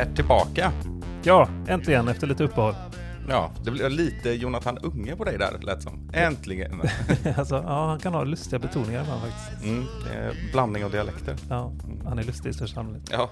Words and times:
är 0.00 0.14
tillbaka. 0.14 0.72
Ja, 1.24 1.48
äntligen 1.68 2.08
efter 2.08 2.26
lite 2.26 2.44
uppehåll. 2.44 2.74
Ja, 3.28 3.52
det 3.64 3.70
blev 3.70 3.90
lite 3.90 4.30
Jonathan 4.30 4.78
Unge 4.78 5.16
på 5.16 5.24
dig 5.24 5.38
där, 5.38 5.58
lät 5.58 5.82
som. 5.82 6.10
Äntligen. 6.14 6.80
alltså, 7.36 7.54
ja, 7.54 7.86
han 7.86 7.98
kan 7.98 8.14
ha 8.14 8.24
lustiga 8.24 8.58
betoningar 8.58 9.02
ibland 9.02 9.20
faktiskt. 9.22 9.64
Mm, 9.64 9.84
blandning 10.52 10.84
av 10.84 10.90
dialekter. 10.90 11.36
Ja, 11.48 11.72
han 12.04 12.18
är 12.18 12.22
lustig 12.22 12.50
i 12.50 12.52
största 12.52 12.80
allmänhet. 12.80 13.08
Ja, 13.12 13.30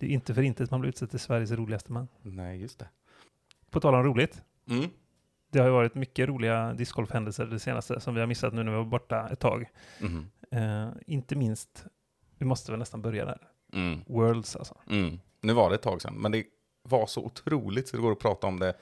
Det 0.00 0.06
är 0.06 0.10
inte 0.10 0.34
för 0.34 0.42
inte 0.42 0.62
att 0.64 0.70
man 0.70 0.80
blir 0.80 0.88
utsedd 0.88 1.10
till 1.10 1.18
Sveriges 1.20 1.50
roligaste 1.50 1.92
man. 1.92 2.08
nej 2.22 2.60
just 2.60 2.78
det. 2.78 2.88
På 3.70 3.80
tal 3.80 3.94
om 3.94 4.04
roligt. 4.04 4.42
Mm. 4.70 4.90
Det 5.52 5.58
har 5.58 5.66
ju 5.66 5.72
varit 5.72 5.94
mycket 5.94 6.28
roliga 6.28 6.72
discgolfhändelser 6.72 7.46
det 7.46 7.58
senaste 7.58 8.00
som 8.00 8.14
vi 8.14 8.20
har 8.20 8.26
missat 8.26 8.54
nu 8.54 8.62
när 8.62 8.70
vi 8.72 8.76
var 8.78 8.84
borta 8.84 9.28
ett 9.28 9.40
tag. 9.40 9.66
Mm. 10.00 10.26
Eh, 10.50 10.92
inte 11.06 11.36
minst, 11.36 11.84
vi 12.38 12.46
måste 12.46 12.72
väl 12.72 12.78
nästan 12.78 13.02
börja 13.02 13.24
där. 13.24 13.38
Mm. 13.72 14.00
Worlds 14.06 14.56
alltså. 14.56 14.74
Mm. 14.90 15.18
Nu 15.40 15.52
var 15.52 15.68
det 15.70 15.74
ett 15.74 15.82
tag 15.82 16.02
sedan, 16.02 16.14
men 16.14 16.32
det 16.32 16.44
var 16.82 17.06
så 17.06 17.24
otroligt 17.24 17.88
så 17.88 17.96
det 17.96 18.02
går 18.02 18.12
att 18.12 18.18
prata 18.18 18.46
om 18.46 18.58
det 18.60 18.74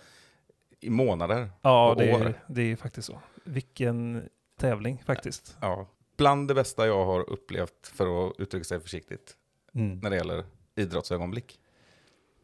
i 0.81 0.91
månader. 0.91 1.51
Ja, 1.63 1.91
Och 1.91 1.97
det 1.97 2.15
år. 2.15 2.21
är, 2.21 2.35
det 2.49 2.63
är 2.63 2.77
faktiskt 2.77 3.07
så. 3.07 3.21
Vilken 3.45 4.29
tävling 4.59 5.03
faktiskt. 5.07 5.57
Ja. 5.61 5.87
Bland 6.17 6.49
det 6.49 6.55
bästa 6.55 6.87
jag 6.87 7.05
har 7.05 7.31
upplevt, 7.31 7.87
för 7.95 8.29
att 8.29 8.35
uttrycka 8.39 8.65
sig 8.65 8.81
försiktigt, 8.81 9.35
Mm. 9.75 9.99
när 9.99 10.11
det 10.11 10.17
gäller 10.17 10.45
idrottsögonblick. 10.77 11.61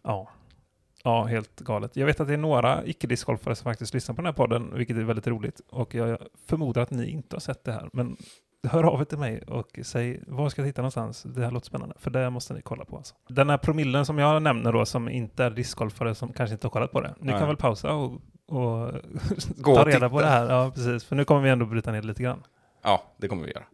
Ja. 0.03 0.29
ja, 1.05 1.25
helt 1.25 1.61
galet. 1.61 1.97
Jag 1.97 2.07
vet 2.07 2.21
att 2.21 2.27
det 2.29 2.33
är 2.35 2.39
några 2.39 2.87
icke-discgolfare 2.87 3.55
som 3.55 3.65
faktiskt 3.65 3.95
lyssnar 3.95 4.15
på 4.15 4.23
den 4.23 4.27
här 4.27 4.33
podden, 4.33 4.75
vilket 4.75 4.97
är 4.97 5.03
väldigt 5.03 5.27
roligt. 5.27 5.61
Och 5.69 5.95
jag 5.95 6.19
förmodar 6.47 6.83
att 6.83 6.91
ni 6.91 7.11
inte 7.11 7.37
har 7.37 7.41
sett 7.41 7.65
det 7.65 7.73
här. 7.73 7.91
Men 7.93 8.17
hör 8.65 8.85
av 8.85 9.01
er 9.01 9.05
till 9.05 9.19
mig 9.19 9.43
och 9.43 9.79
säg 9.83 10.21
var 10.27 10.49
ska 10.49 10.63
jag 10.63 10.69
titta 10.69 10.83
någonstans. 10.83 11.23
Det 11.23 11.45
här 11.45 11.51
låter 11.51 11.67
spännande, 11.67 11.95
för 11.99 12.11
det 12.11 12.31
måste 12.31 12.55
ni 12.55 12.63
kolla 12.63 12.85
på. 12.85 12.97
Alltså. 12.97 13.15
Den 13.29 13.51
här 13.51 13.59
promillen 13.59 14.07
som 14.07 14.19
jag 14.19 14.43
nämner 14.43 14.73
då, 14.73 14.87
som 14.87 15.09
inte 15.09 15.45
är 15.45 15.51
discgolfare 15.51 16.15
som 16.15 16.33
kanske 16.33 16.55
inte 16.55 16.67
har 16.67 16.71
kollat 16.71 16.93
på 16.93 17.01
det. 17.01 17.15
Ni 17.21 17.31
Nej. 17.31 17.39
kan 17.39 17.49
väl 17.49 17.57
pausa 17.57 17.93
och, 17.93 18.13
och 18.47 18.93
ta 19.65 19.85
reda 19.85 19.93
titta. 19.93 20.09
på 20.09 20.21
det 20.21 20.27
här. 20.27 20.51
Ja, 20.51 20.71
precis. 20.75 21.05
För 21.05 21.17
nu 21.17 21.25
kommer 21.25 21.41
vi 21.41 21.51
ändå 21.51 21.67
bryta 21.67 21.93
ner 21.93 22.03
lite 22.03 22.23
grann. 22.23 22.43
Ja, 22.83 23.03
det 23.17 23.29
kommer 23.29 23.45
vi 23.45 23.53
göra. 23.53 23.65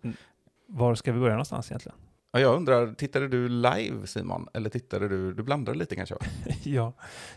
Var 0.66 0.94
ska 0.94 1.12
vi 1.12 1.20
börja 1.20 1.34
någonstans 1.34 1.70
egentligen? 1.70 1.98
Ja, 2.32 2.40
jag 2.40 2.56
undrar, 2.56 2.94
tittade 2.94 3.28
du 3.28 3.48
live 3.48 4.06
Simon? 4.06 4.48
Eller 4.54 4.70
tittade 4.70 5.08
du, 5.08 5.34
du 5.34 5.42
blandade 5.42 5.78
lite 5.78 5.96
kanske? 5.96 6.14
ja, 6.64 6.92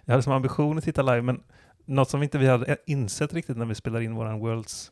jag 0.05 0.13
hade 0.13 0.23
som 0.23 0.33
ambition 0.33 0.77
att 0.77 0.83
titta 0.83 1.01
live, 1.01 1.21
men 1.21 1.43
något 1.85 2.09
som 2.09 2.23
inte 2.23 2.37
vi 2.37 2.47
hade 2.47 2.77
insett 2.85 3.33
riktigt 3.33 3.57
när 3.57 3.65
vi 3.65 3.75
spelade 3.75 4.05
in 4.05 4.15
våran 4.15 4.39
Worlds 4.39 4.91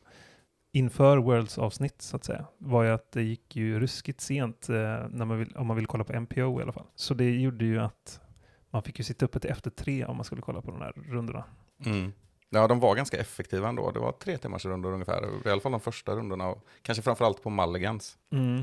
inför 0.71 1.17
Worlds 1.17 1.57
avsnitt 1.57 2.01
så 2.01 2.15
att 2.15 2.23
säga, 2.23 2.45
var 2.57 2.83
ju 2.83 2.89
att 2.89 3.11
det 3.11 3.23
gick 3.23 3.55
ju 3.55 3.79
ruskigt 3.79 4.21
sent 4.21 4.69
eh, 4.69 4.75
när 5.09 5.25
man 5.25 5.39
vill, 5.39 5.55
om 5.55 5.67
man 5.67 5.75
vill 5.75 5.87
kolla 5.87 6.03
på 6.03 6.13
MPO 6.19 6.59
i 6.59 6.63
alla 6.63 6.71
fall. 6.71 6.85
Så 6.95 7.13
det 7.13 7.39
gjorde 7.39 7.65
ju 7.65 7.79
att 7.79 8.21
man 8.69 8.83
fick 8.83 8.99
ju 8.99 9.03
sitta 9.03 9.25
uppe 9.25 9.39
till 9.39 9.49
efter 9.49 9.69
tre 9.69 10.05
om 10.05 10.15
man 10.15 10.25
skulle 10.25 10.41
kolla 10.41 10.61
på 10.61 10.71
de 10.71 10.81
här 10.81 10.91
rundorna. 10.95 11.43
Mm. 11.85 12.13
Ja, 12.49 12.67
de 12.67 12.79
var 12.79 12.95
ganska 12.95 13.17
effektiva 13.17 13.69
ändå. 13.69 13.91
Det 13.91 13.99
var 13.99 14.11
tre 14.11 14.37
timmars 14.37 14.65
rundor 14.65 14.93
ungefär. 14.93 15.47
I 15.47 15.49
alla 15.49 15.61
fall 15.61 15.71
de 15.71 15.81
första 15.81 16.15
rundorna. 16.15 16.55
Kanske 16.81 17.01
framförallt 17.01 17.43
på 17.43 17.49
Mulligans, 17.49 18.17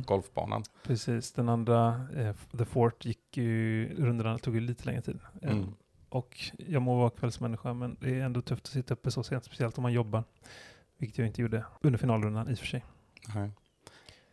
golfbanan. 0.06 0.62
Precis, 0.84 1.32
den 1.32 1.48
andra, 1.48 2.06
eh, 2.16 2.34
The 2.58 2.64
Fort, 2.64 3.04
gick 3.04 3.36
ju, 3.36 3.88
rundorna 4.04 4.38
tog 4.38 4.54
ju 4.54 4.60
lite 4.60 4.84
längre 4.84 5.02
tid. 5.02 5.18
Eh, 5.42 5.50
Mm. 5.50 5.74
Och 6.10 6.36
jag 6.58 6.82
må 6.82 6.98
vara 6.98 7.10
kvällsmänniska, 7.10 7.74
men 7.74 7.96
det 8.00 8.10
är 8.10 8.22
ändå 8.24 8.40
tufft 8.42 8.64
att 8.64 8.72
sitta 8.72 8.94
uppe 8.94 9.10
så 9.10 9.22
sent, 9.22 9.44
speciellt 9.44 9.78
om 9.78 9.82
man 9.82 9.92
jobbar. 9.92 10.24
Vilket 10.98 11.18
jag 11.18 11.26
inte 11.26 11.42
gjorde 11.42 11.64
under 11.80 11.98
finalrundan 11.98 12.48
i 12.50 12.54
och 12.54 12.58
för 12.58 12.66
sig. 12.66 12.84
Nej. 13.34 13.50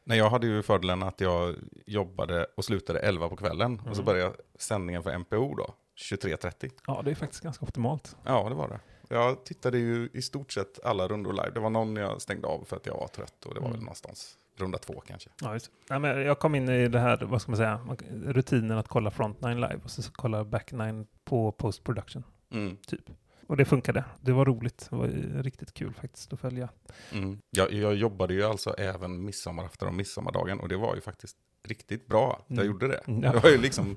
Nej, 0.03 0.17
jag 0.17 0.29
hade 0.29 0.47
ju 0.47 0.61
fördelen 0.63 1.03
att 1.03 1.21
jag 1.21 1.55
jobbade 1.85 2.45
och 2.57 2.65
slutade 2.65 2.99
11 2.99 3.29
på 3.29 3.35
kvällen. 3.35 3.79
Och 3.79 3.95
så 3.95 4.01
Mm. 4.01 4.05
började 4.05 4.35
sändningen 4.55 5.03
för 5.03 5.11
MPO 5.17 5.55
då, 5.55 5.73
23.30. 5.95 6.71
Ja, 6.87 7.01
det 7.05 7.11
är 7.11 7.15
faktiskt 7.15 7.43
ganska 7.43 7.65
optimalt. 7.65 8.15
Ja, 8.23 8.49
det 8.49 8.55
var 8.55 8.67
det. 8.69 8.79
Jag 9.15 9.43
tittade 9.45 9.77
ju 9.77 10.09
i 10.13 10.21
stort 10.21 10.51
sett 10.51 10.85
alla 10.85 11.07
rundor 11.07 11.33
live. 11.33 11.49
Det 11.53 11.59
var 11.59 11.69
någon 11.69 11.95
jag 11.95 12.21
stängde 12.21 12.47
av 12.47 12.63
för 12.65 12.75
att 12.75 12.85
jag 12.85 12.93
var 12.97 13.07
trött 13.07 13.45
och 13.45 13.53
det 13.53 13.59
var 13.59 13.67
Mm. 13.67 13.71
väl 13.77 13.81
någonstans 13.83 14.37
runda 14.57 14.77
två 14.77 15.01
kanske. 15.07 15.29
Ja, 15.41 15.53
just. 15.53 15.71
Nej, 15.89 15.99
men 15.99 16.21
jag 16.21 16.39
kom 16.39 16.55
in 16.55 16.69
i 16.69 16.87
det 16.87 16.99
här, 16.99 17.17
vad 17.25 17.41
ska 17.41 17.51
man 17.51 17.57
säga, 17.57 17.79
rutinen 18.25 18.77
att 18.77 18.87
kolla 18.87 19.11
frontline 19.11 19.55
live 19.61 19.79
och 19.83 19.89
så 19.91 20.11
kolla 20.11 20.43
backline 20.43 21.07
på 21.23 21.51
post 21.51 21.83
production, 21.83 22.23
Mm. 22.51 22.77
typ. 22.87 23.01
Och 23.47 23.57
det 23.57 23.65
funkade. 23.65 24.03
Det 24.21 24.31
var 24.31 24.45
roligt. 24.45 24.87
Det 24.89 24.95
var 24.95 25.05
ju 25.07 25.41
riktigt 25.41 25.73
kul 25.73 25.93
faktiskt 25.93 26.33
att 26.33 26.39
följa. 26.39 26.69
Mm. 27.11 27.39
Jag, 27.49 27.73
jag 27.73 27.95
jobbade 27.95 28.33
ju 28.33 28.43
alltså 28.43 28.73
även 28.77 29.25
midsommarafton 29.25 29.87
och 29.87 29.93
midsommardagen 29.93 30.59
och 30.59 30.67
det 30.69 30.77
var 30.77 30.95
ju 30.95 31.01
faktiskt 31.01 31.37
riktigt 31.67 32.07
bra 32.07 32.33
att 32.33 32.45
jag 32.47 32.57
Mm. 32.57 32.67
gjorde 32.67 32.87
det. 32.87 33.01
Mm. 33.07 33.23
Jag 33.23 33.41
var 33.41 33.49
ju 33.49 33.57
liksom 33.57 33.95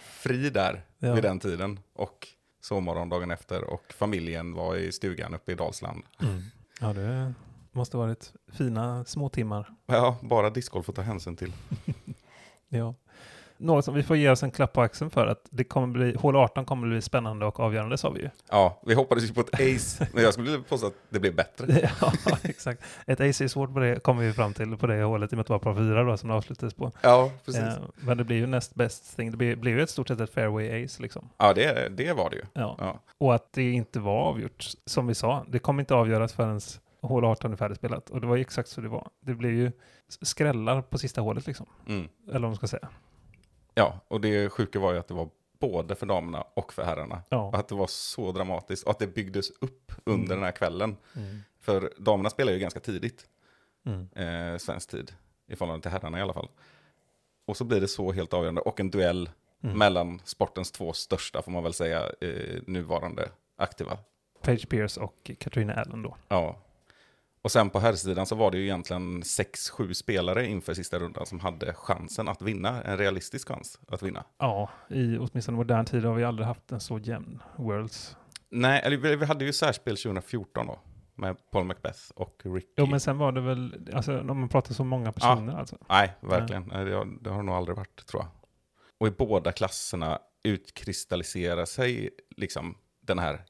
fri 0.00 0.50
där 0.50 0.84
Ja. 0.98 1.14
vid 1.14 1.22
den 1.22 1.38
tiden 1.40 1.80
och 1.92 2.28
sovmorgon 2.60 3.08
dagen 3.08 3.30
efter 3.30 3.64
och 3.64 3.92
familjen 3.92 4.52
var 4.54 4.76
i 4.76 4.92
stugan 4.92 5.34
uppe 5.34 5.52
i 5.52 5.54
Dalsland. 5.54 6.02
Ja, 6.80 6.92
det 6.92 7.34
måste 7.72 7.96
varit 7.96 8.32
fina 8.52 9.04
små 9.04 9.28
timmar. 9.28 9.74
Ja, 9.86 10.18
bara 10.22 10.50
discgolf 10.50 10.88
att 10.88 10.94
ta 10.94 11.02
hänsyn 11.02 11.36
till. 11.36 11.52
Ja. 12.68 12.94
Något 13.58 13.84
som 13.84 13.94
vi 13.94 14.02
får 14.02 14.16
ge 14.16 14.30
oss 14.30 14.42
en 14.42 14.50
klapp 14.50 14.72
på 14.72 14.80
axeln 14.80 15.10
för 15.10 15.26
att 15.26 15.46
det 15.50 15.64
kommer 15.64 15.86
bli, 15.86 16.14
hål 16.14 16.36
18 16.36 16.64
kommer 16.64 16.88
bli 16.88 17.02
spännande 17.02 17.46
och 17.46 17.60
avgörande 17.60 17.98
sa 17.98 18.10
vi 18.10 18.20
ju. 18.20 18.30
Ja, 18.50 18.80
vi 18.86 18.94
hoppades 18.94 19.24
ju 19.24 19.34
på 19.34 19.40
ett 19.40 19.54
ace, 19.54 20.08
men 20.12 20.22
jag 20.22 20.32
skulle 20.32 20.58
påstå 20.58 20.86
att 20.86 20.94
det 21.08 21.20
blev 21.20 21.34
bättre. 21.34 21.90
ja, 22.00 22.12
exakt. 22.42 22.82
Ett 23.06 23.20
AC 23.20 23.40
är 23.40 23.48
svårt 23.48 23.74
på 23.74 23.78
det, 23.78 24.02
kommer 24.02 24.22
vi 24.22 24.32
fram 24.32 24.54
till 24.54 24.76
på 24.76 24.86
det 24.86 25.02
hålet, 25.02 25.32
i 25.32 25.34
och 25.34 25.36
med 25.36 25.40
att 25.40 25.46
det 25.46 25.52
var 25.52 25.58
par 25.58 25.74
fyra 25.74 26.04
då 26.04 26.16
som 26.16 26.28
det 26.28 26.34
avslutades 26.34 26.74
på. 26.74 26.92
Ja, 27.00 27.30
precis. 27.44 27.62
Eh, 27.62 27.78
men 27.96 28.18
det 28.18 28.24
blir 28.24 28.36
ju 28.36 28.46
näst 28.46 28.74
bäst 28.74 29.16
thing. 29.16 29.30
Det 29.30 29.36
blir, 29.36 29.56
blir 29.56 29.72
ju 29.72 29.82
ett 29.82 29.90
stort 29.90 30.08
sett 30.08 30.20
ett 30.20 30.34
fairway 30.34 30.84
ace 30.84 31.02
liksom. 31.02 31.28
Ja, 31.38 31.52
det, 31.52 31.88
det 31.96 32.12
var 32.12 32.30
det 32.30 32.36
ju. 32.36 32.42
Ja. 32.52 32.76
Ja. 32.78 33.00
Och 33.18 33.34
att 33.34 33.52
det 33.52 33.72
inte 33.72 34.00
var 34.00 34.22
avgjort, 34.22 34.64
som 34.86 35.06
vi 35.06 35.14
sa. 35.14 35.44
Det 35.48 35.58
kommer 35.58 35.82
inte 35.82 35.94
avgöras 35.94 36.32
förrän 36.32 36.60
hål 37.06 37.24
18 37.24 37.52
är 37.52 37.56
färdigspelat. 37.56 38.10
Och 38.10 38.20
det 38.20 38.26
var 38.26 38.36
ju 38.36 38.40
exakt 38.40 38.68
så 38.68 38.80
det 38.80 38.88
var. 38.88 39.08
Det 39.20 39.34
blev 39.34 39.52
ju 39.52 39.72
skrällar 40.08 40.82
på 40.82 40.98
sista 40.98 41.20
hålet 41.20 41.46
liksom. 41.46 41.66
Mm. 41.88 42.08
Eller 42.28 42.40
vad 42.40 42.50
man 42.50 42.56
ska 42.56 42.66
säga. 42.66 42.88
Ja, 43.76 44.00
och 44.08 44.20
det 44.20 44.48
sjuka 44.50 44.78
var 44.78 44.92
ju 44.92 44.98
att 44.98 45.08
det 45.08 45.14
var 45.14 45.28
både 45.58 45.94
för 45.94 46.06
damerna 46.06 46.42
och 46.54 46.72
för 46.72 46.84
herrarna. 46.84 47.14
Och 47.16 47.22
Ja. 47.28 47.50
att 47.54 47.68
det 47.68 47.74
var 47.74 47.86
så 47.86 48.32
dramatiskt 48.32 48.84
och 48.84 48.90
att 48.90 48.98
det 48.98 49.06
byggdes 49.06 49.50
upp 49.50 49.92
under 50.04 50.24
Mm. 50.34 50.36
den 50.40 50.42
här 50.44 50.52
kvällen. 50.52 50.96
Mm. 51.16 51.38
För 51.60 51.92
damerna 51.98 52.30
spelar 52.30 52.52
ju 52.52 52.58
ganska 52.58 52.80
tidigt, 52.80 53.26
Mm. 53.86 54.08
eh, 54.52 54.58
svensk 54.58 54.90
tid, 54.90 55.12
i 55.46 55.56
förhållande 55.56 55.82
till 55.82 55.90
herrarna 55.90 56.18
i 56.18 56.22
alla 56.22 56.32
fall. 56.32 56.48
Och 57.46 57.56
så 57.56 57.64
blir 57.64 57.80
det 57.80 57.88
så 57.88 58.12
helt 58.12 58.32
avgörande, 58.34 58.60
och 58.60 58.80
en 58.80 58.90
duell 58.90 59.30
Mm. 59.64 59.78
mellan 59.78 60.20
sportens 60.24 60.70
två 60.70 60.92
största, 60.92 61.42
får 61.42 61.50
man 61.52 61.62
väl 61.62 61.72
säga, 61.72 62.10
eh, 62.20 62.60
nuvarande 62.66 63.28
aktiva. 63.56 63.98
Page 64.42 64.68
Pierce 64.68 65.00
och 65.00 65.30
Katrina 65.38 65.74
Allen 65.74 66.02
då. 66.02 66.16
Ja. 66.28 66.56
Och 67.46 67.52
sen 67.52 67.70
på 67.70 67.78
herrsidan 67.78 68.26
så 68.26 68.34
var 68.34 68.50
det 68.50 68.58
ju 68.58 68.64
egentligen 68.64 69.22
sex, 69.22 69.70
sju 69.70 69.94
spelare 69.94 70.46
inför 70.46 70.74
sista 70.74 70.98
rundan 70.98 71.26
som 71.26 71.40
hade 71.40 71.72
chansen 71.74 72.28
att 72.28 72.42
vinna, 72.42 72.82
en 72.82 72.98
realistisk 72.98 73.48
chans 73.48 73.80
att 73.88 74.02
vinna. 74.02 74.24
Ja, 74.38 74.70
i 74.90 75.18
åtminstone 75.18 75.56
modern 75.56 75.84
tid 75.84 76.04
har 76.04 76.14
vi 76.14 76.24
aldrig 76.24 76.46
haft 76.46 76.72
en 76.72 76.80
så 76.80 76.98
jämn 76.98 77.42
Worlds. 77.56 78.16
Nej, 78.50 78.80
eller 78.84 78.96
vi- 78.96 79.16
vi 79.16 79.26
hade 79.26 79.44
ju 79.44 79.52
särspel 79.52 79.96
2014 79.96 80.66
då, 80.66 80.78
med 81.14 81.36
Paul 81.50 81.64
Macbeth 81.64 82.00
och 82.14 82.40
Ricky. 82.44 82.66
Jo, 82.76 82.86
men 82.86 83.00
sen 83.00 83.18
var 83.18 83.32
det 83.32 83.40
väl, 83.40 83.88
alltså 83.94 84.20
om 84.20 84.26
man 84.40 84.48
pratar 84.48 84.74
så 84.74 84.84
många 84.84 85.12
personer 85.12 85.58
alltså. 85.58 85.76
Nej, 85.88 86.12
verkligen. 86.20 86.62
Nej. 86.72 86.84
Det, 86.84 86.94
har, 86.94 87.04
det 87.20 87.30
har 87.30 87.36
det 87.36 87.42
nog 87.42 87.54
aldrig 87.54 87.76
varit, 87.76 88.06
tror 88.06 88.22
jag. 88.22 88.30
Och 89.00 89.06
i 89.06 89.10
båda 89.10 89.52
klasserna 89.52 90.18
utkristalliserar 90.44 91.64
sig 91.64 92.10
liksom 92.36 92.74
den 93.00 93.18
här 93.18 93.44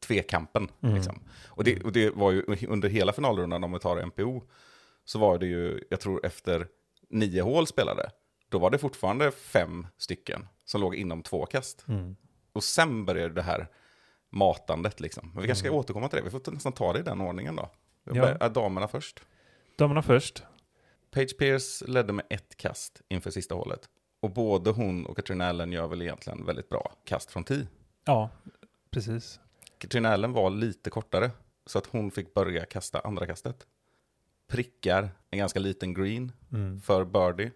tvekampen. 0.00 0.68
Mm. 0.82 0.94
Liksom. 0.94 1.20
Och, 1.46 1.64
det, 1.64 1.82
och 1.82 1.92
det 1.92 2.10
var 2.10 2.30
ju 2.32 2.42
under 2.68 2.88
hela 2.88 3.12
finalrundan, 3.12 3.64
om 3.64 3.72
vi 3.72 3.78
tar 3.78 4.06
MPO, 4.06 4.42
så 5.04 5.18
var 5.18 5.38
det 5.38 5.46
ju, 5.46 5.80
jag 5.90 6.00
tror 6.00 6.26
efter 6.26 6.68
nio 7.08 7.42
hål 7.42 7.66
spelade, 7.66 8.10
då 8.48 8.58
var 8.58 8.70
det 8.70 8.78
fortfarande 8.78 9.30
fem 9.30 9.86
stycken 9.98 10.46
som 10.64 10.80
låg 10.80 10.94
inom 10.94 11.22
två 11.22 11.46
kast. 11.46 11.84
Mm. 11.88 12.16
Och 12.52 12.64
sen 12.64 13.04
började 13.04 13.34
det 13.34 13.42
här 13.42 13.68
matandet 14.30 15.00
liksom. 15.00 15.30
Men 15.34 15.42
vi 15.42 15.48
kanske 15.48 15.60
ska 15.60 15.68
Mm. 15.68 15.78
återkomma 15.80 16.08
till 16.08 16.16
det, 16.18 16.24
vi 16.24 16.30
får 16.30 16.52
nästan 16.52 16.72
ta 16.72 16.92
det 16.92 16.98
i 16.98 17.02
den 17.02 17.20
ordningen 17.20 17.56
då. 17.56 17.70
Ja. 18.04 18.12
börjar- 18.12 18.48
Damerna 18.48 18.88
först. 18.88 19.22
Damerna 19.78 20.02
först. 20.02 20.42
Page 21.10 21.38
Pierce 21.38 21.82
ledde 21.88 22.12
med 22.12 22.24
ett 22.30 22.56
kast 22.56 23.02
inför 23.08 23.30
sista 23.30 23.54
hålet. 23.54 23.88
Och 24.20 24.30
både 24.30 24.70
hon 24.70 25.06
och 25.06 25.16
Katrina 25.16 25.48
Allen 25.48 25.72
gör 25.72 25.86
väl 25.88 26.02
egentligen 26.02 26.44
väldigt 26.44 26.68
bra 26.68 26.92
kast 27.04 27.30
från 27.30 27.44
tee. 27.44 27.66
Ja, 28.04 28.30
precis. 28.90 29.40
Katrina 29.78 30.08
Allen 30.08 30.32
var 30.32 30.50
lite 30.50 30.90
kortare, 30.90 31.30
så 31.66 31.78
att 31.78 31.86
hon 31.86 32.10
fick 32.10 32.34
börja 32.34 32.64
kasta 32.64 33.00
andra 33.00 33.26
kastet. 33.26 33.66
Prickar 34.48 35.08
en 35.30 35.38
ganska 35.38 35.58
liten 35.60 35.94
green 35.94 36.32
Mm. 36.52 36.80
för 36.80 37.04
birdie. 37.04 37.50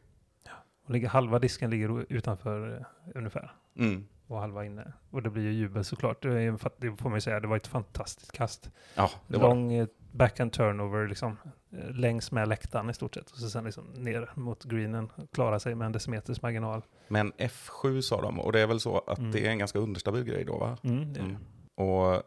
Och 0.85 0.91
ligger, 0.91 1.09
halva 1.09 1.39
disken 1.39 1.71
ligger 1.71 2.13
utanför 2.13 2.77
eh, 2.77 2.87
ungefär. 3.19 3.53
Mm. 3.79 4.07
och 4.27 4.39
halva 4.41 4.65
inne. 4.65 4.93
Och 5.11 5.23
det 5.23 5.31
blir 5.31 5.43
ju 5.43 5.53
jubel 5.53 5.85
såklart. 5.85 6.23
Det, 6.23 6.29
är, 6.43 6.59
det 6.81 6.97
får 6.97 7.09
man 7.09 7.17
ju 7.17 7.21
säga, 7.21 7.41
det 7.41 7.47
var 7.49 7.57
ett 7.57 7.67
fantastiskt 7.67 8.33
kast. 8.33 8.71
Ja, 8.95 9.11
det 9.27 9.39
var. 9.39 9.49
Lång 9.49 9.73
eh, 9.73 9.87
backhand 10.13 10.53
turnover 10.53 11.09
liksom, 11.09 11.37
eh, 11.73 11.91
längs 11.91 12.33
med 12.33 12.49
läktaren 12.49 12.91
i 12.91 12.95
stort 12.95 13.15
sett. 13.15 13.31
Och 13.31 13.37
så 13.39 13.51
sen 13.51 13.65
liksom 13.65 13.85
ner 13.85 14.31
mot 14.35 14.65
greenen, 14.65 15.11
klara 15.33 15.61
sig 15.61 15.75
med 15.75 15.87
en 15.87 15.93
decimeters 15.93 16.43
marginal. 16.43 16.83
Men 17.09 17.33
F7 17.33 18.01
sa 18.01 18.23
de, 18.23 18.41
och 18.41 18.53
det 18.53 18.61
är 18.61 18.67
väl 18.67 18.81
så 18.81 18.99
att 18.99 19.19
Mm. 19.19 19.31
det 19.33 19.47
är 19.47 19.51
en 19.51 19.59
ganska 19.59 19.79
understabil 19.79 20.25
grej 20.25 20.45
då 20.45 20.59
va? 20.59 20.77
Mm, 20.83 21.13
det 21.13 21.21
är 21.21 21.25
det. 21.25 21.37
Och 21.81 22.23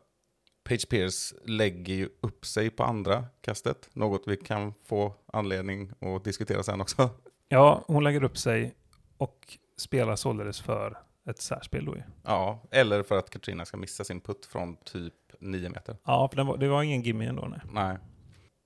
Page 0.63 0.89
Pierce 0.89 1.35
lägger 1.45 1.93
ju 1.93 2.09
upp 2.21 2.45
sig 2.45 2.69
på 2.69 2.83
andra 2.83 3.25
kastet, 3.41 3.89
något 3.93 4.23
vi 4.27 4.37
kan 4.37 4.73
få 4.83 5.13
anledning 5.25 5.91
att 5.99 6.23
diskutera 6.23 6.63
sen 6.63 6.81
också. 6.81 7.09
Ja, 7.47 7.83
hon 7.87 8.03
lägger 8.03 8.23
upp 8.23 8.37
sig 8.37 8.75
och 9.17 9.57
spelar 9.77 10.15
således 10.15 10.61
för 10.61 10.97
ett 11.29 11.41
särspel 11.41 11.85
då 11.85 11.95
ju. 11.95 12.03
Ja, 12.23 12.59
eller 12.71 13.03
för 13.03 13.17
att 13.17 13.29
Katrina 13.29 13.65
ska 13.65 13.77
missa 13.77 14.03
sin 14.03 14.21
putt 14.21 14.45
från 14.45 14.75
typ 14.75 15.13
9 15.39 15.69
meter. 15.69 15.97
Ja, 16.03 16.29
för 16.33 16.43
var, 16.43 16.57
det 16.57 16.67
var 16.67 16.83
ingen 16.83 17.01
gimme 17.01 17.25
ändå. 17.25 17.47
Nej. 17.47 17.59
Nej. 17.71 17.97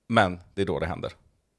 Men 0.09 0.39
det 0.53 0.61
är 0.61 0.65
då 0.65 0.79
det 0.79 0.85
händer. 0.85 1.11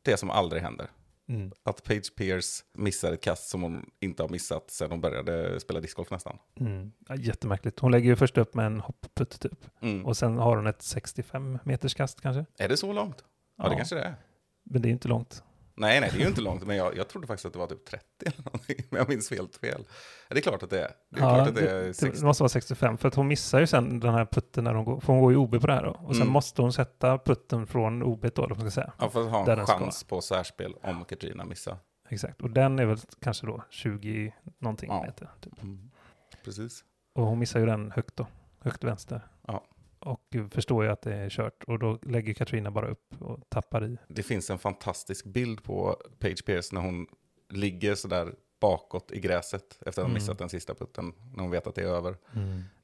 Det 0.04 0.16
som 0.16 0.31
aldrig 0.31 0.62
händer. 0.62 0.86
Mm. 1.28 1.52
Att 1.62 1.84
Page 1.84 2.14
Pierce 2.16 2.64
missar 2.75 3.12
ett 3.12 3.20
kast 3.20 3.48
som 3.48 3.62
hon 3.62 3.90
inte 4.00 4.22
har 4.22 4.28
missat 4.28 4.70
sedan 4.70 4.90
hon 4.90 5.00
började 5.00 5.60
spela 5.60 5.80
discgolf 5.80 6.10
nästan. 6.10 6.38
Mm. 6.60 6.92
Ja, 7.08 7.16
jättemärkligt. 7.16 7.80
Hon 7.80 7.92
lägger 7.92 8.10
ju 8.10 8.16
först 8.16 8.38
upp 8.38 8.54
med 8.54 8.66
en 8.66 8.80
hoppputt 8.80 9.40
typ. 9.40 9.66
Mm. 9.80 10.06
Och 10.06 10.16
sen 10.16 10.38
har 10.38 10.56
hon 10.56 10.66
ett 10.66 10.82
65 10.82 11.58
meters 11.64 11.94
kast 11.94 12.20
kanske. 12.20 12.46
Är 12.58 12.69
det 12.69 12.76
så 12.76 12.92
långt? 12.92 13.25
Ja, 13.56 13.69
det 13.69 13.76
kanske 13.76 13.94
det 13.94 14.02
är. 14.02 14.14
Men 14.62 14.82
det 14.82 14.88
är 14.88 14.90
inte 14.90 15.08
långt. 15.08 15.42
Nej, 15.80 16.00
nej, 16.00 16.10
det 16.12 16.16
är 16.19 16.20
ju 16.22 16.28
inte 16.28 16.40
långt, 16.40 16.66
men 16.66 16.76
jag, 16.76 16.96
jag 16.96 17.08
trodde 17.08 17.26
faktiskt 17.26 17.46
att 17.46 17.52
det 17.52 17.58
var 17.58 17.66
typ 17.66 17.84
30 17.86 18.04
eller 18.26 18.44
någonting, 18.44 18.76
men 18.90 18.98
jag 18.98 19.08
minns 19.08 19.30
helt 19.30 19.56
fel. 19.56 19.84
Ja, 20.28 20.34
det 20.34 20.38
är 20.38 20.42
klart 20.42 20.62
att 20.62 20.70
det 20.70 20.80
är. 20.84 20.90
Det 21.10 21.20
är 21.20 21.25
Ja, 21.25 21.34
klart 21.34 21.48
att 21.48 21.54
det 21.54 21.60
det, 21.60 21.70
är 21.70 21.84
det 21.84 21.94
60. 21.94 22.25
måste 22.25 22.42
vara 22.42 22.48
65, 22.48 22.98
för 22.98 23.08
att 23.08 23.14
hon 23.14 23.28
missar 23.28 23.60
ju 23.60 23.66
sen 23.66 24.00
den 24.00 24.14
här 24.14 24.25
putten 24.26 24.64
när 24.64 24.75
hon 24.75 24.84
går, 24.84 25.00
för 25.00 25.12
hon 25.12 25.22
går 25.22 25.32
ju 25.32 25.36
OB 25.38 25.60
på 25.60 25.66
det 25.66 25.72
här 25.75 25.82
då. 25.82 25.90
Och 25.90 26.14
sen 26.14 26.22
Mm. 26.22 26.32
måste 26.32 26.62
hon 26.62 26.72
sätta 26.72 27.19
putten 27.19 27.66
från 27.66 28.02
OB 28.02 28.26
då, 28.34 28.44
eller 28.44 28.54
man 28.54 28.70
ska 28.70 28.80
säga. 28.80 28.92
Ja, 28.98 29.08
för 29.10 29.22
att 29.25 29.30
ha 29.30 29.52
en 29.52 29.66
chans 29.66 30.04
på 30.04 30.20
särspel 30.20 30.75
om 30.82 31.04
Katrina 31.04 31.44
missar. 31.44 31.76
Exakt, 32.10 32.40
och 32.42 32.50
den 32.50 32.78
är 32.78 32.86
väl 32.86 32.98
kanske 33.20 33.46
då 33.46 33.62
20 33.70 34.34
någonting 34.58 34.90
Ja. 34.90 35.02
meter. 35.02 35.31
Typ. 35.40 35.62
Mm. 35.62 35.90
Precis. 36.44 36.84
Och 37.14 37.26
hon 37.26 37.38
missar 37.38 37.60
ju 37.60 37.66
den 37.66 37.90
högt 37.90 38.16
då, 38.16 38.26
högt 38.60 38.84
vänster. 38.84 39.20
Ja. 39.46 39.64
Och 40.00 40.36
förstår 40.50 40.84
ju 40.84 40.90
att 40.90 41.02
det 41.02 41.14
är 41.14 41.30
kört. 41.30 41.64
Och 41.64 41.78
då 41.78 41.98
lägger 42.02 42.34
Katrina 42.34 42.70
bara 42.70 42.88
upp 42.88 43.22
och 43.22 43.40
tappar 43.48 43.84
i. 43.86 43.96
Det 44.08 44.22
finns 44.22 44.50
en 44.50 44.58
fantastisk 44.58 45.24
bild 45.26 45.62
på 45.62 45.96
Page 46.18 46.44
Pierce 46.46 46.72
när 46.74 46.80
hon 46.80 47.06
ligger 47.48 47.94
sådär 47.94 48.34
bakåt 48.60 49.12
i 49.12 49.20
gräset 49.20 49.72
efter 49.72 49.88
att 49.88 49.96
ha 49.96 50.02
Mm. 50.04 50.14
missat 50.14 50.38
den 50.38 50.48
sista 50.48 50.74
putten, 50.74 51.12
när 51.34 51.42
hon 51.42 51.50
vet 51.50 51.66
att 51.66 51.74
det 51.74 51.82
är 51.82 51.86
över. 51.86 52.16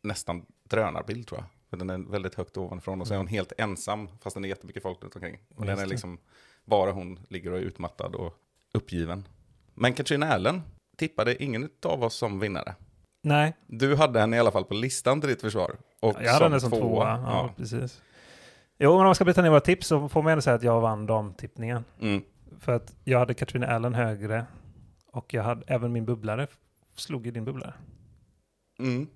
Nästan 0.03 0.47
drönarbild 0.69 1.27
tror 1.27 1.41
jag. 1.41 1.47
För 1.71 1.77
den 1.77 1.91
är 1.91 2.11
väldigt 2.11 2.35
högt 2.35 2.57
ovanifrån 2.57 3.01
och 3.01 3.07
så 3.07 3.15
är 3.15 3.19
hon 3.19 3.27
helt 3.27 3.53
ensam, 3.59 4.09
fast 4.21 4.37
det 4.37 4.47
är 4.47 4.49
jättemycket 4.49 4.83
folk 4.83 5.03
runt 5.03 5.15
omkring. 5.17 5.39
Och 5.55 5.67
den 5.67 5.79
är 5.79 5.87
liksom, 5.87 6.19
bara 6.65 6.93
hon 6.93 7.19
ligger 7.29 7.53
och 7.53 7.59
är 7.59 7.63
utmattad 7.63 8.15
och 8.15 8.35
uppgiven. 8.75 9.29
Men 9.75 9.93
Katrina 9.93 10.27
Allen 10.27 10.63
tippade 10.97 11.43
ingen 11.43 11.71
av 11.87 12.05
oss 12.05 12.15
som 12.15 12.41
vinnare. 12.41 12.75
Nej, 13.23 13.57
Du 13.67 13.97
hade 13.97 14.21
henne 14.21 14.37
i 14.37 14.39
alla 14.39 14.51
fall 14.51 14.65
på 14.65 14.75
listan 14.75 15.21
till 15.21 15.31
ditt 15.31 15.41
försvar. 15.41 15.77
Och 16.09 16.17
jag 16.23 16.33
hade 16.33 16.49
den 16.49 16.61
som 16.61 16.71
tvåa. 16.71 17.09
Ja, 17.09 17.23
Ja. 17.27 17.51
precis. 17.57 18.03
Jo, 18.79 18.91
men 18.91 18.99
om 19.01 19.05
man 19.05 19.15
ska 19.15 19.25
bryta 19.25 19.43
ner 19.43 19.51
våra 19.51 19.61
tips 19.61 19.87
så 19.87 20.09
får 20.09 20.23
man 20.23 20.33
ändå 20.33 20.43
säga 20.43 20.57
att 20.57 20.63
jag 20.63 20.81
vann 20.81 21.07
damtippningen. 21.07 21.85
Mm. 22.01 22.23
För 22.59 22.73
att 22.73 22.95
jag 23.05 23.19
hade 23.19 23.35
Katrina 23.35 23.67
Allen 23.67 23.95
högre 23.95 24.47
och 25.07 25.35
jag 25.35 25.43
hade 25.43 25.63
även 25.67 25.93
min 25.93 26.05
bubblare 26.05 26.47
slog 26.97 27.27
i 27.27 27.31
din 27.31 27.45
bubblare. 27.45 27.75
Mm. 28.79 29.07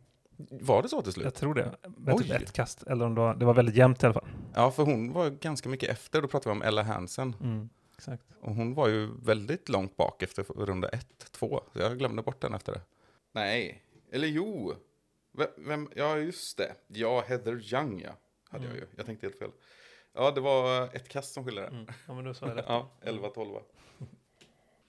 Var 0.50 0.82
det 0.82 0.88
så 0.88 1.02
till 1.02 1.12
slut? 1.12 1.24
Jag 1.24 1.34
tror 1.34 1.54
det. 1.54 1.74
Med 1.96 2.18
typ 2.18 2.30
ett 2.30 2.52
kast. 2.52 2.82
Eller 2.82 3.04
om 3.06 3.14
det 3.14 3.20
var, 3.20 3.34
det 3.34 3.44
var 3.44 3.54
väldigt 3.54 3.74
jämnt 3.74 4.02
i 4.02 4.06
alla 4.06 4.12
fall. 4.14 4.28
Ja, 4.54 4.70
för 4.70 4.82
hon 4.82 5.12
var 5.12 5.30
ganska 5.30 5.68
mycket 5.68 5.88
efter. 5.90 6.22
Då 6.22 6.28
pratade 6.28 6.54
vi 6.54 6.60
om 6.60 6.62
Ella 6.62 6.82
Hansen. 6.82 7.34
Mm, 7.42 7.68
exakt. 7.96 8.22
Och 8.40 8.54
hon 8.54 8.74
var 8.74 8.88
ju 8.88 9.10
väldigt 9.22 9.68
långt 9.68 9.96
bak 9.96 10.22
efter 10.22 10.42
runda 10.42 10.88
ett, 10.88 11.32
två. 11.32 11.60
Så 11.72 11.78
jag 11.78 11.98
glömde 11.98 12.22
bort 12.22 12.40
den 12.40 12.54
efter 12.54 12.72
det. 12.72 12.80
Nej, 13.32 13.82
eller 14.12 14.28
jo. 14.28 14.74
Vem, 15.56 15.88
ja, 15.96 16.16
just 16.16 16.56
det. 16.58 16.74
Ja, 16.86 17.20
Heather 17.26 17.74
Young, 17.74 18.00
ja. 18.00 18.10
Hade 18.50 18.64
jag 18.66 18.74
ju. 18.76 18.86
Jag 18.96 19.06
tänkte 19.06 19.26
helt 19.26 19.38
fel. 19.38 19.50
Ja, 20.14 20.30
det 20.30 20.40
var 20.40 20.84
ett 20.96 21.08
kast 21.08 21.32
som 21.32 21.44
skilde 21.44 21.60
det. 21.60 21.66
Mm. 21.68 21.86
Ja, 22.06 22.14
men 22.14 22.24
då 22.24 22.34
sa 22.34 22.46
jag 22.46 22.56
det. 22.56 22.64
Ja, 22.68 22.90
11-12. 23.02 23.60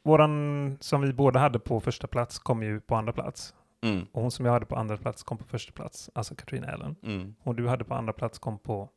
Våran 0.03 0.77
som 0.81 1.01
vi 1.01 1.13
båda 1.13 1.39
hade 1.39 1.59
på 1.59 1.79
första 1.81 2.07
plats 2.07 2.39
kom 2.39 2.63
ju 2.63 2.79
på 2.81 2.95
andra 2.95 3.13
plats. 3.13 3.53
Mm, 3.81 4.05
Och 4.11 4.21
hon 4.21 4.31
som 4.31 4.45
jag 4.45 4.53
hade 4.53 4.65
på 4.65 4.75
andra 4.75 4.97
plats 4.97 5.23
kom 5.23 5.37
på 5.37 5.43
första 5.45 5.71
plats. 5.71 6.09
Alltså 6.13 6.35
Katrina 6.35 6.67
Allen. 6.71 6.95
mm. 7.03 7.35
Och 7.43 7.55
du 7.55 7.67
hade 7.67 7.83
på 7.83 7.93
andra 7.93 8.13
plats 8.13 8.39
kom 8.39 8.59
på, 8.59 8.89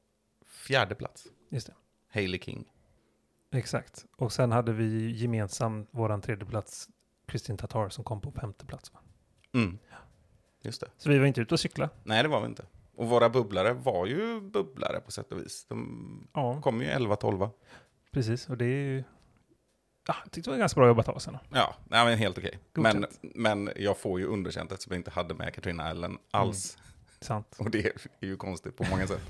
Fjärde 0.47 0.95
plats. 0.95 1.27
just 1.49 1.67
det. 1.67 1.75
Hailey 2.09 2.41
King. 2.41 2.73
Exakt. 3.51 4.07
Och 4.17 4.33
sen 4.33 4.53
hade 4.53 4.73
vi 4.73 5.11
gemensamt 5.11 5.89
våran 5.93 6.21
tredje 6.21 6.47
plats 6.47 6.89
Kristin 7.27 7.57
Tatar 7.57 7.89
som 7.89 8.05
kom 8.05 8.21
på 8.21 8.31
femte 8.33 8.67
plats. 8.67 8.93
Va? 8.93 9.01
Mm. 9.55 9.79
Just 10.63 10.81
det. 10.81 10.89
Så 10.99 11.09
vi 11.09 11.19
var 11.19 11.27
inte 11.27 11.41
ute 11.41 11.55
och 11.55 11.61
cykla. 11.61 11.91
Nej, 12.05 12.23
det 12.23 12.29
var 12.29 12.41
vi 12.41 12.47
inte. 12.47 12.65
Och 12.97 13.09
våra 13.09 13.29
bubblare 13.29 13.73
var 13.73 14.07
ju 14.07 14.41
bubblare 14.41 15.01
på 15.01 15.11
sätt 15.11 15.33
och 15.33 15.39
vis. 15.39 15.67
De 15.69 16.29
Ja, 16.35 16.61
kom 16.61 16.81
ju 16.83 16.89
11-12. 16.89 17.51
precis. 18.13 18.49
Och 18.49 18.57
det 18.57 18.65
är 18.65 18.85
ju... 18.85 19.05
Ja, 20.07 20.15
jag 20.25 20.33
tyckte 20.33 20.51
det 20.51 20.55
var 20.55 20.59
ganska 20.59 20.81
bra 20.81 20.89
jobbat 20.89 21.09
av 21.09 21.17
oss. 21.17 21.27
ändå. 21.27 21.41
Ja, 21.53 21.75
nej, 21.89 22.05
men 22.05 22.19
helt 22.19 22.39
okej. 22.39 22.59
Men, 22.75 23.07
men 23.23 23.71
jag 23.77 23.99
får 23.99 24.21
ju 24.21 24.27
underkänt 24.27 24.73
eftersom 24.73 24.93
jag 24.93 24.99
inte 24.99 25.11
hade 25.11 25.35
med 25.35 25.55
Katrina 25.55 25.83
Allen 25.85 26.19
alls. 26.31 26.79
Sant. 27.21 27.57
Och 27.59 27.71
det 27.71 27.87
är 27.87 28.27
ju 28.27 28.37
konstigt 28.37 28.77
på 28.77 28.85
många 28.91 29.07
sätt. 29.07 29.23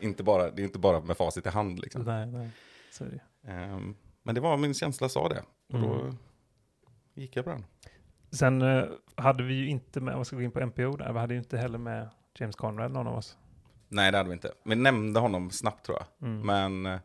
inte 0.00 0.22
bara, 0.22 0.50
det 0.50 0.62
är 0.62 0.64
inte 0.64 0.78
bara 0.78 1.00
med 1.00 1.16
facit 1.16 1.46
i 1.46 1.48
hand 1.48 1.78
liksom. 1.78 2.02
Nej, 2.02 2.26
nej. 2.26 2.50
Så 2.90 3.04
är 3.04 3.08
det. 3.08 3.50
Ehm, 3.52 3.96
men 4.22 4.34
det 4.34 4.40
var 4.40 4.56
min 4.56 4.74
känsla 4.74 5.08
sa 5.08 5.28
det. 5.28 5.42
Och 5.72 5.80
då 5.80 5.94
Mm. 5.94 6.16
gick 7.14 7.36
jag 7.36 7.44
på 7.44 7.50
den. 7.50 7.64
Sen 8.30 8.62
eh, 8.62 8.84
hade 9.14 9.42
vi 9.42 9.54
ju 9.54 9.68
inte 9.68 10.00
med, 10.00 10.26
ska 10.26 10.36
vi 10.36 10.42
gå 10.42 10.44
in 10.44 10.52
på 10.52 10.66
MPO 10.66 10.96
där, 10.96 11.12
vi 11.12 11.18
hade 11.18 11.34
ju 11.34 11.40
inte 11.40 11.58
heller 11.58 11.78
med 11.78 12.08
James 12.38 12.56
Conrad, 12.56 12.92
någon 12.92 13.06
av 13.06 13.16
oss. 13.16 13.38
Nej, 13.88 14.12
det 14.12 14.18
hade 14.18 14.28
vi 14.28 14.34
inte. 14.34 14.52
Vi 14.64 14.74
nämnde 14.74 15.20
honom 15.20 15.50
snabbt 15.50 15.86
tror 15.86 15.98
jag. 15.98 16.28
Mm. 16.28 16.46
Men 16.46 16.94
eh, 16.94 17.00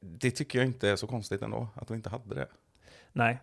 det 0.00 0.30
tycker 0.30 0.58
jag 0.58 0.66
inte 0.66 0.88
är 0.88 0.96
så 0.96 1.06
konstigt 1.06 1.42
ändå, 1.42 1.68
att 1.74 1.90
vi 1.90 1.94
inte 1.94 2.10
hade 2.10 2.34
det. 2.34 2.48
Nej, 3.12 3.40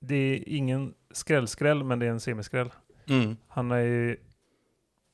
det 0.00 0.14
är 0.14 0.48
ingen 0.48 0.94
skrällskräll, 1.10 1.84
men 1.84 1.98
det 1.98 2.06
är 2.06 2.10
en 2.10 2.20
semiskräll. 2.20 2.70
Han 3.48 3.70
är 3.70 3.78
ju 3.78 4.16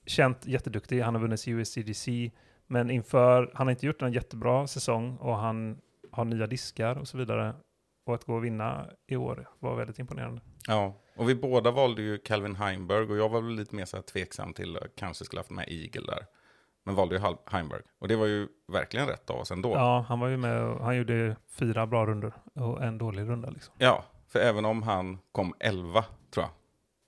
känt 0.07 0.47
jätteduktig, 0.47 1.01
han 1.01 1.15
har 1.15 1.23
vunnit 1.23 1.49
USCDC, 1.49 2.31
men 2.67 2.91
inför, 2.91 3.51
han 3.55 3.67
har 3.67 3.71
inte 3.71 3.87
gjort 3.87 4.03
en 4.03 4.13
jättebra 4.13 4.67
säsong 4.67 5.17
och 5.17 5.37
han 5.37 5.81
har 6.11 6.25
nya 6.25 6.47
diskar 6.47 6.97
och 6.97 7.09
så 7.09 7.19
vidare. 7.19 7.55
Och 8.05 8.15
att 8.15 8.25
gå 8.25 8.35
och 8.35 8.45
vinna 8.45 8.87
i 9.07 9.17
år 9.17 9.49
var 9.59 9.77
väldigt 9.77 9.99
imponerande. 9.99 10.41
Ja, 10.67 10.95
och 11.17 11.29
vi 11.29 11.35
båda 11.35 11.71
valde 11.71 12.03
ju 12.03 12.19
Calvin 12.19 12.57
Heimberg 12.57 13.11
och 13.11 13.17
jag 13.17 13.29
var 13.29 13.41
väl 13.41 13.55
lite 13.55 13.75
mer 13.75 13.85
så 13.85 13.97
här 13.97 14.03
tveksam 14.03 14.53
till 14.53 14.77
att 14.77 14.97
kanske 14.97 15.25
skulle 15.25 15.41
haft 15.41 15.51
med 15.51 15.69
Eagle 15.69 16.07
där. 16.07 16.27
Men 16.85 16.95
valde 16.95 17.17
ju 17.17 17.37
Heimberg. 17.47 17.83
Och 17.99 18.09
det 18.09 18.17
var 18.17 18.27
ju 18.27 18.49
verkligen 18.69 19.07
rätt 19.07 19.31
av 19.31 19.37
oss 19.37 19.51
ändå. 19.51 19.73
Ja, 19.73 20.05
han 20.09 20.21
var 20.21 20.29
ju 20.29 20.37
med 20.37 20.63
och 20.63 20.85
han 20.85 20.97
gjorde 20.97 21.37
fyra 21.49 21.87
bra 21.87 22.07
runder 22.07 22.33
och 22.55 22.83
en 22.83 22.99
dålig 22.99 23.29
runda 23.29 23.51
liksom. 23.51 23.75
Ja, 23.79 24.05
för 24.29 24.39
även 24.39 24.65
om 24.65 24.83
han 24.83 25.19
kom 25.33 25.55
11, 25.61 26.05
tror 26.31 26.45
jag, 26.45 26.51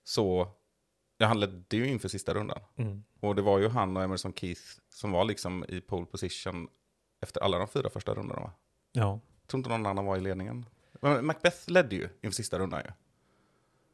så... 0.04 0.48
Ja, 1.18 1.26
han 1.26 1.40
ledde 1.40 1.76
ju 1.76 1.88
inför 1.88 2.08
sista 2.08 2.34
rundan. 2.34 2.58
Mm. 2.76 3.04
Och 3.20 3.34
det 3.34 3.42
var 3.42 3.58
ju 3.58 3.68
han 3.68 3.96
och 3.96 4.02
Emerson 4.02 4.32
Keith 4.32 4.62
som 4.88 5.12
var 5.12 5.24
liksom 5.24 5.64
i 5.68 5.80
pole 5.80 6.06
position 6.06 6.68
efter 7.22 7.40
alla 7.40 7.58
de 7.58 7.68
fyra 7.68 7.90
första 7.90 8.14
rundorna, 8.14 8.40
va? 8.40 8.52
Ja. 8.92 9.20
Jag 9.40 9.48
tror 9.48 9.58
inte 9.58 9.70
någon 9.70 9.86
annan 9.86 10.04
var 10.06 10.16
i 10.16 10.20
ledningen. 10.20 10.66
Macbeth 11.00 11.70
ledde 11.70 11.96
ju 11.96 12.08
inför 12.20 12.34
sista 12.34 12.58
rundan 12.58 12.82
ju. 12.84 12.90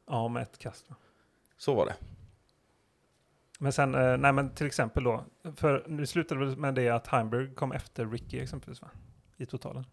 ja, 0.07 0.29
med 0.29 0.43
ett 0.43 0.59
kast. 0.59 0.89
Så 1.57 1.75
var 1.75 1.87
det. 1.87 1.97
Men 3.59 3.73
sen, 3.73 3.95
eh, 3.95 4.17
nej 4.17 4.33
men 4.33 4.55
till 4.55 4.67
exempel 4.67 5.05
då, 5.05 5.25
för 5.57 5.85
nu 5.89 6.07
slutade 6.07 6.51
det 6.51 6.57
med 6.57 6.75
det 6.75 6.89
att 6.89 7.07
Heimberg 7.07 7.55
kom 7.55 7.73
efter 7.73 8.07
Ricky 8.07 8.39
exempelvis 8.41 8.83
va? 8.83 8.91
I 9.37 9.47
totalen. 9.47 9.85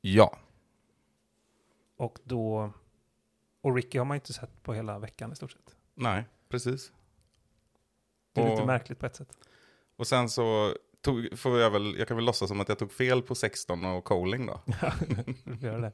Ja. 0.00 0.38
Och 1.96 2.18
då, 2.24 2.72
och 3.60 3.74
Ricky 3.74 3.98
har 3.98 4.04
man 4.04 4.14
ju 4.14 4.18
inte 4.18 4.32
sett 4.32 4.62
på 4.62 4.74
hela 4.74 4.98
veckan 4.98 5.32
i 5.32 5.36
stort 5.36 5.52
sett. 5.52 5.76
Nej, 5.94 6.24
precis. 6.48 6.92
Det 8.32 8.40
är 8.40 8.50
lite 8.50 8.60
Och- 8.62 8.66
märkligt 8.66 8.98
på 8.98 9.06
ett 9.06 9.16
sätt. 9.16 9.38
Och 9.96 10.06
sen 10.06 10.28
så 10.28 10.74
tog, 11.02 11.38
får 11.38 11.58
jag 11.58 11.70
väl, 11.70 11.94
jag 11.98 12.08
kan 12.08 12.16
väl 12.16 12.26
låtsas 12.26 12.48
som 12.48 12.60
att 12.60 12.68
jag 12.68 12.78
tog 12.78 12.92
fel 12.92 13.22
på 13.22 13.34
16 13.34 13.84
och 13.84 14.04
Coling 14.04 14.46
då. 14.46 14.60
Göra 15.60 15.80
det. 15.80 15.92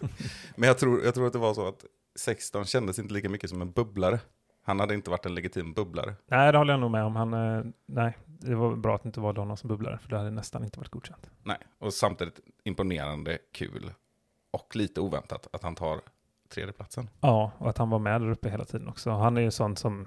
Men 0.56 0.66
jag 0.66 0.78
tror, 0.78 1.04
jag 1.04 1.14
tror 1.14 1.26
att 1.26 1.32
det 1.32 1.38
var 1.38 1.54
så 1.54 1.68
att 1.68 1.84
16 2.18 2.64
kändes 2.64 2.98
inte 2.98 3.14
lika 3.14 3.28
mycket 3.28 3.50
som 3.50 3.62
en 3.62 3.72
bubblare. 3.72 4.20
Han 4.62 4.80
hade 4.80 4.94
inte 4.94 5.10
varit 5.10 5.26
en 5.26 5.34
legitim 5.34 5.72
bubblare. 5.72 6.14
Nej, 6.26 6.52
det 6.52 6.58
håller 6.58 6.72
jag 6.72 6.80
nog 6.80 6.90
med 6.90 7.04
om. 7.04 7.16
Han, 7.16 7.34
eh, 7.34 7.64
nej, 7.86 8.18
det 8.26 8.54
var 8.54 8.76
bra 8.76 8.94
att 8.94 9.02
det 9.02 9.06
inte 9.06 9.20
valde 9.20 9.40
honom 9.40 9.56
som 9.56 9.68
bubblare, 9.68 9.98
för 9.98 10.08
det 10.08 10.16
hade 10.16 10.30
nästan 10.30 10.64
inte 10.64 10.78
varit 10.78 10.90
godkänt. 10.90 11.30
Nej, 11.42 11.58
och 11.78 11.94
samtidigt 11.94 12.40
imponerande 12.64 13.38
kul 13.52 13.90
och 14.50 14.76
lite 14.76 15.00
oväntat 15.00 15.48
att 15.52 15.62
han 15.62 15.74
tar 15.74 16.00
tredjeplatsen. 16.48 17.10
Ja, 17.20 17.52
och 17.58 17.70
att 17.70 17.78
han 17.78 17.90
var 17.90 17.98
med 17.98 18.20
där 18.20 18.30
uppe 18.30 18.50
hela 18.50 18.64
tiden 18.64 18.88
också. 18.88 19.10
Han 19.10 19.36
är 19.36 19.40
ju 19.40 19.50
sån 19.50 19.76
som... 19.76 20.06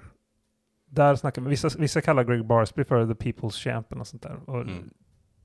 Där 0.90 1.14
snackar 1.14 1.42
vissa, 1.42 1.68
vissa 1.78 2.00
kallar 2.00 2.24
Greg 2.24 2.44
Barsby 2.46 2.84
för 2.84 3.14
the 3.14 3.30
people's 3.30 3.50
champion 3.64 4.00
och 4.00 4.06
sånt 4.06 4.22
där. 4.22 4.40
Och 4.46 4.60
Mm. 4.60 4.90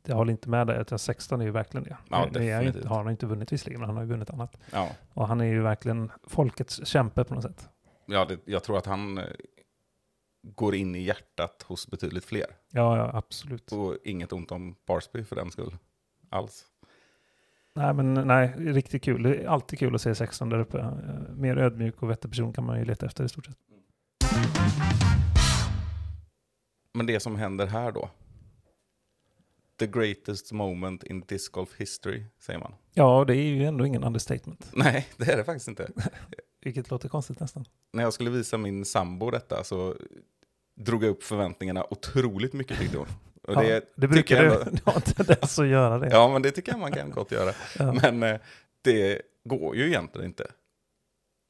Jag 0.07 0.15
håller 0.15 0.31
inte 0.31 0.49
med 0.49 0.67
dig, 0.67 0.77
att 0.79 1.01
16 1.01 1.41
är 1.41 1.45
ju 1.45 1.51
verkligen 1.51 1.83
det. 1.83 1.97
Ja, 2.09 2.27
det 2.33 2.49
är 2.49 2.61
inte, 2.61 2.87
har 2.87 2.97
han 2.97 3.11
inte 3.11 3.25
vunnit 3.25 3.53
visserligen, 3.53 3.79
men 3.79 3.89
han 3.89 3.95
har 3.95 4.03
ju 4.03 4.09
vunnit 4.09 4.29
annat. 4.29 4.57
Ja, 4.71 4.89
Och 5.13 5.27
han 5.27 5.41
är 5.41 5.45
ju 5.45 5.61
verkligen 5.61 6.11
folkets 6.23 6.85
kämpe 6.87 7.23
på 7.23 7.33
något 7.33 7.43
sätt. 7.43 7.69
ja 8.05 8.25
det, 8.25 8.39
jag 8.45 8.63
tror 8.63 8.77
att 8.77 8.85
han 8.85 9.17
eh, 9.17 9.23
går 10.43 10.75
in 10.75 10.95
i 10.95 11.01
hjärtat 11.01 11.63
hos 11.67 11.87
betydligt 11.87 12.25
fler. 12.25 12.45
Ja, 12.71 12.97
ja, 12.97 13.11
absolut. 13.13 13.71
Och 13.71 13.97
inget 14.03 14.33
ont 14.33 14.51
om 14.51 14.75
Barsby 14.87 15.23
för 15.23 15.35
den 15.35 15.51
skull. 15.51 15.75
Alls. 16.29 16.65
Nej, 17.75 17.93
men 17.93 18.13
nej, 18.13 18.53
riktigt 18.57 19.03
kul. 19.03 19.23
Det 19.23 19.35
är 19.35 19.47
alltid 19.47 19.79
kul 19.79 19.95
att 19.95 20.01
se 20.01 20.15
16 20.15 20.49
där 20.49 20.59
uppe. 20.59 20.79
Eh, 20.79 20.91
Mer 21.35 21.57
ödmjuk 21.57 22.03
och 22.03 22.09
vettig 22.09 22.31
person 22.31 22.53
kan 22.53 22.65
man 22.65 22.79
ju 22.79 22.85
leta 22.85 23.05
efter 23.05 23.23
i 23.23 23.29
stort 23.29 23.45
sett. 23.45 23.57
Men 26.93 27.05
det 27.05 27.19
som 27.19 27.35
händer 27.35 27.67
här 27.67 27.91
då. 27.91 28.09
The 29.79 29.87
greatest 29.87 30.51
moment 30.51 31.03
in 31.03 31.21
disc 31.21 31.49
golf 31.51 31.69
history, 31.77 32.23
säger 32.39 32.59
man. 32.59 32.73
Ja, 32.93 33.25
det 33.25 33.35
är 33.35 33.43
ju 33.43 33.65
ändå 33.65 33.85
ingen 33.85 34.03
understatement. 34.03 34.69
Nej, 34.73 35.07
det 35.17 35.31
är 35.31 35.37
det 35.37 35.43
faktiskt 35.43 35.67
inte. 35.67 35.89
Vilket 36.61 36.89
låter 36.89 37.09
konstigt 37.09 37.39
nästan. 37.39 37.65
När 37.93 38.03
jag 38.03 38.13
skulle 38.13 38.29
visa 38.29 38.57
min 38.57 38.85
sambo 38.85 39.29
detta 39.31 39.63
så 39.63 39.95
drog 40.75 41.03
jag 41.03 41.09
upp 41.09 41.23
förväntningarna 41.23 41.85
otroligt 41.89 42.53
mycket 42.53 42.79
tyckte 42.79 42.97
hon. 42.97 43.07
Och 43.43 43.55
det, 43.55 43.67
ja, 43.67 43.81
det 43.95 44.07
brukar 44.07 44.43
du 44.43 44.53
ändå- 44.53 44.71
du 44.71 44.77
har 44.85 44.95
en 44.95 45.01
tendens 45.01 45.59
att 45.59 45.67
göra 45.67 45.99
det. 45.99 46.09
Ja, 46.09 46.29
men 46.33 46.41
det 46.41 46.51
tycker 46.51 46.71
jag 46.71 46.79
man 46.79 46.91
kan 46.91 47.11
gott 47.11 47.31
göra. 47.31 47.53
Ja. 47.79 47.93
Men 47.93 48.23
eh, 48.23 48.39
det 48.81 49.21
går 49.43 49.75
ju 49.75 49.87
egentligen 49.87 50.27
inte. 50.27 50.51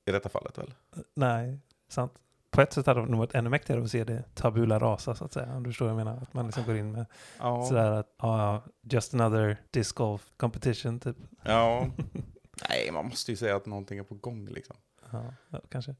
I 0.05 0.11
detta 0.11 0.29
fallet 0.29 0.57
väl? 0.57 0.73
Nej, 1.15 1.59
sant. 1.89 2.13
På 2.55 2.61
ett 2.61 2.73
sätt 2.73 2.85
hade 2.85 2.99
det 3.01 3.05
nog 3.07 3.19
varit 3.19 3.35
ännu 3.35 3.49
mäktigare 3.49 3.83
att 3.83 3.91
se 3.91 4.03
det 4.03 4.23
tabula 4.35 4.79
rasa 4.79 5.15
så 5.15 5.25
att 5.25 5.33
säga. 5.33 5.55
Om 5.55 5.63
du 5.63 5.69
förstår 5.69 5.85
vad 5.85 5.99
jag 5.99 6.05
menar. 6.05 6.21
Att 6.21 6.33
man 6.33 6.45
liksom 6.45 6.63
går 6.65 6.77
in 6.77 6.91
med 6.91 7.05
Ja. 7.39 7.65
sådär 7.65 7.91
att, 7.91 8.15
ja, 8.21 8.63
just 8.81 9.13
another 9.13 9.57
disc 9.71 9.91
golf 9.91 10.31
competition 10.37 10.99
typ. 10.99 11.15
ja. 11.43 11.87
Nej, 12.69 12.91
man 12.91 13.05
måste 13.05 13.31
ju 13.31 13.37
säga 13.37 13.55
att 13.55 13.65
någonting 13.65 13.99
är 13.99 14.03
på 14.03 14.15
gång 14.15 14.45
liksom. 14.47 14.75
Ja, 15.11 15.33
ja, 15.49 15.61
kanske. 15.69 15.95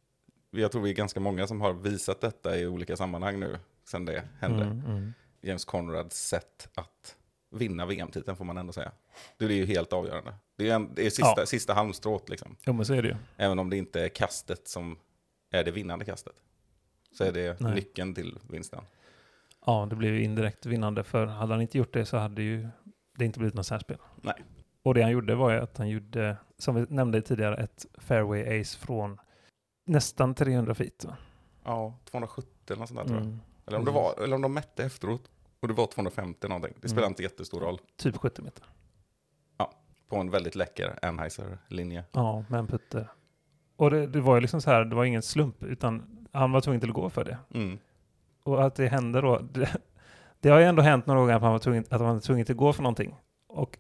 Jag 0.52 0.72
tror 0.72 0.82
vi 0.82 0.90
är 0.90 0.94
ganska 0.94 1.20
många 1.20 1.48
som 1.48 1.62
har 1.62 1.74
visat 1.74 2.22
detta 2.22 2.58
i 2.58 2.68
olika 2.68 2.96
sammanhang 2.98 3.40
nu, 3.40 3.58
sen 3.90 4.06
det 4.06 4.24
hände. 4.40 4.64
Mm, 4.64 4.86
mm. 4.86 5.14
James 5.42 5.66
Conrads 5.66 6.28
sätt 6.28 6.70
att 6.76 7.16
vinna 7.52 7.86
VM-titeln 7.86 8.38
får 8.38 8.46
man 8.46 8.58
ändå 8.58 8.74
säga. 8.74 8.92
Det 9.38 9.46
är 9.46 9.50
ju 9.50 9.66
helt 9.66 9.94
avgörande. 9.94 10.34
Det 10.58 10.70
är, 10.70 10.76
en, 10.76 10.96
det 10.96 11.06
är 11.06 11.10
sista, 11.10 11.34
Ja. 11.38 11.46
sista 11.46 11.74
halmstrået 11.74 12.30
liksom. 12.30 12.56
Jo, 12.66 12.74
men 12.74 12.86
så 12.86 12.94
är 12.94 13.02
det 13.02 13.08
ju. 13.08 13.16
Även 13.38 13.60
om 13.60 13.70
det 13.70 13.78
inte 13.78 14.04
är 14.06 14.10
kastet 14.10 14.68
som 14.68 14.98
är 15.56 15.64
det 15.64 15.72
vinnande 15.72 16.06
kastet. 16.06 16.36
Så 17.12 17.24
är 17.24 17.32
det 17.32 17.60
Nej. 17.60 17.76
nyckeln 17.76 18.16
till 18.16 18.40
vinsten. 18.50 18.84
Ja, 19.66 19.88
det 19.90 19.96
blev 19.96 20.14
ju 20.14 20.24
indirekt 20.24 20.66
vinnande. 20.66 21.04
För 21.04 21.26
hade 21.26 21.54
han 21.54 21.62
inte 21.62 21.78
gjort 21.78 21.94
det 21.94 22.06
så 22.06 22.18
hade 22.18 22.42
ju 22.42 22.68
det 23.18 23.26
inte 23.26 23.40
blivit 23.40 23.56
något 23.56 23.66
särspel. 23.68 23.98
Nej. 24.22 24.44
Och 24.84 24.94
det 24.94 25.02
han 25.02 25.12
gjorde 25.12 25.36
var 25.36 25.52
ju 25.52 25.60
att 25.60 25.78
han 25.78 25.90
gjorde, 25.90 26.38
som 26.58 26.76
vi 26.76 26.86
nämnde 26.90 27.22
tidigare, 27.22 27.58
ett 27.64 27.86
fairway 27.98 28.62
ace 28.62 28.78
från 28.80 29.18
nästan 29.86 30.36
300 30.36 30.76
feet. 30.76 31.06
Ja, 31.64 32.00
270 32.12 32.50
eller 32.68 32.80
något 32.80 32.90
sånt 32.90 33.00
där 33.00 33.06
tror 33.08 33.18
jag. 33.18 33.26
Mm. 33.28 33.40
Eller 33.68 33.78
om, 33.78 33.86
det 33.86 33.92
var, 33.92 34.24
eller 34.24 34.36
om 34.36 34.42
de 34.42 34.54
mätte 34.54 34.84
efteråt 34.86 35.30
och 35.60 35.68
det 35.68 35.74
var 35.74 35.88
250 35.88 36.48
någonting. 36.48 36.74
Det 36.82 36.88
spelar 36.90 37.04
Mm. 37.04 37.12
inte 37.12 37.24
jättestor 37.24 37.60
roll. 37.60 37.80
Typ 37.98 38.18
70 38.18 38.42
meter. 38.42 38.66
På 40.08 40.16
en 40.16 40.30
väldigt 40.32 40.56
läcker 40.56 41.00
Anheuser-linje. 41.02 42.04
Ja, 42.12 42.46
med 42.50 42.60
en 42.60 42.68
putter. 42.68 43.08
Och 43.76 43.90
det, 43.90 44.08
det 44.08 44.22
var 44.22 44.36
ju 44.36 44.42
liksom 44.42 44.62
så 44.62 44.70
här, 44.70 44.86
det 44.86 44.96
var 44.96 45.06
ingen 45.06 45.22
slump, 45.22 45.64
utan 45.64 46.26
han 46.32 46.52
var 46.52 46.62
tvungen 46.62 46.80
till 46.80 46.90
att 46.90 46.96
gå 46.96 47.10
för 47.10 47.24
det. 47.24 47.38
Mm. 47.54 47.78
Och 48.44 48.66
att 48.66 48.76
det 48.76 48.88
hände 48.88 49.22
då, 49.22 49.40
det, 49.40 49.70
det 50.40 50.50
har 50.50 50.60
ju 50.60 50.66
ändå 50.66 50.82
hänt 50.82 51.06
några 51.06 51.20
gånger 51.20 51.36
att 51.36 51.42
man 51.42 51.52
var 51.52 51.60
tvungen, 51.60 51.86
att 51.90 52.02
man 52.02 52.14
var 52.14 52.20
tvungen 52.20 52.46
till 52.46 52.54
att 52.54 52.58
gå 52.58 52.74
för 52.74 52.84
någonting. 52.84 53.16
Och 53.48 53.78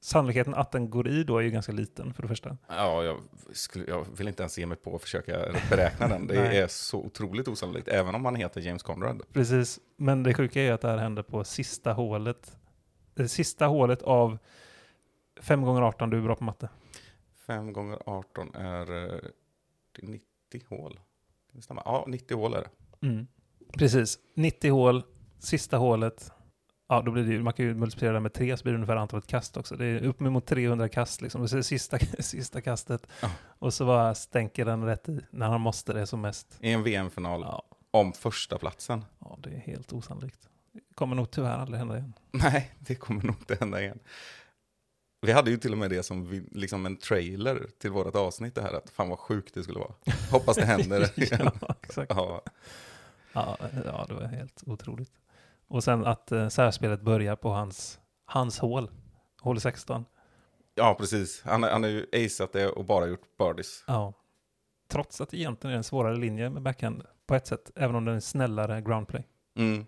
sannolikheten 0.00 0.54
att 0.54 0.72
den 0.72 0.90
går 0.90 1.08
i 1.08 1.24
då 1.24 1.38
är 1.38 1.42
ju 1.42 1.50
ganska 1.50 1.72
liten 1.72 2.14
för 2.14 2.22
det 2.22 2.28
första. 2.28 2.56
Ja, 2.68 3.04
jag, 3.04 3.16
skulle, 3.52 3.84
jag 3.88 4.06
vill 4.16 4.28
inte 4.28 4.42
ens 4.42 4.58
ge 4.58 4.66
mig 4.66 4.76
på 4.76 4.94
att 4.94 5.02
försöka 5.02 5.38
beräkna 5.70 6.08
den. 6.08 6.26
Det 6.26 6.36
är 6.58 6.66
så 6.66 6.98
otroligt 6.98 7.48
osannolikt, 7.48 7.88
även 7.88 8.14
om 8.14 8.22
man 8.22 8.34
heter 8.34 8.60
James 8.60 8.82
Conrad. 8.82 9.22
Precis, 9.32 9.80
men 9.96 10.22
det 10.22 10.34
sjuka 10.34 10.60
är 10.60 10.64
ju 10.64 10.70
att 10.70 10.80
det 10.80 10.88
här 10.88 10.98
hände 10.98 11.22
på 11.22 11.44
sista 11.44 11.92
hålet. 11.92 12.56
Det 13.14 13.28
sista 13.28 13.66
hålet 13.66 14.02
av 14.02 14.38
5 15.40 15.62
gånger 15.62 15.82
18 15.82 16.10
du 16.10 16.18
är 16.18 16.22
bra 16.22 16.36
på 16.36 16.44
matte. 16.44 16.68
5 17.50 17.72
gånger 17.72 17.98
18 18.06 18.54
är 18.54 18.80
eh, 18.80 19.18
det 19.92 20.02
är 20.02 20.06
90 20.06 20.22
hål. 20.68 21.00
Det 21.52 21.62
stämmer. 21.62 21.82
Ja, 21.86 22.04
90 22.08 22.36
hål 22.36 22.54
är 22.54 22.60
det. 22.60 23.06
Mm. 23.06 23.26
Precis, 23.72 24.18
90 24.34 24.70
hål, 24.72 25.02
sista 25.38 25.76
hålet. 25.76 26.32
Ja, 26.88 27.02
då 27.02 27.10
blir 27.10 27.24
det 27.24 27.32
ju, 27.32 27.42
man 27.42 27.52
kan 27.52 27.64
ju 27.66 27.74
multiplicera 27.74 28.12
det 28.12 28.20
med 28.20 28.32
tre 28.32 28.56
så 28.56 28.62
blir 28.62 28.72
det 28.72 28.76
ungefär 28.76 28.96
antalet 28.96 29.26
kast 29.26 29.56
också. 29.56 29.76
Det 29.76 29.84
är 29.84 30.04
upp 30.04 30.20
mot 30.20 30.46
300 30.46 30.88
kast 30.88 31.20
liksom. 31.22 31.42
Är 31.42 31.56
det 31.56 31.62
sista, 31.62 31.98
sista 32.18 32.60
kastet. 32.60 33.06
Ja. 33.22 33.30
Och 33.42 33.74
så 33.74 33.86
bara 33.86 34.14
stänker 34.14 34.64
den 34.64 34.84
rätt 34.84 35.08
i 35.08 35.20
när 35.30 35.48
han 35.48 35.60
måste 35.60 35.92
det 35.92 36.06
som 36.06 36.20
mest. 36.20 36.58
I 36.60 36.72
en 36.72 36.82
VM-final 36.82 37.40
Ja, 37.40 37.62
om 37.90 38.12
första 38.12 38.58
platsen. 38.58 39.04
ja, 39.18 39.38
det 39.42 39.50
är 39.50 39.58
helt 39.58 39.92
osannolikt. 39.92 40.48
Det 40.72 40.94
kommer 40.94 41.16
nog 41.16 41.30
tyvärr 41.30 41.58
aldrig 41.58 41.78
hända 41.78 41.96
igen. 41.96 42.12
Nej, 42.30 42.70
det 42.78 42.94
kommer 42.94 43.22
nog 43.24 43.36
inte 43.36 43.56
hända 43.60 43.82
igen. 43.82 43.98
Vi 45.20 45.32
hade 45.32 45.50
ju 45.50 45.56
till 45.56 45.72
och 45.72 45.78
med 45.78 45.90
det 45.90 46.02
som 46.02 46.28
vi, 46.28 46.40
liksom 46.50 46.86
en 46.86 46.96
trailer 46.96 47.66
till 47.78 47.90
vårt 47.90 48.16
avsnitt 48.16 48.54
det 48.54 48.62
här, 48.62 48.72
att 48.72 48.90
fan 48.90 49.08
vad 49.08 49.18
sjukt 49.18 49.54
det 49.54 49.62
skulle 49.62 49.78
vara. 49.78 49.94
Hoppas 50.30 50.56
det 50.56 50.64
händer 50.64 51.18
igen. 51.18 51.50
ja, 51.60 51.74
exakt. 51.82 52.12
ja, 52.14 52.42
Ja, 53.32 53.58
ja, 53.84 54.04
det 54.08 54.14
var 54.14 54.22
helt 54.22 54.62
otroligt. 54.66 55.12
Och 55.68 55.84
sen 55.84 56.06
att 56.06 56.32
eh, 56.32 56.48
särspelet 56.48 57.02
börjar 57.02 57.36
på 57.36 57.50
hans, 57.50 58.00
hans 58.24 58.58
hål, 58.58 58.90
hål 59.40 59.60
16. 59.60 60.04
ja, 60.74 60.94
precis. 60.94 61.42
Han, 61.44 61.62
han 61.62 61.82
har 61.82 61.90
ju 61.90 62.06
aceat 62.12 62.52
det 62.52 62.68
och 62.68 62.84
bara 62.84 63.06
gjort 63.06 63.38
birdies. 63.38 63.84
Ja. 63.86 64.12
Trots 64.88 65.20
att 65.20 65.28
det 65.28 65.36
egentligen 65.36 65.72
är 65.74 65.76
en 65.76 65.84
svårare 65.84 66.16
linje 66.16 66.50
med 66.50 66.62
backhand 66.62 67.02
på 67.26 67.34
ett 67.34 67.46
sätt, 67.46 67.70
även 67.74 67.96
om 67.96 68.04
den 68.04 68.16
är 68.16 68.20
snällare 68.20 68.80
groundplay. 68.80 69.24
Mm. 69.56 69.86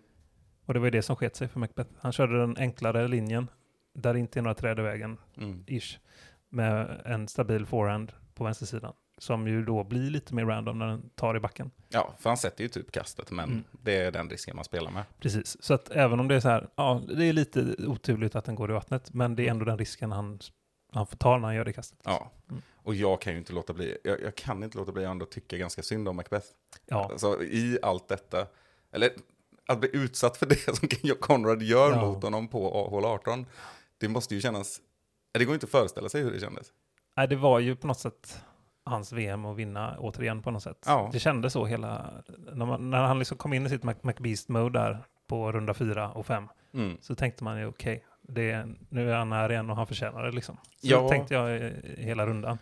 Och 0.67 0.75
det 0.75 0.81
var 0.81 0.87
ju 0.87 0.91
det 0.91 1.03
som 1.03 1.17
sket 1.17 1.37
sig 1.37 1.49
för 1.49 1.61
Macbeth. 1.61 1.91
Han 1.99 2.13
körde 2.13 2.41
den 2.41 2.57
enklare 2.57 3.09
linjen, 3.09 3.51
där 3.95 4.13
det 4.15 4.19
inte 4.21 4.39
är 4.39 4.43
några 4.43 4.55
träd 4.55 4.79
i 4.79 4.83
vägen, 4.83 5.19
Mm. 5.37 5.65
ish, 5.67 5.99
med 6.49 7.01
en 7.05 7.29
stabil 7.29 7.67
forehand 7.67 8.13
på 8.35 8.45
vänstersidan. 8.45 8.93
Som 9.19 9.47
ju 9.49 9.65
då 9.65 9.85
blir 9.85 10.11
lite 10.11 10.35
mer 10.35 10.45
random 10.45 10.79
när 10.79 10.87
den 10.87 11.11
tar 11.15 11.37
i 11.37 11.41
backen. 11.41 11.71
Ja, 11.89 12.15
för 12.19 12.31
han 12.31 12.37
sätter 12.37 12.63
ju 12.65 12.69
typ 12.69 12.93
kastet, 12.93 13.31
men 13.31 13.49
Mm. 13.51 13.65
det 13.73 13.97
är 13.97 14.11
den 14.11 14.31
risken 14.31 14.57
man 14.57 14.65
spelar 14.65 14.91
med. 14.91 15.05
Precis, 15.21 15.63
så 15.63 15.75
att 15.75 15.91
även 15.91 16.21
om 16.21 16.29
det 16.29 16.35
är 16.35 16.41
så 16.41 16.49
här, 16.49 16.69
ja, 16.77 17.03
det 17.17 17.25
är 17.25 17.33
lite 17.33 17.75
oturligt 17.79 18.35
att 18.37 18.45
den 18.45 18.55
går 18.55 18.71
i 18.71 18.75
vattnet, 18.75 19.15
men 19.15 19.37
det 19.37 19.47
är 19.47 19.51
ändå 19.51 19.65
den 19.65 19.79
risken 19.79 20.13
han, 20.13 20.39
han 20.93 21.07
får 21.07 21.17
ta 21.17 21.37
när 21.39 21.47
han 21.47 21.55
gör 21.55 21.65
det 21.65 21.73
kastet. 21.73 21.99
Ja, 22.05 22.31
Mm. 22.51 22.63
och 22.77 22.95
jag 22.95 23.21
kan 23.21 23.33
ju 23.33 23.39
inte 23.39 23.53
låta 23.53 23.73
bli, 23.73 23.99
jag, 24.05 24.21
jag 24.23 24.35
kan 24.35 24.63
inte 24.63 24.79
låta 24.79 24.93
bli 24.93 25.05
att 25.05 25.11
ändå 25.11 25.27
tycka 25.27 25.57
ganska 25.57 25.83
synd 25.83 26.09
om 26.09 26.17
Macbeth. 26.17 26.47
Ja, 26.87 27.09
Alltså 27.13 27.43
i 27.43 27.79
allt 27.83 28.09
detta, 28.09 28.47
eller 28.93 29.11
att 29.67 29.81
bli 29.81 29.91
utsatt 29.93 30.37
för 30.37 30.47
det 30.47 30.77
som 30.77 30.89
Conrad 31.21 31.63
gör 31.63 31.91
Ja. 31.93 32.01
mot 32.07 32.23
honom 32.23 32.49
på 32.49 32.87
hål 32.89 33.05
18, 33.05 33.47
det 34.07 34.09
måste 34.09 34.35
ju 34.35 34.41
kännas, 34.41 34.81
det 35.39 35.45
går 35.45 35.55
inte 35.55 35.65
att 35.67 35.71
föreställa 35.71 36.09
sig 36.09 36.23
hur 36.23 36.31
det 36.33 36.41
kändes. 36.41 36.67
Nej, 37.17 37.29
det 37.29 37.37
var 37.37 37.59
ju 37.59 37.77
på 37.77 37.87
något 37.87 37.99
sätt 37.99 38.45
hans 38.85 39.13
VM 39.13 39.45
att 39.45 39.57
vinna 39.57 39.97
återigen 39.99 40.43
på 40.43 40.51
något 40.51 40.63
sätt. 40.63 40.85
Ja. 40.87 41.11
Det 41.13 41.19
kändes 41.19 41.53
så 41.53 41.65
hela, 41.67 42.11
när, 42.55 42.67
man, 42.67 42.91
när 42.91 43.03
han 43.03 43.19
liksom 43.19 43.37
kom 43.39 43.53
in 43.53 43.67
i 43.67 43.69
sitt 43.69 43.83
McBeast-mode 44.03 44.79
där 44.79 45.05
på 45.29 45.53
runda 45.53 45.75
fyra 45.75 46.13
och 46.13 46.27
fem, 46.27 46.49
Mm. 46.75 46.97
så 47.01 47.15
tänkte 47.15 47.45
man 47.45 47.59
ju 47.59 47.67
okej, 47.67 48.05
det 48.23 48.51
är- 48.51 48.75
nu 48.89 49.11
är 49.13 49.17
han 49.17 49.33
här 49.33 49.53
igen 49.53 49.71
och 49.71 49.77
han 49.77 49.87
förtjänar 49.87 50.23
det 50.23 50.31
liksom. 50.33 50.57
Så 50.57 50.69
Ja. 50.89 51.09
tänkte 51.09 51.35
jag 51.35 51.73
hela 51.99 52.27
rundan. 52.27 52.59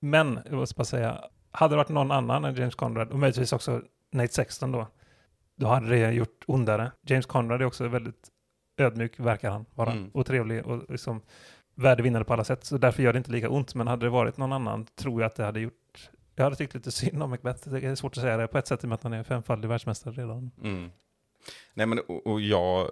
Men, 0.00 0.38
jag 0.44 0.52
måste 0.54 0.74
bara 0.74 0.84
säga, 0.84 1.24
hade 1.50 1.72
det 1.72 1.76
varit 1.76 1.88
någon 1.88 2.10
annan 2.10 2.44
än 2.44 2.54
James 2.54 2.74
Conrad, 2.74 3.10
och 3.10 3.18
möjligtvis 3.18 3.52
också 3.52 3.82
Nate 4.12 4.32
Sexton 4.32 4.72
då, 4.72 4.86
då 5.56 5.66
hade 5.66 5.88
det 5.88 6.10
gjort 6.12 6.44
ondare. 6.46 6.92
James 7.06 7.26
Conrad 7.26 7.62
är 7.62 7.66
också 7.66 7.88
väldigt 7.88 8.28
ödmjuk, 8.76 9.20
verkar 9.20 9.50
han 9.50 9.66
vara, 9.74 9.92
Mm. 9.92 10.10
och 10.14 10.26
trevlig 10.26 10.66
och 10.66 10.90
liksom 10.90 11.20
värdevinnare 11.74 12.24
på 12.24 12.32
alla 12.32 12.44
sätt. 12.44 12.64
Så 12.64 12.78
därför 12.78 13.02
gör 13.02 13.12
det 13.12 13.16
inte 13.18 13.30
lika 13.30 13.48
ont. 13.50 13.74
Men 13.74 13.86
hade 13.86 14.06
det 14.06 14.10
varit 14.10 14.36
någon 14.36 14.52
annan 14.52 14.86
tror 14.86 15.20
jag 15.22 15.26
att 15.26 15.36
det 15.36 15.44
hade 15.44 15.60
gjort... 15.60 16.10
Jag 16.34 16.44
hade 16.44 16.56
tyckt 16.56 16.74
lite 16.74 16.90
synd 16.90 17.22
om 17.22 17.30
Macbeth. 17.30 17.68
Det 17.68 17.86
är 17.86 17.94
svårt 17.94 18.16
att 18.16 18.22
säga 18.22 18.36
det 18.36 18.46
på 18.46 18.58
ett 18.58 18.66
sätt 18.66 18.84
i 18.84 18.86
och 18.86 18.88
med 18.88 18.94
att 18.94 19.02
han 19.02 19.12
är 19.12 19.22
femfaldig 19.22 19.68
världsmästare 19.68 20.14
redan. 20.14 20.50
Mm. 20.62 20.90
Nej 21.74 21.86
men 21.86 21.98
och, 21.98 22.26
och 22.26 22.40
jag, 22.40 22.90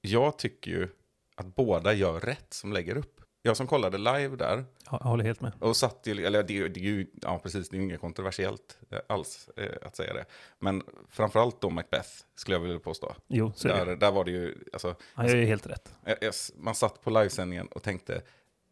jag 0.00 0.38
tycker 0.38 0.70
ju 0.70 0.88
att 1.34 1.54
båda 1.54 1.92
gör 1.92 2.20
rätt 2.20 2.54
som 2.54 2.72
lägger 2.72 2.96
upp. 2.96 3.19
Jag 3.42 3.56
som 3.56 3.66
kollade 3.66 3.98
live 3.98 4.36
där 4.36 4.64
Ja, 4.90 4.98
jag 5.02 5.08
håller 5.08 5.24
helt 5.24 5.40
med. 5.40 5.52
och 5.60 5.76
satt 5.76 6.00
ju, 6.06 6.26
eller 6.26 6.42
det, 6.42 6.52
är 6.52 6.54
ju- 6.56 6.68
det 6.68 6.80
är 6.80 6.84
ju, 6.84 7.06
ja 7.22 7.38
precis, 7.42 7.68
det 7.68 7.76
är 7.76 7.78
ju 7.78 7.84
inget 7.84 8.00
kontroversiellt 8.00 8.78
eh, 8.90 8.98
alls 9.08 9.48
eh, 9.56 9.72
att 9.82 9.96
säga 9.96 10.14
det. 10.14 10.24
Men 10.58 10.82
framförallt 11.08 11.60
då 11.60 11.70
Macbeth 11.70 12.08
skulle 12.34 12.54
jag 12.56 12.60
vilja 12.60 12.78
påstå. 12.78 13.14
Jo, 13.28 13.52
så. 13.56 13.68
Där, 13.68 13.96
där 13.96 14.10
var 14.12 14.24
det 14.24 14.30
ju, 14.30 14.54
alltså, 14.72 14.94
Han 15.14 15.26
gör 15.28 15.36
ju 15.36 15.44
helt 15.44 15.66
rätt. 15.66 15.94
jag- 16.04 16.16
jag- 16.20 16.34
man 16.56 16.74
satt 16.74 17.02
på 17.02 17.10
livesändningen 17.10 17.66
och 17.66 17.82
tänkte, 17.82 18.22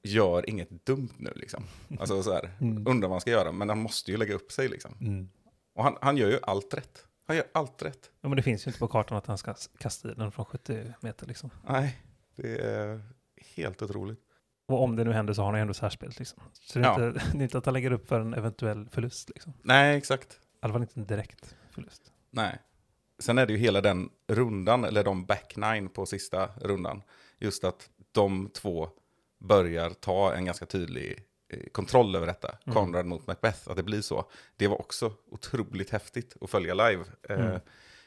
gör 0.03 0.49
inget 0.51 0.87
dumt 0.87 1.09
nu 1.19 1.33
liksom. 1.37 1.65
Alltså 2.01 2.23
så 2.23 2.33
här, 2.33 2.51
Mm. 2.61 2.87
undrar 2.87 3.09
vad 3.09 3.15
han 3.15 3.21
ska 3.21 3.31
göra, 3.31 3.53
men 3.53 3.69
han 3.69 3.79
måste 3.79 4.11
ju 4.11 4.17
lägga 4.17 4.35
upp 4.35 4.53
sig 4.53 4.69
liksom. 4.69 5.29
Och 5.75 5.85
han, 5.85 5.97
han 6.01 6.17
gör 6.17 6.31
ju 6.31 6.39
allt 6.43 6.75
rätt. 6.75 7.05
Han 7.27 7.37
gör 7.37 7.47
allt 7.55 7.83
rätt. 7.83 8.11
Ja, 8.21 8.29
men 8.29 8.37
det 8.37 8.43
finns 8.43 8.67
ju 8.67 8.69
inte 8.69 8.79
på 8.79 8.89
kartan 8.89 9.19
att 9.19 9.27
han 9.27 9.39
ska 9.39 9.55
kasta 9.79 10.11
i 10.11 10.15
den 10.15 10.33
från 10.33 10.45
70 10.45 10.95
meter 11.01 11.27
liksom. 11.27 11.51
Nej, 11.69 11.99
det 12.37 12.59
är 12.59 13.03
helt 13.57 13.83
otroligt. 13.83 14.21
Och 14.69 14.83
om 14.83 14.97
det 14.97 15.05
nu 15.05 15.13
händer 15.13 15.35
så 15.35 15.43
har 15.43 15.47
han 15.51 15.59
ju 15.59 15.63
ändå 15.63 15.75
särspelet 15.75 16.19
liksom. 16.19 16.43
Så 16.53 16.79
det 16.79 16.85
är, 16.85 16.89
Ja. 17.01 17.07
inte, 17.09 17.21
det 17.33 17.39
är 17.39 17.43
inte 17.43 17.59
att 17.59 17.65
han 17.65 17.75
lägger 17.75 17.93
upp 17.93 18.09
för 18.09 18.21
en 18.21 18.35
eventuell 18.35 18.89
förlust 18.91 19.29
liksom. 19.31 19.53
I 19.53 19.57
Nej, 19.63 19.97
exakt. 19.97 20.41
alla 20.61 20.73
fall 20.73 20.83
inte 20.83 21.01
en 21.01 21.07
direkt 21.07 21.55
förlust. 21.71 22.13
Nej. 22.31 22.59
Sen 23.19 23.39
är 23.39 23.47
det 23.47 23.53
ju 23.53 23.59
hela 23.59 23.81
den 23.81 24.11
rundan, 24.29 24.85
eller 24.85 25.05
de 25.05 25.25
back 25.27 25.57
nine 25.57 25.89
på 25.89 26.07
sista 26.07 26.49
rundan. 26.61 27.03
Just 27.39 27.65
att 27.65 27.91
de 28.13 28.51
två 28.55 28.89
börjar 29.39 29.91
ta 29.91 30.35
en 30.35 30.45
ganska 30.45 30.67
tydlig 30.67 31.25
eh, 31.49 31.69
kontroll 31.73 32.17
över 32.17 32.27
detta. 32.27 32.49
Mm. 32.67 32.75
Conrad 32.75 33.07
mot 33.07 33.27
Macbeth, 33.27 33.71
att 33.71 33.77
det 33.77 33.83
blir 33.83 34.01
så. 34.01 34.31
Det 34.57 34.69
var 34.69 34.81
också 34.81 35.13
otroligt 35.31 35.91
häftigt 35.91 36.37
att 36.41 36.51
följa 36.51 36.75
live. 36.75 37.05
Eh, 37.29 37.41
Mm. 37.41 37.61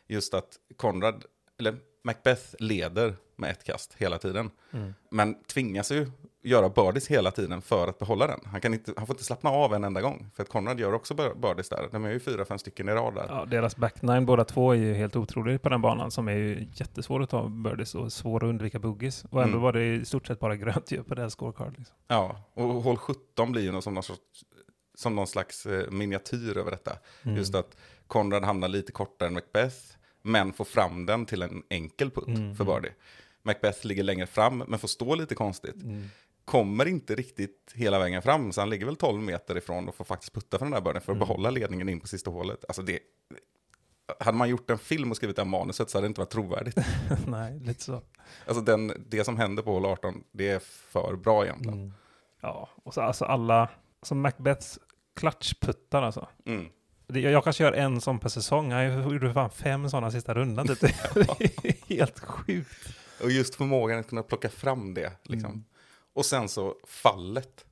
Just 0.07 0.33
att 0.33 0.59
Conrad, 0.75 1.25
eller 1.59 1.75
Macbeth 2.03 2.55
leder 2.59 3.15
med 3.35 3.51
ett 3.51 3.63
kast 3.63 3.93
hela 3.93 4.17
tiden. 4.17 4.51
Mm. 4.71 4.93
Men 5.11 5.43
tvingas 5.43 5.91
ju 5.91 6.11
göra 6.43 6.69
birdies 6.69 7.07
hela 7.07 7.31
tiden 7.31 7.61
för 7.61 7.87
att 7.87 7.99
behålla 7.99 8.27
den. 8.27 8.39
Han, 8.45 8.61
kan 8.61 8.73
inte, 8.73 8.93
han 8.97 9.07
får 9.07 9.13
inte 9.13 9.23
slappna 9.23 9.49
av 9.49 9.73
en 9.73 9.83
enda 9.83 10.01
gång. 10.01 10.29
För 10.35 10.43
att 10.43 10.49
Conrad 10.49 10.79
gör 10.79 10.93
också 10.93 11.13
bir- 11.13 11.35
birdies 11.41 11.69
där. 11.69 11.87
De 11.91 12.05
är 12.05 12.09
ju 12.11 12.19
fyra, 12.19 12.45
fem 12.45 12.59
stycken 12.59 12.89
i 12.89 12.91
rad 12.91 13.15
där. 13.15 13.25
Ja, 13.29 13.45
deras 13.45 13.75
back 13.75 14.01
nine 14.01 14.25
båda 14.25 14.43
två 14.45 14.71
är 14.71 14.75
ju 14.75 14.93
helt 14.93 15.15
otrolig 15.15 15.61
på 15.61 15.69
den 15.69 15.81
banan 15.81 16.11
som 16.11 16.27
är 16.27 16.31
ju 16.33 16.67
jättesvår 16.73 17.23
att 17.23 17.29
ta 17.29 17.47
birdies 17.49 17.95
och 17.95 18.13
svår 18.13 18.43
att 18.43 18.49
undvika 18.49 18.79
boogies. 18.79 19.23
Och 19.29 19.41
ändå 19.41 19.51
Mm. 19.57 19.61
var 19.61 19.73
det 19.73 19.95
i 19.95 20.05
stort 20.05 20.27
sett 20.27 20.39
bara 20.39 20.55
grönt 20.55 20.91
ju 20.91 21.03
på 21.03 21.15
deras 21.15 21.33
scorecard. 21.33 21.73
Liksom. 21.77 21.95
Ja, 22.07 22.49
och 22.53 22.63
hål 22.65 22.97
17 22.97 23.51
blir 23.51 23.61
ju 23.61 23.71
någon 23.71 23.81
som 23.81 23.93
någon, 23.93 24.03
sorts, 24.03 24.45
som 24.95 25.15
någon 25.15 25.27
slags 25.27 25.65
eh, 25.65 25.91
miniatyr 25.91 26.57
över 26.57 26.71
detta. 26.71 26.91
Mm. 27.23 27.37
Just 27.37 27.55
att 27.55 27.77
Conrad 28.07 28.43
hamnar 28.43 28.67
lite 28.67 28.91
kortare 28.91 29.27
än 29.27 29.33
Macbeth, 29.33 29.75
men 30.21 30.53
får 30.53 30.65
fram 30.65 31.05
den 31.05 31.25
till 31.25 31.41
en 31.41 31.63
enkel 31.69 32.11
putt 32.11 32.27
Mm. 32.27 32.55
för 32.55 32.65
birdie. 32.65 32.91
Macbeth 33.43 33.85
ligger 33.87 34.03
längre 34.03 34.27
fram, 34.27 34.63
men 34.67 34.79
får 34.79 34.87
stå 34.87 35.15
lite 35.15 35.35
konstigt. 35.35 35.75
Mm. 35.83 36.09
Kommer 36.45 36.87
inte 36.87 37.15
riktigt 37.15 37.71
hela 37.75 37.99
vägen 37.99 38.21
fram, 38.21 38.51
så 38.51 38.61
han 38.61 38.69
ligger 38.69 38.85
väl 38.85 38.95
12 38.95 39.21
meter 39.21 39.57
ifrån 39.57 39.87
och 39.89 39.95
får 39.95 40.05
faktiskt 40.05 40.33
putta 40.33 40.57
för 40.57 40.65
den 40.65 40.71
där 40.73 40.81
birdien 40.81 41.01
för 41.01 41.11
att 41.11 41.15
Mm. 41.17 41.27
behålla 41.27 41.49
ledningen 41.49 41.89
in 41.89 41.99
på 41.99 42.07
sista 42.07 42.29
hålet. 42.31 42.65
Alltså 42.67 42.81
det... 42.81 42.99
Hade 44.19 44.37
man 44.37 44.49
gjort 44.49 44.69
en 44.69 44.77
film 44.77 45.11
och 45.11 45.17
skrivit 45.17 45.35
det 45.35 45.41
här 45.41 45.49
manuset 45.49 45.89
så 45.89 45.97
hade 45.97 46.05
det 46.05 46.09
inte 46.09 46.21
varit 46.21 46.29
trovärdigt. 46.31 46.77
Nej, 47.27 47.59
lite 47.59 47.83
så. 47.83 48.01
Alltså 48.45 48.61
den, 48.63 49.05
det 49.09 49.23
som 49.23 49.37
händer 49.37 49.63
på 49.63 49.71
hål 49.71 49.85
18, 49.85 50.23
det 50.31 50.49
är 50.49 50.59
för 50.91 51.15
bra 51.15 51.45
egentligen. 51.45 51.79
Mm. 51.79 51.93
Ja, 52.41 52.69
och 52.83 52.93
så 52.93 53.01
alltså 53.01 53.25
alla, 53.25 53.69
som 54.01 54.21
Macbeths 54.21 54.79
klatschputtar 55.15 56.01
alltså. 56.01 56.27
Mm. 56.45 56.65
Det, 57.07 57.19
jag 57.19 57.43
kanske 57.43 57.63
gör 57.63 57.73
en 57.73 58.01
sån 58.01 58.19
per 58.19 58.29
säsong. 58.29 58.71
Han 58.71 59.03
gjorde 59.13 59.33
fan 59.33 59.49
fem 59.49 59.89
sådana 59.89 60.11
sista 60.11 60.33
rundan. 60.33 60.67
Typ. 60.67 60.79
Det 61.13 61.67
är 61.69 61.95
helt 61.95 62.19
sjukt. 62.19 62.95
Och 63.23 63.31
just 63.31 63.55
förmågan 63.55 63.99
att 63.99 64.07
kunna 64.09 64.23
plocka 64.23 64.49
fram 64.49 64.93
det. 64.93 65.11
Liksom. 65.23 65.51
Mm. 65.51 65.63
Och 66.13 66.25
sen 66.25 66.49
så 66.49 66.75
fallet. 66.87 67.65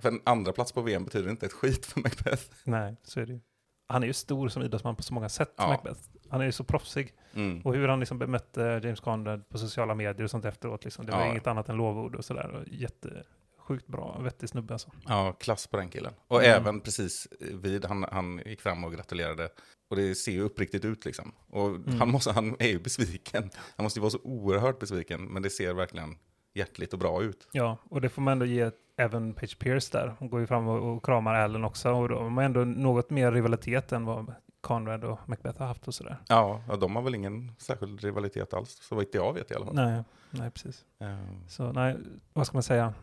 För 0.00 0.08
en 0.08 0.20
andra 0.24 0.52
plats 0.52 0.72
på 0.72 0.80
VM 0.82 1.04
betyder 1.04 1.30
inte 1.30 1.46
ett 1.46 1.52
skit 1.52 1.86
för 1.86 2.00
Macbeth. 2.00 2.42
Nej, 2.64 2.96
så 3.02 3.20
är 3.20 3.26
det 3.26 3.32
ju. 3.32 3.40
Han 3.88 4.02
är 4.02 4.06
ju 4.06 4.12
stor 4.12 4.48
som 4.48 4.62
idrottsman 4.62 4.96
på 4.96 5.02
så 5.02 5.14
många 5.14 5.28
sätt, 5.28 5.54
Ja. 5.56 5.66
Macbeth. 5.68 6.00
Han 6.28 6.40
är 6.40 6.44
ju 6.44 6.52
så 6.52 6.64
proffsig. 6.64 7.12
Mm. 7.34 7.60
Och 7.62 7.74
hur 7.74 7.88
han 7.88 8.00
liksom 8.00 8.18
bemötte 8.18 8.80
James 8.84 9.00
Conrad 9.00 9.48
på 9.48 9.58
sociala 9.58 9.94
medier 9.94 10.24
och 10.24 10.30
sånt 10.30 10.44
efteråt. 10.44 10.84
Liksom. 10.84 11.06
Det 11.06 11.12
var 11.12 11.20
Ja. 11.20 11.30
inget 11.30 11.46
annat 11.46 11.68
än 11.68 11.76
lovord 11.76 12.14
och 12.14 12.24
sådär. 12.24 12.64
Jättesjukt 12.70 13.86
bra, 13.86 14.18
vettig 14.22 14.48
snubbe 14.48 14.72
alltså. 14.74 14.90
Ja, 15.06 15.32
klass 15.32 15.66
på 15.66 15.76
den 15.76 15.88
killen. 15.88 16.12
Och 16.28 16.44
Mm. 16.44 16.60
även 16.62 16.80
precis 16.80 17.28
vid, 17.40 17.84
han, 17.84 18.06
han 18.12 18.40
gick 18.46 18.60
fram 18.60 18.84
och 18.84 18.92
gratulerade. 18.92 19.48
Och 19.90 19.96
det 19.96 20.14
ser 20.14 20.32
ju 20.32 20.40
uppriktigt 20.40 20.84
ut 20.84 21.04
liksom. 21.04 21.32
Och 21.48 21.66
Mm. 21.68 21.98
han, 22.00 22.10
måste, 22.10 22.32
han 22.32 22.56
är 22.58 22.68
ju 22.68 22.78
besviken. 22.78 23.50
Han 23.76 23.84
måste 23.84 23.98
ju 23.98 24.00
vara 24.00 24.10
så 24.10 24.20
oerhört 24.22 24.78
besviken. 24.78 25.24
Men 25.24 25.42
det 25.42 25.50
ser 25.50 25.74
verkligen 25.74 26.16
hjärtligt 26.54 26.92
och 26.92 26.98
bra 26.98 27.22
ut. 27.22 27.48
Ja, 27.52 27.76
och 27.90 28.00
det 28.00 28.08
får 28.08 28.22
man 28.22 28.32
ändå 28.32 28.44
ge 28.46 28.70
även 28.96 29.34
Page 29.34 29.58
Pierce 29.58 29.88
där. 29.92 30.14
Hon 30.18 30.30
går 30.30 30.40
ju 30.40 30.46
fram 30.46 30.68
och, 30.68 30.94
och 30.96 31.04
kramar 31.04 31.34
Allen 31.34 31.64
också. 31.64 31.90
Och 31.92 32.08
de 32.08 32.36
har 32.36 32.44
ändå 32.44 32.64
något 32.64 33.10
mer 33.10 33.32
rivalitet 33.32 33.92
än 33.92 34.04
vad 34.04 34.34
Conrad 34.60 35.04
och 35.04 35.18
Macbeth 35.28 35.58
har 35.60 35.66
haft 35.66 35.88
och 35.88 35.94
sådär. 35.94 36.16
Ja, 36.28 36.60
ja 36.68 36.76
de 36.76 36.96
har 36.96 37.02
väl 37.02 37.14
ingen 37.14 37.52
särskild 37.58 38.00
rivalitet 38.00 38.54
alls. 38.54 38.78
Så 38.82 38.94
vitt 38.96 39.14
jag 39.14 39.32
vet 39.32 39.50
i 39.50 39.54
alla 39.54 39.66
fall. 39.66 39.74
Nej, 39.74 40.02
nej 40.30 40.50
precis. 40.50 40.84
Ehm, 41.00 41.48
Så 41.48 41.72
nej, 41.72 41.96
vad 42.32 42.46
ska 42.46 42.56
man 42.56 42.62
säga? 42.62 42.94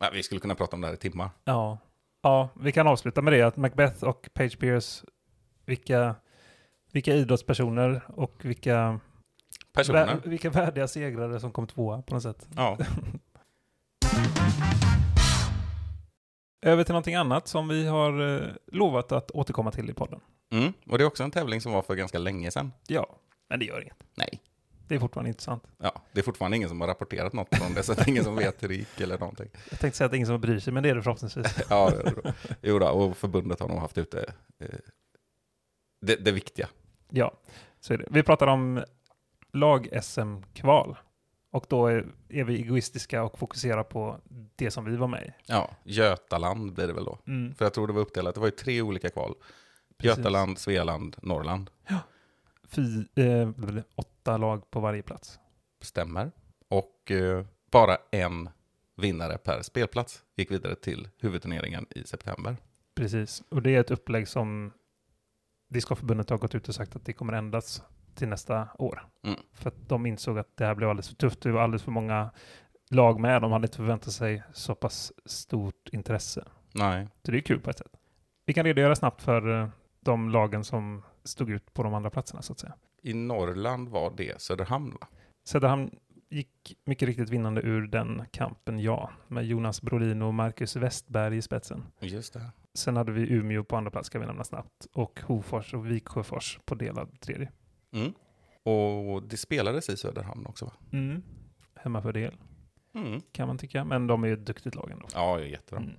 ja, 0.00 0.10
vi 0.12 0.22
skulle 0.22 0.40
kunna 0.40 0.54
prata 0.54 0.76
om 0.76 0.80
det 0.80 0.86
här 0.86 0.94
i 0.94 0.96
timmar. 0.96 1.30
Ja, 1.44 1.78
ja 2.22 2.48
vi 2.60 2.72
kan 2.72 2.86
avsluta 2.86 3.22
med 3.22 3.32
det. 3.32 3.42
Att 3.42 3.56
Macbeth 3.56 4.04
och 4.04 4.28
Page 4.34 4.58
Pierce, 4.58 5.04
vilka, 5.66 6.14
vilka 6.92 7.14
idrottspersoner 7.14 8.02
och 8.06 8.44
vilka, 8.44 9.00
Personer. 9.72 10.06
vä- 10.06 10.28
vilka 10.28 10.50
värdiga 10.50 10.88
segrare 10.88 11.40
som 11.40 11.52
kom 11.52 11.66
tvåa 11.66 12.02
på 12.02 12.14
något 12.14 12.22
sätt. 12.22 12.48
Ja. 12.56 12.78
Över 16.62 16.84
till 16.84 16.92
någonting 16.92 17.14
annat 17.14 17.48
som 17.48 17.68
vi 17.68 17.86
har 17.86 18.36
eh, 18.42 18.48
lovat 18.66 19.12
att 19.12 19.30
återkomma 19.30 19.70
till 19.70 19.90
i 19.90 19.94
podden. 19.94 20.20
Mm. 20.52 20.72
Och 20.86 20.98
det 20.98 21.04
är 21.04 21.06
också 21.06 21.22
en 21.22 21.30
tävling 21.30 21.60
som 21.60 21.72
var 21.72 21.82
för 21.82 21.94
ganska 21.94 22.18
länge 22.18 22.50
sedan. 22.50 22.72
Ja, 22.86 23.06
men 23.48 23.58
det 23.58 23.64
gör 23.64 23.82
inget. 23.82 23.96
Nej. 24.14 24.40
Det 24.88 24.94
är 24.94 24.98
fortfarande 24.98 25.28
intressant. 25.28 25.64
Ja, 25.78 26.02
det 26.12 26.20
är 26.20 26.24
fortfarande 26.24 26.56
ingen 26.56 26.68
som 26.68 26.80
har 26.80 26.88
rapporterat 26.88 27.32
något 27.32 27.56
från 27.56 27.74
det, 27.74 27.82
så 27.82 27.94
det 27.94 28.00
är 28.02 28.08
ingen 28.08 28.24
som 28.24 28.36
vet 28.36 28.62
hur 28.62 28.68
det 28.68 28.74
gick 28.74 29.00
eller 29.00 29.18
någonting. 29.18 29.48
Jag 29.70 29.80
tänkte 29.80 29.96
säga 29.98 30.04
att 30.06 30.10
det 30.10 30.14
är 30.14 30.18
ingen 30.18 30.26
som 30.26 30.40
bryr 30.40 30.58
sig, 30.58 30.72
men 30.72 30.82
det 30.82 30.88
är 30.88 30.94
det 30.94 31.02
förhoppningsvis. 31.02 31.58
Ja, 31.70 31.90
det 31.90 32.34
jo 32.62 32.78
då, 32.78 32.88
och 32.88 33.16
förbundet 33.16 33.60
har 33.60 33.68
nog 33.68 33.78
haft 33.78 33.98
ute 33.98 34.32
eh, 34.58 34.68
det, 36.06 36.16
det 36.16 36.32
viktiga. 36.32 36.68
Ja, 37.10 37.32
så 37.80 37.92
är 37.94 37.98
det. 37.98 38.06
Vi 38.10 38.22
pratar 38.22 38.46
om 38.46 38.84
lag-SM-kval. 39.52 40.96
Och 41.52 41.66
då 41.68 41.86
är, 41.86 42.06
är 42.28 42.44
vi 42.44 42.54
egoistiska 42.54 43.22
och 43.22 43.38
fokuserar 43.38 43.82
på 43.82 44.20
det 44.56 44.70
som 44.70 44.84
vi 44.84 44.96
var 44.96 45.08
med 45.08 45.22
i. 45.22 45.32
Ja, 45.46 45.70
Götaland 45.84 46.72
blir 46.72 46.86
det 46.86 46.92
väl 46.92 47.04
då. 47.04 47.18
För 47.56 47.64
jag 47.64 47.74
tror 47.74 47.86
det 47.86 47.92
var 47.92 48.00
uppdelat, 48.00 48.34
det 48.34 48.40
var 48.40 48.46
ju 48.46 48.50
tre 48.50 48.82
olika 48.82 49.10
kval. 49.10 49.34
Precis. 49.98 50.18
Götaland, 50.18 50.58
Svealand, 50.58 51.16
Norrland. 51.22 51.70
Fy, 52.68 53.04
eh, 53.14 53.50
åtta 53.94 54.36
lag 54.36 54.70
på 54.70 54.80
varje 54.80 55.02
plats. 55.02 55.38
Stämmer. 55.80 56.32
Och 56.68 57.10
eh, 57.10 57.44
bara 57.70 57.96
en 58.10 58.48
vinnare 58.96 59.38
per 59.38 59.62
spelplats 59.62 60.24
gick 60.36 60.50
vidare 60.50 60.74
till 60.74 61.08
huvudturneringen 61.18 61.86
i 61.90 62.04
september. 62.04 62.56
Precis, 62.94 63.42
och 63.48 63.62
det 63.62 63.76
är 63.76 63.80
ett 63.80 63.90
upplägg 63.90 64.28
som 64.28 64.72
Discgolfförbundet 65.68 66.30
har 66.30 66.38
gått 66.38 66.54
ut 66.54 66.68
och 66.68 66.74
sagt 66.74 66.96
att 66.96 67.04
det 67.04 67.12
kommer 67.12 67.32
ändras 67.32 67.82
till 68.20 68.28
nästa 68.28 68.68
år. 68.78 69.02
Mm. 69.24 69.38
För 69.52 69.68
att 69.68 69.88
de 69.88 70.06
insåg 70.06 70.38
att 70.38 70.56
det 70.56 70.64
här 70.66 70.74
blev 70.74 70.90
alldeles 70.90 71.08
för 71.08 71.14
tufft. 71.16 71.40
Det 71.42 71.52
var 71.52 71.62
alldeles 71.62 71.82
för 71.82 71.90
många 71.90 72.30
lag 72.90 73.20
med. 73.20 73.42
De 73.42 73.52
hade 73.52 73.64
inte 73.66 73.76
förväntat 73.76 74.12
sig 74.12 74.42
så 74.52 74.74
pass 74.74 75.12
stort 75.24 75.88
intresse. 75.92 76.44
Nej, 76.74 77.08
Så 77.24 77.32
det 77.32 77.38
är 77.38 77.42
kul 77.42 77.60
på 77.60 77.70
ett 77.70 77.78
sätt. 77.78 77.96
Vi 78.46 78.52
kan 78.54 78.64
redogöra 78.64 78.96
snabbt 78.96 79.22
för 79.22 79.60
eh, 79.62 79.68
de 80.00 80.30
lagen 80.30 80.64
som 80.64 81.02
stod 81.24 81.50
ut 81.50 81.74
på 81.74 81.82
de 81.82 81.94
andra 81.94 82.10
platserna 82.10 82.42
så 82.42 82.52
att 82.52 82.58
säga. 82.58 82.74
i 83.02 83.14
Norrland 83.14 83.88
var 83.88 84.12
det 84.16 84.40
Söderhamn 84.40 84.96
va? 85.00 85.06
Söderhamn 85.44 85.90
gick 86.30 86.76
mycket 86.84 87.08
riktigt 87.08 87.28
vinnande 87.30 87.60
ur 87.62 87.86
den 87.86 88.22
kampen, 88.30 88.80
ja. 88.80 89.10
Med 89.28 89.44
Jonas 89.46 89.82
Brolin 89.82 90.22
och 90.22 90.34
Marcus 90.34 90.76
Westberg 90.76 91.36
i 91.36 91.42
spetsen. 91.42 91.84
Just 92.00 92.32
det. 92.32 92.50
Sen 92.74 92.96
hade 92.96 93.12
vi 93.12 93.32
Umeå 93.32 93.64
på 93.64 93.76
andra 93.76 93.90
plats, 93.90 94.06
ska 94.06 94.18
vi 94.18 94.26
nämna 94.26 94.44
snabbt. 94.44 94.86
Och 94.92 95.20
Hofors 95.20 95.74
och 95.74 95.90
Viksjöfors 95.90 96.58
på 96.64 96.74
delad 96.74 97.20
tredje. 97.20 97.52
Mm. 97.92 98.12
Och 98.62 99.22
det 99.22 99.36
spelades 99.36 99.88
i 99.88 99.96
Söderhamn 99.96 100.46
också 100.46 100.64
va? 100.64 100.72
Mm. 100.92 101.22
Hemmafördel, 101.74 102.36
Mm. 102.94 103.20
kan 103.32 103.46
man 103.48 103.58
tycka. 103.58 103.84
Men 103.84 104.06
de 104.06 104.24
är 104.24 104.28
ju 104.28 104.34
ett 104.34 104.46
duktigt 104.46 104.74
lag 104.74 104.90
ändå. 104.90 105.06
Ja, 105.14 105.40
jättebra. 105.40 105.80
Mm. 105.84 105.96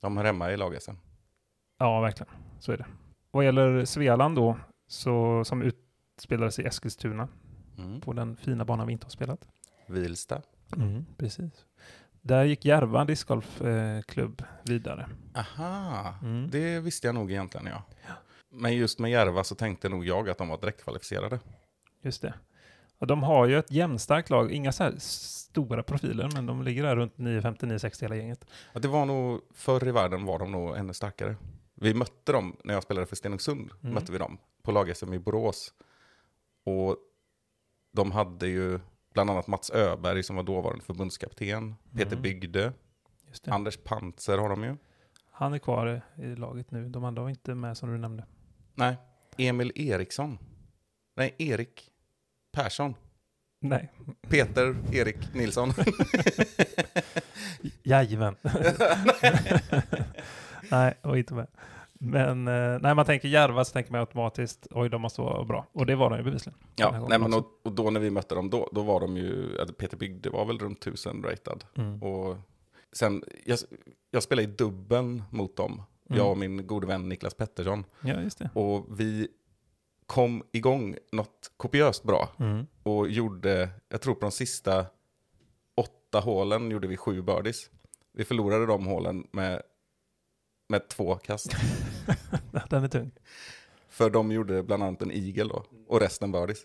De 0.00 0.16
hör 0.16 0.24
hemma 0.24 0.50
i 0.52 0.56
lag-SM. 0.56 0.94
Ja, 1.78 2.00
verkligen. 2.00 2.32
Så 2.60 2.72
är 2.72 2.76
det. 2.76 2.86
Vad 3.30 3.44
gäller 3.44 3.84
Svealand 3.84 4.36
då, 4.36 4.58
så, 4.86 5.44
som 5.44 5.62
utspelades 5.62 6.58
i 6.58 6.62
Eskilstuna 6.62 7.28
Mm. 7.78 8.00
på 8.00 8.12
den 8.12 8.36
fina 8.36 8.64
banan 8.64 8.86
vi 8.86 8.92
inte 8.92 9.04
har 9.06 9.10
spelat. 9.10 9.48
Vilsta. 9.86 10.42
precis. 11.16 11.64
Där 12.20 12.44
gick 12.44 12.64
Järva 12.64 13.04
discgolfklubb 13.04 14.42
vidare. 14.64 15.08
Aha, 15.34 16.14
Mm. 16.22 16.50
det 16.50 16.80
visste 16.80 17.08
jag 17.08 17.14
nog 17.14 17.30
egentligen 17.30 17.66
ja. 17.66 17.82
Men 18.50 18.76
just 18.76 18.98
med 18.98 19.10
Järva 19.10 19.44
så 19.44 19.54
tänkte 19.54 19.88
nog 19.88 20.06
jag 20.06 20.28
att 20.30 20.38
de 20.38 20.48
var 20.48 20.58
direktkvalificerade. 20.60 21.40
Just 22.02 22.22
det. 22.22 22.34
Och 22.98 23.06
de 23.06 23.22
har 23.22 23.46
ju 23.46 23.58
ett 23.58 23.70
jämnstarkt 23.70 24.30
lag, 24.30 24.52
inga 24.52 24.72
så 24.72 24.82
här 24.84 24.94
stora 24.98 25.82
profiler, 25.82 26.30
men 26.34 26.46
de 26.46 26.62
ligger 26.62 26.82
där 26.82 26.96
runt 26.96 27.16
9,50-9,60 27.16 28.02
hela 28.02 28.16
gänget. 28.16 28.44
Ja, 28.72 28.80
det 28.80 28.88
var 28.88 29.06
nog, 29.06 29.40
förr 29.54 29.88
i 29.88 29.92
världen 29.92 30.24
var 30.24 30.38
de 30.38 30.52
nog 30.52 30.76
ännu 30.76 30.92
starkare. 30.92 31.36
Vi 31.74 31.94
mötte 31.94 32.32
dem, 32.32 32.56
när 32.64 32.74
jag 32.74 32.82
spelade 32.82 33.06
för 33.06 33.16
Stenungsund, 33.16 33.70
Mm. 33.82 33.94
mötte 33.94 34.12
vi 34.12 34.18
dem 34.18 34.38
på 34.62 34.72
lag-SM 34.72 35.12
i 35.14 35.18
Borås. 35.18 35.74
Och 36.64 36.96
de 37.92 38.12
hade 38.12 38.46
ju 38.48 38.80
bland 39.14 39.30
annat 39.30 39.46
Mats 39.46 39.70
Öberg 39.70 40.22
som 40.22 40.36
var 40.36 40.42
dåvarande 40.42 40.84
förbundskapten, 40.84 41.74
Peter 41.92 42.12
Mm. 42.12 42.22
Bygde. 42.22 42.72
Anders 43.46 43.76
Pantzer 43.76 44.38
har 44.38 44.48
de 44.48 44.64
ju. 44.64 44.76
Han 45.30 45.54
är 45.54 45.58
kvar 45.58 46.02
i 46.16 46.34
laget 46.36 46.70
nu. 46.70 46.88
De 46.88 47.04
andra 47.04 47.22
var 47.22 47.30
inte 47.30 47.54
med 47.54 47.76
som 47.76 47.90
du 47.92 47.98
nämnde. 47.98 48.24
Nej, 48.78 48.96
Emil 49.36 49.72
Eriksson. 49.74 50.38
Nej, 51.16 51.34
Erik 51.38 51.90
Persson. 52.52 52.94
Nej. 53.60 53.92
Peter 54.28 54.76
Erik 54.92 55.34
Nilsson. 55.34 55.72
Jajamän. 57.82 58.36
nej, 60.70 60.94
och 61.02 61.18
inte 61.18 61.34
med. 61.34 61.46
Men 61.92 62.48
eh, 62.48 62.80
när 62.80 62.94
man 62.94 63.04
tänker 63.04 63.28
Järva 63.28 63.64
så 63.64 63.72
tänker 63.72 63.92
man 63.92 64.00
automatiskt 64.00 64.66
oj, 64.70 64.88
de 64.88 65.02
måste 65.02 65.20
vara 65.20 65.44
bra. 65.44 65.66
Och 65.72 65.86
det 65.86 65.96
var 65.96 66.10
de 66.10 66.18
ju 66.18 66.24
bevisligen. 66.24 66.58
Ja, 66.76 67.06
nej, 67.08 67.18
men 67.18 67.34
och, 67.34 67.46
och 67.64 67.72
då 67.72 67.90
när 67.90 68.00
vi 68.00 68.10
mötte 68.10 68.34
dem 68.34 68.50
då, 68.50 68.68
då 68.72 68.82
var 68.82 69.00
de 69.00 69.16
ju, 69.16 69.56
Peter 69.78 69.96
Bygde 69.96 70.30
var 70.30 70.44
väl 70.44 70.58
runt 70.58 70.86
1000 70.86 71.22
ratad. 71.22 71.64
Mm. 71.74 72.02
Och 72.02 72.36
sen, 72.92 73.24
jag, 73.44 73.58
jag 74.10 74.22
spelade 74.22 74.48
i 74.48 74.54
dubbeln 74.54 75.22
mot 75.30 75.56
dem, 75.56 75.82
Mm. 76.08 76.18
jag 76.18 76.30
och 76.30 76.38
min 76.38 76.66
gode 76.66 76.86
vän 76.86 77.08
Niklas 77.08 77.34
Pettersson. 77.34 77.84
Ja, 78.00 78.20
just 78.20 78.38
det. 78.38 78.50
Och 78.54 79.00
vi 79.00 79.28
kom 80.06 80.42
igång 80.52 80.96
något 81.12 81.50
kopiöst 81.56 82.02
bra. 82.04 82.28
Mm. 82.38 82.66
Och 82.82 83.08
gjorde, 83.08 83.68
jag 83.88 84.00
tror 84.00 84.14
på 84.14 84.20
de 84.20 84.30
sista 84.32 84.86
åtta 85.76 86.20
hålen 86.20 86.70
gjorde 86.70 86.88
vi 86.88 86.96
sju 86.96 87.22
birdies. 87.22 87.70
Vi 88.12 88.24
förlorade 88.24 88.66
de 88.66 88.86
hålen 88.86 89.26
med, 89.32 89.62
med 90.68 90.88
två 90.88 91.14
kast. 91.14 91.52
Den 92.70 92.84
är 92.84 92.88
tung. 92.88 93.10
För 93.88 94.10
de 94.10 94.32
gjorde 94.32 94.62
bland 94.62 94.82
annat 94.82 95.02
en 95.02 95.10
eagle 95.12 95.44
då, 95.44 95.64
och 95.88 96.00
resten 96.00 96.32
birdies. 96.32 96.58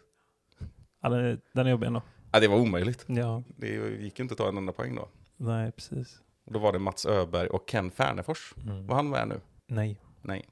Ja, 1.01 1.09
den, 1.09 1.19
är, 1.25 1.39
den 1.53 1.65
är 1.67 1.71
jobbig 1.71 1.87
ändå. 1.87 2.01
Ja, 2.31 2.39
det 2.39 2.47
var 2.47 2.57
omöjligt. 2.59 3.05
Ja, 3.07 3.43
Det 3.57 3.67
gick 4.01 4.19
inte 4.19 4.31
att 4.33 4.37
ta 4.37 4.47
en 4.49 4.57
enda 4.57 4.73
poäng 4.73 4.95
då. 4.95 5.07
nej, 5.37 5.71
precis. 5.71 6.21
Och 6.45 6.53
då 6.53 6.59
var 6.59 6.73
det 6.73 6.79
Mats 6.79 7.05
Öberg 7.05 7.47
och 7.47 7.69
Ken 7.69 7.91
Färnefors. 7.91 8.53
Mm. 8.65 8.87
Var 8.87 8.95
han 8.95 9.09
med 9.09 9.27
nu? 9.27 9.41
Nej. 9.67 9.99
Nej. 10.21 10.45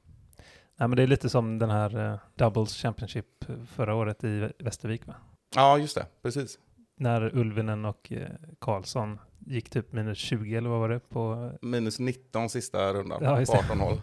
Nej, 0.78 0.88
men 0.88 0.96
det 0.96 1.04
är 1.04 1.08
lite 1.08 1.30
som 1.30 1.60
den 1.60 1.70
här 1.70 2.12
eh, 2.14 2.20
Doubles 2.36 2.74
Championship 2.82 3.46
förra 3.68 3.96
året 3.96 4.24
i 4.24 4.50
Västervik, 4.60 5.08
va? 5.08 5.16
Ja, 5.56 5.78
just 5.78 5.96
det. 5.96 6.06
Precis. 6.22 6.60
När 6.98 7.36
Ulvinen 7.38 7.86
och 7.86 8.12
eh, 8.12 8.30
Karlsson 8.60 9.20
gick 9.40 9.70
typ 9.70 9.94
minus 9.94 10.18
20 10.18 10.56
eller 10.56 10.70
vad 10.70 10.80
var 10.80 10.90
det 10.90 11.00
på... 11.00 11.52
Minus 11.62 12.00
19 12.00 12.50
sista 12.50 12.94
rundan 12.94 13.20
Ja, 13.24 13.36
på 13.36 13.40
det. 13.52 13.60
18 13.60 13.80
hål. 13.80 14.02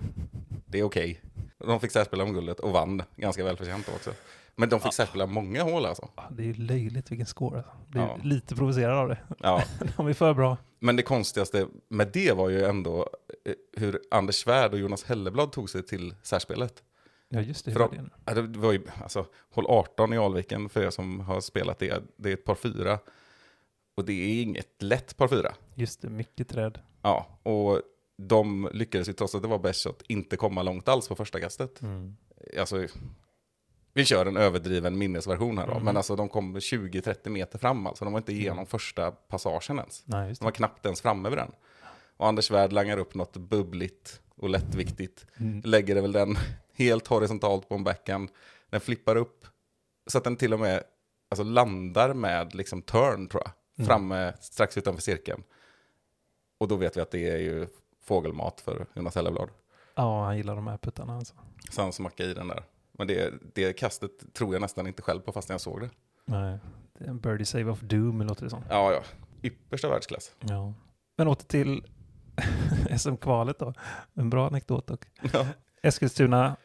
Det 0.67 0.79
är 0.79 0.83
okej. 0.85 1.21
De 1.59 1.81
fick 1.81 1.91
särspela 1.91 2.25
om 2.25 2.33
guldet 2.33 2.61
och 2.61 2.71
vann 2.71 3.03
ganska 3.17 3.45
välförtjänt 3.45 3.89
också. 3.89 4.11
Men 4.59 4.69
de 4.69 4.81
fick 4.81 4.95
särspela 4.95 5.27
många 5.27 5.63
hål 5.63 5.87
alltså. 5.87 6.09
Det 6.31 6.43
är 6.43 6.47
ju 6.47 6.55
löjligt 6.55 7.11
vilken 7.11 7.27
score. 7.27 7.57
Alltså. 7.59 7.73
Blir 7.89 8.03
Ja. 8.03 8.19
lite 8.23 8.55
provocerad 8.57 8.99
av 8.99 9.09
det. 9.09 9.19
Ja. 9.39 9.63
De 9.97 10.07
är 10.07 10.13
för 10.13 10.35
bra. 10.35 10.57
Men 10.79 10.97
det 10.97 11.03
konstigaste 11.03 11.67
med 11.89 12.09
det 12.13 12.33
var 12.33 12.49
ju 12.49 12.65
ändå 12.65 13.09
eh, 13.45 13.53
hur 13.77 14.01
Anders 14.11 14.35
Svärd 14.35 14.73
och 14.73 14.79
Jonas 14.79 15.05
Helleblad 15.05 15.53
tog 15.53 15.71
sig 15.71 15.83
till 15.87 16.15
särspelet. 16.23 16.83
Ja, 17.29 17.41
just 17.41 17.65
det. 17.65 17.73
För 17.73 17.81
Hur 17.81 17.89
de- 17.89 17.97
var 17.97 18.03
det 18.03 18.03
nu? 18.03 18.11
Ja, 18.25 18.35
Det 18.49 18.59
var 18.59 18.73
ju, 18.73 18.83
alltså, 19.03 19.27
hål 19.51 19.67
18 19.69 20.13
i 20.13 20.19
Alviken 20.19 20.69
för 20.69 20.83
er 20.83 20.91
som 20.91 21.21
har 21.21 21.41
spelat 21.41 21.79
det, 21.79 22.03
det 22.17 22.29
är 22.31 22.35
ett 22.35 22.45
par 22.45 22.55
fyra. 22.55 22.99
Och 23.97 24.05
det 24.05 24.13
är 24.13 24.43
inget 24.43 24.83
lätt 24.83 25.17
par 25.17 25.29
fyra. 25.29 25.55
Just 25.75 26.03
det, 26.03 26.09
mycket 26.11 26.49
träd. 26.49 26.79
Ja, 27.03 27.27
och 27.43 27.81
de 28.23 28.69
lyckades 28.73 29.09
ju 29.09 29.13
trots 29.13 29.35
att 29.35 29.43
det 29.43 29.49
var 29.49 29.59
bäst 29.59 29.85
shot 29.85 30.03
inte 30.09 30.37
komma 30.37 30.63
långt 30.63 30.89
alls 30.89 31.09
på 31.09 31.15
första 31.15 31.41
kastet. 31.41 31.83
Mm. 31.83 32.17
Alltså, 32.61 32.87
vi 33.93 34.05
kör 34.05 34.27
en 34.27 34.37
överdriven 34.37 34.99
minnesversion 34.99 35.59
här 35.59 35.67
då, 35.67 35.73
Mm. 35.73 35.85
men 35.85 35.97
alltså 35.97 36.17
de 36.17 36.29
kom 36.29 36.57
20-30 36.61 37.29
meter 37.29 37.59
fram 37.59 37.87
alltså. 37.87 38.05
De 38.05 38.13
var 38.13 38.21
inte 38.21 38.33
igenom 38.33 38.67
första 38.67 39.11
passagen 39.11 39.79
ens. 39.79 40.03
Nej, 40.07 40.35
De 40.39 40.45
var 40.45 40.51
knappt 40.53 40.85
ens 40.87 41.01
framme 41.01 41.29
vid 41.29 41.39
den. 41.39 41.53
Och 42.17 42.27
Anders 42.27 42.45
Svärd 42.45 42.73
langar 42.73 42.99
upp 42.99 43.15
något 43.15 43.37
bubbligt 43.37 44.21
och 44.37 44.49
lättviktigt. 44.49 45.27
Mm. 45.37 45.61
Lägger 45.65 45.95
det 45.95 46.01
väl 46.01 46.13
den 46.13 46.39
helt 46.75 47.07
horisontalt 47.07 47.69
på 47.69 47.75
en 47.75 47.85
backhand. 47.85 48.31
Den 48.71 48.81
flippar 48.81 49.17
upp 49.17 49.47
så 50.07 50.19
att 50.19 50.25
den 50.25 50.37
till 50.37 50.53
och 50.55 50.61
med 50.61 50.83
alltså, 51.31 51.43
landar 51.45 52.15
med 52.15 52.55
liksom 52.55 52.83
turn 52.83 53.29
tror 53.29 53.43
jag. 53.45 53.53
Mm. 53.79 53.87
Framme 53.87 54.33
strax 54.41 54.79
utanför 54.79 55.03
cirkeln. 55.03 55.43
Och 56.61 56.69
då 56.69 56.77
vet 56.77 56.97
vi 56.97 57.01
att 57.01 57.11
det 57.11 57.29
är 57.31 57.39
ju 57.39 57.67
fågelmat 58.05 58.61
för 58.61 58.87
Jonas 58.95 59.15
Helleblad. 59.15 59.49
Ja, 59.95 60.25
han 60.25 60.37
gillar 60.37 60.57
de 60.57 60.67
här 60.67 60.79
puttarna 60.79 61.17
alltså. 61.17 61.35
Så 61.71 61.83
han 61.83 61.93
smackade 61.93 62.31
i 62.31 62.35
den 62.35 62.49
där. 62.49 62.63
Men 62.99 63.07
det, 63.07 63.35
det 63.55 63.73
kastet 63.73 64.35
tror 64.35 64.55
jag 64.55 64.61
nästan 64.61 64.87
inte 64.87 65.03
själv 65.03 65.21
på 65.21 65.33
fast 65.33 65.49
jag 65.49 65.61
såg 65.61 65.81
det. 65.81 65.91
Nej, 66.25 66.59
det 66.99 67.05
är 67.05 67.09
en 67.09 67.19
birdie 67.19 67.45
save 67.45 67.71
of 67.71 67.81
doom 67.81 68.23
låter 68.23 68.45
det 68.45 68.51
som. 68.51 68.63
Ja, 68.69 68.93
ja. 68.93 69.03
Yppersta 69.43 69.89
världsklass. 69.89 70.35
Ja. 70.41 70.75
Men 71.17 71.29
åter 71.29 71.47
till 71.47 71.87
SM-kvalet 72.99 73.59
då. 73.59 73.75
En 74.15 74.31
bra 74.31 74.47
anekdot 74.47 74.87
dock. 74.87 75.05
Ja. 75.33 75.47
Eskilstuna, 75.83 76.57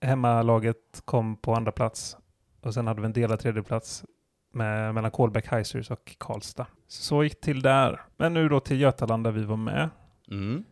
hemmalaget, 0.00 1.02
kom 1.04 1.36
på 1.36 1.54
andra 1.54 1.72
plats. 1.72 2.16
Och 2.60 2.74
sen 2.74 2.86
hade 2.86 3.00
vi 3.00 3.06
en 3.06 3.12
delad 3.12 3.40
tredje 3.40 3.62
plats 3.62 4.04
med, 4.52 4.94
mellan 4.94 5.10
Kolbäck 5.10 5.46
Heisers 5.46 5.90
och 5.90 6.16
Karlstad. 6.18 6.66
Så 6.88 7.24
gick 7.24 7.40
till 7.40 7.62
där. 7.62 8.00
Men 8.16 8.34
nu 8.34 8.48
då 8.48 8.60
till 8.60 8.80
Götaland 8.80 9.24
där 9.24 9.30
vi 9.30 9.44
var 9.44 9.56
med. 9.56 9.90
Mm. 10.30 10.64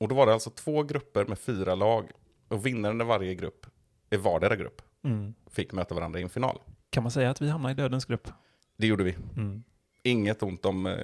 Och 0.00 0.08
då 0.08 0.14
var 0.14 0.26
det 0.26 0.32
alltså 0.32 0.50
två 0.50 0.82
grupper 0.82 1.24
med 1.24 1.38
fyra 1.38 1.74
lag. 1.74 2.10
Och 2.48 2.66
vinnaren 2.66 3.00
i 3.00 3.04
varje 3.04 3.34
grupp, 3.34 3.66
i 4.10 4.16
vardera 4.16 4.56
grupp, 4.56 4.82
Mm. 5.04 5.34
fick 5.50 5.72
möta 5.72 5.94
varandra 5.94 6.20
i 6.20 6.22
en 6.22 6.28
final. 6.28 6.58
Kan 6.90 7.02
man 7.02 7.12
säga 7.12 7.30
att 7.30 7.40
vi 7.40 7.48
hamnade 7.50 7.72
i 7.72 7.74
dödens 7.74 8.04
grupp? 8.04 8.28
Det 8.76 8.86
gjorde 8.86 9.04
vi. 9.04 9.16
Mm. 9.36 9.62
Inget 10.02 10.42
ont 10.42 10.64
om 10.64 10.86
eh, 10.86 10.94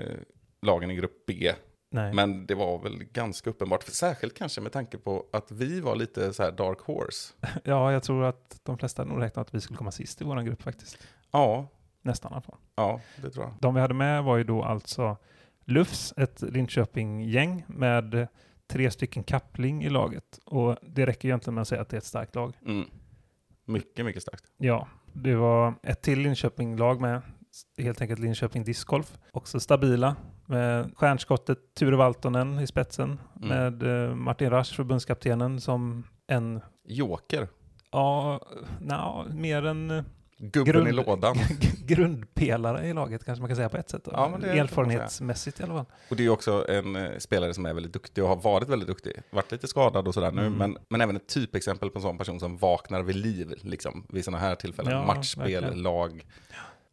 lagen 0.62 0.90
i 0.90 0.94
grupp 0.96 1.26
B. 1.26 1.52
Nej. 1.90 2.12
Men 2.14 2.46
det 2.46 2.54
var 2.54 2.78
väl 2.78 3.04
ganska 3.04 3.50
uppenbart. 3.50 3.82
Särskilt 3.82 4.34
kanske 4.38 4.60
med 4.60 4.72
tanke 4.72 4.98
på 4.98 5.26
att 5.32 5.50
vi 5.50 5.80
var 5.80 5.96
lite 5.96 6.32
så 6.32 6.42
här 6.42 6.52
dark 6.52 6.78
horse. 6.80 7.32
Ja, 7.64 7.92
jag 7.92 8.02
tror 8.02 8.24
att 8.24 8.60
de 8.62 8.78
flesta 8.78 9.04
nog 9.04 9.20
räknade 9.22 9.40
att 9.48 9.54
vi 9.54 9.60
skulle 9.60 9.76
komma 9.76 9.90
sist 9.90 10.20
i 10.20 10.24
vår 10.24 10.42
grupp 10.42 10.62
faktiskt. 10.62 10.98
Ja, 11.30 11.68
Nästan 12.04 12.32
i 12.32 12.34
alla 12.34 12.42
fall. 12.42 12.58
ja, 12.74 13.00
det 13.22 13.30
tror 13.30 13.44
jag. 13.44 13.54
De 13.60 13.74
vi 13.74 13.80
hade 13.80 13.94
med 13.94 14.24
var 14.24 14.36
ju 14.36 14.44
då 14.44 14.62
alltså 14.64 15.16
Lufs, 15.64 16.14
ett 16.16 16.42
Linköping-gäng 16.42 17.64
med 17.68 18.28
tre 18.72 18.90
stycken 18.90 19.22
Kappling 19.24 19.84
i 19.84 19.90
laget. 19.90 20.38
Och 20.46 20.76
det 20.82 21.06
räcker 21.06 21.28
ju 21.28 21.30
egentligen 21.30 21.54
med 21.54 21.62
att 21.62 21.68
säga 21.68 21.80
att 21.82 21.88
det 21.88 21.96
är 21.96 21.98
ett 21.98 22.04
starkt 22.04 22.34
lag. 22.34 22.56
Mm. 22.66 22.88
Mycket, 23.64 24.04
mycket 24.04 24.22
starkt. 24.22 24.44
Ja, 24.58 24.88
det 25.12 25.34
var 25.34 25.74
ett 25.82 26.02
till 26.02 26.18
Linköping-lag 26.20 27.00
med 27.00 27.22
helt 27.78 28.00
enkelt 28.00 28.20
Linköping 28.20 28.64
Discgolf. 28.64 29.18
Också 29.32 29.60
stabila 29.60 30.16
med 30.46 30.90
stjärnskottet 30.96 31.58
Ture 31.74 31.96
Valtonen 31.96 32.58
i 32.60 32.66
spetsen 32.66 33.18
Mm. 33.42 33.48
med 33.48 33.82
eh, 34.08 34.14
Martin 34.14 34.50
Rasch, 34.50 34.76
förbundskaptenen, 34.76 35.60
som 35.60 36.04
en, 36.26 36.60
Joker. 36.84 37.48
ja, 37.92 38.40
nja, 38.80 39.24
mer 39.34 39.66
eh, 39.66 40.02
Gubben 40.44 40.72
Grund- 40.74 40.88
i 40.88 40.92
lådan. 40.92 41.36
grundpelare 41.86 42.86
i 42.86 42.92
laget 42.92 43.24
kanske 43.24 43.40
man 43.42 43.48
kan 43.48 43.56
säga 43.56 43.68
på 43.68 43.76
ett 43.76 43.90
sätt. 43.90 44.04
Då. 44.04 44.10
Ja, 44.14 44.28
men 44.28 44.40
det 44.40 44.48
Erfarenhetsmässigt 44.58 45.60
i 45.60 45.62
alla 45.62 45.72
fall. 45.74 45.84
Och 46.10 46.16
det 46.16 46.24
är 46.24 46.28
också 46.28 46.66
en 46.68 46.96
eh, 46.96 47.18
spelare 47.18 47.54
som 47.54 47.66
är 47.66 47.74
väldigt 47.74 47.92
duktig 47.92 48.24
och 48.24 48.28
har 48.30 48.36
varit 48.36 48.68
väldigt 48.68 48.88
duktig. 48.88 49.12
Varit 49.30 49.52
lite 49.52 49.68
skadad 49.68 50.08
och 50.08 50.14
sådär 50.14 50.30
nu, 50.32 50.40
Mm. 50.46 50.58
men, 50.58 50.78
men 50.88 51.00
även 51.00 51.16
ett 51.16 51.26
typexempel 51.28 51.90
på 51.90 51.98
en 51.98 52.02
sån 52.02 52.18
person 52.18 52.40
som 52.40 52.56
vaknar 52.56 53.02
vid 53.02 53.16
liv 53.16 53.54
liksom, 53.62 54.06
vid 54.08 54.24
sådana 54.24 54.38
här 54.38 54.54
tillfällen. 54.54 54.92
Ja, 54.92 55.06
Matchspel, 55.06 55.42
verkligen. 55.62 55.82
lag. 55.82 56.22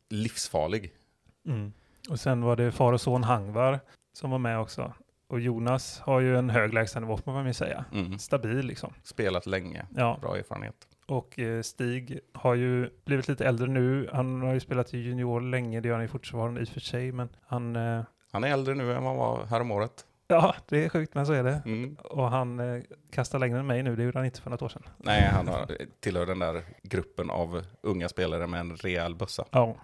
Livsfarlig. 0.09 0.93
Mm. 1.47 1.73
Och 2.09 2.19
sen 2.19 2.41
var 2.41 2.55
det 2.55 2.71
far 2.71 2.93
och 2.93 3.01
son 3.01 3.23
Hangvar 3.23 3.79
som 4.13 4.31
var 4.31 4.37
med 4.39 4.59
också. 4.59 4.93
Och 5.27 5.39
Jonas 5.39 5.99
har 5.99 6.19
ju 6.19 6.37
en 6.37 6.49
hög 6.49 6.73
lägstanivå 6.73 7.17
får 7.17 7.31
man 7.31 7.45
väl 7.45 7.53
säga. 7.53 7.85
Mm. 7.93 8.19
Stabil 8.19 8.65
liksom. 8.65 8.93
Spelat 9.03 9.45
länge. 9.45 9.85
Ja, 9.95 10.17
Bra 10.21 10.37
erfarenhet. 10.37 10.75
Och 11.09 11.39
eh, 11.39 11.61
Stig 11.61 12.19
har 12.33 12.55
ju 12.55 12.89
blivit 13.05 13.27
lite 13.27 13.45
äldre 13.45 13.67
nu. 13.67 14.09
Han 14.13 14.41
har 14.41 14.53
ju 14.53 14.59
spelat 14.59 14.93
i 14.93 14.97
junior 14.97 15.41
länge, 15.41 15.81
det 15.81 15.87
gör 15.87 15.95
han 15.95 16.03
ju 16.03 16.07
fortfarande 16.07 16.61
i 16.61 16.63
och 16.63 16.67
för 16.67 16.79
sig. 16.79 17.11
Men 17.11 17.29
han, 17.45 17.75
eh, 17.75 18.03
Han 18.31 18.43
är 18.43 18.47
äldre 18.47 18.75
nu 18.75 18.93
än 18.93 19.03
vad 19.03 19.11
han 19.11 19.17
var 19.17 19.45
häromåret. 19.45 20.05
ja 20.27 20.55
det 20.67 20.85
är 20.85 20.89
sjukt 20.89 21.15
men 21.15 21.25
så 21.25 21.33
är 21.33 21.43
det. 21.43 21.61
Mm. 21.65 21.95
Och 22.03 22.29
han 22.29 22.59
eh, 22.59 22.81
kastar 23.11 23.39
längre 23.39 23.59
än 23.59 23.67
mig 23.67 23.83
nu, 23.83 23.95
det 23.95 24.03
gjorde 24.03 24.19
han 24.19 24.25
inte 24.25 24.41
för 24.41 24.49
något 24.49 24.61
år 24.61 24.69
sedan. 24.69 24.83
Nej, 24.97 25.21
han 25.21 25.47
har, 25.47 25.71
tillhör 25.99 26.25
den 26.25 26.39
där 26.39 26.63
gruppen 26.83 27.29
av 27.29 27.61
unga 27.81 28.09
spelare 28.09 28.47
med 28.47 28.59
en 28.59 28.75
rejäl 28.75 29.15
bössa. 29.15 29.45
Ja, 29.51 29.75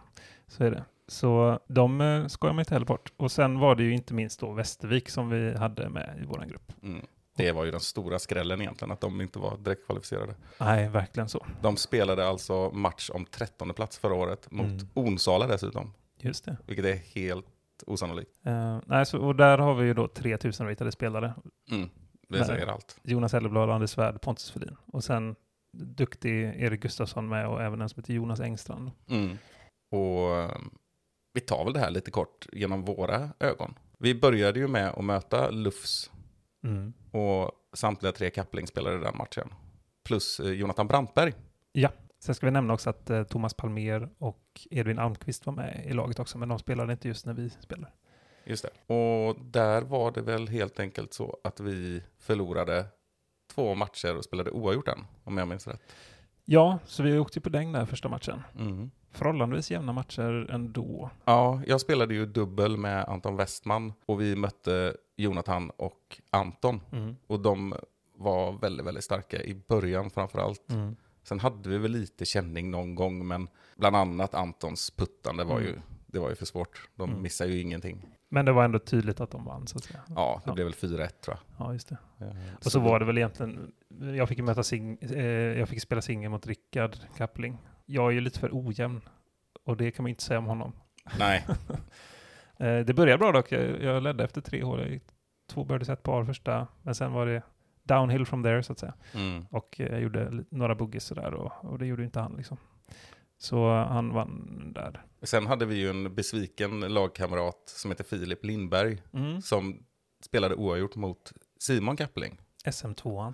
så 0.47 0.63
är 0.63 0.71
det. 0.71 0.83
Så 1.07 1.59
de 1.67 2.01
eh, 2.01 2.27
skojar 2.27 2.53
man 2.53 2.61
inte 2.61 2.73
heller 2.75 2.85
bort. 2.85 3.13
Och 3.17 3.31
sen 3.31 3.59
var 3.59 3.75
det 3.75 3.83
ju 3.83 3.93
inte 3.93 4.13
minst 4.13 4.39
då 4.39 4.51
Västervik 4.51 5.09
som 5.09 5.29
vi 5.29 5.57
hade 5.57 5.89
med 5.89 6.19
i 6.21 6.25
vår 6.25 6.45
grupp. 6.45 6.71
Mm. 6.83 7.05
Det 7.37 7.51
var 7.51 7.65
ju 7.65 7.71
den 7.71 7.79
stora 7.79 8.19
skrällen 8.19 8.61
egentligen, 8.61 8.91
att 8.91 9.01
de 9.01 9.21
inte 9.21 9.39
var 9.39 9.57
direkt 9.57 9.85
kvalificerade. 9.85 10.35
Nej, 10.59 10.89
verkligen 10.89 11.29
så. 11.29 11.45
De 11.61 11.77
spelade 11.77 12.27
alltså 12.27 12.71
match 12.71 13.09
om 13.13 13.25
13 13.25 13.73
plats 13.73 13.97
förra 13.97 14.13
året 14.13 14.51
mot 14.51 14.65
Mm. 14.65 14.87
Onsala 14.93 15.47
dessutom, 15.47 15.93
Just 16.19 16.45
det. 16.45 16.57
vilket 16.67 16.85
är 16.85 16.95
helt 16.95 17.45
osannolikt. 17.87 18.31
Eh, 18.45 18.79
nej, 18.85 19.05
så, 19.05 19.19
och 19.19 19.35
där 19.35 19.57
har 19.57 19.75
vi 19.75 19.85
ju 19.87 19.93
då 19.93 20.07
3000 20.07 20.67
ratade 20.67 20.91
spelare. 20.91 21.33
Mm. 21.71 21.89
Det 22.29 22.45
säger 22.45 22.67
allt. 22.67 22.99
Jonas 23.03 23.33
Elleblad, 23.33 23.69
Anders 23.69 23.89
Svärd, 23.89 24.21
Pontus 24.21 24.51
Felin. 24.51 24.75
Och 24.85 25.03
sen 25.03 25.35
duktig 25.77 26.43
Erik 26.43 26.81
Gustafsson 26.81 27.27
med 27.29 27.47
och 27.47 27.61
även 27.61 27.81
en 27.81 27.89
som 27.89 28.01
heter 28.01 28.13
Jonas 28.13 28.39
Engstrand. 28.39 28.91
Mm. 29.09 29.37
Och 29.91 30.35
eh, 30.37 30.51
vi 31.33 31.41
tar 31.41 31.63
väl 31.63 31.73
det 31.73 31.79
här 31.79 31.91
lite 31.91 32.11
kort 32.11 32.47
genom 32.51 32.85
våra 32.85 33.29
ögon. 33.39 33.73
Vi 33.99 34.15
började 34.15 34.59
ju 34.59 34.67
med 34.67 34.89
att 34.89 35.03
möta 35.05 35.49
Lufs 35.49 36.11
Mm. 36.65 36.93
och 37.12 37.51
samtliga 37.73 38.12
tre 38.12 38.30
Kappling 38.30 38.67
spelade 38.67 38.99
den 38.99 39.17
matchen. 39.17 39.49
Plus 40.04 40.39
eh, 40.39 40.51
Jonathan 40.51 40.88
Brantberg. 40.88 41.34
Sen 42.25 42.36
ska 42.36 42.45
vi 42.45 42.51
nämna 42.51 42.73
också 42.73 42.89
att 42.89 43.10
eh, 43.10 43.23
Thomas 43.23 43.54
Palmer 43.54 44.10
och 44.17 44.67
Edvin 44.71 44.99
Almqvist 44.99 45.45
var 45.45 45.54
med 45.54 45.86
i 45.86 45.93
laget 45.93 46.19
också, 46.19 46.38
men 46.38 46.49
de 46.49 46.60
spelade 46.60 46.93
inte 46.93 47.08
just 47.08 47.25
när 47.25 47.34
vi 47.34 47.49
spelade. 47.49 47.91
Just 48.45 48.65
det. 48.65 48.93
Och 48.93 49.36
där 49.45 49.82
var 49.82 50.12
det 50.12 50.21
väl 50.21 50.47
helt 50.47 50.80
enkelt 50.80 51.13
så 51.13 51.38
att 51.43 51.60
vi 51.60 52.04
förlorade 52.19 52.86
två 53.54 53.75
matcher 53.75 54.17
och 54.17 54.23
spelade 54.23 54.51
oavgjort 54.51 54.86
den, 54.86 55.06
om 55.23 55.38
jag 55.38 55.47
minns 55.47 55.67
rätt. 55.67 55.82
Ja, 56.45 56.80
så 56.86 57.04
vi 57.04 57.17
åkte 57.17 57.39
ju 57.39 57.41
på 57.41 57.49
däng 57.49 57.71
där 57.71 57.86
första 57.86 58.10
matchen. 58.10 58.41
Mm. 58.60 58.91
Förhållandevis 59.12 59.71
jämna 59.71 59.93
matcher 59.93 60.47
ändå. 60.51 61.10
Ja, 61.25 61.62
jag 61.67 61.82
spelade 61.82 62.13
ju 62.13 62.25
dubbel 62.25 62.78
med 62.78 63.06
Anton 63.06 63.36
Westman 63.38 63.93
och 64.06 64.21
vi 64.21 64.36
mötte 64.36 64.97
Jonathan 65.15 65.69
och 65.69 66.21
Anton. 66.30 66.82
Mm. 66.91 67.15
Och 67.28 67.39
de 67.39 67.75
var 68.15 68.51
väldigt, 68.51 68.86
väldigt 68.86 69.04
starka 69.04 69.43
i 69.43 69.54
början 69.67 70.10
framför 70.10 70.39
allt. 70.39 70.71
Mm. 70.71 70.95
Sen 71.23 71.39
hade 71.39 71.69
vi 71.69 71.78
väl 71.78 71.91
lite 71.91 72.25
känning 72.25 72.71
någon 72.71 72.95
gång, 72.95 73.28
men 73.28 73.47
bland 73.78 73.95
annat 73.95 74.34
Antons 74.34 74.91
puttande 74.91 75.43
var 75.43 75.60
ju, 75.60 75.69
Mm. 75.69 75.82
det 76.08 76.19
var 76.19 76.30
ju 76.30 76.36
för 76.36 76.45
svårt. 76.45 76.89
De 76.95 77.10
Mm. 77.10 77.21
missar 77.21 77.45
ju 77.45 77.62
ingenting. 77.62 78.06
Men 78.30 78.45
det 78.45 78.51
var 78.51 78.63
ändå 78.65 78.80
tydligt 78.80 79.19
att 79.19 79.32
de 79.32 79.45
vann, 79.45 79.67
så 79.67 79.78
att 79.78 79.84
säga. 79.84 79.99
Ja, 80.15 80.41
det 80.45 80.49
Ja. 80.49 80.54
blev 80.54 80.65
väl 80.65 80.73
4-1 80.73 81.21
tror 81.21 81.38
Ja, 81.60 81.73
just 81.73 81.89
det. 81.89 81.97
jag. 82.17 82.28
Eh, 82.28 82.36
Och 82.65 82.71
så 82.71 82.80
var 82.80 82.99
det 82.99 83.06
väl 83.06 83.17
egentligen, 83.17 83.71
jag 84.17 84.30
fick 84.30 84.39
möta 84.39 84.63
sing, 84.63 84.97
eh, 85.01 85.25
jag 85.60 85.69
fick 85.69 85.82
spela 85.82 86.01
singel 86.01 86.30
mot 86.32 86.47
Rickard 86.47 86.95
Kappling. 87.17 87.58
Jag 87.86 88.08
är 88.08 88.12
ju 88.12 88.21
lite 88.21 88.39
för 88.39 88.49
ojämn, 88.54 89.01
och 89.63 89.78
det 89.78 89.91
kan 89.91 90.04
man 90.04 90.10
inte 90.10 90.23
säga 90.23 90.39
om 90.39 90.45
honom. 90.45 90.73
Nej, 91.19 91.45
det 92.57 92.95
började 92.95 93.17
bra 93.17 93.31
dock, 93.31 93.51
jag, 93.51 93.83
jag 93.83 94.03
ledde 94.03 94.23
efter 94.23 94.41
tre 94.41 94.63
hål, 94.63 94.79
jag 94.79 94.89
gick 94.91 95.03
två 95.49 95.63
birdies, 95.63 95.89
ett 95.89 96.03
par 96.03 96.25
första, 96.25 96.67
men 96.81 96.95
sen 96.95 97.11
var 97.13 97.25
det 97.25 97.41
downhill 97.83 98.25
from 98.25 98.43
there 98.43 98.63
så 98.63 98.71
att 98.71 98.79
säga. 98.79 98.93
mm. 99.13 99.45
Och 99.51 99.81
eh, 99.81 99.91
jag 99.91 100.01
gjorde 100.01 100.43
några 100.49 100.75
boogies 100.75 101.03
sådär 101.03 101.33
och, 101.33 101.51
och 101.71 101.79
det 101.79 101.85
gjorde 101.85 102.03
inte 102.03 102.19
han 102.19 102.33
liksom. 102.37 102.57
Så 103.37 103.69
han 103.73 104.13
vann 104.13 104.71
där. 104.75 105.03
Sen 105.21 105.47
hade 105.47 105.65
vi 105.65 105.75
ju 105.75 105.89
en 105.89 106.15
besviken 106.15 106.79
lagkamrat 106.79 107.63
som 107.65 107.91
heter 107.91 108.03
Filip 108.03 108.45
Lindberg 108.45 109.01
Mm. 109.13 109.41
som 109.41 109.83
spelade 110.25 110.55
oavgjort 110.55 110.95
mot 110.95 111.33
Simon 111.59 111.97
Kappling. 111.97 112.39
SM2an. 112.65 113.33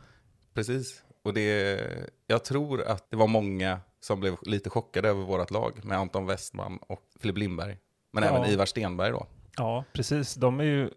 Precis. 0.54 1.04
Och 1.24 1.34
det, 1.34 1.80
jag 2.28 2.44
tror 2.44 2.82
att 2.82 3.12
det 3.12 3.18
var 3.18 3.28
många 3.28 3.80
som 4.00 4.20
blev 4.20 4.36
lite 4.42 4.70
chockade 4.70 5.10
över 5.10 5.24
vårt 5.24 5.52
lag 5.52 5.86
med 5.86 5.98
Anton 5.98 6.26
Westman 6.26 6.78
och 6.82 7.02
Filip 7.20 7.38
Lindberg. 7.38 7.78
Men 8.12 8.24
även 8.24 8.46
Ivar 8.46 8.66
Stenberg 8.66 9.12
då. 9.12 9.26
Ja, 9.58 9.84
precis. 9.94 10.36
De 10.36 10.60
är 10.60 10.64
ju 10.64 10.90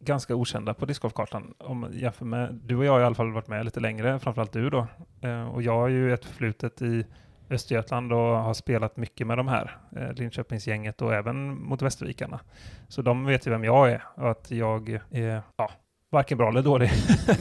ganska 0.00 0.34
okända 0.34 0.74
på 0.74 0.86
discgolfkartan. 0.86 1.54
Om 1.58 1.78
man 1.80 1.92
jämför 1.92 2.24
med, 2.24 2.54
du 2.64 2.76
och 2.76 2.84
jag 2.84 2.92
har 2.92 3.00
i 3.00 3.04
alla 3.04 3.14
fall 3.14 3.32
varit 3.32 3.48
med 3.48 3.64
lite 3.64 3.80
längre, 3.80 4.18
framförallt 4.18 4.52
du 4.52 4.70
då. 4.70 4.86
Eh, 5.22 5.48
och 5.48 5.62
jag 5.62 5.72
har 5.72 5.88
ju 5.88 6.14
ett 6.14 6.24
förflutet 6.24 6.82
i 6.82 7.06
Östergötland 7.50 8.12
och 8.12 8.18
har 8.18 8.54
spelat 8.54 8.96
mycket 8.96 9.26
med 9.26 9.38
de 9.38 9.48
här, 9.48 9.76
eh, 9.96 10.12
Linköpingsgänget 10.12 11.02
och 11.02 11.14
även 11.14 11.62
mot 11.62 11.82
Västervikarna. 11.82 12.40
Så 12.88 13.02
de 13.02 13.24
vet 13.24 13.46
ju 13.46 13.50
vem 13.50 13.64
jag 13.64 13.90
är 13.90 14.02
och 14.14 14.30
att 14.30 14.50
jag 14.50 15.00
är, 15.10 15.42
ja, 15.56 15.70
varken 16.10 16.38
bra 16.38 16.48
eller 16.48 16.62
dålig 16.62 16.90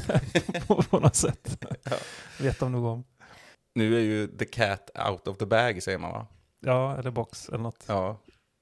på, 0.68 0.82
på 0.84 1.00
något 1.00 1.16
sätt. 1.16 1.66
Ja. 1.84 1.96
Vet 2.40 2.60
de 2.60 2.72
nog 2.72 2.86
om. 2.86 3.04
Nu 3.76 3.96
är 3.96 4.00
ju 4.00 4.28
the 4.28 4.46
cat 4.46 4.90
out 5.10 5.28
of 5.28 5.38
the 5.38 5.46
bag 5.46 5.84
säger 5.84 5.98
man 5.98 6.12
va? 6.12 6.28
Ja, 6.60 6.98
eller 6.98 7.12
box 7.12 7.50
eller 7.50 7.60
något. 7.60 7.86
Ja, 7.88 8.18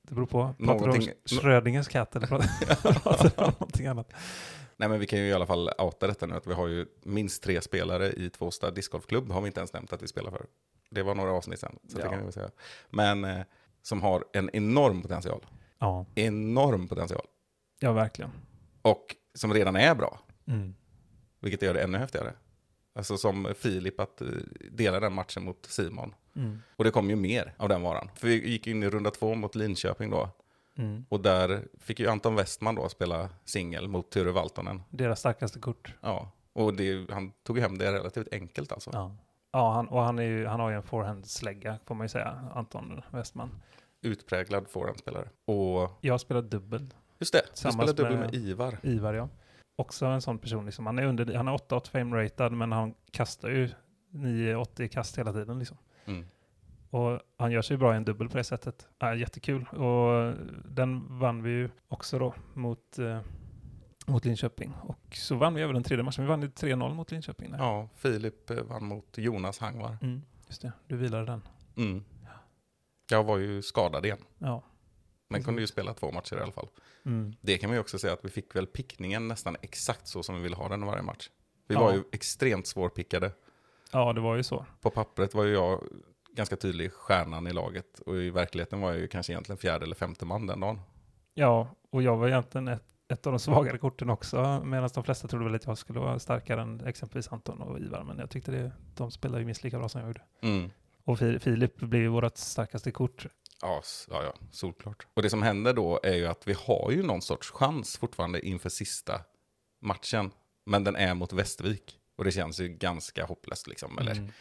Det 0.08 0.16
beror 0.16 0.26
på. 0.26 0.54
Pratar 0.66 0.88
du 0.88 0.92
om 0.98 1.08
Schrödingers 1.26 1.88
katt 1.88 2.16
eller 2.16 2.28
pratar 2.94 3.32
du 3.38 3.44
om 3.44 3.52
någonting 3.60 3.86
annat? 3.88 4.14
Nej 4.78 4.90
men 4.90 5.00
vi 5.00 5.06
kan 5.08 5.20
ju 5.20 5.26
i 5.28 5.34
alla 5.34 5.46
fall 5.46 5.70
outa 5.78 6.08
detta 6.08 6.26
nu 6.26 6.36
att 6.36 6.48
vi 6.48 6.54
har 6.54 6.68
ju 6.68 6.86
minst 7.04 7.44
tre 7.44 7.62
spelare 7.62 8.12
i 8.12 8.30
Tvåstad 8.30 8.72
discgolfklubb 8.72 9.32
har 9.32 9.42
vi 9.42 9.48
inte 9.48 9.60
ens 9.60 9.74
nämnt 9.74 9.94
att 9.94 10.02
vi 10.04 10.08
spelar 10.08 10.32
för. 10.32 10.46
Det 10.90 11.04
var 11.04 11.16
några 11.16 11.32
avsnitt 11.32 11.60
sen, 11.60 11.80
så 11.88 12.00
Ja. 12.00 12.04
det 12.04 12.10
kan 12.16 12.26
vi 12.26 12.32
säga. 12.32 12.50
Men 12.90 13.24
eh, 13.26 13.42
som 13.82 14.02
har 14.02 14.26
en 14.34 14.50
enorm 14.54 15.02
potential. 15.02 15.46
Ja, 15.80 16.06
Enorm 16.16 16.88
potential. 16.88 17.26
ja 17.80 17.92
verkligen. 17.94 18.32
Och 18.82 19.16
som 19.34 19.54
redan 19.54 19.76
är 19.76 19.96
bra, 19.96 20.20
Mm. 20.48 20.76
vilket 21.40 21.62
gör 21.62 21.74
det 21.74 21.82
ännu 21.84 21.98
häftigare. 21.98 22.34
Alltså 22.98 23.18
som 23.18 23.54
Filip 23.58 24.00
att 24.00 24.22
eh, 24.22 24.28
dela 24.72 25.00
den 25.00 25.14
matchen 25.14 25.44
mot 25.44 25.66
Simon. 25.66 26.16
Mm. 26.36 26.62
Och 26.76 26.84
det 26.84 26.92
kom 26.92 27.10
ju 27.10 27.16
mer 27.16 27.54
av 27.58 27.70
den 27.70 27.82
varan. 27.82 28.10
För 28.16 28.28
vi 28.28 28.50
gick 28.50 28.68
in 28.68 28.84
i 28.84 28.90
runda 28.90 29.12
två 29.12 29.36
mot 29.36 29.56
Linköping 29.56 30.10
då. 30.10 30.30
Mm. 30.78 31.06
Och 31.10 31.20
där 31.20 31.68
fick 31.80 32.00
ju 32.00 32.08
Anton 32.08 32.36
Westman 32.36 32.76
då 32.76 32.90
spela 32.90 33.30
singel 33.46 33.88
mot 33.88 34.10
Ture 34.10 34.32
Valtonen. 34.32 34.82
Deras 34.90 35.20
starkaste 35.20 35.60
kort. 35.60 35.94
Ja, 36.02 36.32
och 36.54 36.74
det, 36.74 37.12
han 37.12 37.32
tog 37.44 37.60
hem 37.60 37.78
det 37.78 37.92
relativt 37.92 38.28
enkelt 38.32 38.72
alltså. 38.72 38.90
Ja, 38.94 39.16
ja 39.52 39.72
han, 39.74 39.88
och 39.88 40.02
han, 40.02 40.20
är 40.20 40.24
ju, 40.24 40.46
han 40.46 40.60
har 40.60 40.70
ju 40.70 40.76
en 40.76 40.84
forehand-slägga 40.84 41.80
får 41.86 41.96
man 41.96 42.06
ju 42.06 42.10
säga, 42.10 42.50
Anton 42.56 43.02
Westman. 43.12 43.50
Utpräglad 44.02 44.68
forehandspelare. 44.70 45.30
Och 45.46 45.92
Jag 46.02 46.14
har 46.14 46.18
spelat 46.18 46.52
dubbel, 46.52 46.94
just 47.20 47.34
det, 47.34 47.42
du 47.64 47.72
spelade 47.72 47.94
dubbel 47.94 48.18
med- 48.18 48.20
med 48.20 48.36
Ivar. 48.36 48.78
Ivar 48.84 49.14
ja. 49.14 49.30
Också 49.80 50.06
en 50.06 50.22
sån 50.22 50.40
person, 50.40 50.66
liksom. 50.66 50.86
han 50.86 51.00
är 51.00 51.06
under, 51.06 51.36
han 51.36 51.48
är 51.48 51.52
8-8 51.52 51.90
fame-ratad 51.90 52.52
men 52.52 52.72
han 52.72 52.94
kastar 53.12 53.50
ju 53.50 53.70
9-80 54.12 54.88
kast 54.88 55.18
hela 55.18 55.34
tiden 55.34 55.60
liksom. 55.60 55.78
Mm. 56.06 56.26
Och 56.90 57.20
han 57.38 57.52
gör 57.52 57.62
sig 57.62 57.78
bra 57.78 57.94
i 57.94 57.98
en 57.98 58.06
dubbel 58.06 58.30
på 58.30 58.38
det 58.38 58.44
sättet. 58.44 58.88
Ja, 59.00 59.16
jättekul. 59.16 59.66
Och 59.68 60.36
den 60.66 61.20
vann 61.20 61.44
vi 61.44 61.50
ju 61.50 61.70
också 61.88 62.20
då 62.20 62.34
mot, 62.54 63.00
eh, 63.00 63.20
mot 64.08 64.26
Linköping. 64.26 64.74
Och 64.82 65.16
så 65.16 65.36
vann 65.36 65.54
vi 65.54 65.62
över 65.62 65.74
den 65.74 65.84
tredje 65.84 66.04
matchen. 66.04 66.24
Vi 66.24 66.30
vann 66.30 66.42
ju 66.42 66.48
3-0 66.48 66.94
mot 66.94 67.12
Linköping. 67.12 67.52
Där. 67.52 67.58
Ja, 67.58 67.90
Filip 67.96 68.50
eh, 68.50 68.64
vann 68.64 68.86
mot 68.86 69.18
Jonas 69.18 69.60
Hangvar. 69.60 69.98
Mm, 70.02 70.22
just 70.48 70.62
det, 70.62 70.72
du 70.88 70.98
vilade 70.98 71.26
den. 71.26 71.42
Mm. 71.76 72.04
Jag 73.10 73.24
var 73.24 73.38
ju 73.38 73.62
skadad 73.62 74.06
igen, 74.06 74.20
Ja. 74.38 74.64
Men 75.28 75.44
kunde 75.44 75.62
ju 75.62 75.68
spela 75.68 75.94
två 75.94 76.12
matcher 76.12 76.36
i 76.38 76.42
alla 76.42 76.52
fall. 76.52 76.68
Mm. 77.06 77.34
Det 77.42 77.58
kan 77.58 77.70
man 77.70 77.76
ju 77.76 77.80
också 77.82 78.00
säga 78.00 78.14
att 78.14 78.26
vi 78.26 78.30
fick 78.30 78.56
väl 78.56 78.68
pickningen 78.68 79.28
nästan 79.28 79.56
exakt 79.62 80.08
så 80.08 80.24
som 80.24 80.36
vi 80.36 80.42
ville 80.42 80.56
ha 80.56 80.70
den 80.70 80.86
varje 80.86 81.02
match. 81.04 81.30
Vi 81.68 81.76
Ja. 81.76 81.82
var 81.82 81.94
ju 81.94 82.04
extremt 82.12 82.68
svårpickade. 82.68 83.32
ja, 83.92 84.14
det 84.14 84.22
var 84.22 84.36
ju 84.36 84.44
så. 84.44 84.66
På 84.82 84.90
pappret 84.90 85.34
var 85.34 85.44
ju 85.44 85.54
jag 85.54 85.84
ganska 86.36 86.56
tydlig 86.56 86.92
stjärnan 86.94 87.48
i 87.48 87.54
laget 87.54 88.00
och 88.00 88.16
i 88.18 88.30
verkligheten 88.30 88.82
var 88.82 88.92
jag 88.92 89.00
ju 89.00 89.08
kanske 89.08 89.34
egentligen 89.34 89.58
fjärde 89.58 89.86
eller 89.86 89.96
femte 89.96 90.26
man 90.26 90.48
den 90.48 90.60
dagen. 90.60 90.80
Ja, 91.34 91.76
och 91.90 92.04
jag 92.04 92.18
var 92.18 92.28
egentligen 92.28 92.68
ett, 92.68 92.84
ett 93.08 93.28
av 93.28 93.34
de 93.34 93.40
svagare 93.40 93.78
korten 93.78 94.10
också, 94.10 94.62
medan 94.66 94.90
de 94.94 95.04
flesta 95.04 95.28
trodde 95.28 95.46
väl 95.46 95.56
att 95.56 95.66
jag 95.66 95.78
skulle 95.78 96.00
vara 96.00 96.20
starkare 96.20 96.62
än 96.62 96.86
exempelvis 96.86 97.28
Anton 97.28 97.62
och 97.62 97.80
Ivar, 97.80 98.04
men 98.04 98.18
jag 98.20 98.30
tyckte 98.30 98.52
det, 98.52 98.72
de 98.96 99.12
spelade 99.12 99.40
ju 99.40 99.46
minst 99.46 99.64
lika 99.64 99.80
bra 99.80 99.90
som 99.90 100.02
jag 100.02 100.08
gjorde. 100.08 100.22
Mm. 100.42 100.70
Och 101.04 101.20
Fi- 101.20 101.40
Filip 101.40 101.76
blev 101.78 102.02
ju 102.02 102.08
vårt 102.08 102.38
starkaste 102.38 102.92
kort. 102.92 103.26
Ja, 103.62 103.82
ja, 104.10 104.24
ja, 104.24 104.34
solklart. 104.52 105.08
Och 105.14 105.22
det 105.22 105.30
som 105.30 105.44
händer 105.44 105.74
då 105.74 106.00
är 106.04 106.14
ju 106.16 106.26
att 106.28 106.48
vi 106.48 106.54
har 106.54 106.92
ju 106.92 107.04
någon 107.04 107.22
sorts 107.22 107.52
chans 107.52 107.98
fortfarande 107.98 108.46
inför 108.48 108.70
sista 108.70 109.22
matchen. 109.82 110.32
Men 110.66 110.84
den 110.84 110.96
är 110.96 111.14
mot 111.14 111.34
Västervik. 111.34 112.00
Och 112.18 112.24
det 112.24 112.32
känns 112.32 112.60
ju 112.60 112.68
ganska 112.68 113.26
hopplöst 113.26 113.68
liksom. 113.68 113.98
Eller, 113.98 114.12
Mm. 114.12 114.32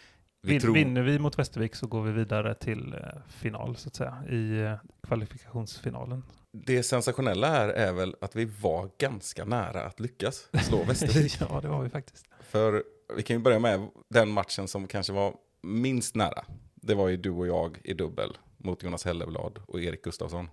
vi 0.42 0.48
Vin, 0.52 0.60
tror... 0.60 0.74
Vinner 0.74 1.02
vi 1.02 1.18
mot 1.18 1.38
Västervik 1.38 1.74
så 1.74 1.86
går 1.86 2.02
vi 2.02 2.12
vidare 2.12 2.54
till 2.54 2.92
eh, 2.94 3.00
final, 3.28 3.76
så 3.76 3.88
att 3.88 3.94
säga, 3.96 4.22
i 4.30 4.60
eh, 4.60 4.74
kvalifikationsfinalen. 5.06 6.22
Det 6.52 6.82
sensationella 6.82 7.48
här 7.50 7.68
är 7.68 7.92
väl 7.92 8.16
att 8.20 8.36
vi 8.36 8.44
var 8.44 8.90
ganska 8.98 9.44
nära 9.44 9.82
att 9.84 10.00
lyckas 10.00 10.48
slå 10.68 10.84
Västervik. 10.88 11.36
ja, 11.40 11.60
det 11.60 11.68
var 11.68 11.82
vi 11.82 11.88
faktiskt. 11.90 12.26
För 12.40 12.84
vi 13.16 13.22
kan 13.22 13.36
ju 13.36 13.42
börja 13.42 13.58
med 13.58 13.88
den 14.08 14.30
matchen 14.30 14.68
som 14.68 14.86
kanske 14.86 15.12
var 15.12 15.34
minst 15.62 16.14
nära. 16.14 16.44
Det 16.74 16.94
var 16.94 17.08
ju 17.08 17.16
du 17.16 17.30
och 17.30 17.46
jag 17.46 17.78
i 17.84 17.94
dubbel 17.94 18.38
mot 18.56 18.82
Jonas 18.82 19.04
Helleblad 19.04 19.58
och 19.66 19.80
Erik 19.80 20.02
Gustafsson. 20.02 20.48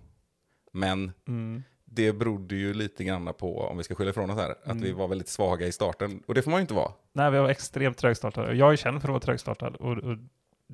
Men 0.72 1.12
Mm. 1.28 1.62
det 1.84 2.12
berodde 2.12 2.54
ju 2.56 2.74
lite 2.74 3.04
grann 3.04 3.34
på, 3.38 3.60
om 3.60 3.76
vi 3.78 3.84
ska 3.84 3.94
skylla 3.94 4.10
ifrån 4.10 4.30
oss 4.30 4.36
här, 4.36 4.50
att 4.50 4.64
Mm. 4.66 4.82
vi 4.82 4.92
var 4.92 5.08
väldigt 5.08 5.28
svaga 5.28 5.66
i 5.66 5.72
starten. 5.72 6.22
Och 6.26 6.34
det 6.34 6.42
får 6.42 6.50
man 6.50 6.58
ju 6.58 6.62
inte 6.62 6.74
vara. 6.74 6.92
Nej, 7.12 7.30
vi 7.30 7.38
var 7.38 7.48
extremt 7.48 7.98
trögstartade. 7.98 8.54
Jag 8.54 8.72
är 8.72 8.76
känd 8.76 9.00
för 9.00 9.08
att 9.08 9.12
vara 9.12 9.20
trögstartad 9.20 9.76
och, 9.76 9.98
och 9.98 10.18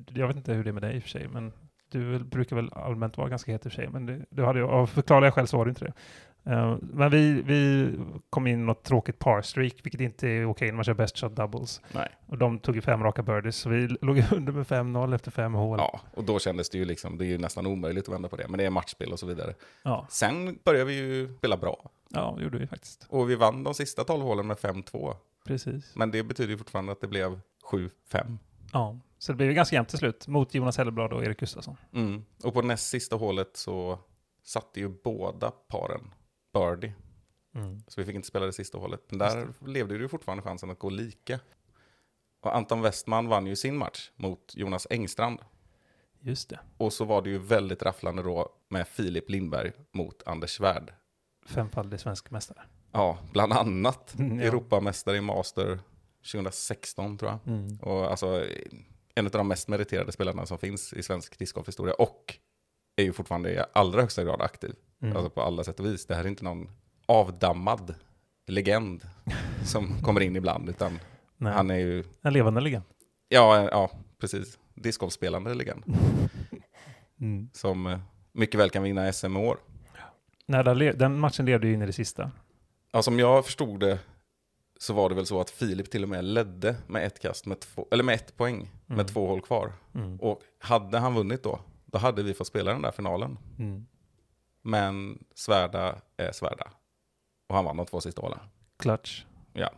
jag 0.09 0.27
vet 0.27 0.37
inte 0.37 0.53
hur 0.53 0.63
det 0.63 0.69
är 0.69 0.73
med 0.73 0.83
dig 0.83 0.95
i 0.95 0.99
och 0.99 1.03
för 1.03 1.09
sig, 1.09 1.27
men 1.27 1.53
du 1.89 2.19
brukar 2.19 2.55
väl 2.55 2.69
allmänt 2.73 3.17
vara 3.17 3.29
ganska 3.29 3.51
het 3.51 3.65
i 3.65 3.69
och 3.69 3.71
för 3.73 3.81
sig, 3.81 3.89
men 3.89 4.05
det, 4.05 4.25
du 4.29 4.43
hade 4.45 4.63
av 4.63 4.87
förklarliga 4.87 5.31
skäl 5.31 5.47
så 5.47 5.57
var 5.57 5.65
det 5.65 5.69
inte 5.69 5.85
det. 5.85 5.93
Eh, 6.43 6.77
men 6.81 7.11
vi, 7.11 7.41
vi 7.41 7.89
kom 8.29 8.47
in 8.47 8.65
något 8.65 8.83
tråkigt 8.83 9.19
par 9.19 9.41
streak, 9.41 9.73
vilket 9.83 10.01
inte 10.01 10.27
är 10.27 10.45
okej 10.45 10.67
när 10.67 10.75
man 10.75 10.83
kör 10.83 10.93
best 10.93 11.17
shot 11.17 11.35
doubles. 11.35 11.81
Nej. 11.91 12.09
Och 12.27 12.37
de 12.37 12.59
tog 12.59 12.75
ju 12.75 12.81
fem 12.81 13.03
raka 13.03 13.23
birdies, 13.23 13.55
så 13.55 13.69
vi 13.69 13.87
låg 14.01 14.23
under 14.31 14.53
med 14.53 14.65
5-0 14.65 15.15
efter 15.15 15.31
fem 15.31 15.53
hål. 15.53 15.79
Ja, 15.79 16.01
och 16.13 16.23
då 16.23 16.39
kändes 16.39 16.69
det 16.69 16.77
ju 16.77 16.85
liksom, 16.85 17.17
det 17.17 17.25
är 17.25 17.27
ju 17.27 17.37
nästan 17.37 17.65
omöjligt 17.67 18.07
att 18.07 18.13
vända 18.13 18.29
på 18.29 18.35
det. 18.35 18.47
Men 18.47 18.57
det 18.57 18.65
är 18.65 18.69
matchspel 18.69 19.11
och 19.11 19.19
så 19.19 19.25
vidare. 19.25 19.53
Ja, 19.83 20.07
Sen 20.09 20.59
började 20.63 20.85
vi 20.85 20.93
ju 20.93 21.37
spela 21.37 21.57
bra. 21.57 21.89
ja 22.09 22.33
det 22.37 22.43
gjorde 22.43 22.57
vi 22.57 22.67
faktiskt. 22.67 23.05
Och 23.09 23.29
vi 23.29 23.35
vann 23.35 23.63
de 23.63 23.73
sista 23.73 24.03
12 24.03 24.23
hålen 24.23 24.47
med 24.47 24.57
5-2. 24.57 25.15
Precis. 25.45 25.95
Men 25.95 26.11
det 26.11 26.23
betyder 26.23 26.51
ju 26.51 26.57
fortfarande 26.57 26.91
att 26.91 27.01
det 27.01 27.07
blev 27.07 27.39
7-5. 27.71 28.37
Ja, 28.73 28.99
så 29.17 29.31
det 29.31 29.35
blev 29.35 29.49
ju 29.49 29.55
ganska 29.55 29.75
jämnt 29.75 29.89
till 29.89 29.97
slut 29.97 30.27
mot 30.27 30.53
Jonas 30.53 30.77
Helleblad 30.77 31.13
och 31.13 31.23
Erik 31.25 31.39
Gustafsson. 31.39 31.77
Mm. 31.93 32.25
Och 32.43 32.53
på 32.53 32.61
näst 32.61 32.89
sista 32.89 33.15
hålet 33.15 33.57
så 33.57 33.99
satte 34.43 34.79
ju 34.79 34.89
båda 35.03 35.51
paren 35.51 36.01
birdie. 36.53 36.93
Mm. 37.55 37.83
Så 37.87 38.01
vi 38.01 38.05
fick 38.05 38.15
inte 38.15 38.27
spela 38.27 38.45
det 38.45 38.53
sista 38.53 38.77
hålet. 38.77 39.01
Men 39.09 39.19
där 39.19 39.47
levde 39.67 39.97
det 39.97 40.01
ju 40.01 40.07
fortfarande 40.07 40.43
chansen 40.43 40.69
att 40.69 40.79
gå 40.79 40.89
lika. 40.89 41.39
Och 42.41 42.55
Anton 42.55 42.81
Westman 42.81 43.27
vann 43.27 43.47
ju 43.47 43.55
sin 43.55 43.77
match 43.77 44.11
mot 44.15 44.53
Jonas 44.55 44.87
Engstrand. 44.89 45.39
Just 46.19 46.49
det. 46.49 46.59
Och 46.77 46.93
så 46.93 47.05
var 47.05 47.21
det 47.21 47.29
ju 47.29 47.37
väldigt 47.37 47.83
rafflande 47.83 48.23
då 48.23 48.49
med 48.69 48.87
Filip 48.87 49.29
Lindberg 49.29 49.71
mot 49.91 50.23
Anders 50.25 50.57
Svärd. 50.57 50.93
Femfaldig 51.45 51.99
svensk 51.99 52.31
mästare. 52.31 52.61
Ja, 52.91 53.17
bland 53.31 53.53
annat 53.53 54.15
Mm, 54.19 54.39
ja. 54.39 54.45
Europamästare 54.45 55.17
i 55.17 55.21
Master 55.21 55.79
2016 56.31 57.17
tror 57.17 57.31
jag. 57.31 57.53
Mm. 57.53 57.77
Och 57.77 58.11
alltså 58.11 58.45
en 59.15 59.25
av 59.25 59.31
de 59.31 59.47
mest 59.47 59.67
meriterade 59.67 60.11
spelarna 60.11 60.45
som 60.45 60.57
finns 60.57 60.93
i 60.93 61.03
svensk 61.03 61.39
discgolfhistoria. 61.39 61.93
Och 61.93 62.37
är 63.01 63.05
ju 63.05 63.13
fortfarande 63.13 63.53
i 63.53 63.59
allra 63.73 64.01
högsta 64.01 64.23
grad 64.23 64.41
aktiv. 64.41 64.75
Mm. 65.01 65.17
Alltså 65.17 65.29
på 65.29 65.41
alla 65.41 65.63
sätt 65.63 65.79
och 65.79 65.85
vis. 65.85 66.05
Det 66.05 66.15
här 66.15 66.23
är 66.23 66.27
inte 66.27 66.43
någon 66.43 66.69
avdammad 67.05 67.95
legend 68.47 69.03
som 69.65 69.99
kommer 70.03 70.21
in 70.21 70.35
ibland. 70.35 70.69
Utan 70.69 70.99
Nej. 71.37 71.53
han 71.53 71.71
är 71.71 71.75
ju, 71.77 72.03
En 72.21 72.33
levande 72.33 72.61
legend. 72.61 72.83
ja, 73.29 73.69
ja 73.71 73.91
precis, 74.19 74.59
discgolfspelande 74.75 75.53
legend. 75.53 75.83
Mm. 77.21 77.49
Som 77.53 77.87
eh, 77.87 77.99
mycket 78.31 78.59
väl 78.59 78.69
kan 78.69 78.83
vinna 78.83 79.13
SM 79.13 79.37
i 79.37 79.39
år. 79.39 79.57
Nej, 80.45 80.93
den 80.95 81.19
matchen 81.19 81.45
levde 81.45 81.67
ju 81.67 81.73
in 81.73 81.81
i 81.81 81.85
det 81.85 81.93
sista. 81.93 82.31
Ja, 82.91 83.01
som 83.01 83.19
jag 83.19 83.45
förstod 83.45 83.79
det 83.79 83.99
så 84.79 84.93
var 84.93 85.09
det 85.09 85.15
väl 85.15 85.25
så 85.25 85.41
att 85.41 85.49
Filip 85.49 85.91
till 85.91 86.03
och 86.03 86.09
med 86.09 86.23
ledde 86.23 86.75
med 86.87 87.05
ett 87.05 87.19
kast, 87.19 87.45
med 87.45 87.59
två, 87.59 87.87
eller 87.91 88.03
med 88.03 88.15
ett 88.15 88.37
poäng, 88.37 88.55
Mm. 88.55 88.97
med 88.97 89.07
två 89.07 89.27
hål 89.27 89.41
kvar. 89.41 89.73
Mm. 89.95 90.19
Och 90.19 90.41
hade 90.59 90.97
han 90.99 91.13
vunnit 91.15 91.43
då, 91.43 91.59
då 91.91 91.97
hade 91.99 92.23
vi 92.23 92.33
fått 92.33 92.47
spela 92.47 92.71
den 92.71 92.81
där 92.81 92.91
finalen. 92.91 93.37
Mm. 93.59 93.85
Men 94.61 95.23
Svärda 95.35 95.95
är 96.17 96.31
Svärda. 96.31 96.67
Och 97.49 97.55
han 97.55 97.65
vann 97.65 97.77
de 97.77 97.85
två 97.85 98.01
sista 98.01 98.21
hålen. 98.21 98.39
Clutch. 98.79 99.25
Ja, 99.53 99.69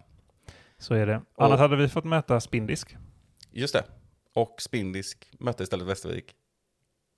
Så 0.78 0.93
är 0.93 1.06
det. 1.08 1.21
Och- 1.36 1.45
Annars 1.45 1.60
hade 1.60 1.76
vi 1.76 1.89
fått 1.89 2.06
möta 2.06 2.39
spindisk. 2.39 2.95
just 3.52 3.73
det. 3.73 3.84
Och 4.36 4.56
Spindisk 4.62 5.32
mötte 5.39 5.63
istället 5.63 5.88
Västervik. 5.88 6.36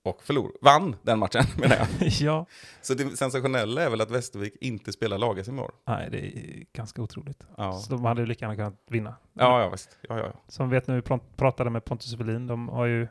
Och 0.04 0.24
förlor, 0.24 0.52
vann 0.62 0.96
den 1.04 1.20
matchen 1.20 1.44
menar 1.58 1.76
jag. 1.76 1.88
ja. 2.22 2.46
Så 2.82 2.94
det 2.94 3.18
sensationella 3.18 3.82
är 3.82 3.90
väl 3.90 4.02
att 4.02 4.12
Västervik 4.12 4.56
inte 4.62 4.92
spelar 4.92 5.18
lag 5.18 5.40
i 5.40 5.52
år. 5.52 5.72
Nej, 5.88 6.10
det 6.12 6.20
är 6.20 6.66
ganska 6.74 7.02
otroligt. 7.02 7.44
Ja, 7.58 7.72
Så 7.74 7.92
de 7.92 8.06
hade 8.06 8.22
ju 8.22 8.28
lika 8.28 8.46
gärna 8.46 8.56
kunnat 8.56 8.82
vinna. 8.88 9.16
ja, 9.34 9.62
ja 9.62 9.70
visst. 9.70 9.98
Ja, 10.10 10.18
ja, 10.18 10.26
ja. 10.34 10.40
Som 10.48 10.70
vet 10.70 10.88
nu, 10.88 11.02
pr- 11.02 11.20
pratade 11.36 11.70
med 11.70 11.86
Pontus 11.86 12.14
Welin, 12.14 12.48
de 12.48 12.70
har 12.70 12.86
ju... 12.86 13.08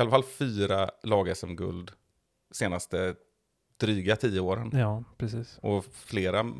I 0.00 0.02
alla 0.02 0.10
fall 0.10 0.22
fyra 0.24 0.90
lag-SM-guld 1.02 1.90
senaste 2.50 3.14
dryga 3.80 4.16
tio 4.16 4.40
åren. 4.40 4.70
Ja, 4.74 5.04
precis. 5.18 5.58
Och 5.62 5.84
flera 5.84 6.52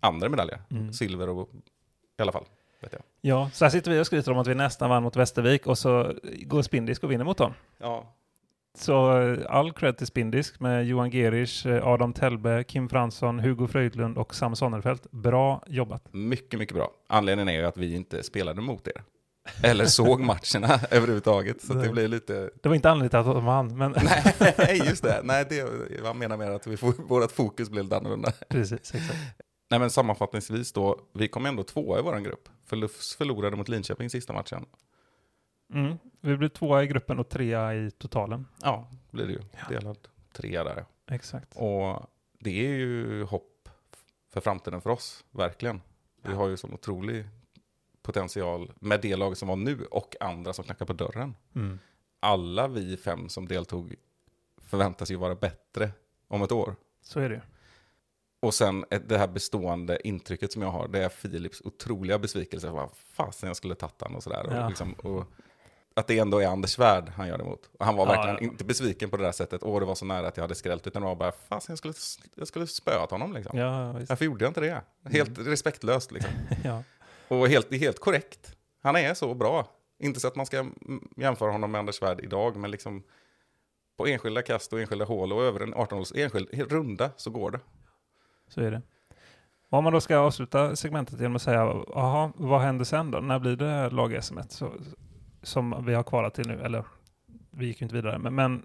andra 0.00 0.28
medaljer. 0.28 0.62
Mm. 0.70 0.92
Silver 0.92 1.28
och 1.28 1.50
i 2.18 2.22
alla 2.22 2.32
fall. 2.32 2.44
Vet 2.80 2.92
jag. 2.92 3.02
Ja, 3.20 3.50
så 3.52 3.64
här 3.64 3.70
sitter 3.70 3.90
vi 3.90 4.00
och 4.00 4.06
skryter 4.06 4.32
om 4.32 4.38
att 4.38 4.46
vi 4.46 4.54
nästan 4.54 4.90
vann 4.90 5.02
mot 5.02 5.16
Västervik 5.16 5.66
och 5.66 5.78
så 5.78 6.12
går 6.42 6.62
Spindisk 6.62 7.04
och 7.04 7.10
vinner 7.10 7.24
mot 7.24 7.38
dem. 7.38 7.52
Ja, 7.78 8.14
Så 8.74 9.20
eh, 9.20 9.38
all 9.48 9.72
cred 9.72 9.96
till 9.96 10.06
Spindisk 10.06 10.60
med 10.60 10.86
Johan 10.86 11.10
Gerisch, 11.10 11.66
eh, 11.66 11.86
Adam 11.86 12.12
Tellbe, 12.12 12.64
Kim 12.64 12.88
Fransson, 12.88 13.40
Hugo 13.40 13.66
Fröjdlund 13.66 14.18
och 14.18 14.34
Sam 14.34 14.56
Sonnerfelt. 14.56 15.10
Bra 15.10 15.62
jobbat. 15.66 16.12
mycket, 16.12 16.58
mycket 16.58 16.76
bra. 16.76 16.90
Anledningen 17.06 17.48
är 17.48 17.60
ju 17.60 17.66
att 17.66 17.76
vi 17.76 17.94
inte 17.94 18.22
spelade 18.22 18.60
mot 18.60 18.88
er. 18.88 19.02
Eller 19.62 19.84
såg 19.84 20.20
matcherna 20.20 20.80
överhuvudtaget. 20.90 21.62
Så 21.62 21.74
det 21.74 21.88
blir 21.88 22.08
lite... 22.08 22.50
Det 22.62 22.68
var 22.68 22.76
inte 22.76 22.90
anledningen 22.90 23.10
till 23.10 23.18
att 23.30 23.36
de 23.36 23.44
vann, 23.44 23.78
men 23.78 23.94
Nej, 24.58 24.82
just 24.86 25.02
det. 25.02 25.20
Nej, 25.24 25.46
det 25.48 25.56
jag 26.04 26.16
menar 26.16 26.36
mer 26.36 26.50
att 26.50 26.66
vi 26.66 26.76
vårt 26.98 27.32
fokus 27.32 27.70
blir 27.70 27.82
lite 27.82 27.96
annorlunda. 27.96 28.32
precis, 28.48 28.94
exakt. 28.94 29.14
Nej, 29.70 29.80
men 29.80 29.90
sammanfattningsvis 29.90 30.72
då. 30.72 31.00
Vi 31.14 31.28
kom 31.28 31.46
ändå 31.46 31.62
tvåa 31.62 31.98
i 31.98 32.02
vår 32.02 32.18
grupp. 32.18 32.48
För 32.66 32.76
Lufs 32.76 33.16
förlorade 33.16 33.56
mot 33.56 33.68
Linköping 33.68 34.10
sista 34.10 34.32
matchen. 34.32 34.66
Mm. 35.74 35.98
Vi 36.20 36.36
blev 36.36 36.48
tvåa 36.48 36.82
i 36.82 36.86
gruppen 36.86 37.18
och 37.18 37.28
trea 37.28 37.74
i 37.74 37.90
totalen. 37.90 38.46
Ja, 38.62 38.90
blir 39.10 39.26
det 39.26 39.32
ju. 39.32 39.40
Ja. 39.52 39.68
Delad 39.68 39.98
trea 40.32 40.64
där. 40.64 40.84
Exakt. 41.10 41.52
Och 41.54 42.06
det 42.38 42.66
är 42.66 42.70
ju 42.70 43.22
hopp 43.24 43.68
för 44.32 44.40
framtiden 44.40 44.80
för 44.80 44.90
oss, 44.90 45.24
verkligen. 45.30 45.80
Vi 46.22 46.32
har 46.32 46.48
ju 46.48 46.56
sån 46.56 46.74
otrolig 46.74 47.28
potential 48.02 48.72
med 48.80 49.00
det 49.00 49.16
lag 49.16 49.36
som 49.36 49.48
var 49.48 49.56
nu 49.56 49.84
och 49.84 50.16
andra 50.20 50.52
som 50.52 50.64
knackar 50.64 50.86
på 50.86 50.92
dörren. 50.92 51.34
Mm. 51.54 51.78
Alla 52.20 52.68
vi 52.68 52.96
fem 52.96 53.28
som 53.28 53.48
deltog 53.48 53.94
förväntas 54.62 55.10
ju 55.10 55.16
vara 55.16 55.34
bättre 55.34 55.90
om 56.28 56.42
ett 56.42 56.52
år. 56.52 56.76
Så 57.02 57.20
är 57.20 57.28
det. 57.28 57.42
Och 58.40 58.54
sen 58.54 58.84
det 59.06 59.18
här 59.18 59.28
bestående 59.28 60.08
intrycket 60.08 60.52
som 60.52 60.62
jag 60.62 60.70
har, 60.70 60.88
det 60.88 61.04
är 61.04 61.08
Philips 61.08 61.60
otroliga 61.64 62.18
besvikelse. 62.18 62.70
Vad 62.70 62.90
fasen 62.94 63.46
jag 63.46 63.56
skulle 63.56 63.74
tagit 63.74 64.02
han 64.02 64.14
och 64.14 64.22
sådär. 64.22 64.46
Ja. 64.50 64.62
Och 64.62 64.68
liksom, 64.68 64.92
och 64.92 65.24
att 65.94 66.06
det 66.06 66.18
ändå 66.18 66.38
är 66.38 66.46
Anders 66.46 66.70
Svärd 66.70 67.08
han 67.08 67.28
gör 67.28 67.38
det 67.38 67.44
mot. 67.44 67.70
Och 67.78 67.84
han 67.84 67.96
var 67.96 68.06
verkligen 68.06 68.36
ja. 68.40 68.42
inte 68.42 68.64
besviken 68.64 69.10
på 69.10 69.16
det 69.16 69.22
där 69.22 69.32
sättet. 69.32 69.62
Åh, 69.62 69.80
det 69.80 69.86
var 69.86 69.94
så 69.94 70.04
nära 70.04 70.28
att 70.28 70.36
jag 70.36 70.44
hade 70.44 70.54
skrällt. 70.54 70.86
Utan 70.86 71.02
det 71.02 71.08
var 71.08 71.16
bara, 71.16 71.32
fasen 71.32 71.72
jag 71.72 71.78
skulle, 71.78 71.94
jag 72.34 72.48
skulle 72.48 72.66
spöat 72.66 73.10
honom 73.10 73.32
liksom. 73.32 73.58
Ja. 73.58 73.92
Varför 73.92 74.24
gjorde 74.24 74.44
jag 74.44 74.50
inte 74.50 74.60
det? 74.60 74.82
Helt 75.10 75.38
respektlöst 75.38 76.12
liksom. 76.12 76.30
Och 77.32 77.48
helt, 77.48 77.70
det 77.70 77.76
är 77.76 77.80
helt 77.80 78.00
korrekt. 78.00 78.56
Han 78.82 78.96
är 78.96 79.14
så 79.14 79.34
bra. 79.34 79.66
Inte 79.98 80.20
så 80.20 80.28
att 80.28 80.36
man 80.36 80.46
ska 80.46 80.66
jämföra 81.16 81.52
honom 81.52 81.72
med 81.72 81.78
Anders 81.78 81.94
Svärd 81.94 82.20
idag, 82.20 82.56
men 82.56 82.70
liksom 82.70 83.02
på 83.96 84.06
enskilda 84.06 84.42
kast 84.42 84.72
och 84.72 84.80
enskilda 84.80 85.04
hål 85.04 85.32
och 85.32 85.42
över 85.42 85.60
en 85.60 85.74
18-håls 85.74 86.12
enskild 86.16 86.72
runda 86.72 87.10
så 87.16 87.30
går 87.30 87.50
det. 87.50 87.60
Så 88.48 88.60
är 88.60 88.70
det. 88.70 88.82
Om 89.68 89.84
man 89.84 89.92
då 89.92 90.00
ska 90.00 90.18
avsluta 90.18 90.76
segmentet 90.76 91.20
genom 91.20 91.36
att 91.36 91.42
säga, 91.42 91.84
jaha, 91.88 92.32
vad 92.36 92.60
händer 92.60 92.84
sen 92.84 93.10
då? 93.10 93.20
När 93.20 93.38
blir 93.38 93.56
det 93.56 93.90
lag 93.90 94.24
sm 94.24 94.38
som 95.42 95.84
vi 95.86 95.94
har 95.94 96.02
kvalat 96.02 96.34
till 96.34 96.48
nu? 96.48 96.60
Eller, 96.60 96.84
vi 97.50 97.66
gick 97.66 97.80
ju 97.80 97.84
inte 97.84 97.94
vidare, 97.94 98.18
men, 98.18 98.34
men 98.34 98.62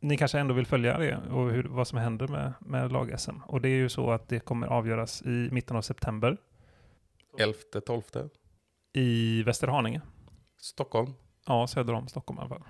ni 0.00 0.16
kanske 0.16 0.38
ändå 0.38 0.54
vill 0.54 0.66
följa 0.66 0.98
det 0.98 1.18
och 1.30 1.50
hur, 1.50 1.64
vad 1.64 1.88
som 1.88 1.98
händer 1.98 2.28
med, 2.28 2.52
med 2.60 2.92
lag-SM. 2.92 3.42
Och 3.46 3.60
det 3.60 3.68
är 3.68 3.76
ju 3.76 3.88
så 3.88 4.10
att 4.10 4.28
det 4.28 4.40
kommer 4.40 4.66
avgöras 4.66 5.22
i 5.22 5.48
mitten 5.52 5.76
av 5.76 5.82
september 5.82 6.38
11-12, 7.38 8.30
i 8.92 9.42
Västerhaninge. 9.42 10.00
Stockholm. 10.60 11.14
Ja, 11.46 11.66
söder 11.66 11.92
om 11.92 12.08
Stockholm 12.08 12.38
i 12.38 12.40
alla 12.40 12.48
fall. 12.48 12.62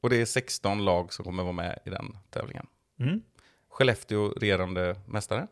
Och 0.00 0.10
det 0.10 0.16
är 0.16 0.24
16 0.24 0.84
lag 0.84 1.12
som 1.12 1.24
kommer 1.24 1.42
vara 1.42 1.52
med 1.52 1.78
i 1.84 1.90
den 1.90 2.16
tävlingen. 2.30 2.66
Mm. 3.00 3.22
Skellefteå 3.68 4.28
regerande 4.28 4.96
mästare. 5.06 5.46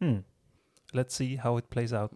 Mm. 0.00 0.24
Let's 0.92 1.08
see 1.08 1.36
how 1.36 1.58
it 1.58 1.70
plays 1.70 1.92
out. 1.92 2.12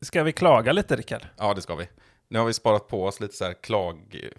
Ska 0.00 0.22
vi 0.22 0.32
klaga 0.32 0.72
lite, 0.72 0.96
Rickard? 0.96 1.26
Ja, 1.36 1.54
det 1.54 1.62
ska 1.62 1.74
vi. 1.74 1.88
Nu 2.28 2.38
har 2.38 2.46
vi 2.46 2.52
sparat 2.52 2.88
på 2.88 3.04
oss 3.04 3.20
lite 3.20 3.34
så 3.34 3.44
här 3.44 3.54
klag... 3.54 4.30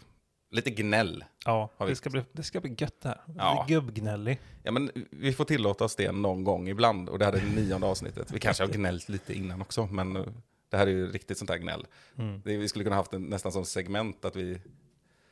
Lite 0.56 0.70
gnäll. 0.70 1.24
Ja, 1.46 1.70
Har 1.78 1.86
det 1.86 1.92
vi- 1.92 1.96
ska, 1.96 2.10
bli, 2.10 2.24
det 2.32 2.44
ska 2.44 2.62
bli 2.62 2.76
gött 2.78 3.02
det 3.02 3.08
här. 3.10 3.22
Ja. 3.38 3.66
Gubbgnällig. 3.70 4.40
Ja, 4.64 4.72
men 4.72 4.92
vi 5.10 5.34
får 5.34 5.46
tillåta 5.46 5.84
oss 5.86 5.96
det 5.96 6.12
någon 6.12 6.44
gång 6.44 6.70
ibland. 6.70 7.10
Och 7.10 7.20
det 7.20 7.26
här 7.26 7.34
är 7.34 7.38
det 7.42 7.62
nionde 7.62 7.88
avsnittet. 7.88 8.32
Vi 8.32 8.40
kanske 8.40 8.64
har 8.64 8.70
gnällt 8.72 9.10
lite 9.10 9.34
innan 9.34 9.62
också, 9.62 9.86
men 9.86 10.16
eh, 10.16 10.24
det 10.70 10.78
här 10.78 10.88
är 10.88 10.92
ju 10.92 11.12
riktigt 11.12 11.38
sånt 11.38 11.50
här 11.50 11.58
gnäll. 11.58 11.88
Mm. 12.18 12.42
Det, 12.46 12.58
vi 12.58 12.68
skulle 12.68 12.84
kunna 12.84 12.96
haft 12.96 13.14
en, 13.14 13.24
nästan 13.24 13.52
som 13.52 13.66
segment 13.66 14.26
att 14.26 14.36
vi 14.36 14.62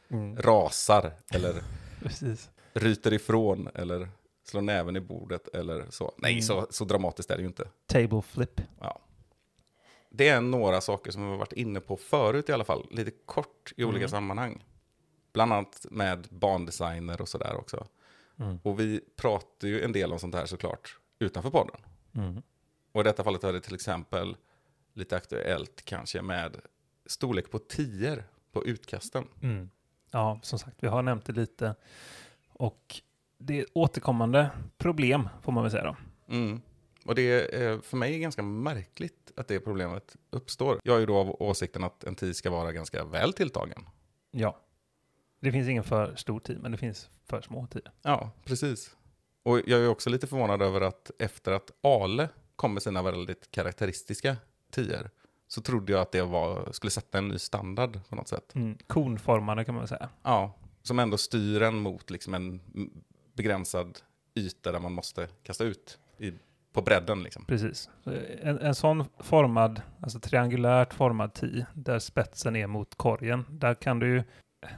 Mm. 0.10 0.38
rasar 0.38 1.12
eller 1.34 1.64
ryter 2.74 3.14
ifrån 3.14 3.70
eller 3.76 4.10
slår 4.44 4.62
näven 4.62 4.96
i 4.96 5.00
bordet 5.00 5.48
eller 5.56 5.86
så. 5.90 6.14
Nej, 6.18 6.32
Mm. 6.32 6.42
så, 6.42 6.68
så 6.70 6.86
dramatiskt 6.86 7.32
är 7.32 7.36
det 7.36 7.42
ju 7.42 7.48
inte. 7.48 7.68
Table 7.86 8.22
flip. 8.22 8.62
Ja. 8.80 9.00
Det 10.10 10.28
är 10.30 10.42
några 10.42 10.82
saker 10.82 11.12
som 11.12 11.24
vi 11.24 11.30
har 11.30 11.38
varit 11.38 11.54
inne 11.54 11.80
på 11.80 11.98
förut 11.98 12.50
i 12.50 12.54
alla 12.54 12.64
fall, 12.64 12.88
lite 12.92 13.12
kort 13.26 13.74
i 13.78 13.84
olika 13.84 13.98
Mm. 13.98 14.10
sammanhang. 14.10 14.64
Bland 15.34 15.54
annat 15.54 15.86
med 15.92 16.28
bandesigner 16.32 17.22
och 17.22 17.30
sådär 17.30 17.56
också. 17.56 17.88
Mm. 18.40 18.60
Och 18.64 18.80
vi 18.80 19.02
pratar 19.16 19.68
ju 19.68 19.84
en 19.84 19.92
del 19.92 20.14
om 20.14 20.20
sånt 20.20 20.36
här 20.36 20.46
såklart 20.46 20.98
utanför 21.20 21.50
podden. 21.50 21.82
Mm. 22.16 22.42
Och 22.92 23.02
i 23.02 23.04
detta 23.04 23.24
fallet 23.24 23.44
är 23.44 23.54
det 23.54 23.62
till 23.62 23.76
exempel 23.76 24.38
lite 24.94 25.16
aktuellt 25.16 25.82
kanske 25.86 26.22
med 26.22 26.58
storlek 27.06 27.52
på 27.52 27.60
tior 27.60 28.24
på 28.52 28.66
utkasten. 28.66 29.28
Mm. 29.42 29.70
Ja, 30.12 30.40
som 30.44 30.60
sagt, 30.60 30.78
vi 30.80 30.88
har 30.88 31.02
nämnt 31.02 31.26
det 31.26 31.34
lite. 31.34 31.76
Och 32.50 33.02
det 33.38 33.60
är 33.60 33.66
återkommande 33.74 34.50
problem, 34.78 35.30
får 35.42 35.52
man 35.52 35.64
väl 35.64 35.72
säga 35.72 35.84
då. 35.84 35.96
Mm. 36.36 36.62
Och 37.06 37.16
det 37.16 37.56
är 37.56 37.80
för 37.80 37.98
mig 37.98 38.20
ganska 38.20 38.44
märkligt 38.44 39.32
att 39.38 39.48
det 39.48 39.60
problemet 39.60 40.16
uppstår. 40.30 40.80
Jag 40.84 40.96
är 40.96 41.00
ju 41.00 41.06
då 41.06 41.18
av 41.18 41.42
åsikten 41.42 41.84
att 41.84 42.04
en 42.04 42.16
tid 42.16 42.36
ska 42.36 42.50
vara 42.50 42.72
ganska 42.72 43.06
väl 43.06 43.34
tilltagen. 43.34 43.86
Ja. 44.32 44.60
Det 45.44 45.52
finns 45.52 45.68
ingen 45.68 45.84
för 45.84 46.16
stor 46.16 46.40
tid, 46.40 46.60
men 46.62 46.72
det 46.72 46.78
finns 46.78 47.10
för 47.26 47.42
små 47.42 47.68
tid. 47.68 47.90
Ja, 48.02 48.32
precis. 48.46 48.96
Och 49.44 49.60
jag 49.66 49.80
är 49.80 49.88
också 49.88 50.10
lite 50.10 50.28
förvånad 50.28 50.62
över 50.62 50.82
att 50.82 51.12
efter 51.20 51.52
att 51.52 51.72
Ale 51.82 52.30
kom 52.56 52.74
med 52.74 52.84
sina 52.84 53.04
väldigt 53.04 53.52
karaktäristiska 53.52 54.38
tior 54.72 55.10
så 55.48 55.62
trodde 55.62 55.92
jag 55.92 56.02
att 56.02 56.12
det 56.12 56.22
var, 56.22 56.72
skulle 56.72 56.92
sätta 56.92 57.18
en 57.18 57.28
ny 57.28 57.38
standard 57.38 58.00
på 58.10 58.16
något 58.16 58.28
sätt. 58.28 58.56
Mm. 58.56 58.78
Konformade 58.88 59.66
kan 59.66 59.76
man 59.76 59.82
väl 59.82 59.88
säga. 59.88 60.10
Ja, 60.24 60.54
som 60.82 61.00
ändå 61.00 61.18
styr 61.18 61.62
en 61.62 61.80
mot 61.80 62.10
liksom 62.10 62.34
en 62.34 62.62
begränsad 63.34 64.00
yta 64.36 64.72
där 64.72 64.80
man 64.80 64.94
måste 64.94 65.28
kasta 65.44 65.64
ut 65.64 66.00
i, 66.18 66.34
på 66.74 66.82
bredden 66.82 67.24
liksom. 67.24 67.46
Precis. 67.46 67.90
En, 68.42 68.60
en 68.60 68.76
sån 68.76 69.06
formad, 69.20 69.82
alltså 70.02 70.20
triangulärt 70.20 70.94
formad 70.94 71.34
tee, 71.34 71.66
där 71.74 72.00
spetsen 72.00 72.56
är 72.56 72.68
mot 72.68 72.96
korgen, 72.96 73.46
där 73.50 73.76
kan 73.76 74.00
du 74.00 74.08
ju 74.08 74.24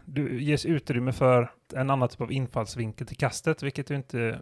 du 0.06 0.42
ges 0.44 0.66
utrymme 0.66 1.12
för 1.12 1.52
en 1.74 1.90
annan 1.90 2.10
typ 2.10 2.22
av 2.22 2.32
infallsvinkel 2.32 3.08
till 3.08 3.18
kastet, 3.18 3.64
vilket 3.64 3.88
du 3.88 3.96
inte 3.96 4.42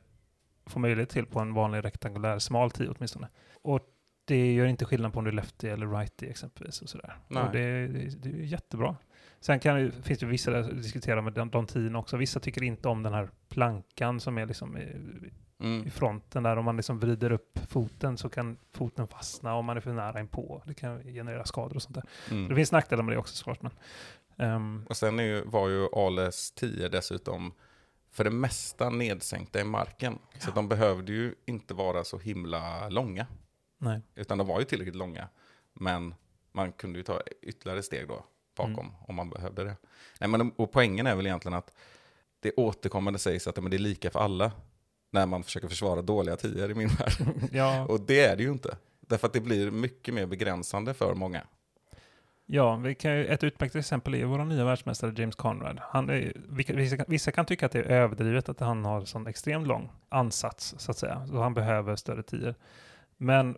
får 0.65 0.79
möjlighet 0.79 1.09
till 1.09 1.25
på 1.25 1.39
en 1.39 1.53
vanlig 1.53 1.83
rektangulär 1.85 2.39
smal 2.39 2.71
tee 2.71 2.89
åtminstone. 2.89 3.27
Och 3.61 3.79
det 4.25 4.53
gör 4.53 4.65
inte 4.65 4.85
skillnad 4.85 5.13
på 5.13 5.19
om 5.19 5.25
du 5.25 5.31
är 5.31 5.35
lefty 5.35 5.67
eller 5.67 5.87
righty 5.87 6.27
exempelvis. 6.29 6.81
Och 6.81 6.89
sådär. 6.89 7.15
Och 7.27 7.51
det, 7.51 7.87
det, 7.87 8.21
det 8.23 8.29
är 8.29 8.43
jättebra. 8.43 8.95
Sen 9.39 9.59
kan 9.59 9.75
det, 9.75 9.91
finns 9.91 10.19
det 10.19 10.25
vissa 10.25 10.51
där 10.51 10.73
diskutera 10.73 11.21
med 11.21 11.33
de, 11.33 11.49
de 11.49 11.67
tiden 11.67 11.95
också. 11.95 12.17
Vissa 12.17 12.39
tycker 12.39 12.63
inte 12.63 12.87
om 12.89 13.03
den 13.03 13.13
här 13.13 13.29
plankan 13.49 14.19
som 14.19 14.37
är 14.37 14.45
liksom 14.45 14.77
i, 14.77 14.97
Mm. 15.59 15.87
i 15.87 15.89
fronten 15.89 16.43
där. 16.43 16.57
Om 16.57 16.65
man 16.65 16.75
liksom 16.77 16.99
vrider 16.99 17.31
upp 17.31 17.59
foten 17.69 18.17
så 18.17 18.29
kan 18.29 18.57
foten 18.71 19.07
fastna 19.07 19.53
om 19.55 19.65
man 19.65 19.77
är 19.77 19.81
för 19.81 19.93
nära 19.93 20.19
inpå. 20.19 20.63
Det 20.65 20.73
kan 20.73 21.03
generera 21.03 21.45
skador 21.45 21.75
och 21.75 21.81
sånt 21.81 21.95
där. 21.95 22.03
Det 22.29 22.35
Mm. 22.35 22.55
finns 22.55 22.71
nackdelar 22.71 23.03
med 23.03 23.13
det 23.15 23.19
också 23.19 23.35
såklart. 23.35 23.61
Men, 23.61 23.71
ehm, 24.37 24.85
Och 24.89 24.97
sen 24.97 25.19
ju, 25.19 25.41
var 25.45 25.69
ju 25.69 25.87
Ales 25.93 26.51
10 26.51 26.89
dessutom 26.89 27.53
för 28.11 28.23
det 28.23 28.29
mesta 28.29 28.89
nedsänkta 28.89 29.59
i 29.59 29.63
marken. 29.63 30.19
Så 30.39 30.51
de 30.51 30.69
behövde 30.69 31.11
ju 31.11 31.35
inte 31.45 31.73
vara 31.73 32.03
så 32.03 32.17
himla 32.17 32.89
långa. 32.89 33.27
nej. 33.77 34.01
Utan 34.15 34.37
de 34.37 34.47
var 34.47 34.59
ju 34.59 34.65
tillräckligt 34.65 34.95
långa. 34.95 35.27
Men 35.73 36.15
man 36.51 36.71
kunde 36.71 36.99
ju 36.99 37.03
ta 37.03 37.21
ytterligare 37.41 37.83
steg 37.83 38.07
då 38.07 38.25
bakom 38.55 38.73
Mm. 38.73 38.91
om 39.07 39.15
man 39.15 39.29
behövde 39.29 39.63
det. 39.63 39.75
Nej, 40.19 40.29
men, 40.29 40.51
och 40.51 40.71
poängen 40.71 41.07
är 41.07 41.15
väl 41.15 41.25
egentligen 41.25 41.57
att 41.57 41.73
det 42.39 42.51
återkommande 42.57 43.19
sägs 43.19 43.47
att 43.47 43.57
ja, 43.57 43.61
men 43.61 43.71
det 43.71 43.77
är 43.77 43.79
lika 43.79 44.11
för 44.11 44.19
alla. 44.19 44.51
När 45.11 45.25
man 45.25 45.43
försöker 45.43 45.67
försvara 45.67 46.01
dåliga 46.01 46.35
tior 46.35 46.71
i 46.71 46.73
min 46.75 46.87
värld. 46.87 47.13
Ja, 47.51 47.85
Och 47.85 48.01
det 48.01 48.19
är 48.25 48.35
det 48.35 48.43
ju 48.43 48.51
inte. 48.51 48.77
Därför 49.01 49.27
att 49.27 49.33
det 49.33 49.41
blir 49.41 49.71
mycket 49.71 50.13
mer 50.13 50.25
begränsande 50.25 50.93
för 50.93 51.13
många. 51.15 51.47
Ja, 52.45 52.75
vi 52.75 52.95
kan 52.95 53.17
ju, 53.17 53.25
ett 53.25 53.43
utmärkt 53.43 53.75
exempel 53.75 54.13
är 54.15 54.25
vår 54.25 54.45
nya 54.45 54.65
världsmästare 54.65 55.13
James 55.17 55.35
Conrad. 55.35 55.79
Han 55.81 56.09
är, 56.09 56.33
vissa, 56.75 56.97
kan- 56.97 57.05
vissa 57.09 57.31
kan 57.31 57.45
tycka 57.45 57.65
att 57.65 57.71
det 57.71 57.79
är 57.79 57.83
överdrivet 57.83 58.49
att 58.49 58.59
han 58.59 58.85
har 58.85 59.05
sån 59.05 59.27
extremt 59.27 59.67
lång 59.67 59.91
ansats, 60.09 60.75
så 60.77 60.91
att 60.91 60.97
säga. 60.97 61.27
Så 61.27 61.41
han 61.41 61.53
behöver 61.53 61.95
större 61.95 62.23
tider. 62.23 62.55
Men 63.17 63.57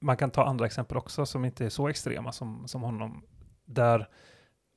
man 0.00 0.16
kan 0.16 0.30
ta 0.30 0.44
andra 0.44 0.66
exempel 0.66 0.96
också 0.96 1.26
som 1.26 1.44
inte 1.44 1.64
är 1.64 1.68
så 1.68 1.88
extrema 1.88 2.32
som, 2.32 2.68
som 2.68 2.82
honom. 2.82 3.22
Där 3.64 4.08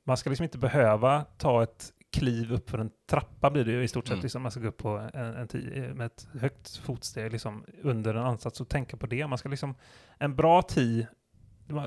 man 0.06 0.16
ska 0.16 0.30
liksom 0.30 0.44
inte 0.44 0.58
behöva 0.58 1.24
ta 1.38 1.62
ett 1.62 1.92
kliv 2.12 2.52
upp 2.52 2.70
för 2.70 2.78
en 2.78 2.90
trappa 3.10 3.50
blir 3.50 3.64
det 3.64 3.72
ju 3.72 3.82
i 3.82 3.88
stort 3.88 4.06
sett. 4.06 4.12
Mm. 4.12 4.22
Liksom 4.22 4.42
man 4.42 4.50
ska 4.50 4.60
gå 4.60 4.68
upp 4.68 4.76
på 4.78 5.08
en, 5.14 5.34
en 5.34 5.48
tio, 5.48 5.94
med 5.94 6.06
ett 6.06 6.28
högt 6.40 6.76
fotsteg 6.76 7.32
liksom, 7.32 7.64
under 7.82 8.14
en 8.14 8.26
ansats 8.26 8.60
och 8.60 8.68
tänka 8.68 8.96
på 8.96 9.06
det. 9.06 9.26
Man 9.26 9.38
ska 9.38 9.48
liksom, 9.48 9.74
en 10.18 10.36
bra 10.36 10.62
tee 10.62 11.06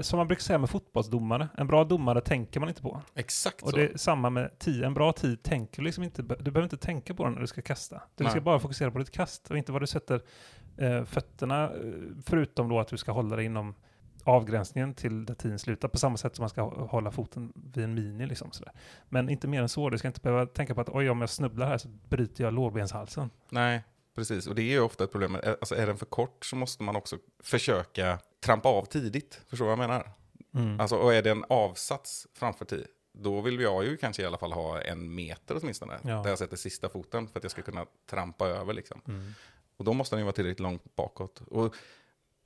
som 0.01 0.17
man 0.17 0.27
brukar 0.27 0.41
säga 0.41 0.57
med 0.59 0.69
fotbollsdomare, 0.69 1.47
en 1.57 1.67
bra 1.67 1.83
domare 1.83 2.21
tänker 2.21 2.59
man 2.59 2.69
inte 2.69 2.81
på. 2.81 3.01
Exakt 3.15 3.61
Och 3.63 3.69
så. 3.69 3.75
det 3.77 3.83
är 3.93 3.97
samma 3.97 4.29
med 4.29 4.59
tio. 4.59 4.85
En 4.85 4.93
bra 4.93 5.11
tid 5.13 5.43
tänker 5.43 5.81
liksom 5.81 6.03
inte, 6.03 6.21
du 6.21 6.35
behöver 6.51 6.63
inte 6.63 6.77
tänka 6.77 7.13
på 7.13 7.23
den 7.23 7.33
när 7.33 7.41
du 7.41 7.47
ska 7.47 7.61
kasta. 7.61 8.01
Du 8.15 8.23
ska 8.23 8.33
Nej. 8.33 8.41
bara 8.41 8.59
fokusera 8.59 8.91
på 8.91 8.97
ditt 8.99 9.11
kast 9.11 9.51
och 9.51 9.57
inte 9.57 9.71
vad 9.71 9.81
du 9.81 9.87
sätter 9.87 10.21
eh, 10.77 11.03
fötterna, 11.03 11.63
eh, 11.63 11.71
förutom 12.25 12.69
då 12.69 12.79
att 12.79 12.87
du 12.87 12.97
ska 12.97 13.11
hålla 13.11 13.35
dig 13.35 13.45
inom 13.45 13.75
avgränsningen 14.23 14.93
till 14.93 15.25
där 15.25 15.33
tiden 15.35 15.59
slutar, 15.59 15.87
på 15.87 15.97
samma 15.97 16.17
sätt 16.17 16.35
som 16.35 16.43
man 16.43 16.49
ska 16.49 16.61
hå- 16.61 16.87
hålla 16.87 17.11
foten 17.11 17.53
vid 17.55 17.83
en 17.83 17.93
mini. 17.93 18.25
Liksom, 18.25 18.51
sådär. 18.51 18.73
Men 19.09 19.29
inte 19.29 19.47
mer 19.47 19.61
än 19.61 19.69
så, 19.69 19.89
du 19.89 19.97
ska 19.97 20.07
inte 20.07 20.21
behöva 20.21 20.45
tänka 20.45 20.75
på 20.75 20.81
att 20.81 20.89
oj, 20.89 21.09
om 21.09 21.21
jag 21.21 21.29
snubblar 21.29 21.67
här 21.67 21.77
så 21.77 21.87
bryter 22.09 22.43
jag 22.43 22.53
lårbenshalsen. 22.53 23.29
Nej, 23.49 23.83
precis. 24.17 24.47
Och 24.47 24.55
det 24.55 24.61
är 24.61 24.71
ju 24.71 24.79
ofta 24.79 25.03
ett 25.03 25.11
problem. 25.11 25.37
Alltså, 25.45 25.75
är 25.75 25.87
den 25.87 25.97
för 25.97 26.05
kort 26.05 26.45
så 26.45 26.55
måste 26.55 26.83
man 26.83 26.95
också 26.95 27.17
försöka 27.43 28.19
trampa 28.39 28.69
av 28.69 28.85
tidigt. 28.85 29.41
Förstår 29.47 29.65
du 29.65 29.69
vad 29.75 29.83
jag 29.83 29.89
menar? 29.89 30.11
Mm. 30.53 30.79
Alltså, 30.79 30.95
och 30.95 31.13
är 31.13 31.21
det 31.21 31.31
en 31.31 31.45
avsats 31.49 32.27
framför 32.33 32.65
tio, 32.65 32.87
då 33.13 33.41
vill 33.41 33.59
jag 33.59 33.85
ju 33.85 33.97
kanske 33.97 34.21
i 34.21 34.25
alla 34.25 34.37
fall 34.37 34.51
ha 34.51 34.81
en 34.81 35.15
meter 35.15 35.57
åtminstone. 35.61 35.99
Ja. 36.03 36.21
Där 36.21 36.29
jag 36.29 36.39
sätter 36.39 36.57
sista 36.57 36.89
foten 36.89 37.27
för 37.27 37.39
att 37.39 37.43
jag 37.43 37.51
ska 37.51 37.61
kunna 37.61 37.85
trampa 38.09 38.47
över. 38.47 38.73
Liksom. 38.73 39.01
Mm. 39.07 39.33
Och 39.77 39.85
då 39.85 39.93
måste 39.93 40.15
den 40.15 40.19
ju 40.19 40.23
vara 40.23 40.33
tillräckligt 40.33 40.59
långt 40.59 40.95
bakåt. 40.95 41.41
Och, 41.47 41.75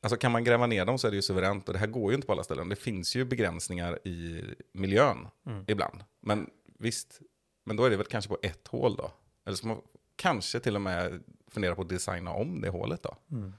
alltså, 0.02 0.18
kan 0.18 0.32
man 0.32 0.44
gräva 0.44 0.68
ner 0.68 0.86
dem 0.86 0.98
så 0.98 1.08
är 1.08 1.12
det 1.12 1.16
ju 1.16 1.22
suveränt. 1.22 1.68
Och 1.68 1.74
det 1.74 1.80
här 1.80 1.88
går 1.88 2.12
ju 2.12 2.16
inte 2.16 2.28
på 2.28 2.34
alla 2.34 2.44
ställen. 2.44 2.70
Det 2.70 2.76
finns 2.76 3.16
ju 3.16 3.26
begränsningar 3.26 4.08
i 4.08 4.44
miljön 4.72 5.28
Mm. 5.46 5.66
ibland. 5.68 6.04
Men 6.20 6.50
visst, 6.80 7.22
men 7.66 7.76
då 7.76 7.84
är 7.84 7.90
det 7.90 7.98
väl 7.98 8.06
kanske 8.06 8.30
på 8.30 8.38
ett 8.42 8.68
hål 8.68 8.96
då. 8.96 9.12
Eller 9.46 9.58
så 9.58 9.68
man 9.68 9.82
kanske 10.16 10.60
till 10.60 10.76
och 10.76 10.82
med 10.82 11.24
fundera 11.52 11.76
på 11.76 11.82
att 11.82 11.90
designa 11.90 12.32
om 12.32 12.62
det 12.62 12.70
hålet 12.70 13.04
då. 13.04 13.16
Mm. 13.32 13.54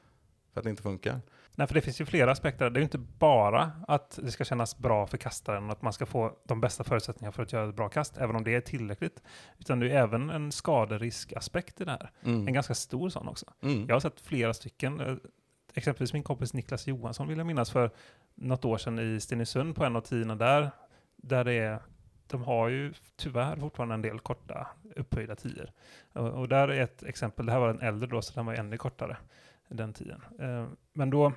För 0.52 0.60
att 0.60 0.64
det 0.64 0.70
inte 0.70 0.82
funkar. 0.82 1.20
Nej, 1.54 1.66
för 1.66 1.74
det 1.74 1.80
finns 1.80 2.00
ju 2.00 2.04
flera 2.06 2.32
aspekter. 2.32 2.70
Det 2.70 2.78
är 2.78 2.80
ju 2.80 2.84
inte 2.84 2.98
bara 2.98 3.70
att 3.88 4.18
det 4.22 4.30
ska 4.30 4.44
kännas 4.44 4.78
bra 4.78 5.06
för 5.06 5.18
kastaren 5.18 5.64
och 5.64 5.72
att 5.72 5.82
man 5.82 5.92
ska 5.92 6.06
få 6.06 6.36
de 6.44 6.60
bästa 6.60 6.84
förutsättningarna 6.84 7.32
för 7.32 7.42
att 7.42 7.52
göra 7.52 7.68
ett 7.68 7.74
bra 7.76 7.88
kast, 7.88 8.16
även 8.16 8.36
om 8.36 8.44
det 8.44 8.54
är 8.54 8.60
tillräckligt. 8.60 9.22
Utan 9.58 9.80
det 9.80 9.90
är 9.90 9.96
även 10.02 10.30
en 10.30 10.52
skaderiskaspekt 10.52 11.80
i 11.80 11.84
det 11.84 11.90
här. 11.90 12.10
Mm. 12.22 12.48
En 12.48 12.54
ganska 12.54 12.74
stor 12.74 13.08
sån 13.08 13.28
också. 13.28 13.46
Mm. 13.62 13.86
Jag 13.88 13.94
har 13.94 14.00
sett 14.00 14.20
flera 14.20 14.54
stycken. 14.54 15.00
eh, 15.00 15.14
Exempelvis 15.74 16.12
min 16.12 16.22
kompis 16.22 16.54
Niklas 16.54 16.86
Johansson 16.86 17.28
vill 17.28 17.38
jag 17.38 17.46
minnas 17.46 17.70
för 17.70 17.90
något 18.34 18.64
år 18.64 18.78
sedan 18.78 18.98
i 19.16 19.20
Stenungsund 19.20 19.76
på 19.76 19.84
en 19.84 19.96
av 19.96 20.00
tiderna 20.00 20.36
där. 20.36 20.70
Där 21.16 21.44
det 21.44 21.52
är, 21.52 21.78
de 22.32 22.42
har 22.44 22.68
ju 22.68 22.94
tyvärr 23.16 23.56
fortfarande 23.56 23.94
en 23.94 24.02
del 24.02 24.18
korta 24.18 24.66
upphöjda 24.96 25.34
tider. 25.34 25.72
Och, 26.12 26.28
och 26.28 26.48
där 26.48 26.68
är 26.68 26.80
ett 26.80 27.02
exempel, 27.02 27.46
det 27.46 27.52
här 27.52 27.60
var 27.60 27.68
den 27.68 27.80
äldre 27.80 28.06
då, 28.06 28.22
så 28.22 28.34
den 28.34 28.46
var 28.46 28.54
ännu 28.54 28.76
kortare 28.76 29.16
den 29.68 29.92
tiden. 29.92 30.22
Eh, 30.38 30.66
Men 30.92 31.10
då, 31.10 31.32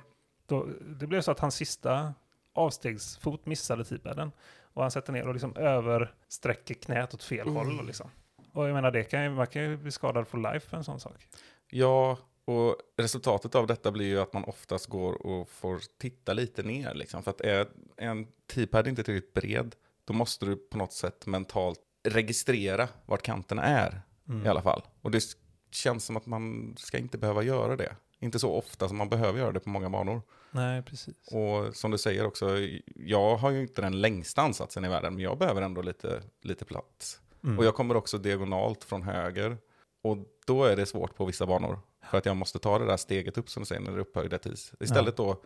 då, 0.46 0.68
det 0.80 1.06
blev 1.06 1.20
så 1.20 1.30
att 1.30 1.40
hans 1.40 1.54
sista 1.54 2.14
avstegsfot 2.52 3.46
missade 3.46 3.84
tidbädden. 3.84 4.32
Och 4.62 4.82
han 4.82 4.90
sätter 4.90 5.12
ner 5.12 5.28
och 5.28 5.34
liksom 5.34 5.56
översträcker 5.56 6.74
knät 6.74 7.14
åt 7.14 7.22
fel 7.22 7.48
håll. 7.48 7.78
Och, 7.78 7.84
liksom. 7.84 8.10
och 8.52 8.68
jag 8.68 8.74
menar, 8.74 8.90
det 8.90 9.04
kan 9.04 9.22
ju, 9.22 9.30
man 9.30 9.46
kan 9.46 9.62
ju 9.62 9.76
bli 9.76 9.90
skadad 9.90 10.28
for 10.28 10.52
life 10.52 10.68
för 10.68 10.76
en 10.76 10.84
sån 10.84 11.00
sak. 11.00 11.28
Ja, 11.70 12.18
och 12.44 12.76
resultatet 12.96 13.54
av 13.54 13.66
detta 13.66 13.92
blir 13.92 14.06
ju 14.06 14.20
att 14.20 14.32
man 14.32 14.44
oftast 14.44 14.86
går 14.86 15.26
och 15.26 15.50
får 15.50 15.80
titta 15.98 16.32
lite 16.32 16.62
ner. 16.62 16.94
Liksom. 16.94 17.22
För 17.22 17.30
att 17.30 17.40
är 17.40 17.66
en 17.96 18.26
T-pad 18.54 18.88
inte 18.88 19.02
tillräckligt 19.02 19.34
bred, 19.34 19.74
då 20.06 20.12
måste 20.12 20.46
du 20.46 20.56
på 20.56 20.78
något 20.78 20.92
sätt 20.92 21.26
mentalt 21.26 21.80
registrera 22.08 22.88
vart 23.06 23.22
kanterna 23.22 23.62
är 23.62 24.02
Mm. 24.28 24.46
i 24.46 24.48
alla 24.48 24.62
fall. 24.62 24.82
Och 25.02 25.10
det 25.10 25.22
känns 25.70 26.04
som 26.04 26.16
att 26.16 26.26
man 26.26 26.74
ska 26.78 26.98
inte 26.98 27.18
behöva 27.18 27.42
göra 27.42 27.76
det. 27.76 27.96
Inte 28.18 28.38
så 28.38 28.52
ofta 28.52 28.88
som 28.88 28.96
man 28.96 29.08
behöver 29.08 29.38
göra 29.38 29.52
det 29.52 29.60
på 29.60 29.68
många 29.68 29.90
banor. 29.90 30.22
Nej, 30.50 30.82
precis. 30.82 31.28
Och 31.32 31.76
som 31.76 31.90
du 31.90 31.98
säger 31.98 32.26
också, 32.26 32.56
jag 32.94 33.36
har 33.36 33.50
ju 33.50 33.60
inte 33.62 33.82
den 33.82 34.00
längsta 34.00 34.42
ansatsen 34.42 34.84
i 34.84 34.88
världen, 34.88 35.14
men 35.14 35.22
jag 35.22 35.38
behöver 35.38 35.62
ändå 35.62 35.82
lite, 35.82 36.22
lite 36.42 36.64
plats. 36.64 37.20
Mm. 37.44 37.58
Och 37.58 37.64
jag 37.64 37.74
kommer 37.74 37.96
också 37.96 38.18
diagonalt 38.18 38.84
från 38.84 39.02
höger. 39.02 39.58
Och 40.02 40.18
då 40.46 40.64
är 40.64 40.76
det 40.76 40.86
svårt 40.86 41.16
på 41.16 41.24
vissa 41.24 41.46
banor. 41.46 41.80
För 42.10 42.18
att 42.18 42.26
jag 42.26 42.36
måste 42.36 42.58
ta 42.58 42.78
det 42.78 42.86
där 42.86 42.96
steget 42.96 43.38
upp 43.38 43.50
som 43.50 43.62
du 43.62 43.66
säger 43.66 43.80
när 43.80 43.90
det 43.90 43.96
är 43.96 44.00
upphöjda 44.00 44.38
tis. 44.38 44.72
Istället 44.80 45.16
då, 45.16 45.42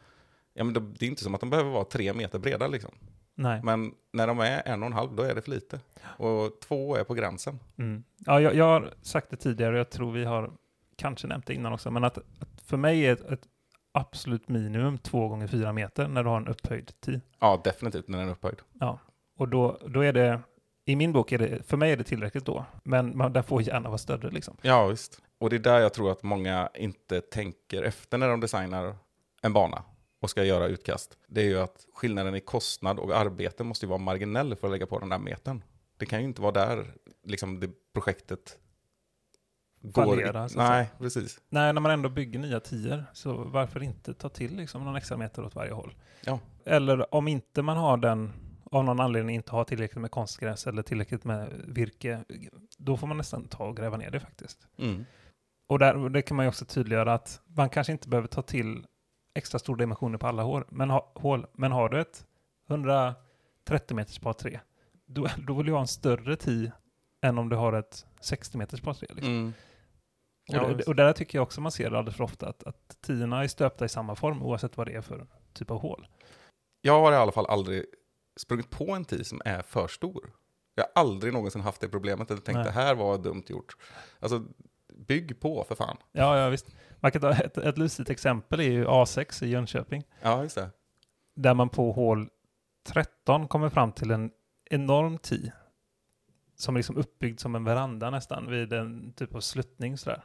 ja 0.60 0.64
men 0.64 0.74
då, 0.74 0.80
det 0.80 1.06
är 1.06 1.08
inte 1.10 1.24
som 1.24 1.34
att 1.34 1.40
de 1.40 1.50
behöver 1.50 1.70
vara 1.70 1.84
tre 1.84 2.12
meter 2.12 2.38
breda 2.38 2.66
liksom. 2.66 2.90
Nej. 3.34 3.60
Men 3.62 3.94
när 4.12 4.26
de 4.26 4.40
är 4.40 4.62
en 4.68 4.82
och 4.82 4.86
en 4.86 4.92
halv, 4.92 5.14
då 5.14 5.22
är 5.22 5.34
det 5.34 5.42
för 5.42 5.50
lite. 5.50 5.80
Och 6.02 6.60
två 6.60 6.96
är 6.96 7.04
på 7.04 7.14
gränsen. 7.14 7.58
Mm. 7.78 8.04
Ja, 8.18 8.40
jag, 8.40 8.54
jag 8.54 8.64
har 8.64 8.94
sagt 9.02 9.30
det 9.30 9.36
tidigare 9.36 9.72
och 9.72 9.78
jag 9.78 9.90
tror 9.90 10.12
vi 10.12 10.24
har 10.24 10.50
kanske 10.96 11.26
nämnt 11.26 11.46
det 11.46 11.54
innan 11.54 11.72
också, 11.72 11.90
men 11.90 12.04
att, 12.04 12.18
att 12.18 12.60
för 12.64 12.76
mig 12.76 13.06
är 13.06 13.12
ett, 13.12 13.20
ett 13.20 13.42
absolut 13.92 14.48
minimum 14.48 14.98
två 14.98 15.28
gånger 15.28 15.46
fyra 15.46 15.72
meter 15.72 16.08
när 16.08 16.22
du 16.24 16.28
har 16.28 16.36
en 16.36 16.48
upphöjd 16.48 17.00
tid. 17.00 17.20
Ja, 17.38 17.60
definitivt 17.64 18.08
när 18.08 18.18
den 18.18 18.28
är 18.28 18.32
upphöjd. 18.32 18.58
Och 19.38 19.48
då, 19.48 19.78
då 19.86 20.00
är 20.00 20.12
det, 20.12 20.40
i 20.84 20.96
min 20.96 21.12
bok 21.12 21.32
är 21.32 21.38
det, 21.38 21.66
för 21.66 21.76
mig 21.76 21.92
är 21.92 21.96
det 21.96 22.04
tillräckligt 22.04 22.44
då, 22.44 22.64
men 22.82 23.16
man, 23.16 23.32
den 23.32 23.44
får 23.44 23.62
gärna 23.62 23.88
vara 23.88 23.98
större 23.98 24.30
liksom. 24.30 24.56
Ja, 24.62 24.86
visst. 24.86 25.22
Och 25.38 25.50
det 25.50 25.56
är 25.56 25.60
där 25.60 25.78
jag 25.78 25.94
tror 25.94 26.12
att 26.12 26.22
många 26.22 26.68
inte 26.74 27.20
tänker 27.20 27.82
efter 27.82 28.18
när 28.18 28.28
de 28.28 28.40
designar 28.40 28.96
en 29.42 29.52
bana 29.52 29.82
och 30.20 30.30
ska 30.30 30.44
göra 30.44 30.66
utkast. 30.66 31.18
Det 31.28 31.40
är 31.40 31.44
ju 31.44 31.60
att 31.60 31.86
skillnaden 31.94 32.34
i 32.34 32.40
kostnad 32.40 32.98
och 32.98 33.16
arbete 33.16 33.64
måste 33.64 33.86
ju 33.86 33.90
vara 33.90 33.98
marginell 33.98 34.56
för 34.56 34.66
att 34.66 34.72
lägga 34.72 34.86
på 34.86 34.98
den 34.98 35.08
där 35.08 35.18
metern. 35.18 35.62
Det 35.96 36.06
kan 36.06 36.20
ju 36.20 36.24
inte 36.24 36.42
vara 36.42 36.52
där 36.52 36.94
liksom 37.24 37.60
det 37.60 37.70
projektet 37.92 38.58
går. 39.82 40.04
Fallerar, 40.04 40.48
så 40.48 40.60
att 40.60 40.68
Nej, 40.68 40.90
precis. 40.98 41.40
Nej, 41.48 41.72
när 41.72 41.80
man 41.80 41.90
ändå 41.90 42.08
bygger 42.08 42.38
nya 42.38 42.60
tior, 42.60 43.04
så 43.12 43.32
varför 43.32 43.82
inte 43.82 44.14
ta 44.14 44.28
till 44.28 44.56
liksom 44.56 44.84
någon 44.84 44.96
extra 44.96 45.16
meter 45.16 45.44
åt 45.44 45.54
varje 45.54 45.72
håll? 45.72 45.94
Ja. 46.24 46.40
Eller 46.64 47.14
om 47.14 47.28
inte 47.28 47.62
man 47.62 47.76
har 47.76 47.96
den, 47.96 48.32
av 48.70 48.84
någon 48.84 49.00
anledning 49.00 49.36
inte 49.36 49.52
har 49.52 49.64
tillräckligt 49.64 50.00
med 50.00 50.10
konstgräs 50.10 50.66
eller 50.66 50.82
tillräckligt 50.82 51.24
med 51.24 51.62
virke, 51.64 52.24
då 52.78 52.96
får 52.96 53.06
man 53.06 53.16
nästan 53.16 53.48
ta 53.48 53.64
och 53.64 53.76
gräva 53.76 53.96
ner 53.96 54.10
det 54.10 54.20
faktiskt. 54.20 54.66
Mm. 54.78 55.04
Och 55.68 55.78
där, 55.78 56.08
det 56.08 56.22
kan 56.22 56.36
man 56.36 56.44
ju 56.44 56.48
också 56.48 56.64
tydliggöra 56.64 57.14
att 57.14 57.40
man 57.46 57.70
kanske 57.70 57.92
inte 57.92 58.08
behöver 58.08 58.28
ta 58.28 58.42
till 58.42 58.86
extra 59.34 59.58
stora 59.58 59.76
dimensioner 59.78 60.18
på 60.18 60.26
alla 60.26 60.42
hål, 60.42 60.64
men, 60.68 60.90
ha, 60.90 61.12
hål, 61.14 61.46
men 61.52 61.72
har 61.72 61.88
du 61.88 62.00
ett 62.00 62.26
130 62.68 63.96
meters 63.96 64.18
par 64.18 64.32
3, 64.32 64.60
då, 65.06 65.26
då 65.46 65.54
vill 65.54 65.66
du 65.66 65.72
ha 65.72 65.80
en 65.80 65.86
större 65.86 66.36
tee 66.36 66.72
än 67.22 67.38
om 67.38 67.48
du 67.48 67.56
har 67.56 67.72
ett 67.72 68.06
60 68.20 68.58
meters 68.58 68.80
par 68.80 68.94
3. 68.94 69.08
Liksom. 69.10 69.32
Mm. 69.32 69.52
Och, 70.48 70.54
Ja, 70.54 70.68
det, 70.68 70.74
visst. 70.74 70.88
och 70.88 70.94
där 70.94 71.12
tycker 71.12 71.38
jag 71.38 71.42
också 71.42 71.60
man 71.60 71.72
ser 71.72 71.90
det 71.90 71.98
alldeles 71.98 72.16
för 72.16 72.24
ofta, 72.24 72.48
att, 72.48 72.62
att 72.62 72.96
tiorna 73.00 73.44
är 73.44 73.48
stöpta 73.48 73.84
i 73.84 73.88
samma 73.88 74.14
form 74.14 74.42
oavsett 74.42 74.76
vad 74.76 74.86
det 74.86 74.92
är 74.92 75.00
för 75.00 75.26
typ 75.52 75.70
av 75.70 75.80
hål. 75.80 76.06
Jag 76.80 77.00
har 77.00 77.12
i 77.12 77.16
alla 77.16 77.32
fall 77.32 77.46
aldrig 77.46 77.84
sprungit 78.40 78.70
på 78.70 78.92
en 78.92 79.04
tee 79.04 79.24
som 79.24 79.42
är 79.44 79.62
för 79.62 79.88
stor. 79.88 80.32
Jag 80.74 80.84
har 80.84 80.90
aldrig 81.00 81.32
någonsin 81.32 81.60
haft 81.60 81.80
det 81.80 81.88
problemet 81.88 82.30
eller 82.30 82.40
tänkt 82.40 82.56
Nej. 82.56 82.64
det 82.64 82.70
här 82.70 82.94
var 82.94 83.18
dumt 83.18 83.44
gjort. 83.46 83.76
Alltså, 84.20 84.44
bygg 85.06 85.40
på 85.40 85.64
för 85.64 85.74
fan. 85.74 85.96
Ja, 86.12 86.38
ja 86.38 86.48
visst. 86.48 86.66
Man 87.00 87.12
kan 87.12 87.20
ta 87.20 87.32
ett, 87.32 87.58
ett 87.58 87.78
lustigt 87.78 88.10
exempel 88.10 88.60
är 88.60 88.64
ju 88.64 88.86
A6 88.86 89.44
i 89.44 89.48
Jönköping. 89.48 90.04
Ja, 90.22 90.42
just 90.42 90.54
det. 90.54 90.70
Där 91.34 91.54
man 91.54 91.68
på 91.68 91.92
hål 91.92 92.28
13 92.86 93.48
kommer 93.48 93.68
fram 93.68 93.92
till 93.92 94.10
en 94.10 94.30
enorm 94.70 95.18
tee. 95.18 95.52
Som 96.56 96.74
är 96.74 96.78
liksom 96.78 96.96
uppbyggd 96.96 97.40
som 97.40 97.54
en 97.54 97.64
veranda 97.64 98.10
nästan 98.10 98.50
vid 98.50 98.72
en 98.72 99.12
typ 99.12 99.34
av 99.34 99.40
sluttning 99.40 99.98
sådär. 99.98 100.24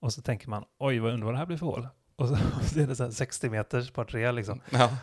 Och 0.00 0.12
så 0.12 0.22
tänker 0.22 0.48
man, 0.48 0.64
oj 0.78 0.98
vad 0.98 1.12
undrar 1.12 1.24
vad 1.24 1.34
det 1.34 1.38
här 1.38 1.46
blir 1.46 1.56
för 1.56 1.66
hål. 1.66 1.88
Och 2.16 2.28
så, 2.28 2.34
och 2.34 2.64
så 2.64 2.80
är 2.80 2.86
det 2.86 2.96
så 2.96 3.04
här 3.04 3.10
60 3.10 3.50
meters 3.50 3.90
par 3.90 4.04
tre 4.04 4.32
liksom. 4.32 4.60
Ja. 4.70 4.96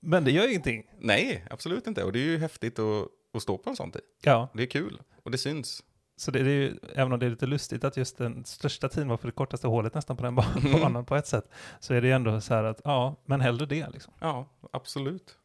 Men 0.00 0.24
det 0.24 0.30
gör 0.30 0.48
ingenting. 0.48 0.84
Nej, 0.98 1.44
absolut 1.50 1.86
inte. 1.86 2.04
Och 2.04 2.12
det 2.12 2.18
är 2.18 2.24
ju 2.24 2.38
häftigt 2.38 2.78
att, 2.78 3.08
att 3.34 3.42
stå 3.42 3.58
på 3.58 3.70
en 3.70 3.76
sån 3.76 3.90
tee. 3.90 4.02
Ja, 4.22 4.48
Det 4.54 4.62
är 4.62 4.66
kul. 4.66 5.02
Och 5.22 5.30
det 5.30 5.38
syns. 5.38 5.82
Så 6.20 6.30
det, 6.30 6.42
det 6.42 6.50
är 6.50 6.54
ju, 6.54 6.78
även 6.94 7.12
om 7.12 7.18
det 7.18 7.26
är 7.26 7.30
lite 7.30 7.46
lustigt 7.46 7.84
att 7.84 7.96
just 7.96 8.18
den 8.18 8.44
största 8.44 8.88
tiden 8.88 9.08
var 9.08 9.16
för 9.16 9.28
det 9.28 9.32
kortaste 9.32 9.66
hålet 9.66 9.94
nästan 9.94 10.16
på 10.16 10.22
den 10.22 10.38
Mm. 10.38 10.80
banan 10.80 11.04
på 11.04 11.16
ett 11.16 11.26
sätt. 11.26 11.50
Så 11.80 11.94
är 11.94 12.00
det 12.00 12.06
ju 12.06 12.12
ändå 12.12 12.40
så 12.40 12.54
här 12.54 12.64
att, 12.64 12.80
ja, 12.84 13.16
men 13.24 13.40
hellre 13.40 13.66
det 13.66 13.88
liksom. 13.92 14.12
Ja, 14.20 14.46
absolut. 14.70 15.36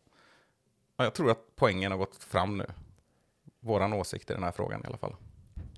Ja, 0.97 1.03
jag 1.03 1.13
tror 1.13 1.31
att 1.31 1.39
poängen 1.55 1.91
har 1.91 1.97
gått 1.99 2.15
fram 2.23 2.57
nu. 2.57 2.65
Våran 3.59 3.93
åsikt 3.93 4.31
i 4.31 4.33
den 4.33 4.43
här 4.43 4.51
frågan 4.51 4.81
i 4.83 4.87
alla 4.87 4.97
fall. 4.97 5.15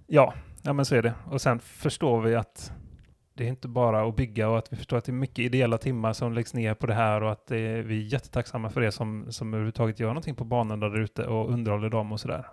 Ja, 0.08 0.34
ja 0.62 0.74
men 0.74 0.86
så 0.86 0.96
är 0.96 1.02
det. 1.02 1.14
Och 1.32 1.42
sen 1.42 1.60
förstår 1.60 2.22
vi 2.22 2.36
att 2.36 2.72
det 3.34 3.44
är 3.44 3.48
inte 3.48 3.68
bara 3.68 4.08
att 4.08 4.16
bygga 4.16 4.50
och 4.50 4.58
att 4.58 4.74
vi 4.74 4.78
förstår 4.78 4.98
att 4.98 5.06
det 5.06 5.10
är 5.10 5.14
mycket 5.14 5.40
ideella 5.40 5.78
timmar 5.78 6.14
som 6.14 6.34
läggs 6.34 6.54
ner 6.54 6.74
på 6.74 6.88
det 6.88 6.94
här 6.94 7.24
och 7.24 7.32
att 7.32 7.52
är, 7.52 7.82
vi 7.82 7.98
är 7.98 8.14
jättetacksamma 8.14 8.70
för 8.70 8.82
det 8.82 8.92
som, 8.92 9.26
som 9.30 9.54
överhuvudtaget 9.54 10.00
gör 10.00 10.08
någonting 10.08 10.36
på 10.36 10.44
banan 10.44 10.80
där 10.80 11.00
ute 11.00 11.28
och 11.28 11.52
underhåller 11.52 11.90
dem 11.90 12.12
och 12.12 12.20
sådär. 12.20 12.48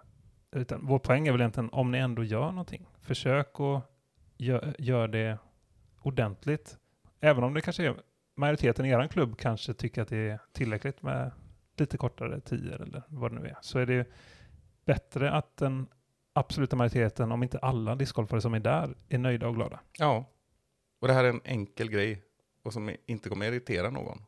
Utan 0.53 0.87
vår 0.87 0.99
poäng 0.99 1.29
är 1.29 1.33
väl 1.33 1.41
egentligen 1.41 1.71
om 1.71 1.91
ni 1.91 1.99
ändå 1.99 2.25
gör 2.25 2.51
någonting, 2.51 2.87
försök 3.01 3.61
och 3.61 3.81
gör, 4.37 4.75
gör 4.79 5.09
det 5.09 5.39
ordentligt. 5.99 6.79
Även 7.21 7.45
om 7.45 7.55
det 7.55 7.61
kanske 7.61 7.85
är 7.87 7.97
majoriteten 8.37 8.87
i 8.87 8.91
er 8.91 9.09
klubb 9.09 9.39
kanske 9.39 9.75
tycker 9.75 10.03
att 10.03 10.09
det 10.09 10.17
är 10.17 10.41
tillräckligt 10.53 11.03
med 11.03 11.31
lite 11.77 11.97
kortare 11.97 12.41
tider 12.41 12.83
eller 12.83 13.03
vad 13.09 13.31
det 13.33 13.39
nu 13.41 13.47
är, 13.47 13.57
så 13.61 13.79
är 13.79 13.87
det 13.87 13.93
ju 13.93 14.05
bättre 14.85 15.33
att 15.33 15.57
den 15.57 15.87
absoluta 16.33 16.77
majoriteten, 16.77 17.33
om 17.33 17.43
inte 17.43 17.59
alla 17.59 17.95
discgolfare 17.95 18.41
som 18.41 18.55
är 18.55 18.61
där, 18.61 18.97
är 19.09 19.19
nöjda 19.19 19.49
och 19.49 19.55
glada. 19.55 19.81
Ja. 19.99 20.25
Och 21.01 21.09
det 21.09 21.15
här 21.15 21.25
är 21.25 21.29
en 21.29 21.41
enkel 21.45 21.91
grej. 21.91 22.23
Och 22.63 22.73
som 22.73 22.97
inte 23.07 23.29
kommer 23.29 23.47
irritera 23.47 23.91
någon. 23.91 24.23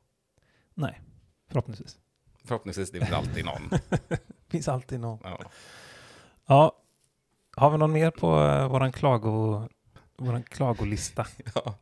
Nej, 0.74 1.00
förhoppningsvis. 1.48 1.98
Förhoppningsvis, 2.44 2.90
det 2.90 2.98
är 2.98 3.04
väl 3.04 3.14
alltid 3.14 3.44
någon. 3.44 3.70
Finns 4.48 4.68
alltid 4.68 5.00
någon. 5.00 5.18
Ja. 5.22 5.38
Ja, 6.46 6.78
har 7.56 7.70
vi 7.70 7.78
någon 7.78 7.92
mer 7.92 8.10
på 8.10 8.26
uh, 8.40 8.68
våran, 8.68 8.92
klago, 8.92 9.62
våran 10.18 10.42
klagolista? 10.42 11.26
Ja. 11.54 11.74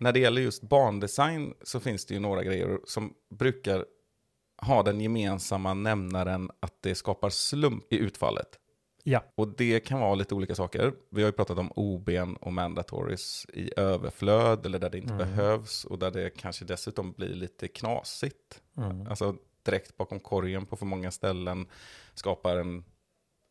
När 0.00 0.12
det 0.12 0.18
gäller 0.20 0.42
just 0.42 0.62
bandesign 0.62 1.54
så 1.62 1.80
finns 1.80 2.06
det 2.06 2.14
ju 2.14 2.20
några 2.20 2.42
grejer 2.44 2.78
som 2.84 3.14
brukar 3.30 3.84
ha 4.62 4.82
den 4.82 5.00
gemensamma 5.00 5.74
nämnaren 5.74 6.50
att 6.60 6.82
det 6.82 6.94
skapar 6.94 7.30
slump 7.30 7.92
i 7.92 7.96
utfallet. 7.96 8.48
Ja. 9.04 9.24
Och 9.34 9.48
det 9.48 9.80
kan 9.80 10.00
vara 10.00 10.14
lite 10.14 10.34
olika 10.34 10.54
saker. 10.54 10.92
Vi 11.10 11.22
har 11.22 11.28
ju 11.28 11.32
pratat 11.32 11.58
om 11.58 11.72
OBn 11.76 12.34
och 12.40 12.52
mandatories 12.52 13.46
i 13.52 13.70
överflöd 13.76 14.66
eller 14.66 14.78
där 14.78 14.90
det 14.90 14.98
inte 14.98 15.14
Mm. 15.14 15.26
behövs 15.28 15.84
och 15.84 15.98
där 15.98 16.10
det 16.10 16.30
kanske 16.30 16.64
dessutom 16.64 17.12
blir 17.12 17.28
lite 17.34 17.68
knasigt. 17.68 18.62
Mm. 18.76 19.06
Alltså 19.06 19.36
direkt 19.62 19.96
bakom 19.96 20.20
korgen 20.20 20.66
på 20.66 20.76
för 20.76 20.86
många 20.86 21.10
ställen 21.10 21.66
skapar 22.14 22.56
en, 22.56 22.84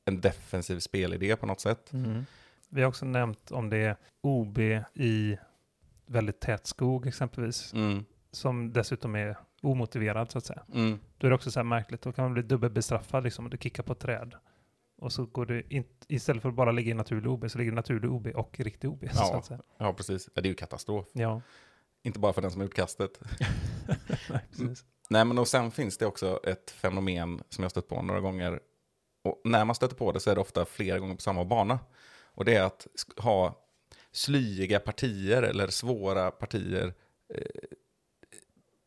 en 0.07 0.21
defensiv 0.21 0.79
spelidé 0.79 1.35
på 1.35 1.45
något 1.45 1.59
sätt. 1.61 1.93
Mm. 1.93 2.25
Vi 2.69 2.81
har 2.81 2.89
också 2.89 3.05
nämnt 3.05 3.51
om 3.51 3.69
det 3.69 3.77
är 3.77 3.95
OB 4.21 4.57
i 4.93 5.37
väldigt 6.05 6.39
tät 6.39 6.67
skog 6.67 7.07
exempelvis, 7.07 7.73
Mm. 7.73 8.05
som 8.31 8.73
dessutom 8.73 9.15
är 9.15 9.37
omotiverad 9.61 10.31
så 10.31 10.37
att 10.37 10.45
säga. 10.45 10.63
Mm. 10.73 10.99
Då 11.17 11.27
är 11.27 11.29
det 11.31 11.35
också 11.35 11.51
så 11.51 11.59
här 11.59 11.63
märkligt, 11.63 12.01
då 12.01 12.11
kan 12.11 12.23
man 12.25 12.33
bli 12.33 12.43
dubbelbestraffad 12.43 13.23
liksom, 13.23 13.45
och 13.45 13.51
du 13.51 13.57
kickar 13.57 13.83
på 13.83 13.93
ett 13.93 13.99
träd. 13.99 14.35
Och 14.97 15.11
så 15.13 15.25
går 15.25 15.45
det 15.45 15.73
in, 15.73 15.83
istället 16.07 16.41
för 16.41 16.49
att 16.49 16.55
bara 16.55 16.71
ligga 16.71 16.91
i 16.91 16.93
naturlig 16.93 17.31
OB 17.31 17.49
så 17.51 17.57
ligger 17.57 17.71
det 17.71 17.75
naturlig 17.75 18.11
OB 18.11 18.27
och 18.27 18.59
riktig 18.59 18.89
OB. 18.89 18.99
Så 19.11 19.21
Ja. 19.21 19.37
att 19.37 19.45
säga. 19.45 19.59
Ja, 19.77 19.93
precis. 19.93 20.29
Ja, 20.33 20.41
det 20.41 20.47
är 20.47 20.49
ju 20.49 20.55
katastrof. 20.55 21.05
ja. 21.13 21.41
Inte 22.03 22.19
bara 22.19 22.33
för 22.33 22.41
den 22.41 22.51
som 22.51 22.61
gjort 22.61 22.73
kastet. 22.73 23.19
Nej, 24.29 24.41
precis. 24.49 24.85
Nej, 25.09 25.25
men 25.25 25.37
och 25.39 25.47
sen 25.47 25.71
finns 25.71 25.97
det 25.97 26.05
också 26.05 26.39
ett 26.43 26.71
fenomen 26.71 27.43
som 27.49 27.61
jag 27.61 27.71
stött 27.71 27.87
på 27.87 28.01
några 28.01 28.19
gånger. 28.19 28.59
Och 29.28 29.41
när 29.43 29.65
man 29.65 29.75
stöter 29.75 29.95
på 29.95 30.11
det 30.11 30.19
så 30.19 30.30
är 30.32 30.36
det 30.36 30.41
ofta 30.41 30.65
flera 30.65 30.99
gånger 30.99 31.15
på 31.15 31.21
samma 31.21 31.45
bana. 31.45 31.80
Och 32.25 32.45
det 32.45 32.55
är 32.55 32.63
att 32.63 32.88
ha 33.17 33.55
slyiga 34.11 34.80
partier 34.80 35.43
eller 35.43 35.67
svåra 35.67 36.32
partier 36.32 36.93
eh, 37.34 37.41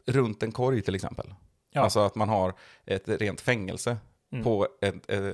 runt 0.06 0.42
en 0.42 0.52
korg 0.52 0.82
till 0.82 0.94
exempel. 0.94 1.34
Ja. 1.70 1.80
Alltså 1.80 2.00
att 2.00 2.14
man 2.14 2.28
har 2.28 2.54
ett 2.84 3.08
rent 3.08 3.40
fängelse 3.40 3.96
Mm. 4.32 4.44
på 4.44 4.68
ett, 4.80 5.10
eh, 5.10 5.32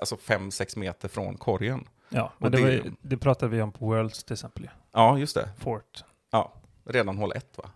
alltså 0.00 0.16
5-6 0.16 0.78
meter 0.78 1.08
från 1.08 1.36
korgen. 1.36 1.88
Ja, 2.08 2.32
men 2.38 2.50
det, 2.52 2.56
det- 2.58 2.62
var, 2.62 2.70
ju- 2.70 2.92
det 3.02 3.16
pratade 3.16 3.56
vi 3.56 3.62
om 3.62 3.72
på 3.72 3.86
Worlds 3.86 4.24
till 4.24 4.32
exempel. 4.32 4.70
Ja, 4.92 5.18
just 5.18 5.34
det. 5.34 5.48
Fort. 5.58 6.04
Ja, 6.32 6.52
redan 6.84 7.18
hål 7.18 7.32
1 7.32 7.58
va? 7.58 7.70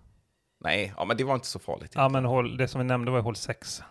Nej, 0.60 0.92
ja, 0.96 1.04
men 1.04 1.16
det 1.16 1.24
var 1.24 1.34
inte 1.34 1.46
så 1.46 1.58
farligt. 1.58 1.92
Ja, 1.94 2.08
men 2.08 2.24
hål, 2.24 2.56
det 2.56 2.68
som 2.68 2.78
vi 2.80 2.84
nämnde 2.84 3.10
var 3.10 3.20
hål 3.20 3.36
6 3.36 3.78
i, 3.78 3.82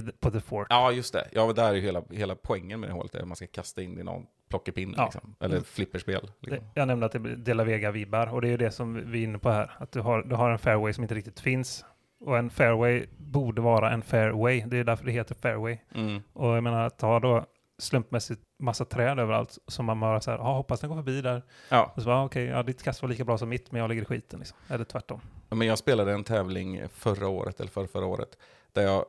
på 0.00 0.30
The 0.30 0.40
Fort. 0.40 0.66
Ja, 0.70 0.92
just 0.92 1.12
det. 1.12 1.28
Ja, 1.32 1.52
där 1.52 1.68
är 1.70 1.74
ju 1.74 1.80
hela, 1.80 2.02
hela 2.10 2.34
poängen 2.34 2.80
med 2.80 2.88
det 2.88 2.94
hålet, 2.94 3.14
att 3.14 3.28
man 3.28 3.36
ska 3.36 3.46
kasta 3.46 3.82
in 3.82 3.98
i 3.98 4.02
någon 4.02 4.26
plockepinn, 4.48 4.94
Ja. 4.96 5.04
liksom. 5.04 5.34
eller 5.40 5.54
Mm. 5.54 5.64
flipperspel. 5.64 6.30
Liksom. 6.40 6.66
jag 6.74 6.88
nämnde 6.88 7.06
att 7.06 7.12
det 7.12 7.18
blir 7.18 7.36
De 7.36 7.54
La 7.54 7.64
Vega-vibbar 7.64 8.26
och 8.32 8.40
det 8.40 8.48
är 8.48 8.50
ju 8.50 8.56
det 8.56 8.70
som 8.70 9.10
vi 9.10 9.18
är 9.20 9.24
inne 9.24 9.38
på 9.38 9.50
här. 9.50 9.70
Att 9.78 9.92
du 9.92 10.00
har, 10.00 10.22
du 10.22 10.34
har 10.34 10.50
en 10.50 10.58
fairway 10.58 10.92
som 10.92 11.04
inte 11.04 11.14
riktigt 11.14 11.40
finns. 11.40 11.84
Och 12.24 12.38
en 12.38 12.50
fairway 12.50 13.06
borde 13.16 13.62
vara 13.62 13.90
en 13.90 14.02
fairway. 14.02 14.64
Det 14.66 14.76
är 14.78 14.84
därför 14.84 15.04
det 15.04 15.12
heter 15.12 15.34
fairway. 15.34 15.78
Mm. 15.94 16.22
Och 16.32 16.48
jag 16.56 16.62
menar 16.64 16.86
att 16.86 17.00
ha 17.00 17.20
då 17.20 17.46
slumpmässigt 17.78 18.40
massa 18.58 18.84
träd 18.84 19.18
överallt 19.18 19.58
som 19.66 19.84
man 19.86 20.00
bara 20.00 20.20
så 20.20 20.30
här, 20.30 20.38
ah, 20.38 20.54
hoppas 20.56 20.80
den 20.80 20.90
går 20.90 20.96
förbi 20.96 21.20
där. 21.20 21.42
Ja, 21.68 21.92
Och 21.96 22.02
så 22.02 22.06
bara, 22.06 22.16
ah, 22.16 22.24
okej, 22.24 22.44
ja, 22.44 22.62
ditt 22.62 22.82
kast 22.82 23.02
var 23.02 23.08
lika 23.08 23.24
bra 23.24 23.38
som 23.38 23.48
mitt, 23.48 23.72
men 23.72 23.80
jag 23.80 23.88
ligger 23.88 24.02
i 24.02 24.04
skiten 24.04 24.38
liksom. 24.38 24.58
Eller 24.68 24.84
tvärtom. 24.84 25.20
men 25.48 25.66
jag 25.68 25.78
spelade 25.78 26.12
en 26.12 26.24
tävling 26.24 26.82
förra 26.88 27.28
året, 27.28 27.60
eller 27.60 27.70
förra, 27.70 27.86
förra 27.86 28.06
året, 28.06 28.38
där 28.72 28.82
jag 28.82 29.04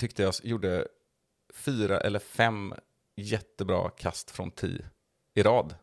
tyckte 0.00 0.22
jag 0.22 0.34
gjorde 0.42 0.88
fyra 1.54 2.00
eller 2.00 2.18
fem 2.18 2.74
jättebra 3.16 3.90
kast 3.90 4.30
från 4.30 4.50
tee 4.50 4.86
i 5.34 5.42
rad. 5.42 5.74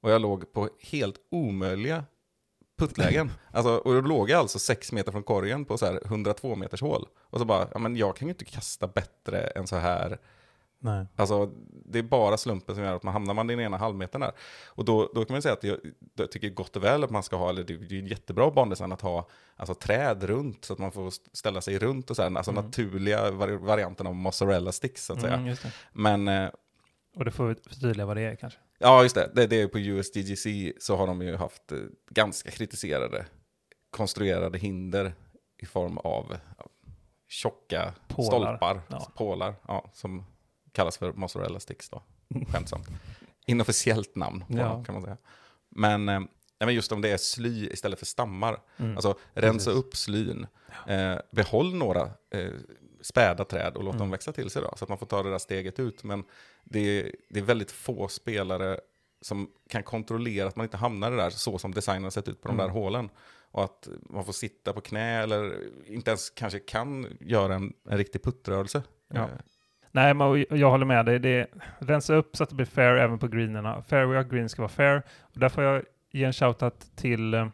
Och 0.00 0.10
jag 0.10 0.20
låg 0.20 0.52
på 0.52 0.68
helt 0.80 1.16
omöjliga 1.30 2.04
puttlägen. 2.78 3.30
Alltså, 3.50 3.70
och 3.70 3.94
då 3.94 4.00
låg 4.00 4.30
jag 4.30 4.38
alltså 4.38 4.58
sex 4.58 4.92
meter 4.92 5.12
från 5.12 5.22
korgen 5.22 5.64
på 5.64 5.78
så 5.78 5.86
här 5.86 6.00
102 6.04 6.56
meters 6.56 6.80
hål. 6.80 7.08
Och 7.16 7.38
så 7.38 7.44
bara, 7.44 7.68
ja 7.72 7.78
men 7.78 7.96
jag 7.96 8.16
kan 8.16 8.28
ju 8.28 8.32
inte 8.32 8.44
kasta 8.44 8.86
bättre 8.86 9.40
än 9.40 9.66
så 9.66 9.76
här 9.76 10.18
Nej. 10.80 11.06
Alltså, 11.16 11.46
det 11.84 11.98
är 11.98 12.02
bara 12.02 12.36
slumpen 12.36 12.74
som 12.74 12.84
gör 12.84 12.96
att 12.96 13.02
man 13.02 13.12
hamnar 13.12 13.34
man 13.34 13.50
i 13.50 13.54
den 13.56 13.64
ena 13.64 13.76
halvmetern 13.76 14.20
där. 14.20 14.32
Och 14.66 14.84
då, 14.84 15.10
då 15.14 15.24
kan 15.24 15.34
man 15.34 15.42
säga 15.42 15.52
att 15.52 15.64
jag, 15.64 15.78
jag 16.14 16.32
tycker 16.32 16.50
gott 16.50 16.76
och 16.76 16.84
väl 16.84 17.04
att 17.04 17.10
man 17.10 17.22
ska 17.22 17.36
ha, 17.36 17.48
eller 17.50 17.64
det 17.64 17.76
det 17.76 17.94
är 17.94 18.00
ju 18.02 18.08
jättebra 18.08 18.50
bandesign 18.50 18.92
att 18.92 19.00
ha 19.00 19.28
alltså, 19.56 19.74
träd 19.74 20.22
runt 20.24 20.64
så 20.64 20.72
att 20.72 20.78
man 20.78 20.92
får 20.92 21.12
ställa 21.32 21.60
sig 21.60 21.78
runt 21.78 22.10
och 22.10 22.16
så 22.16 22.22
här, 22.22 22.36
alltså 22.36 22.50
Mm. 22.50 22.64
naturliga 22.64 23.30
vari- 23.30 23.56
varianten 23.66 24.06
av 24.06 24.14
mozzarella 24.14 24.72
sticks 24.72 25.04
så 25.06 25.12
att 25.12 25.20
säga. 25.20 25.34
Mm, 25.34 25.48
det. 25.48 25.72
Men 25.92 26.28
eh, 26.28 26.50
Och 27.16 27.24
det 27.24 27.30
får 27.30 27.46
vi 27.46 27.54
förtydliga 27.54 28.06
vad 28.06 28.16
det 28.16 28.22
är 28.22 28.36
kanske. 28.36 28.58
ja, 28.78 29.02
just 29.02 29.14
det, 29.14 29.30
det, 29.34 29.46
det 29.46 29.62
är 29.62 29.68
på 29.68 29.78
USDGC 29.78 30.72
så 30.80 30.96
har 30.96 31.06
de 31.06 31.22
ju 31.22 31.36
haft 31.36 31.72
eh, 31.72 31.78
ganska 32.10 32.50
kritiserade 32.50 33.26
konstruerade 33.90 34.58
hinder 34.58 35.12
i 35.62 35.66
form 35.66 35.98
av 35.98 36.36
ja, 36.58 36.66
tjocka 37.28 37.94
Pålar. 38.08 38.26
stolpar, 38.28 38.80
Ja. 38.88 39.08
pålar, 39.16 39.54
ja, 39.68 39.90
som 39.92 40.24
kallas 40.78 40.98
för 40.98 41.12
mozzarella 41.12 41.60
sticks 41.60 41.88
då, 41.88 42.02
skämtsamt. 42.52 42.88
Inofficiellt 43.46 44.16
namn 44.16 44.40
på 44.48 44.58
Ja. 44.58 44.64
dem 44.68 44.84
kan 44.84 44.94
man 44.94 45.02
säga. 45.04 45.16
Men, 45.68 46.08
eh, 46.08 46.20
men 46.58 46.74
just 46.74 46.92
om 46.92 47.00
det 47.00 47.10
är 47.10 47.16
sly 47.16 47.68
istället 47.68 47.98
för 47.98 48.06
stammar, 48.06 48.60
Mm. 48.76 48.96
alltså 48.96 49.18
rensa 49.34 49.70
Precis. 49.70 49.84
upp 49.84 49.96
slyn, 49.96 50.46
eh, 50.86 51.16
behåll 51.30 51.74
några 51.74 52.10
eh, 52.30 52.50
späda 53.00 53.44
träd 53.44 53.76
och 53.76 53.84
låt 53.84 53.94
Mm. 53.94 53.98
dem 54.00 54.10
växa 54.10 54.32
till 54.32 54.50
sig 54.50 54.62
då, 54.62 54.74
så 54.76 54.84
att 54.84 54.88
man 54.88 54.98
får 54.98 55.06
ta 55.06 55.22
det 55.22 55.30
där 55.30 55.38
steget 55.38 55.78
ut. 55.80 56.04
Men 56.04 56.24
det 56.64 56.78
är, 57.00 57.12
det 57.28 57.38
är 57.40 57.44
väldigt 57.44 57.70
få 57.70 58.08
spelare 58.08 58.80
som 59.20 59.50
kan 59.68 59.82
kontrollera 59.82 60.48
att 60.48 60.56
man 60.56 60.64
inte 60.64 60.76
hamnar 60.76 61.10
där 61.10 61.30
så 61.30 61.58
som 61.58 61.74
designen 61.74 62.04
har 62.04 62.10
sett 62.10 62.28
ut 62.28 62.42
på 62.42 62.48
de 62.48 62.54
Mm. 62.54 62.66
där 62.66 62.72
hålen. 62.72 63.10
Och 63.50 63.64
att 63.64 63.88
man 64.10 64.24
får 64.24 64.32
sitta 64.32 64.72
på 64.72 64.80
knä 64.80 65.22
eller 65.22 65.58
inte 65.86 66.10
ens 66.10 66.30
kanske 66.30 66.58
kan 66.58 67.16
göra 67.20 67.54
en, 67.54 67.72
en 67.90 67.98
riktig 67.98 68.22
puttrörelse. 68.22 68.82
Ja. 69.14 69.28
Nej, 69.92 70.14
men 70.14 70.44
jag 70.50 70.70
håller 70.70 70.86
med 70.86 71.06
dig. 71.06 71.18
Det 71.18 71.28
är, 71.28 71.46
rensa 71.78 72.14
upp 72.14 72.36
så 72.36 72.42
att 72.42 72.48
det 72.48 72.54
blir 72.54 72.66
fair 72.66 72.96
även 72.96 73.18
på 73.18 73.28
greenerna. 73.28 73.82
Fairway 73.82 74.18
och 74.18 74.30
green 74.30 74.48
ska 74.48 74.62
vara 74.62 74.68
fair. 74.68 75.02
Och 75.20 75.40
därför 75.40 75.62
har 75.62 75.74
jag 75.74 75.84
ge 76.10 76.24
en 76.24 76.32
shoutout 76.32 76.96
till 76.96 77.34
eh, 77.34 77.48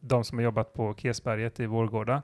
de 0.00 0.24
som 0.24 0.38
har 0.38 0.44
jobbat 0.44 0.72
på 0.72 0.94
Kesberget 0.94 1.60
i 1.60 1.66
Vårgårda. 1.66 2.22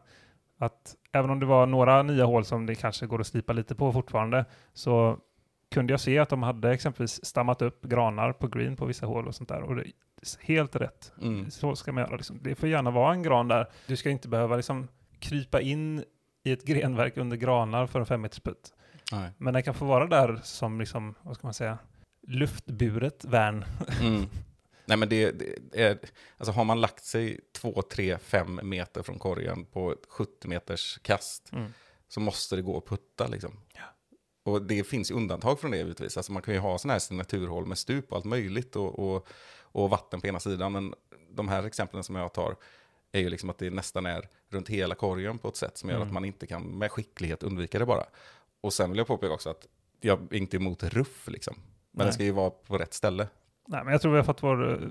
Att 0.59 0.95
även 1.13 1.31
om 1.31 1.41
det 1.41 1.47
var 1.47 1.67
några 1.67 2.03
nya 2.03 2.25
hål 2.25 2.45
som 2.45 2.67
det 2.67 2.75
kanske 2.75 3.07
går 3.07 3.21
att 3.21 3.27
slipa 3.27 3.53
lite 3.53 3.75
på 3.75 3.93
fortfarande, 3.93 4.45
så 4.73 5.19
kunde 5.71 5.93
jag 5.93 6.01
se 6.01 6.19
att 6.19 6.29
de 6.29 6.43
hade 6.43 6.73
exempelvis 6.73 7.25
stammat 7.25 7.63
upp 7.63 7.85
granar 7.85 8.33
på 8.33 8.49
green 8.49 8.77
på 8.77 8.87
vissa 8.87 9.07
hål 9.07 9.29
och 9.29 9.35
sånt 9.35 9.49
där. 9.49 9.63
Och 9.63 9.77
det 9.77 9.83
är 9.83 10.47
helt 10.47 10.77
rätt. 10.77 11.13
Mm. 11.23 11.51
Så 11.51 11.77
ska 11.77 11.93
man 11.93 12.05
göra. 12.05 12.17
Liksom. 12.17 12.39
Det 12.43 12.55
får 12.55 12.69
gärna 12.69 12.91
vara 12.91 13.13
en 13.13 13.23
gran 13.23 13.49
där. 13.49 13.67
Du 13.87 13.97
ska 13.97 14.11
inte 14.11 14.29
behöva 14.29 14.57
liksom 14.57 14.89
krypa 15.19 15.61
in 15.61 16.05
i 16.43 16.53
ett 16.53 16.65
grenverk 16.65 17.17
under 17.17 17.37
granar 17.37 17.87
för 17.87 18.01
en 18.01 18.07
femmeters 18.07 18.41
putt. 18.41 18.73
Nej. 19.13 19.31
Men 19.39 19.55
den 19.55 19.63
kan 19.63 19.75
få 19.75 19.85
vara 19.85 20.07
där 20.07 20.41
som, 20.45 20.81
liksom, 20.81 21.15
vad 21.23 21.35
ska 21.37 21.47
man 21.47 21.55
säga, 21.55 21.79
luftburet 22.27 23.25
värn. 23.25 23.65
Mm. 24.01 24.27
Nej 24.87 24.97
men 24.97 25.09
det, 25.09 25.31
det 25.33 25.83
är, 25.83 25.99
alltså 26.37 26.53
har 26.53 26.65
man 26.65 26.81
lagt 26.81 27.05
sig 27.05 27.41
2, 27.57 27.83
3, 27.83 28.19
5 28.19 28.61
meter 28.63 29.03
från 29.03 29.19
korgen 29.19 29.65
på 29.65 29.93
ett 29.93 30.07
70 30.09 30.49
meters 30.49 30.99
kast 31.03 31.53
Mm. 31.53 31.73
så 32.09 32.21
måste 32.21 32.57
det 32.57 32.63
gå 32.63 32.79
att 32.79 32.87
putta 32.87 33.27
liksom. 33.27 33.61
Och 34.45 34.63
det 34.63 34.85
finns 34.85 35.11
ju 35.11 35.15
undantag 35.15 35.61
från 35.61 35.71
det 35.71 35.77
givetvis. 35.77 36.17
Alltså 36.17 36.33
man 36.33 36.43
kan 36.43 36.55
ju 36.55 36.61
ha 36.61 36.79
sådana 36.79 36.93
här 36.95 36.99
signaturhål 36.99 37.67
med 37.67 37.79
stup 37.79 38.11
och 38.11 38.17
allt 38.17 38.25
möjligt 38.25 38.77
och, 38.77 38.99
och, 38.99 39.29
och 39.61 39.91
vatten 39.91 40.21
på 40.21 40.27
ena 40.27 40.41
sidan. 40.41 40.73
Men 40.73 40.95
de 41.31 41.49
här 41.49 41.63
exemplen 41.63 42.05
som 42.05 42.15
jag 42.17 42.33
tar 42.35 42.57
är 43.13 43.21
ju 43.21 43.29
liksom 43.29 43.51
att 43.51 43.59
det 43.59 43.71
nästan 43.71 44.07
är 44.07 44.29
runt 44.49 44.69
hela 44.69 44.95
korgen 44.95 45.39
på 45.39 45.49
ett 45.49 45.57
sätt 45.57 45.79
som 45.79 45.89
gör 45.89 45.97
Mm. 45.97 46.09
att 46.09 46.15
man 46.15 46.25
inte 46.25 46.47
kan 46.47 46.63
med 46.79 46.93
skicklighet 46.93 47.43
undvika 47.43 47.79
det 47.79 47.87
bara. 47.87 48.05
Och 48.61 48.73
sen 48.73 48.91
vill 48.91 48.99
jag 48.99 49.07
påpeka 49.07 49.35
också 49.35 49.51
att 49.51 49.67
jag 50.01 50.33
är 50.33 50.37
inte 50.37 50.57
emot 50.57 50.83
ruff 50.83 51.29
liksom. 51.29 51.55
Men 51.91 51.99
Nej. 51.99 52.07
det 52.07 52.13
ska 52.13 52.25
ju 52.25 52.33
vara 52.33 52.51
på 52.51 52.79
rätt 52.79 52.95
ställe. 52.95 53.29
Nej, 53.69 53.85
men 53.85 53.93
jag 53.93 54.03
tror 54.03 54.13
vi 54.13 54.19
har 54.19 54.25
fått 54.25 54.43
vår 54.43 54.83
eh, 54.83 54.89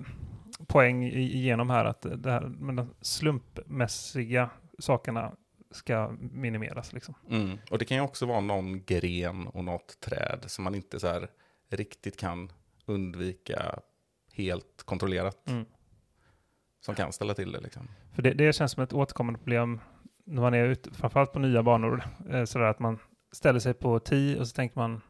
poäng 0.67 1.03
igenom 1.03 1.69
här 1.69 1.85
att 1.85 2.01
det 2.01 2.31
här 2.31 2.41
med 2.41 2.75
de 2.75 2.93
slumpmässiga 3.01 4.49
sakerna 4.79 5.35
ska 5.71 6.11
minimeras. 6.19 6.93
Liksom. 6.93 7.13
Mm. 7.29 7.57
Och 7.71 7.77
det 7.77 7.85
kan 7.85 7.97
ju 7.97 8.03
också 8.03 8.25
vara 8.25 8.39
någon 8.39 8.83
gren 8.83 9.47
och 9.47 9.63
något 9.63 9.99
träd 9.99 10.43
som 10.47 10.63
man 10.63 10.75
inte 10.75 10.99
så 10.99 11.07
här 11.07 11.29
riktigt 11.69 12.17
kan 12.17 12.51
undvika 12.85 13.79
helt 14.33 14.83
kontrollerat. 14.85 15.49
Mm. 15.49 15.65
Som 16.79 16.95
kan 16.95 17.13
ställa 17.13 17.33
till 17.33 17.51
det 17.51 17.59
liksom. 17.59 17.87
För 18.13 18.21
det, 18.21 18.33
det 18.33 18.53
känns 18.53 18.71
som 18.71 18.83
ett 18.83 18.93
återkommande 18.93 19.39
problem 19.39 19.79
när 20.25 20.41
man 20.41 20.53
är 20.53 20.65
ute, 20.65 20.93
framförallt 20.93 21.33
på 21.33 21.39
nya 21.39 21.63
banor, 21.63 22.03
eh, 22.29 22.43
sådär 22.45 22.65
att 22.65 22.79
man 22.79 22.99
ställer 23.31 23.59
sig 23.59 23.73
på 23.73 23.99
10 23.99 24.39
och 24.39 24.47
så 24.47 24.55
tänker 24.55 24.79
man, 24.79 25.01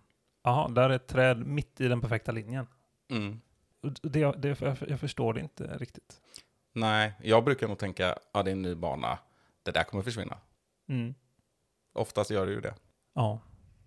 jaha, 0.43 0.67
där 0.67 0.89
är 0.89 0.95
ett 0.95 1.07
träd 1.07 1.47
mitt 1.47 1.81
i 1.81 1.87
den 1.87 2.01
perfekta 2.01 2.31
linjen. 2.31 2.67
Mm. 3.09 3.41
Det, 4.01 4.31
det, 4.31 4.61
jag, 4.87 4.99
förstår 4.99 5.33
det 5.33 5.39
inte 5.39 5.77
riktigt. 5.77 6.21
Nej, 6.73 7.13
jag 7.21 7.43
brukar 7.43 7.67
nog 7.67 7.77
tänka, 7.77 8.15
ja 8.33 8.43
det 8.43 8.49
är 8.49 8.55
en 8.55 8.61
ny 8.61 8.75
bana, 8.75 9.19
det 9.63 9.71
där 9.71 9.83
kommer 9.83 10.03
försvinna. 10.03 10.37
Mm. 10.89 11.13
Oftast 11.93 12.31
gör 12.31 12.45
det 12.45 12.51
ju 12.51 12.61
det. 12.61 12.73
Ja. 13.13 13.39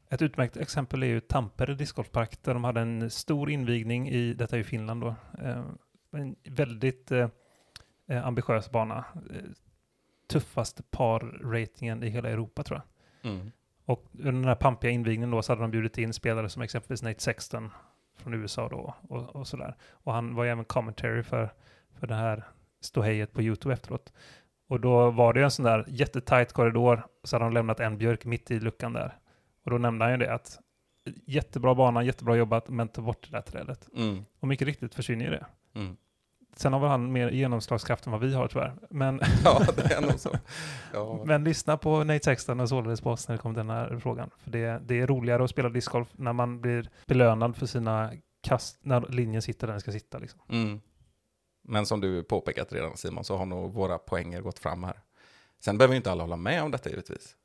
Ett 0.09 0.23
utmärkt 0.23 0.57
exempel 0.57 1.03
är 1.03 1.07
ju 1.07 1.21
Tampere 1.21 1.75
discgolfpark 1.75 2.43
där 2.43 2.55
de 2.55 2.65
hade 2.65 2.81
en 2.81 3.11
stor 3.11 3.51
invigning 3.51 4.09
i, 4.09 4.35
detta 4.35 4.57
är 4.57 4.59
ju 4.59 4.65
Finland 4.65 5.01
då, 5.01 5.15
eh, 5.39 5.65
en 6.13 6.37
väldigt 6.45 7.13
eh, 7.13 7.29
eh, 8.07 8.27
ambitiös 8.27 8.71
bana. 8.71 9.05
Eh, 9.31 9.43
tuffaste 10.29 10.83
par-ratingen 10.83 12.03
i 12.03 12.09
hela 12.09 12.31
Europa 12.31 12.63
tror 12.63 12.81
jag. 12.81 13.33
Mm. 13.33 13.53
Och 13.91 14.05
under 14.13 14.33
den 14.33 14.45
här 14.45 14.55
pampiga 14.55 14.91
invigningen 14.91 15.31
då 15.31 15.43
så 15.43 15.53
hade 15.53 15.63
de 15.63 15.71
bjudit 15.71 15.99
in 15.99 16.13
spelare 16.13 16.49
som 16.49 16.63
exempelvis 16.63 17.03
Nate 17.03 17.23
Sexton 17.23 17.71
från 18.17 18.35
USA 18.35 18.69
då 18.69 18.95
och, 19.09 19.37
och 19.37 19.47
sådär. 19.47 19.77
Och 19.91 20.13
han 20.13 20.35
var 20.35 20.45
ju 20.45 20.51
även 20.51 20.65
commentary 20.65 21.23
för, 21.23 21.53
för 22.01 22.07
det 22.07 22.15
här 22.15 22.45
ståhejet 22.81 23.33
på 23.33 23.43
YouTube 23.43 23.75
efteråt. 23.75 24.13
Och 24.69 24.81
då 24.81 25.11
var 25.11 25.33
det 25.33 25.41
ju 25.41 25.45
en 25.45 25.51
sån 25.51 25.65
där 25.65 25.85
jättetajt 25.89 26.53
korridor, 26.53 27.07
så 27.25 27.37
hade 27.37 27.45
de 27.45 27.53
lämnat 27.53 27.81
en 27.81 27.99
björk 27.99 28.25
mitt 28.25 28.51
i 28.51 28.61
luckan 28.61 28.93
där. 28.93 29.19
Och 29.65 29.71
då 29.71 29.79
nämnde 29.79 30.05
han 30.05 30.13
ju 30.13 30.19
det 30.19 30.35
att 30.35 30.59
jättebra 31.27 31.75
bana, 31.75 32.03
jättebra 32.03 32.37
jobbat, 32.37 32.69
men 32.69 32.89
ta 32.89 33.03
bort 33.03 33.27
det 33.31 33.37
där 33.37 33.43
trädet. 33.43 33.89
Mm. 33.97 34.25
Och 34.41 34.49
mycket 34.49 34.67
riktigt 34.67 34.95
försvinner 34.95 35.25
ju 35.25 35.31
det. 35.31 35.47
Mm. 35.75 35.97
Sen 36.57 36.73
har 36.73 36.81
väl 36.81 36.89
han 36.91 37.13
mer 37.13 37.31
genomslagskraft 37.31 38.07
än 38.07 38.13
vad 38.13 38.21
vi 38.21 38.35
har 38.35 38.49
tyvärr. 38.49 38.75
Men, 38.91 39.21
Ja, 39.45 39.63
det 39.77 39.95
är 39.95 40.01
nog 40.01 40.21
så. 40.21 40.31
Ja. 40.93 41.23
men 41.25 41.45
lyssna 41.45 41.77
på 41.77 42.05
Nate 42.05 42.25
Sexton 42.25 42.61
och 42.61 42.69
således 42.69 43.01
på 43.01 43.11
oss 43.11 43.29
när 43.29 43.37
det 43.37 43.43
kommer 43.43 43.55
till 43.55 43.67
den 43.67 43.77
här 43.77 43.99
frågan. 43.99 44.31
För 44.39 44.51
det, 44.51 44.83
det 44.85 45.01
är 45.01 45.07
roligare 45.07 45.45
att 45.45 45.51
spela 45.51 45.69
discgolf 45.69 46.09
när 46.13 46.33
man 46.33 46.61
blir 46.61 46.91
belönad 47.07 47.57
för 47.57 47.67
sina 47.67 48.13
kast, 48.43 48.79
när 48.83 49.01
linjen 49.01 49.43
sitter 49.43 49.67
där 49.67 49.75
den 49.75 49.81
ska 49.81 49.93
sitta. 49.93 50.19
Liksom. 50.19 50.41
Mm. 50.49 50.81
Men 51.63 51.87
som 51.87 52.01
du 52.01 52.23
påpekat 52.23 52.73
redan 52.73 52.97
Simon 52.97 53.25
så 53.25 53.37
har 53.37 53.47
nog 53.47 53.75
våra 53.75 53.99
poänger 53.99 54.41
gått 54.41 54.59
fram 54.59 54.85
här. 54.85 55.01
Sen 55.65 55.79
behöver 55.79 55.95
ju 55.95 55.97
inte 55.97 56.13
alla 56.13 56.23
hålla 56.23 56.37
med 56.37 56.63
om 56.63 56.71
detta 56.71 56.91
givetvis. 56.91 57.37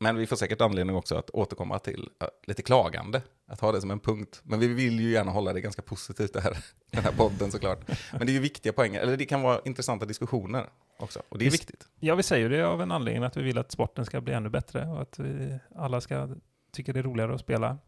Men 0.00 0.16
vi 0.16 0.26
får 0.26 0.36
säkert 0.36 0.60
anledning 0.60 0.96
också 0.96 1.16
att 1.16 1.30
återkomma 1.30 1.78
till 1.78 2.08
äh, 2.22 2.28
lite 2.46 2.62
klagande. 2.62 3.22
Att 3.46 3.60
ha 3.60 3.72
det 3.72 3.80
som 3.80 3.90
en 3.90 4.00
punkt. 4.00 4.40
Men 4.44 4.60
vi 4.60 4.68
vill 4.68 5.00
ju 5.00 5.10
gärna 5.10 5.30
hålla 5.30 5.52
det 5.52 5.60
ganska 5.60 5.82
positivt 5.82 6.32
det 6.32 6.40
här, 6.40 6.56
den 6.90 7.04
här 7.04 7.12
podden 7.12 7.50
såklart. 7.52 7.90
Men 8.12 8.26
det 8.26 8.32
är 8.32 8.34
ju 8.34 8.40
viktiga 8.40 8.72
poänger, 8.72 9.00
eller 9.00 9.16
det 9.16 9.26
kan 9.26 9.42
vara 9.42 9.60
intressanta 9.64 10.06
diskussioner 10.06 10.66
också. 10.98 11.22
Och 11.28 11.38
det 11.38 11.44
är 11.44 11.50
Visst. 11.50 11.62
viktigt. 11.62 11.88
Ja, 12.00 12.14
vi 12.14 12.22
säger 12.22 12.48
det 12.48 12.62
av 12.62 12.82
en 12.82 12.92
anledning 12.92 13.24
att 13.24 13.36
vi 13.36 13.42
vill 13.42 13.58
att 13.58 13.72
sporten 13.72 14.04
ska 14.04 14.20
bli 14.20 14.32
ännu 14.34 14.48
bättre 14.48 14.86
och 14.86 15.02
att 15.02 15.18
vi 15.18 15.58
alla 15.74 16.00
ska 16.00 16.28
tycka 16.72 16.92
det 16.92 16.98
är 16.98 17.02
roligare 17.02 17.34
att 17.34 17.40
spela. 17.40 17.78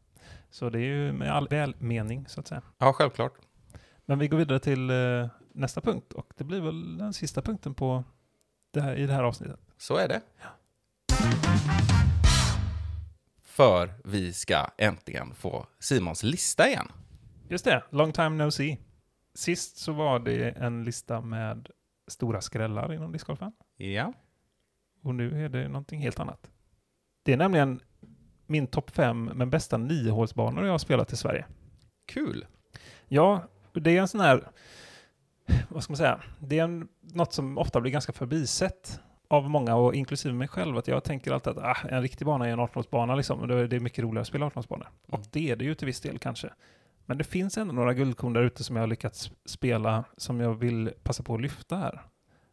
Så 0.51 0.71
det 0.71 0.79
är 0.79 0.83
ju 0.83 1.13
med 1.13 1.33
all 1.35 1.49
välmening 1.49 2.27
så 2.29 2.41
att 2.41 2.47
säga. 2.47 2.63
Ja, 2.79 2.93
självklart. 2.93 3.33
Men 4.07 4.19
vi 4.19 4.29
går 4.29 4.39
vidare 4.39 4.59
till 4.59 4.91
eh, 4.91 5.29
nästa 5.53 5.81
punkt 5.81 6.13
och 6.13 6.33
det 6.37 6.45
blir 6.45 6.61
väl 6.61 6.99
den 6.99 7.13
sista 7.13 7.43
punkten 7.43 7.75
på 7.75 8.05
det 8.71 8.81
här, 8.81 8.97
i 8.97 9.07
det 9.07 9.13
här 9.13 9.23
avsnittet. 9.23 9.61
Så 9.79 9.97
är 9.97 10.09
det. 10.09 10.21
För 13.43 13.95
vi 14.05 14.33
ska 14.33 14.67
äntligen 14.79 15.35
få 15.35 15.67
Simons 15.79 16.23
lista 16.23 16.69
igen. 16.69 16.93
Just 17.49 17.64
det, 17.64 17.83
long 17.91 18.12
time 18.12 18.45
no 18.45 18.51
see. 18.51 18.79
Sist 19.35 19.77
så 19.77 19.93
var 19.93 20.19
det 20.19 20.51
en 20.51 20.85
lista 20.85 21.21
med 21.21 21.69
stora 22.09 22.41
skrällar 22.41 22.93
inom 22.93 23.12
discgolfen. 23.12 23.53
Ja. 23.77 24.12
Och 25.03 25.14
nu 25.14 25.45
är 25.45 25.49
det 25.49 25.69
någonting 25.69 26.01
helt 26.01 26.21
annat. 26.21 26.51
Det 27.23 27.33
är 27.33 27.37
nämligen 27.37 27.81
min 28.47 28.67
topp 28.67 28.91
fem 28.91 29.25
med 29.25 29.49
bästa 29.49 29.77
niohålsbanor 29.77 30.64
jag 30.64 30.73
har 30.73 30.79
spelat 30.79 31.12
i 31.12 31.17
Sverige. 31.17 31.47
Kul. 32.07 32.47
Ja, 33.09 33.49
det 33.73 33.97
är 33.97 34.01
en 34.01 34.09
sån 34.09 34.21
här, 34.21 34.51
vad 35.69 35.83
ska 35.83 35.91
man 35.91 35.97
säga, 35.97 36.23
det 36.41 36.59
är 36.59 36.64
en, 36.64 36.89
något 37.01 37.33
som 37.33 37.59
ofta 37.59 37.81
blir 37.81 37.93
ganska 37.93 38.12
förbisett 38.12 39.01
av 39.29 39.51
många 39.51 39.74
och 39.77 39.95
inklusive 39.95 40.35
mig 40.35 40.49
själv. 40.49 40.77
Att 40.77 40.89
jag 40.89 41.05
tänker 41.05 41.33
alltid 41.33 41.53
att 41.59 41.59
ah, 41.59 41.89
en 41.89 42.03
riktig 42.03 42.27
bana 42.27 42.49
är 42.49 42.53
en 42.53 42.61
18-hålsbana 42.61 43.16
liksom. 43.16 43.41
Och 43.41 43.49
då 43.49 43.55
är 43.55 43.66
det 43.66 43.81
mycket 43.81 44.05
roligare 44.05 44.20
att 44.20 44.27
spela 44.27 44.49
18-hålsbanor. 44.49 44.87
Och 45.07 45.18
Mm. 45.18 45.29
det 45.33 45.51
är 45.51 45.57
det 45.57 45.64
ju 45.64 45.74
till 45.74 45.87
viss 45.87 46.01
del 46.01 46.18
kanske. 46.18 46.51
Men 47.07 47.18
det 47.18 47.24
finns 47.24 47.59
ändå 47.59 47.74
några 47.74 47.95
guldkorn 47.95 48.33
där 48.33 48.43
ute 48.43 48.64
som 48.64 48.77
jag 48.77 48.83
har 48.83 48.87
lyckats 48.87 49.31
spela 49.45 50.05
som 50.16 50.41
jag 50.41 50.55
vill 50.55 50.91
passa 51.03 51.22
på 51.22 51.35
att 51.35 51.41
lyfta 51.41 51.77
här. 51.77 52.03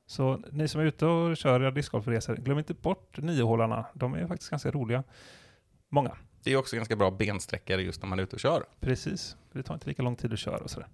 Så 0.06 0.40
ni 0.52 0.68
som 0.68 0.82
är 0.82 0.86
ute 0.86 1.06
och 1.06 1.38
kör 1.38 1.62
era 1.62 1.72
discgolfresor, 1.72 2.36
glöm 2.36 2.58
inte 2.58 2.74
bort 2.74 3.18
niohålarna. 3.18 3.86
De 3.94 4.14
är 4.14 4.28
faktiskt 4.28 4.50
ganska 4.50 4.72
roliga. 4.72 5.04
Många. 5.90 6.18
Det 6.44 6.54
är 6.54 6.58
också 6.58 6.76
ganska 6.76 6.96
bra 6.96 7.12
bensträckare 7.12 7.82
just 7.82 8.02
när 8.02 8.10
man 8.10 8.20
är 8.20 8.24
ute 8.24 8.36
och 8.36 8.40
kör. 8.40 8.64
Precis. 8.80 9.38
Det 9.52 9.64
tar 9.64 9.74
inte 9.74 9.88
lika 9.90 10.02
lång 10.02 10.16
tid 10.16 10.34
att 10.34 10.40
köra 10.40 10.58
och 10.58 10.70
sådär. 10.70 10.88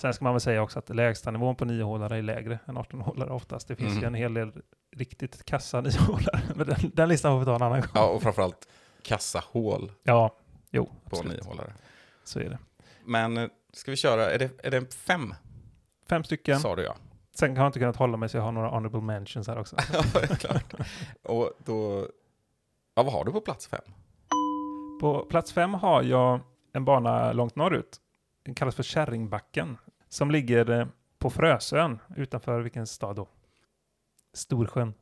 Sen 0.00 0.14
ska 0.14 0.24
man 0.24 0.32
väl 0.34 0.40
säga 0.40 0.62
också 0.62 0.78
att 0.78 0.88
lägsta 0.88 1.30
nivån 1.30 1.56
på 1.56 1.64
niohålare 1.64 2.18
är 2.18 2.22
lägre 2.22 2.58
än 2.66 2.78
18-hålare 2.78 3.30
oftast. 3.30 3.68
Det 3.68 3.76
finns 3.76 3.90
Mm. 3.90 4.00
ju 4.02 4.06
en 4.06 4.14
hel 4.14 4.34
del 4.34 4.52
riktigt 4.96 5.44
kassa 5.44 5.80
niohålare. 5.80 6.40
Men 6.54 6.66
den, 6.66 6.76
den 6.94 7.08
listan 7.08 7.32
får 7.32 7.38
vi 7.38 7.44
ta 7.44 7.54
en 7.54 7.62
annan 7.62 7.80
gång. 7.80 7.90
Ja, 7.94 8.04
och 8.08 8.22
framförallt 8.22 8.68
kassahål 9.02 9.92
Ja, 10.02 10.34
jo, 10.70 10.86
på 10.86 10.92
absolut. 11.04 11.32
niohållare. 11.32 11.72
Så 12.24 12.40
är 12.40 12.44
det. 12.48 12.58
Men 13.04 13.36
eh, 13.36 13.48
ska 13.72 13.90
vi 13.90 13.96
köra, 13.96 14.30
är 14.30 14.38
det, 14.38 14.50
är 14.66 14.70
det 14.70 14.94
fem? 14.94 15.34
Fem 16.08 16.24
stycken. 16.24 16.60
Sa 16.60 16.76
du 16.76 16.82
ja. 16.82 16.96
Sen 17.34 17.56
har 17.56 17.64
jag 17.64 17.68
inte 17.68 17.78
kunnat 17.78 17.96
hålla 17.96 18.16
mig 18.16 18.28
så 18.28 18.36
jag 18.36 18.42
har 18.42 18.52
några 18.52 18.68
honorable 18.68 19.00
mentions 19.00 19.48
här 19.48 19.58
också. 19.58 19.76
ja, 19.92 20.02
klart. 20.38 20.74
Och 21.22 21.52
då, 21.64 22.06
ja, 22.94 23.02
vad 23.02 23.12
har 23.12 23.24
du 23.24 23.32
på 23.32 23.40
plats 23.40 23.66
fem? 23.66 23.80
På 25.00 25.24
plats 25.30 25.52
fem 25.52 25.74
har 25.74 26.02
jag 26.02 26.40
en 26.72 26.84
bana 26.84 27.32
långt 27.32 27.56
norrut. 27.56 27.96
Den 28.44 28.54
kallas 28.54 28.74
för 28.74 28.82
Kärringbacken. 28.82 29.76
Som 30.08 30.30
ligger 30.30 30.70
eh, 30.70 30.86
på 31.18 31.30
Frösön 31.30 31.98
utanför 32.16 32.60
vilken 32.60 32.86
stad 32.86 33.16
då? 33.16 33.28
Storsjön. 34.32 34.94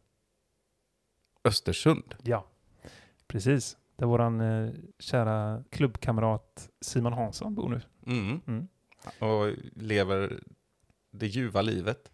Östersund. 1.45 2.15
Ja, 2.23 2.47
precis. 3.27 3.77
Där 3.97 4.07
våran 4.07 4.41
eh, 4.41 4.71
kära 4.99 5.65
klubbkamrat 5.71 6.71
Simon 6.81 7.13
Hansson 7.13 7.55
bor 7.55 7.69
nu. 7.69 7.81
Mm. 8.07 8.41
Mm. 8.47 8.69
Och 9.19 9.53
lever 9.73 10.41
det 11.11 11.27
ljuva 11.27 11.63
livet. 11.63 12.11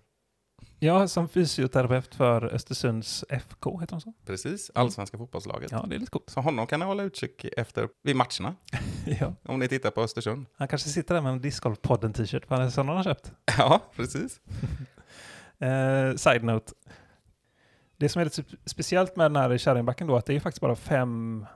Ja, 0.85 1.09
som 1.09 1.29
fysioterapeut 1.29 2.15
för 2.15 2.45
Östersunds 2.55 3.25
FK, 3.29 3.81
heter 3.81 3.95
de 3.95 4.01
så? 4.01 4.13
Precis, 4.27 4.71
allsvenska 4.75 5.19
fotbollslaget. 5.19 5.71
Ja, 5.73 5.85
det 5.89 5.95
är 5.95 5.99
lite 5.99 6.11
coolt. 6.11 6.31
Så 6.31 6.41
honom 6.41 6.67
kan 6.67 6.81
ni 6.81 6.87
hålla 6.87 7.03
utkik 7.03 7.45
efter 7.57 7.89
vid 8.03 8.17
matcherna, 8.17 8.55
ja. 9.21 9.35
om 9.43 9.59
ni 9.59 9.69
tittar 9.69 9.91
på 9.91 10.01
Östersund. 10.03 10.47
Han 10.57 10.69
kanske 10.69 10.89
sitter 10.89 11.15
där 11.15 11.23
med 11.23 11.33
en 11.33 11.41
Discgolf-podden-t-shirt, 11.41 12.47
för 12.47 12.57
det 12.57 12.63
är 12.63 12.71
sån 12.71 12.89
han 12.89 12.97
har 12.97 13.05
köpt. 13.05 13.33
Ja, 13.59 13.81
precis. 13.97 14.41
Eh, 15.59 16.15
side 16.17 16.45
note. 16.45 16.73
Det 17.97 18.09
som 18.09 18.21
är 18.21 18.25
lite 18.25 18.45
speciellt 18.65 19.17
med 19.17 19.25
den 19.25 19.37
här 19.37 19.59
kärringbacken 19.59 20.07
då, 20.07 20.17
att 20.17 20.27
det 20.27 20.37
är 20.37 20.41
faktiskt 20.41 20.61
bara 20.61 20.77
fem 20.77 21.47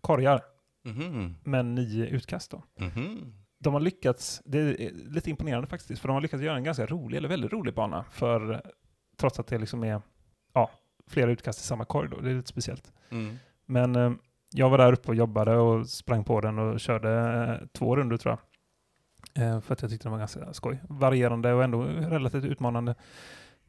korgar, 0.00 0.42
Mhm, 0.84 1.36
men 1.44 1.74
nio 1.74 2.06
utkast 2.06 2.50
då. 2.50 2.62
mhm. 2.78 3.34
De 3.62 3.72
har 3.72 3.80
lyckats, 3.80 4.42
det 4.44 4.58
är 4.58 4.90
lite 4.92 5.30
imponerande 5.30 5.66
faktiskt, 5.66 6.00
för 6.00 6.08
de 6.08 6.14
har 6.14 6.20
lyckats 6.20 6.42
göra 6.42 6.56
en 6.56 6.64
ganska 6.64 6.86
rolig, 6.86 7.16
eller 7.18 7.28
väldigt 7.28 7.52
rolig 7.52 7.74
bana, 7.74 8.04
för 8.10 8.62
trots 9.16 9.40
att 9.40 9.46
det 9.46 9.58
liksom 9.58 9.84
är 9.84 10.02
ja, 10.52 10.70
flera 11.06 11.30
utkast 11.30 11.60
i 11.60 11.62
samma 11.62 11.84
korg 11.84 12.08
då, 12.08 12.20
det 12.20 12.30
är 12.30 12.34
lite 12.34 12.48
speciellt. 12.48 12.92
Mm. 13.10 13.36
Men 13.66 13.96
eh, 13.96 14.12
jag 14.50 14.70
var 14.70 14.78
där 14.78 14.92
uppe 14.92 15.08
och 15.08 15.14
jobbade 15.14 15.56
och 15.56 15.88
sprang 15.88 16.24
på 16.24 16.40
den 16.40 16.58
och 16.58 16.80
körde 16.80 17.10
eh, 17.10 17.66
två 17.72 17.96
runder 17.96 18.16
tror 18.16 18.36
jag. 18.36 18.40
Eh, 19.34 19.60
för 19.60 19.72
att 19.72 19.82
jag 19.82 19.90
tyckte 19.90 20.04
den 20.04 20.12
var 20.12 20.18
ganska 20.18 20.52
skoj. 20.52 20.80
Varierande 20.88 21.52
och 21.52 21.64
ändå 21.64 21.82
relativt 21.82 22.44
utmanande. 22.44 22.94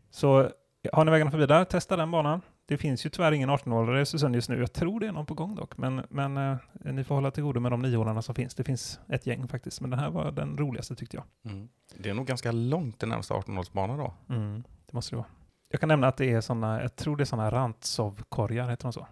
Så 0.09 0.49
har 0.93 1.05
ni 1.05 1.11
vägarna 1.11 1.31
förbi 1.31 1.45
där, 1.45 1.65
testa 1.65 1.95
den 1.95 2.11
banan. 2.11 2.41
Det 2.65 2.77
finns 2.77 3.05
ju 3.05 3.09
tyvärr 3.09 3.31
ingen 3.31 3.49
18-årare 3.49 3.97
i 3.97 4.01
Östersund 4.01 4.35
just 4.35 4.49
nu. 4.49 4.59
Jag 4.59 4.73
tror 4.73 4.99
det 4.99 5.07
är 5.07 5.11
någon 5.11 5.25
på 5.25 5.33
gång 5.33 5.55
dock. 5.55 5.77
Men, 5.77 6.01
men 6.09 6.37
eh, 6.37 6.57
ni 6.73 7.03
får 7.03 7.15
hålla 7.15 7.31
till 7.31 7.43
godo 7.43 7.59
med 7.59 7.71
de 7.71 7.81
9 7.81 8.21
som 8.21 8.35
finns. 8.35 8.55
Det 8.55 8.63
finns 8.63 8.99
ett 9.07 9.25
gäng 9.25 9.47
faktiskt. 9.47 9.81
Men 9.81 9.89
den 9.89 9.99
här 9.99 10.09
var 10.09 10.31
den 10.31 10.57
roligaste 10.57 10.95
tyckte 10.95 11.17
jag. 11.17 11.53
Mm. 11.53 11.69
Det 11.97 12.09
är 12.09 12.13
nog 12.13 12.25
ganska 12.27 12.51
långt 12.51 12.99
till 12.99 13.07
närmsta 13.07 13.33
18-hålsbana 13.33 13.97
då. 13.97 14.13
Mm, 14.35 14.63
det 14.85 14.93
måste 14.93 15.15
det 15.15 15.17
vara. 15.17 15.27
Jag 15.71 15.79
kan 15.79 15.89
nämna 15.89 16.07
att 16.07 16.17
det 16.17 16.31
är 16.31 16.41
sådana, 16.41 16.81
jag 16.81 16.95
tror 16.95 17.17
det 17.17 17.23
är 17.23 17.25
sådana 17.25 17.51
Rantsov-korgar, 17.51 18.69
heter 18.69 18.83
de 18.83 18.93
så? 18.93 19.07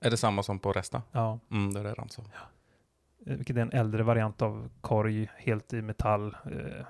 Är 0.00 0.10
det 0.10 0.16
samma 0.16 0.42
som 0.42 0.58
på 0.58 0.72
Resta? 0.72 1.02
Ja, 1.12 1.38
Mm, 1.50 1.74
det 1.74 1.80
är 1.80 1.84
det 1.84 1.94
alltså. 1.98 2.20
Eh, 3.26 3.36
vilket 3.36 3.56
är 3.56 3.60
en 3.60 3.72
äldre 3.72 4.02
variant 4.02 4.42
av 4.42 4.70
korg, 4.80 5.30
helt 5.36 5.72
i 5.72 5.82
metall, 5.82 6.36
eh, 6.44 6.86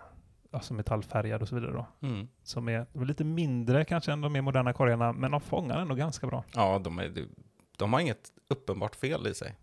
alltså 0.55 0.75
metallfärgad 0.75 1.43
och 1.43 1.49
så 1.49 1.55
vidare 1.55 1.73
då. 1.73 1.87
Mm. 2.07 2.29
Som 2.43 2.69
är, 2.69 2.87
är 2.95 3.05
lite 3.05 3.25
mindre 3.25 3.85
kanske 3.85 4.13
än 4.13 4.21
de 4.21 4.33
mer 4.33 4.41
moderna 4.41 4.73
korgarna, 4.73 5.13
men 5.13 5.31
de 5.31 5.41
fångar 5.41 5.79
ändå 5.79 5.95
ganska 5.95 6.27
bra. 6.27 6.45
Ja, 6.55 6.79
de, 6.79 6.99
är, 6.99 7.27
de 7.77 7.93
har 7.93 8.01
inget 8.01 8.33
uppenbart 8.49 8.97
fel 8.97 9.27
i 9.27 9.35
sig. 9.35 9.57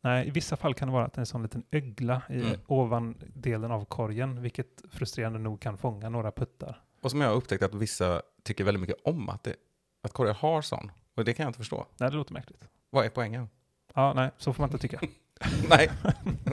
Nej, 0.00 0.28
i 0.28 0.30
vissa 0.30 0.56
fall 0.56 0.74
kan 0.74 0.88
det 0.88 0.92
vara 0.94 1.04
att 1.04 1.12
det 1.12 1.18
är 1.18 1.22
en 1.22 1.26
sån 1.26 1.42
liten 1.42 1.62
ögla 1.70 2.22
i 2.28 2.40
Mm. 2.40 2.58
ovan 2.66 3.14
delen 3.34 3.70
av 3.70 3.84
korgen, 3.84 4.42
vilket 4.42 4.82
frustrerande 4.90 5.38
nog 5.38 5.60
kan 5.60 5.78
fånga 5.78 6.08
några 6.08 6.30
puttar. 6.32 6.82
Och 7.02 7.10
som 7.10 7.20
jag 7.20 7.28
har 7.28 7.34
upptäckt 7.36 7.62
att 7.62 7.74
vissa 7.74 8.22
tycker 8.42 8.64
väldigt 8.64 8.80
mycket 8.80 8.96
om 9.04 9.28
att, 9.28 9.42
det, 9.44 9.54
att 10.02 10.12
korgar 10.12 10.34
har 10.34 10.62
sån. 10.62 10.92
Och 11.14 11.24
det 11.24 11.34
kan 11.34 11.44
jag 11.44 11.48
inte 11.50 11.58
förstå. 11.58 11.86
Nej, 11.98 12.10
det 12.10 12.16
låter 12.16 12.32
märkligt. 12.32 12.64
Vad 12.90 13.04
är 13.04 13.08
poängen? 13.10 13.48
Ja, 13.94 14.12
nej, 14.16 14.30
så 14.38 14.52
får 14.52 14.62
man 14.62 14.68
inte 14.70 14.78
tycka. 14.78 15.00
Nej, 15.70 15.90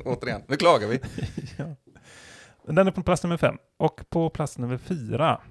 återigen, 0.05 0.41
nu 0.47 0.55
klagar 0.55 0.88
vi. 0.88 0.99
ja. 1.57 1.65
Den 2.68 2.88
är 2.88 2.91
på 2.91 3.03
plats 3.03 3.24
nummer 3.24 3.38
fem. 3.38 3.57
Och 3.78 4.01
på 4.09 4.30
plats 4.30 4.57
nummer 4.57 4.78
fyra 4.78 5.41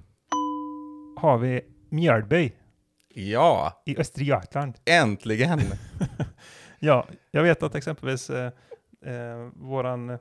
har 1.17 1.39
vi 1.39 1.61
Mjölby 1.91 2.53
Ja, 3.09 3.83
i 3.87 3.99
Östergötland. 3.99 4.75
äntligen! 4.85 5.61
Ja, 6.79 7.07
jag 7.31 7.43
vet 7.43 7.63
att 7.63 7.75
exempelvis 7.75 8.31
eh, 8.31 8.53
eh, 9.07 9.49
våran 9.55 10.19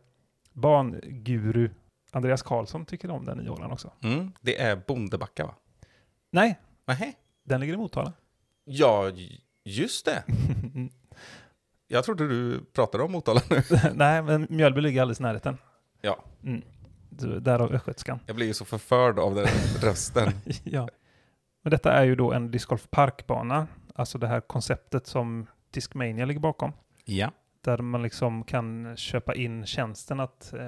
banguru 0.53 1.69
Andreas 2.11 2.41
Karlsson 2.41 2.85
tycker 2.85 3.11
om 3.11 3.25
den 3.25 3.45
i 3.45 3.49
Åland 3.49 3.73
också. 3.73 3.91
Mm, 4.03 4.31
det 4.41 4.61
är 4.61 4.75
Bondebacka 4.75 5.45
va? 5.45 5.55
Nej, 6.31 6.59
Nähä? 6.87 7.13
den 7.43 7.59
ligger 7.59 7.73
i 7.73 7.77
Motala. 7.77 8.13
Ja, 8.63 9.11
just 9.63 10.05
det. 10.05 10.23
Jag 11.87 12.03
trodde 12.03 12.27
du 12.27 12.65
pratade 12.73 13.03
om 13.03 13.11
Motala 13.11 13.41
nu. 13.49 13.61
Nej, 13.93 14.21
men 14.21 14.47
Mjölby 14.49 14.81
ligger 14.81 15.01
alldeles 15.01 15.19
i 15.19 15.23
närheten. 15.23 15.57
Ja. 16.01 16.23
Mm. 16.43 16.61
Därav 17.41 17.73
östgötskan. 17.73 18.19
Jag 18.25 18.35
blir 18.35 18.47
ju 18.47 18.53
så 18.53 18.65
förförd 18.65 19.19
av 19.19 19.35
den 19.35 19.47
rösten. 19.81 20.31
ja. 20.63 20.89
Men 21.61 21.71
detta 21.71 21.91
är 21.93 22.03
ju 22.03 22.15
då 22.15 22.33
en 22.33 22.51
discgolf 22.51 22.87
parkbana, 22.91 23.67
alltså 23.95 24.17
det 24.17 24.27
här 24.27 24.41
konceptet 24.41 25.07
som 25.07 25.45
Discmania 25.71 26.25
ligger 26.25 26.39
bakom. 26.41 26.71
Ja. 27.05 27.31
Där 27.61 27.77
man 27.77 28.01
liksom 28.03 28.43
kan 28.43 28.97
köpa 28.97 29.35
in 29.35 29.65
tjänsten 29.65 30.19
att 30.19 30.53
eh, 30.53 30.67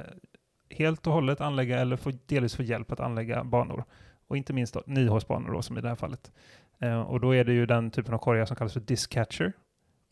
helt 0.70 1.08
och 1.08 1.14
hållet 1.14 1.42
anlägga 1.42 1.80
eller 1.80 1.98
få, 1.98 2.12
delvis 2.26 2.56
få 2.56 2.64
hjälp 2.64 2.92
att 2.92 3.00
anlägga 3.00 3.44
banor. 3.44 3.84
Och 4.28 4.38
inte 4.38 4.54
minst 4.54 4.74
då, 4.74 4.84
niohålsbanor 4.86 5.52
då, 5.54 5.62
som 5.62 5.78
i 5.78 5.82
det 5.82 5.88
här 5.88 5.96
fallet. 5.96 6.32
Eh, 6.80 7.02
och 7.02 7.20
då 7.20 7.36
är 7.36 7.44
det 7.44 7.54
ju 7.54 7.66
den 7.66 7.92
typen 7.92 8.14
av 8.14 8.18
korgar 8.18 8.46
som 8.46 8.56
kallas 8.56 8.74
för 8.74 8.80
Discatcher, 8.80 9.54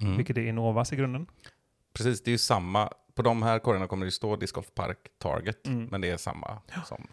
Mm. 0.01 0.17
vilket 0.17 0.37
är 0.37 0.41
Innovas 0.41 0.93
i 0.93 0.95
grunden. 0.95 1.27
Precis, 1.93 2.23
det 2.23 2.29
är 2.29 2.31
ju 2.31 2.37
samma. 2.37 2.89
På 3.15 3.21
de 3.21 3.43
här 3.43 3.59
korgarna 3.59 3.87
kommer 3.87 4.05
det 4.05 4.11
stå 4.11 4.35
Disc 4.35 4.53
Golf 4.53 4.73
Park 4.75 4.97
Target, 5.17 5.67
Mm. 5.67 5.85
men 5.91 6.01
det 6.01 6.09
är 6.09 6.17
samma 6.17 6.61
som 6.85 7.07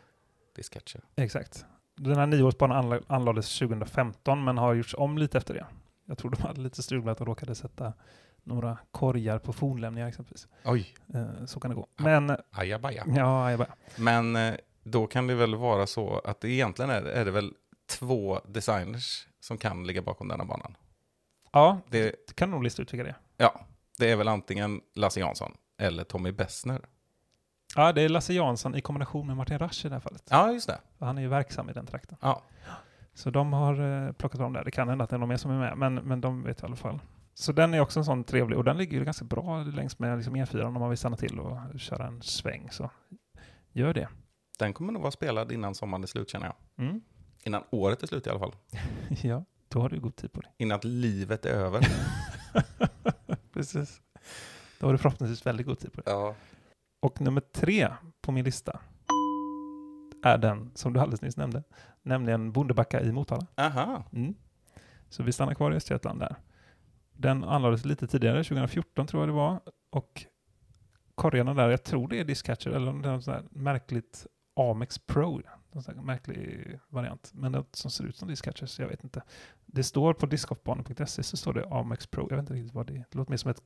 Discatcher. 0.57 1.01
Exakt. 1.17 1.65
Den 1.97 2.17
här 2.17 2.27
niohålsbanan 2.27 2.77
anla- 2.85 3.01
anlades 3.07 3.59
2015 3.59 4.45
men 4.45 4.59
har 4.59 4.75
gjorts 4.75 4.95
om 4.99 5.19
lite 5.19 5.39
efter 5.39 5.55
det. 5.55 5.67
Jag 6.07 6.19
tror 6.19 6.31
de 6.31 6.43
hade 6.43 6.61
lite 6.61 6.83
strul 6.83 7.03
med 7.05 7.13
att 7.13 7.19
de 7.19 7.27
råkade 7.27 7.55
sätta 7.55 7.93
några 8.43 8.79
korgar 8.91 9.39
på 9.39 9.53
fornlämningar 9.53 10.09
exempelvis. 10.09 10.49
Oj, 10.65 10.95
Eh, 11.15 11.45
så 11.47 11.61
kan 11.61 11.71
det 11.71 11.75
gå. 11.75 11.87
Ja. 11.97 12.05
Men, 12.05 12.37
ajabaja. 12.51 13.05
ja, 13.17 13.51
jag 13.51 13.59
bara, 13.59 13.75
Men 13.97 14.37
eh, 14.37 14.55
då 14.83 15.07
kan 15.07 15.27
det 15.27 15.35
väl 15.35 15.55
vara 15.55 15.87
så 15.87 16.19
att 16.19 16.41
det 16.41 16.49
egentligen 16.49 16.91
är, 16.91 17.03
är 17.03 17.25
det 17.25 17.31
väl 17.31 17.55
två 17.89 18.41
designers 18.49 19.27
som 19.41 19.59
kan 19.59 19.87
ligga 19.87 20.03
bakom 20.03 20.29
denna 20.29 20.45
banan. 20.45 20.77
ja, 21.53 21.79
Det, 21.89 22.27
du 22.29 22.35
kan 22.35 22.51
nog 22.51 22.63
lista 22.63 22.83
ut 22.83 22.93
vilka 22.93 23.05
det 23.05 23.11
är. 23.11 23.17
ja, 23.37 23.61
det 24.01 24.11
är 24.11 24.17
väl 24.17 24.29
antingen 24.29 24.81
Lasse 24.95 25.21
Jansson 25.21 25.53
eller 25.79 26.05
Tommy 26.05 26.33
Bessner. 26.33 26.81
Ja, 27.77 27.93
det 27.93 28.03
är 28.03 28.09
Lasse 28.09 28.35
Jansson 28.35 28.75
i 28.75 28.81
kombination 28.81 29.27
med 29.27 29.37
Martin 29.37 29.59
Rasch 29.59 29.85
i 29.85 29.89
det 29.89 29.95
här 29.95 30.01
fallet. 30.01 30.23
Ja, 30.31 30.53
just 30.53 30.67
det. 30.67 30.79
Han 30.99 31.19
är 31.19 31.23
ju 31.23 31.29
verksam 31.29 31.71
i 31.71 31.73
den 31.73 31.87
trakten. 31.87 32.19
Ja. 32.21 32.43
Så 33.15 33.31
de 33.31 33.53
har 33.53 34.07
eh, 34.07 34.13
plockat 34.13 34.41
om 34.41 34.53
där. 34.53 34.65
Det 34.65 34.71
kan 34.71 34.89
hända 34.89 35.05
att 35.05 35.11
det 35.11 35.17
är 35.17 35.19
någon 35.19 35.29
mer 35.29 35.37
som 35.37 35.51
är 35.51 35.59
med, 35.59 35.79
men, 35.79 35.95
men 35.95 36.21
de 36.21 36.43
vet 36.43 36.63
i 36.63 36.67
alla 36.67 36.77
fall. 36.77 36.99
Så 37.35 37.53
den 37.53 37.75
är 37.75 37.81
också 37.81 38.01
en 38.01 38.05
sån 38.05 38.25
trevlig, 38.25 38.59
och 38.59 38.65
den 38.65 38.79
ligger 38.79 38.99
ju 38.99 39.05
ganska 39.05 39.25
bra 39.25 39.63
längs 39.63 39.99
med 39.99 40.17
liksom 40.17 40.37
E4 40.37 40.63
om 40.63 40.73
man 40.73 40.89
vill 40.89 40.99
stanna 40.99 41.17
till 41.17 41.41
och 41.41 41.81
köra 41.81 42.07
en 42.07 42.23
sväng. 42.23 42.69
Så 42.71 42.91
gör 43.73 43.95
det. 43.95 44.09
Den 44.59 44.73
kommer 44.73 44.93
nog 44.93 45.03
vara 45.03 45.13
spelad 45.13 45.53
innan 45.53 45.75
sommaren 45.75 46.03
är 46.03 46.07
slut 46.07 46.31
känner 46.31 46.47
jag. 46.47 46.87
Mm. 46.87 47.01
Innan 47.45 47.63
året 47.71 48.03
är 48.03 48.07
slut 48.07 48.27
i 48.27 48.31
alla 48.31 48.39
fall. 48.39 48.55
Ja, 49.23 49.45
då 49.69 49.81
har 49.81 49.89
du 49.89 50.01
god 50.01 50.17
tid 50.17 50.33
på 50.33 50.41
dig. 50.41 50.53
Innan 50.57 50.81
livet 50.83 51.47
är 51.47 51.51
över. 51.51 51.87
Precis. 53.61 54.01
Då 54.79 54.87
har 54.87 54.93
du 54.93 54.99
förhoppningsvis 54.99 55.47
väldigt 55.47 55.67
god 55.67 55.79
tid 55.79 55.93
på 55.93 56.01
dig. 56.01 56.13
ja. 56.15 56.35
Och 57.03 57.21
nummer 57.21 57.41
tre 57.41 57.89
på 58.21 58.33
min 58.33 58.45
lista 58.45 58.81
är 60.23 60.39
den 60.39 60.71
som 60.75 60.93
du 60.93 61.01
alldeles 61.01 61.23
nyss 61.23 61.37
nämnde, 61.37 61.63
nämligen 62.03 62.53
Bondebacka 62.53 63.01
i 63.01 63.13
Motala. 63.13 63.47
Aha. 63.57 64.05
Mm. 64.13 64.35
Så 65.09 65.23
vi 65.23 65.33
stannar 65.33 65.55
kvar 65.55 65.73
i 65.73 65.77
Östergötland 65.77 66.21
där. 66.21 66.37
Den 67.13 67.45
anlades 67.45 67.85
lite 67.85 68.07
tidigare, 68.07 68.45
2014 68.45 69.07
tror 69.07 69.23
jag 69.23 69.29
det 69.29 69.33
var. 69.33 69.61
Och 69.91 70.25
korgarna 71.15 71.55
där, 71.55 71.69
jag 71.69 71.85
tror 71.85 72.09
det 72.09 72.21
är 72.21 72.25
Discatcher 72.25 72.71
eller 72.71 72.93
det 72.93 73.13
något 73.13 73.25
sånt 73.25 73.37
här 73.37 73.45
märkligt 73.51 74.27
Amex 74.57 74.99
Pro. 74.99 75.43
Någon 75.73 76.07
märklig 76.07 76.79
variant. 76.89 77.31
Men 77.35 77.53
det 77.53 77.65
som 77.73 77.91
ser 77.91 78.05
ut 78.05 78.17
som 78.17 78.29
Discatcher, 78.29 78.67
så 78.67 78.83
jag 78.83 78.89
vet 78.89 79.05
inte. 79.05 79.23
Det 79.67 79.85
står 79.85 80.15
på 80.15 80.27
discgolfbanor.se 80.27 81.23
så 81.23 81.37
står 81.37 81.53
det 81.53 81.67
Amex 81.71 82.07
Pro. 82.07 82.27
Jag 82.31 82.37
vet 82.37 82.43
inte 82.43 82.55
riktigt 82.55 82.75
vad 82.75 82.87
det 82.87 82.93
är. 82.93 83.05
Det 83.11 83.19
låter 83.19 83.31
mer 83.31 83.37
som 83.37 83.51
ett, 83.51 83.63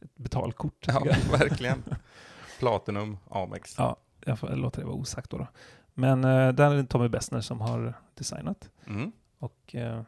ett 0.00 0.16
betalkort. 0.16 0.84
Ja, 0.86 1.00
verkligen. 1.30 1.84
Platinum, 2.58 3.18
Amex. 3.30 3.74
Ja, 3.78 3.96
jag 4.24 4.38
får 4.38 4.48
låta 4.48 4.80
det 4.80 4.86
vara 4.86 4.96
osagt 4.96 5.30
då. 5.30 5.38
då. 5.38 5.46
Men 5.94 6.24
eh, 6.24 6.52
där 6.52 6.70
är 6.70 6.76
det 6.76 6.84
Tommy 6.84 7.08
Bessner 7.08 7.40
som 7.40 7.60
har 7.60 7.94
designat. 8.14 8.70
Mm. 8.86 9.12
Och 9.38 9.74
eh, 9.74 10.02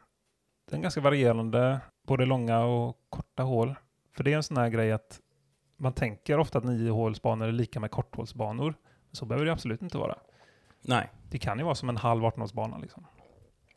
det 0.69 0.75
är 0.75 0.81
ganska 0.81 1.01
varierande, 1.01 1.79
både 2.07 2.25
långa 2.25 2.59
och 2.59 2.97
korta 3.09 3.43
hål. 3.43 3.75
För 4.15 4.23
det 4.23 4.33
är 4.33 4.37
en 4.37 4.43
sån 4.43 4.57
här 4.57 4.69
grej 4.69 4.91
att 4.91 5.19
man 5.77 5.93
tänker 5.93 6.39
ofta 6.39 6.57
att 6.57 6.63
niohålsbanor 6.63 7.47
är 7.47 7.51
lika 7.51 7.79
med 7.79 7.91
korthålsbanor. 7.91 8.75
Men 9.09 9.15
så 9.15 9.25
behöver 9.25 9.45
det 9.45 9.51
absolut 9.51 9.81
inte 9.81 9.97
vara. 9.97 10.15
Nej. 10.87 11.09
Det 11.29 11.37
kan 11.39 11.57
ju 11.57 11.63
vara 11.63 11.75
som 11.75 11.89
en 11.89 11.97
halv 11.97 12.23
18-hålsbana 12.23 12.81
liksom. 12.81 13.05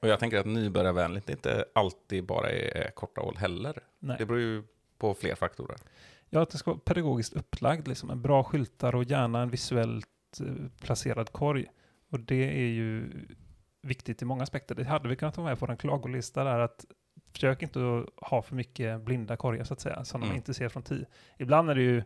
Och 0.03 0.09
jag 0.09 0.21
tänker 0.21 0.39
att 0.39 0.47
nybörjarvänligt 0.47 1.29
inte 1.31 1.65
alltid 1.75 2.27
bara 2.27 2.51
är 2.51 2.91
korta 2.91 3.21
hål 3.21 3.37
heller. 3.37 3.81
Nej. 3.99 4.17
Det 4.19 4.27
beror 4.27 4.41
ju 4.41 4.63
på 4.99 5.15
fler 5.15 5.35
faktorer. 5.35 5.77
Ja, 6.31 6.43
att 6.43 6.51
det 6.51 6.59
ska 6.59 6.71
vara 6.71 6.81
pedagogiskt 6.81 7.33
upplagd, 7.33 7.89
liksom. 7.89 8.11
En 8.11 8.23
bra 8.23 8.45
skyltar 8.45 8.95
och 8.95 9.05
gärna 9.05 9.43
en 9.43 9.51
visuellt 9.51 10.07
eh, 10.41 10.55
placerad 10.81 11.33
korg. 11.33 11.67
Och 12.11 12.21
det 12.21 12.51
är 12.63 12.69
ju 12.69 13.11
viktigt 13.83 14.23
i 14.23 14.25
många 14.25 14.43
aspekter. 14.43 14.75
Det 14.75 14.85
hade 14.85 15.09
vi 15.09 15.17
kunnat 15.17 15.35
ta 15.35 15.43
med 15.43 15.59
på 15.59 15.67
en 15.71 15.77
klagolista 15.77 16.45
där 16.45 16.59
att 16.59 16.85
försök 17.33 17.63
inte 17.63 17.79
att 17.99 18.29
ha 18.29 18.43
för 18.43 18.55
mycket 18.55 19.01
blinda 19.01 19.37
korgar 19.37 19.65
så 19.65 19.73
att 19.75 19.81
säga, 19.81 20.05
som 20.05 20.23
Mm. 20.23 20.33
de 20.35 20.37
inte 20.37 20.55
ser 20.55 20.69
från 20.69 20.83
10. 20.83 21.07
Ibland 21.39 21.71
är 21.71 21.75
det 21.75 21.83
ju 21.83 22.03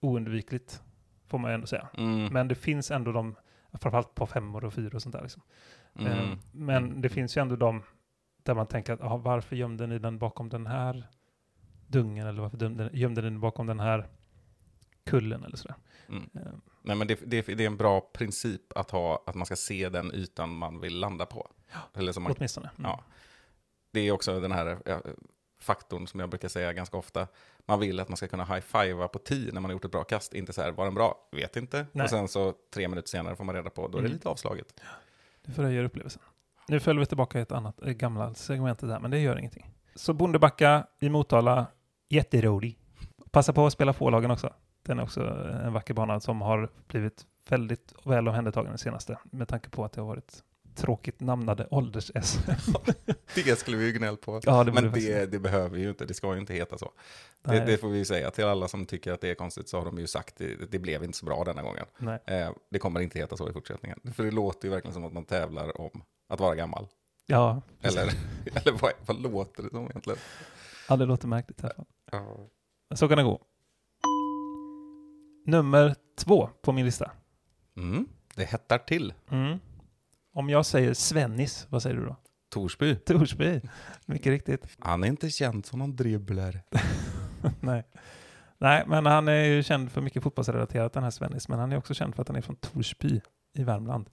oundvikligt, 0.00 0.82
får 1.26 1.38
man 1.38 1.50
ju 1.50 1.54
ändå 1.54 1.66
säga. 1.66 1.88
Mm. 1.98 2.32
Men 2.32 2.48
det 2.48 2.54
finns 2.54 2.90
ändå 2.90 3.12
de, 3.12 3.34
Framförallt 3.80 4.14
på 4.14 4.26
femmor 4.26 4.64
och 4.64 4.74
fyror 4.74 4.94
och 4.94 5.02
sånt 5.02 5.12
där. 5.12 5.22
Liksom. 5.22 5.42
Mm. 5.98 6.12
Eh, 6.12 6.38
Men 6.52 7.00
det 7.00 7.08
finns 7.08 7.36
ju 7.36 7.42
ändå 7.42 7.56
de 7.56 7.82
där 8.42 8.54
man 8.54 8.66
tänker 8.66 8.92
att 8.92 9.00
aha, 9.00 9.16
varför 9.16 9.56
gömde 9.56 9.86
ni 9.86 9.98
den 9.98 10.18
bakom 10.18 10.48
den 10.48 10.66
här 10.66 11.08
dungen 11.86 12.26
eller 12.26 12.42
varför 12.42 12.58
gömde, 12.58 12.90
gömde 12.92 13.22
ni 13.22 13.30
den 13.30 13.40
bakom 13.40 13.66
den 13.66 13.80
här 13.80 14.08
kullen 15.04 15.44
eller 15.44 15.56
sådär. 15.56 15.76
Mm. 16.08 16.30
Eh, 16.34 16.52
Nej, 16.82 16.96
men 16.96 17.06
det, 17.06 17.20
det, 17.26 17.42
det 17.42 17.62
är 17.62 17.66
en 17.66 17.76
bra 17.76 18.00
princip 18.00 18.72
att 18.76 18.90
ha, 18.90 19.22
att 19.26 19.34
man 19.34 19.46
ska 19.46 19.56
se 19.56 19.88
den 19.88 20.14
ytan 20.14 20.56
man 20.56 20.80
vill 20.80 21.00
landa 21.00 21.26
på. 21.26 21.50
Eller 21.94 22.12
som 22.12 22.22
man, 22.22 22.34
Åtminstone. 22.36 22.70
Mm. 22.78 22.90
ja. 22.90 23.04
Det 23.90 24.00
är 24.00 24.12
också 24.12 24.40
den 24.40 24.52
här 24.52 24.78
ja, 24.84 25.00
faktorn 25.58 26.06
som 26.06 26.20
jag 26.20 26.28
brukar 26.28 26.48
säga 26.48 26.72
ganska 26.72 26.96
ofta. 26.96 27.26
Man 27.66 27.80
vill 27.80 28.00
att 28.00 28.08
man 28.08 28.16
ska 28.16 28.28
kunna 28.28 28.44
high-fivea 28.44 29.08
på 29.08 29.18
10 29.18 29.52
när 29.52 29.60
man 29.60 29.64
har 29.64 29.72
gjort 29.72 29.84
ett 29.84 29.90
bra 29.90 30.04
kast. 30.04 30.34
Inte 30.34 30.52
så 30.52 30.62
här, 30.62 30.72
var 30.72 30.84
den 30.84 30.94
bra? 30.94 31.28
Vet 31.32 31.56
inte. 31.56 31.86
Nej. 31.92 32.04
Och 32.04 32.10
sen 32.10 32.28
så 32.28 32.54
tre 32.74 32.88
minuter 32.88 33.08
senare 33.08 33.36
får 33.36 33.44
man 33.44 33.54
reda 33.54 33.70
på, 33.70 33.88
då 33.88 33.98
är 33.98 34.02
det 34.02 34.06
Mm. 34.08 34.12
lite 34.12 34.28
avslaget. 34.28 34.80
Det 35.44 35.52
förhöjer 35.52 35.84
upplevelsen. 35.84 36.22
Nu 36.68 36.80
följer 36.80 37.00
vi 37.00 37.06
tillbaka 37.06 37.38
i 37.38 37.42
ett 37.42 37.52
annat 37.52 37.82
eh, 37.82 37.88
gamla 37.92 38.34
segmentet 38.34 38.88
där, 38.88 39.00
men 39.00 39.10
det 39.10 39.18
gör 39.18 39.38
ingenting. 39.38 39.70
Så 39.94 40.12
Bondebacka 40.12 40.86
i 41.00 41.08
Motala, 41.08 41.66
jätterolig. 42.08 42.78
Passa 43.30 43.52
på 43.52 43.66
att 43.66 43.72
spela 43.72 43.92
Fålagen 43.92 44.30
också. 44.30 44.52
Den 44.82 44.98
är 44.98 45.02
också 45.02 45.20
en 45.64 45.72
vacker 45.72 45.94
bana 45.94 46.20
som 46.20 46.40
har 46.42 46.70
blivit 46.88 47.26
väldigt 47.48 47.92
väl 48.04 48.28
omhändertagen 48.28 48.68
den 48.70 48.78
senaste, 48.78 49.18
med 49.24 49.48
tanke 49.48 49.70
på 49.70 49.84
att 49.84 49.92
det 49.92 50.00
har 50.00 50.08
varit 50.08 50.42
tråkigt 50.76 51.20
namnade 51.20 51.66
ålders-S. 51.70 52.38
Det 53.34 53.58
skulle 53.58 53.76
vi 53.76 53.86
ju 53.86 53.92
gnälla 53.92 54.16
på. 54.16 54.40
ja, 54.44 54.64
det 54.64 54.72
Men 54.72 54.92
det, 54.92 55.26
det 55.26 55.38
behöver 55.38 55.78
ju 55.78 55.88
inte, 55.88 56.04
det 56.04 56.14
ska 56.14 56.34
ju 56.34 56.40
inte 56.40 56.54
heta 56.54 56.78
så. 56.78 56.92
Det, 57.42 57.60
det 57.60 57.78
får 57.78 57.88
vi 57.88 57.98
ju 57.98 58.04
säga. 58.04 58.30
Till 58.30 58.44
alla 58.44 58.68
som 58.68 58.86
tycker 58.86 59.12
att 59.12 59.20
det 59.20 59.30
är 59.30 59.34
konstigt 59.34 59.68
så 59.68 59.78
har 59.78 59.84
de 59.84 59.98
ju 59.98 60.06
sagt 60.06 60.36
det, 60.36 60.70
det 60.70 60.78
blev 60.78 61.04
inte 61.04 61.18
så 61.18 61.26
bra 61.26 61.44
denna 61.44 61.62
gången. 61.62 61.84
Eh, 62.26 62.50
det 62.70 62.78
kommer 62.78 63.00
inte 63.00 63.18
heta 63.18 63.36
så 63.36 63.50
i 63.50 63.52
fortsättningen. 63.52 64.00
För 64.14 64.24
det 64.24 64.30
låter 64.30 64.68
ju 64.68 64.72
verkligen 64.74 64.94
som 64.94 65.04
att 65.04 65.12
man 65.12 65.24
tävlar 65.24 65.80
om 65.80 66.02
att 66.28 66.40
vara 66.40 66.54
gammal. 66.54 66.86
Ja, 67.26 67.62
Eller, 67.82 68.02
eller 68.54 68.72
vad, 68.72 68.92
vad 69.06 69.22
låter 69.22 69.62
det 69.62 69.70
som 69.70 69.84
egentligen? 69.84 70.18
ja, 70.88 70.96
det 70.96 71.04
låter 71.06 71.28
märkligt. 71.28 71.60
i 71.60 71.62
alla 71.62 71.74
fall. 71.74 71.86
Ja. 72.12 72.48
Så 72.96 73.08
kan 73.08 73.18
det 73.18 73.24
gå. 73.24 73.40
Nummer 75.46 75.94
två 76.18 76.50
på 76.62 76.72
min 76.72 76.84
lista. 76.84 77.10
Mm, 77.76 78.08
det 78.34 78.44
hettar 78.44 78.78
till. 78.78 79.14
Mm. 79.30 79.58
Om 80.36 80.48
jag 80.50 80.66
säger 80.66 80.94
Svennis, 80.94 81.66
vad 81.70 81.82
säger 81.82 81.96
du 81.96 82.04
då? 82.06 82.16
Torsby, 82.48 82.96
Torsby. 82.96 83.60
Mycket 84.06 84.26
riktigt. 84.26 84.66
han 84.78 85.04
är 85.04 85.08
inte 85.08 85.30
känd 85.30 85.66
som 85.66 85.78
någon 85.78 85.96
dribbler. 85.96 86.62
Nej. 87.60 87.84
Nej, 88.58 88.84
men 88.86 89.06
han 89.06 89.28
är 89.28 89.44
ju 89.44 89.62
känd 89.62 89.92
för 89.92 90.00
mycket 90.00 90.22
fotbollsrelaterat 90.22 90.92
den 90.92 91.02
här 91.02 91.10
Svennis, 91.10 91.48
men 91.48 91.58
han 91.58 91.72
är 91.72 91.76
också 91.78 91.94
känd 91.94 92.14
för 92.14 92.22
att 92.22 92.28
han 92.28 92.36
är 92.36 92.40
från 92.40 92.56
Torsby 92.56 93.20
i 93.54 93.64
Värmland. 93.64 94.06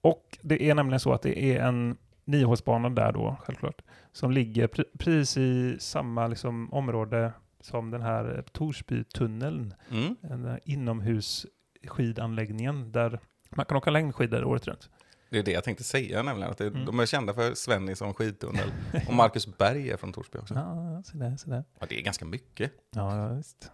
Och 0.00 0.38
det 0.42 0.62
är 0.70 0.74
nämligen 0.74 1.00
så 1.00 1.12
att 1.12 1.22
det 1.22 1.42
är 1.56 1.60
en 1.66 1.96
niohålsbana 2.24 2.90
där 2.90 3.12
då, 3.12 3.36
självklart, 3.44 3.82
som 4.12 4.30
ligger 4.30 4.66
pre- 4.68 4.98
precis 4.98 5.36
i 5.36 5.76
samma 5.80 6.26
liksom, 6.26 6.72
område 6.72 7.32
som 7.60 7.90
den 7.90 8.02
här 8.02 8.44
Torsbytunneln, 8.52 9.74
Mm. 9.90 10.16
den 10.20 10.42
där 10.42 10.60
inomhusskidanläggningen 10.64 12.92
där 12.92 13.20
man 13.50 13.66
kan 13.66 13.76
åka 13.76 13.90
längdskidor 13.90 14.44
året 14.44 14.66
runt. 14.68 14.90
Det 15.30 15.38
är 15.38 15.42
det 15.42 15.50
jag 15.52 15.64
tänkte 15.64 15.84
säga 15.84 16.22
nämligen. 16.22 16.50
Att 16.50 16.58
det, 16.58 16.66
Mm. 16.66 16.84
De 16.84 17.00
är 17.00 17.06
kända 17.06 17.34
för 17.34 17.54
Svenny 17.54 17.94
som 17.94 18.14
skidtunnel. 18.14 18.72
Och 19.08 19.14
Marcus 19.14 19.58
Berg 19.58 19.90
är 19.90 19.96
från 19.96 20.12
Torsby 20.12 20.38
också. 20.38 20.54
Ja, 20.54 21.02
så 21.04 21.16
där, 21.16 21.36
så 21.36 21.50
där. 21.50 21.64
Ja, 21.80 21.86
det 21.88 21.98
är 21.98 22.02
ganska 22.02 22.24
mycket. 22.24 22.72
Ja, 22.90 23.28
visst. 23.28 23.70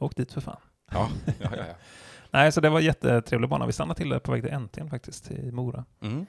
Åk 0.00 0.16
dit 0.16 0.32
för 0.32 0.40
fan. 0.40 0.60
Ja, 0.90 1.08
ja, 1.26 1.32
ja. 1.38 1.48
ja. 1.56 1.74
Nej, 2.30 2.52
så 2.52 2.60
det 2.60 2.68
var 2.70 2.80
jättetrevlig 2.80 3.50
bana. 3.50 3.66
Vi 3.66 3.72
stannade 3.72 3.98
till 3.98 4.08
där 4.08 4.18
på 4.18 4.32
väg 4.32 4.42
till 4.42 4.52
NT'n 4.52 4.90
faktiskt, 4.90 5.30
i 5.30 5.52
Mora. 5.52 5.84
Mm. 6.00 6.26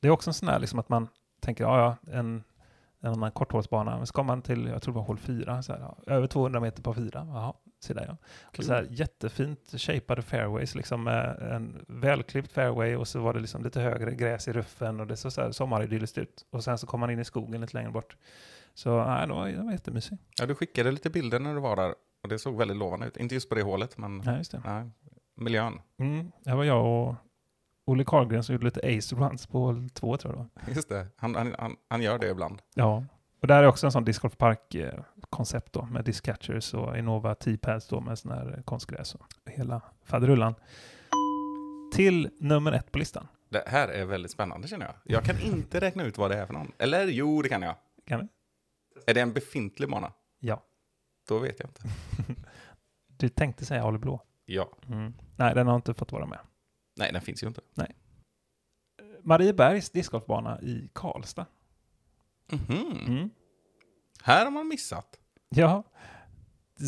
Det 0.00 0.08
är 0.08 0.12
också 0.12 0.30
en 0.30 0.34
sån 0.34 0.48
här 0.48 0.58
liksom 0.58 0.78
att 0.78 0.88
man 0.88 1.08
tänker, 1.40 1.64
ja, 1.64 1.96
ja, 2.04 2.12
en, 2.12 2.44
en 3.00 3.12
annan 3.12 3.32
korthålsbana. 3.32 3.96
Men 3.96 4.06
så 4.06 4.12
kommer 4.12 4.26
man 4.26 4.42
till, 4.42 4.66
jag 4.66 4.82
tror 4.82 4.94
det 4.94 4.98
var 4.98 5.06
hål 5.06 5.18
fyra, 5.18 5.62
så 5.62 5.72
här, 5.72 5.80
ja, 5.80 5.98
över 6.06 6.26
200 6.26 6.60
meter 6.60 6.82
på 6.82 6.94
fyra. 6.94 7.26
Jaha, 7.28 7.54
se 7.80 7.94
där 7.94 8.06
ja. 8.08 8.16
Och 8.58 8.64
så 8.64 8.72
här 8.72 8.86
jättefint 8.90 9.74
shapade 9.76 10.22
fairways, 10.22 10.74
liksom 10.74 11.04
med 11.04 11.38
en 11.38 11.84
välklippt 11.88 12.52
fairway 12.52 12.96
och 12.96 13.08
så 13.08 13.20
var 13.20 13.34
det 13.34 13.40
liksom 13.40 13.62
lite 13.64 13.80
högre 13.80 14.14
gräs 14.14 14.48
i 14.48 14.52
ruffen 14.52 15.00
och 15.00 15.06
det 15.06 15.16
såg 15.16 15.32
så 15.32 15.40
här 15.40 15.52
sommaridylliskt 15.52 16.18
ut. 16.18 16.46
Och 16.50 16.64
sen 16.64 16.78
så 16.78 16.86
kom 16.86 17.00
man 17.00 17.10
in 17.10 17.18
i 17.18 17.24
skogen 17.24 17.60
lite 17.60 17.76
längre 17.76 17.90
bort. 17.90 18.16
Så 18.74 19.04
nej, 19.04 19.26
det 19.26 19.32
var, 19.32 19.48
det 19.48 19.62
var 19.62 19.72
jättemysigt. 19.72 20.22
ja, 20.40 20.46
du 20.46 20.54
skickade 20.54 20.90
lite 20.90 21.10
bilder 21.10 21.40
när 21.40 21.54
du 21.54 21.60
var 21.60 21.76
där. 21.76 21.94
Och 22.22 22.28
det 22.28 22.38
såg 22.38 22.56
väldigt 22.58 22.76
lovande 22.76 23.06
ut. 23.06 23.16
Inte 23.16 23.34
just 23.34 23.48
på 23.48 23.54
det 23.54 23.62
hålet, 23.62 23.98
men 23.98 24.22
just 24.38 24.52
det. 24.52 24.62
nej, 24.64 24.90
miljön. 25.36 25.80
Mm, 25.98 26.32
det 26.44 26.54
var 26.54 26.64
jag 26.64 26.86
och 26.86 27.14
Olle 27.90 28.04
Karlgren 28.04 28.44
som 28.44 28.52
gjorde 28.52 28.64
lite 28.64 28.98
ace 28.98 29.16
runs 29.16 29.46
på 29.46 29.58
hål 29.58 29.90
två 29.90 30.16
tror 30.16 30.36
jag. 30.36 30.76
Just 30.76 30.88
det, 30.88 31.06
han, 31.16 31.34
han, 31.34 31.76
han, 31.88 32.02
gör 32.02 32.18
det 32.18 32.28
ibland. 32.28 32.62
Ja, 32.74 33.04
och 33.40 33.46
där 33.46 33.62
är 33.62 33.66
också 33.66 33.86
en 33.86 33.92
sån 33.92 34.04
discgolfpark-koncept 34.04 35.72
då 35.72 35.82
med 35.82 36.04
discatchers 36.04 36.74
och 36.74 36.98
Innova 36.98 37.34
T-pads 37.34 37.88
då 37.88 38.00
med 38.00 38.18
sån 38.18 38.32
här 38.32 38.62
konstgräs 38.64 39.14
och 39.14 39.26
hela 39.46 39.82
faderullan. 40.04 40.54
Till 41.94 42.30
nummer 42.40 42.72
ett 42.72 42.92
på 42.92 42.98
listan. 42.98 43.28
Det 43.48 43.64
här 43.66 43.88
är 43.88 44.04
väldigt 44.04 44.30
spännande 44.30 44.68
känner 44.68 44.86
jag. 44.86 44.94
Jag 45.04 45.24
kan 45.24 45.38
inte 45.38 45.80
räkna 45.80 46.04
ut 46.04 46.18
vad 46.18 46.30
det 46.30 46.36
är 46.36 46.46
för 46.46 46.54
någon. 46.54 46.72
Eller 46.78 47.06
jo, 47.06 47.42
det 47.42 47.48
kan 47.48 47.62
jag. 47.62 47.74
Kan 48.06 48.20
vi? 48.20 48.28
Är 49.06 49.14
det 49.14 49.20
en 49.20 49.32
befintlig 49.32 49.90
bana? 49.90 50.12
Ja. 50.38 50.62
Då 51.28 51.38
vet 51.38 51.60
jag 51.60 51.68
inte. 51.68 51.82
Du 53.06 53.28
tänkte 53.28 53.64
säga 53.64 53.84
Ale 53.84 53.98
Blå. 53.98 54.22
Ja. 54.44 54.68
Mm. 54.88 55.14
Nej, 55.36 55.54
den 55.54 55.66
har 55.66 55.76
inte 55.76 55.94
fått 55.94 56.12
vara 56.12 56.26
med. 56.26 56.38
Nej, 56.96 57.12
den 57.12 57.22
finns 57.22 57.42
ju 57.42 57.46
inte. 57.46 57.60
Mariebergs 59.22 59.90
discgolfbana 59.90 60.60
i 60.60 60.90
Karlstad. 60.92 61.46
Mhm. 62.52 63.06
Mm. 63.06 63.30
Här 64.22 64.44
har 64.44 64.50
man 64.50 64.68
missat. 64.68 65.18
Ja. 65.48 65.82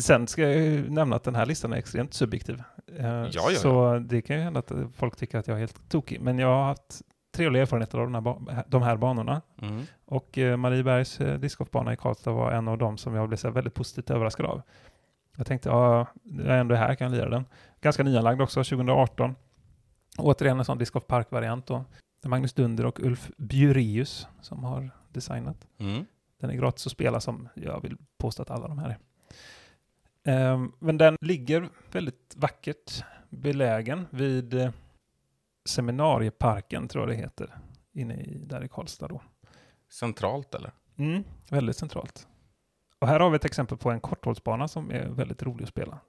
Sen 0.01 0.27
ska 0.27 0.41
jag 0.41 0.55
ju 0.55 0.89
nämna 0.89 1.15
att 1.15 1.23
den 1.23 1.35
här 1.35 1.45
listan 1.45 1.73
är 1.73 1.77
extremt 1.77 2.13
subjektiv. 2.13 2.63
Eh, 2.97 3.05
ja, 3.05 3.29
ja. 3.31 3.49
Så 3.55 3.99
det 3.99 4.21
kan 4.21 4.35
ju 4.35 4.41
hända 4.41 4.59
att 4.59 4.71
folk 4.95 5.15
tycker 5.15 5.37
att 5.37 5.47
jag 5.47 5.55
är 5.55 5.59
helt 5.59 5.89
tokig. 5.89 6.21
Men 6.21 6.39
jag 6.39 6.47
har 6.47 6.63
haft 6.63 7.01
trevliga 7.31 7.61
erfarenheter 7.61 7.97
av 7.97 8.11
den 8.11 8.15
här 8.15 8.63
de 8.67 8.81
här 8.81 8.97
banorna. 8.97 9.41
Mm. 9.61 9.83
Och 10.05 10.37
eh, 10.37 10.57
Mariebergs 10.57 11.21
eh, 11.21 11.39
discgolfbana 11.39 11.93
i 11.93 11.97
Karlstad 11.97 12.31
var 12.31 12.51
en 12.51 12.67
av 12.67 12.77
dem 12.77 12.97
som 12.97 13.15
jag 13.15 13.27
blev 13.27 13.37
så 13.37 13.49
väldigt 13.49 13.73
positivt 13.73 14.09
överraskad 14.09 14.45
av. 14.45 14.61
Jag 15.37 15.47
tänkte, 15.47 15.69
ja, 15.69 16.07
jag 16.23 16.47
är 16.47 16.59
ändå 16.59 16.75
här, 16.75 16.95
kan 16.95 17.11
jag 17.11 17.17
lira 17.17 17.29
den. 17.29 17.45
Ganska 17.81 18.03
nyanlagd 18.03 18.41
också, 18.41 18.63
2018. 18.63 19.35
Återigen 20.17 20.59
en 20.59 20.65
sån 20.65 20.77
discgolfpark-variant 20.77 21.67
då. 21.67 21.85
Det 22.21 22.27
är 22.27 22.29
Magnus 22.29 22.53
Dunder 22.53 22.85
och 22.85 22.99
Ulf 22.99 23.31
Bjureus 23.37 24.27
som 24.41 24.63
har 24.63 24.89
designat. 25.09 25.67
Mm. 25.77 26.05
Den 26.39 26.49
är 26.49 26.55
gratis 26.55 26.85
att 26.85 26.91
spela 26.91 27.19
som 27.19 27.49
jag 27.55 27.81
vill 27.81 27.97
påstå 28.17 28.41
att 28.41 28.51
alla 28.51 28.67
de 28.67 28.79
här 28.79 28.89
är. 28.89 28.97
Ehm, 30.23 30.71
men 30.79 30.97
den 30.97 31.17
ligger 31.21 31.69
väldigt 31.91 32.35
vackert 32.37 33.03
belägen 33.29 34.07
vid 34.09 34.53
eh, 34.53 34.71
Seminarieparken, 35.65 36.87
tror 36.87 37.03
jag 37.03 37.17
det 37.17 37.21
heter, 37.21 37.57
inne 37.93 38.21
i, 38.21 38.43
där 38.45 38.63
i 38.63 38.67
Karlstad 38.67 39.07
då. 39.07 39.21
Centralt 39.89 40.55
eller? 40.55 40.71
Mm, 40.97 41.23
väldigt 41.49 41.77
centralt. 41.77 42.27
Och 42.99 43.07
här 43.07 43.19
har 43.19 43.29
vi 43.29 43.35
ett 43.35 43.45
exempel 43.45 43.77
på 43.77 43.91
en 43.91 43.99
korthållsbana 43.99 44.67
som 44.67 44.91
är 44.91 45.07
väldigt 45.07 45.43
rolig 45.43 45.63
att 45.63 45.69
spela. 45.69 45.99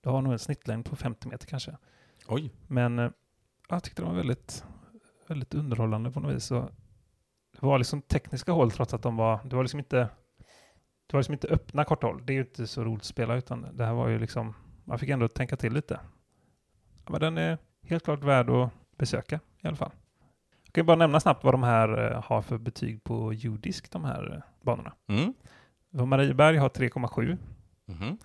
Du 0.00 0.10
har 0.10 0.22
nog 0.22 0.32
en 0.32 0.38
snittlängd 0.38 0.84
på 0.84 0.96
50 0.96 1.28
meter 1.28 1.46
kanske. 1.46 1.76
Oj. 2.28 2.50
Men 2.66 2.98
eh, 2.98 3.10
jag 3.68 3.82
tyckte 3.84 4.02
det 4.02 4.06
var 4.08 4.14
väldigt, 4.14 4.64
väldigt 5.26 5.54
underhållande 5.54 6.10
på 6.10 6.20
något 6.20 6.34
vis. 6.34 6.50
Och 6.50 6.70
det 7.60 7.66
var 7.66 7.78
liksom 7.78 8.02
tekniska 8.02 8.52
hål 8.52 8.70
trots 8.70 8.94
att 8.94 9.02
de 9.02 9.16
var, 9.16 9.40
det 9.44 9.56
var 9.56 9.62
liksom 9.62 9.78
inte, 9.80 9.96
det 11.06 11.12
var 11.12 11.20
liksom 11.20 11.32
inte 11.32 11.48
öppna 11.48 11.84
korta 11.84 12.06
hål. 12.06 12.22
Det 12.26 12.32
är 12.32 12.34
ju 12.34 12.40
inte 12.40 12.66
så 12.66 12.84
roligt 12.84 13.00
att 13.00 13.06
spela 13.06 13.36
utan 13.36 13.76
det 13.76 13.84
här 13.84 13.94
var 13.94 14.08
ju 14.08 14.18
liksom, 14.18 14.54
man 14.84 14.98
fick 14.98 15.08
ändå 15.08 15.28
tänka 15.28 15.56
till 15.56 15.72
lite. 15.72 16.00
Men 17.08 17.20
den 17.20 17.38
är 17.38 17.58
helt 17.82 18.04
klart 18.04 18.24
värd 18.24 18.50
att 18.50 18.70
besöka 18.96 19.40
i 19.60 19.66
alla 19.66 19.76
fall. 19.76 19.92
Jag 20.64 20.72
kan 20.72 20.86
bara 20.86 20.96
nämna 20.96 21.20
snabbt 21.20 21.44
vad 21.44 21.54
de 21.54 21.62
här 21.62 22.12
eh, 22.12 22.22
har 22.24 22.42
för 22.42 22.58
betyg 22.58 23.04
på 23.04 23.32
judisk, 23.32 23.90
de 23.90 24.04
här 24.04 24.34
eh, 24.34 24.64
banorna. 24.64 24.92
Mm. 25.06 25.34
Marieberg 25.90 26.56
har 26.56 26.68
3,7, 26.68 27.36
Mhm. 27.86 28.18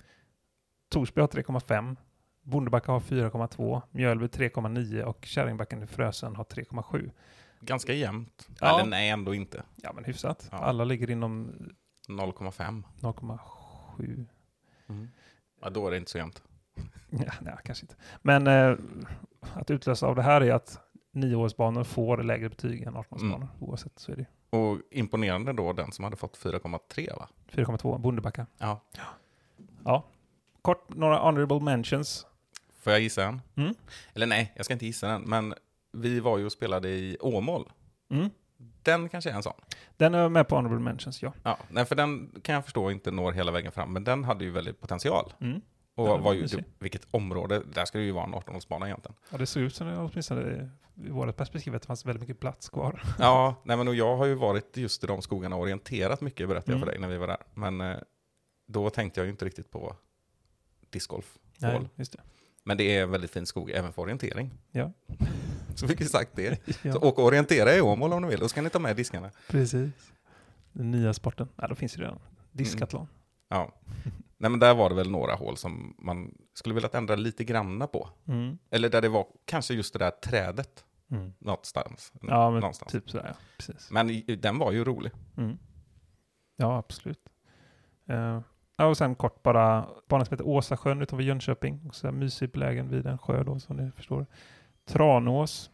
Torsby 0.90 1.22
har 1.22 1.28
3,5, 1.28 1.96
Bondebacka 2.44 2.92
har 2.92 3.00
4,2, 3.00 3.82
Mjölby 3.92 4.26
3,9 4.26 5.02
och 5.04 5.26
Kärringbacken 5.26 5.84
i 5.84 5.88
Frösön 5.88 6.36
har 6.36 6.44
3,7. 6.44 7.12
Ganska 7.60 7.94
jämnt. 7.94 8.50
Ja. 8.60 8.80
Eller 8.80 8.90
nej, 8.90 9.10
ändå 9.10 9.34
inte. 9.34 9.64
Ja, 9.76 9.92
men 9.94 10.04
hyfsat. 10.04 10.48
Ja. 10.52 10.58
Alla 10.58 10.84
ligger 10.84 11.10
inom 11.10 11.52
0,5. 12.08 12.84
0,7. 13.00 14.26
Mm. 14.90 15.08
Ja, 15.62 15.70
då 15.70 15.88
är 15.88 15.92
det 15.92 15.98
inte 15.98 16.12
så 16.12 16.18
jämnt. 16.18 16.44
Ja, 17.10 17.32
nej, 17.42 17.54
kanske 17.64 17.84
inte. 17.84 17.96
Men 18.22 18.48
eh, 18.48 18.78
att 19.54 19.72
utlösa 19.72 20.08
av 20.08 20.16
det 20.16 20.22
här 20.22 20.42
är 20.42 20.54
att 20.54 20.80
nioårsbanor 21.12 21.84
får 21.84 22.18
lägre 22.24 22.50
betyg 22.50 22.82
än 22.82 22.94
18-årsbanor. 22.96 23.36
Mm. 23.36 23.48
Oavsett 23.60 24.00
så 24.00 24.12
är 24.12 24.16
det 24.16 24.26
Och 24.58 24.78
imponerande 24.92 25.54
då 25.54 25.74
den 25.74 25.92
som 25.92 26.04
hade 26.04 26.16
fått 26.16 26.38
4,3 26.38 27.16
va? 27.20 27.28
4,2. 27.52 27.98
Bondebacka. 28.00 28.46
Ja. 28.58 28.82
Ja. 29.84 30.04
Kort, 30.62 30.96
några 30.96 31.20
honorable 31.20 31.60
mentions. 31.60 32.28
Får 32.84 32.94
jag 32.94 33.02
gissa 33.02 33.24
en? 33.26 33.42
Mm. 33.56 33.76
Eller 34.14 34.26
nej, 34.26 34.54
jag 34.56 34.66
ska 34.66 34.74
inte 34.74 34.86
gissa 34.86 35.08
den. 35.08 35.22
Men 35.22 35.54
vi 35.92 36.20
var 36.20 36.38
ju 36.38 36.46
och 36.46 36.52
spelade 36.52 36.90
i 36.90 37.18
Åmål. 37.20 37.72
Mm. 38.12 38.30
Den 38.84 39.10
kanske 39.10 39.30
är 39.30 39.34
en 39.34 39.44
sån. 39.44 39.54
Den 39.98 40.14
är 40.14 40.30
med 40.30 40.48
på 40.48 40.56
Honorable 40.56 40.80
Mentions, 40.80 41.22
ja. 41.24 41.34
Ja, 41.44 41.58
nej, 41.70 41.86
för 41.86 41.96
den 41.96 42.40
kan 42.44 42.56
jag 42.56 42.64
förstå 42.64 42.92
inte 42.92 43.12
når 43.12 43.32
hela 43.32 43.52
vägen 43.52 43.72
fram, 43.72 43.94
men 43.94 44.04
den 44.04 44.24
hade 44.24 44.46
ju 44.46 44.52
väldigt 44.52 44.82
potential. 44.82 45.34
Mm. 45.42 45.62
Och 45.96 46.08
var 46.08 46.20
var 46.20 46.34
ju, 46.34 46.42
mysig. 46.42 46.60
det, 46.60 46.66
vilket 46.80 47.08
område, 47.12 47.62
där 47.74 47.86
ska 47.86 47.98
det 47.98 48.04
ju 48.04 48.12
vara 48.12 48.24
en 48.26 48.34
18-hålsbana 48.36 48.86
egentligen. 48.86 49.16
Ja, 49.30 49.38
det 49.38 49.46
såg 49.46 49.64
ut 49.64 49.76
som 49.76 49.88
det 49.88 49.98
åtminstone 49.98 50.70
i 50.96 51.10
vårt 51.10 51.36
perspektiv 51.36 51.76
att 51.76 51.82
det 51.82 51.86
fanns 51.86 52.06
väldigt 52.06 52.22
mycket 52.22 52.40
plats 52.40 52.70
kvar. 52.70 53.04
Ja, 53.20 53.56
nej 53.64 53.78
men 53.78 53.88
och 53.88 53.96
jag 53.96 54.18
har 54.18 54.26
ju 54.26 54.36
varit 54.36 54.78
just 54.78 55.04
i 55.04 55.08
de 55.08 55.22
skogarna 55.22 55.56
och 55.56 55.62
orienterat 55.62 56.22
mycket, 56.22 56.48
berättade 56.48 56.72
jag 56.72 56.76
Mm. 56.78 56.86
för 56.86 56.92
dig 56.92 57.02
när 57.02 57.08
vi 57.08 57.18
var 57.18 57.28
där. 57.28 57.38
Men 57.54 57.82
eh, 57.82 57.98
då 58.68 58.90
tänkte 58.90 59.20
jag 59.20 59.26
ju 59.26 59.32
inte 59.32 59.46
riktigt 59.46 59.72
på 59.72 59.96
discgolf. 60.90 61.38
Nej, 61.58 61.90
just 61.96 62.12
det. 62.12 62.20
Men 62.64 62.78
det 62.78 62.98
är 62.98 63.04
en 63.04 63.12
väldigt 63.12 63.32
fin 63.32 63.46
skog 63.46 63.72
även 63.72 63.94
för 63.94 64.02
orientering. 64.02 64.52
Ja. 64.72 64.92
Så 65.76 65.88
fick 65.88 66.02
vi 66.02 66.06
sagt 66.06 66.36
det. 66.36 66.60
ja. 66.84 66.94
Så 66.94 67.00
åk 67.00 67.18
och 67.20 67.26
orientera 67.26 67.76
i 67.76 67.82
Åmål 67.82 68.14
om 68.14 68.22
ni 68.22 68.28
vill, 68.30 68.40
då 68.40 68.48
ska 68.50 68.62
ni 68.62 68.70
ta 68.70 68.80
med 68.80 68.96
diskarna. 68.96 69.32
Precis. 69.50 70.12
Den 70.72 70.92
nya 70.92 71.14
sporten. 71.14 71.48
Ja, 71.56 71.68
då 71.68 71.76
finns 71.76 71.94
det 71.94 72.02
redan. 72.02 72.20
Diskatlon. 72.52 73.08
Ja. 73.50 73.74
Nej 74.38 74.50
men 74.52 74.60
där 74.60 74.74
var 74.76 74.90
det 74.90 74.96
väl 74.96 75.12
några 75.12 75.36
hål 75.36 75.58
som 75.58 75.96
man 76.00 76.34
skulle 76.54 76.76
vilja 76.76 76.90
ändra 76.94 77.16
lite 77.16 77.44
granna 77.44 77.88
på. 77.88 78.10
Mm. 78.28 78.58
Eller 78.70 78.90
där 78.90 79.02
det 79.02 79.10
var 79.10 79.28
kanske 79.46 79.74
just 79.74 79.94
det 79.94 80.00
där 80.00 80.12
trädet 80.12 80.86
Mm. 81.12 81.34
någonstans. 81.40 82.12
Ja, 82.22 82.52
men 82.52 82.60
någonstans. 82.60 82.92
typ 82.92 83.10
sådär, 83.10 83.26
ja. 83.28 83.36
Precis. 83.58 83.92
Men 83.92 84.22
den 84.42 84.58
var 84.58 84.72
ju 84.72 84.84
rolig. 84.84 85.12
Mm. 85.38 85.58
Ja, 86.56 86.78
absolut. 86.78 87.20
Eh, 88.10 88.42
ja, 88.78 88.86
och 88.86 88.98
sen 88.98 89.16
kort 89.16 89.44
bara, 89.44 89.88
banan 90.08 90.26
som 90.26 90.34
heter 90.34 90.48
Åsasjön 90.48 91.02
utanför 91.02 91.24
Jönköping. 91.24 91.82
Också 91.86 92.12
mysig 92.12 92.52
belägen 92.52 92.90
vid 92.90 93.06
en 93.06 93.18
sjö 93.18 93.44
då, 93.44 93.60
som 93.60 93.78
ni 93.78 93.92
förstår. 93.92 94.26
Tranås, 94.86 95.72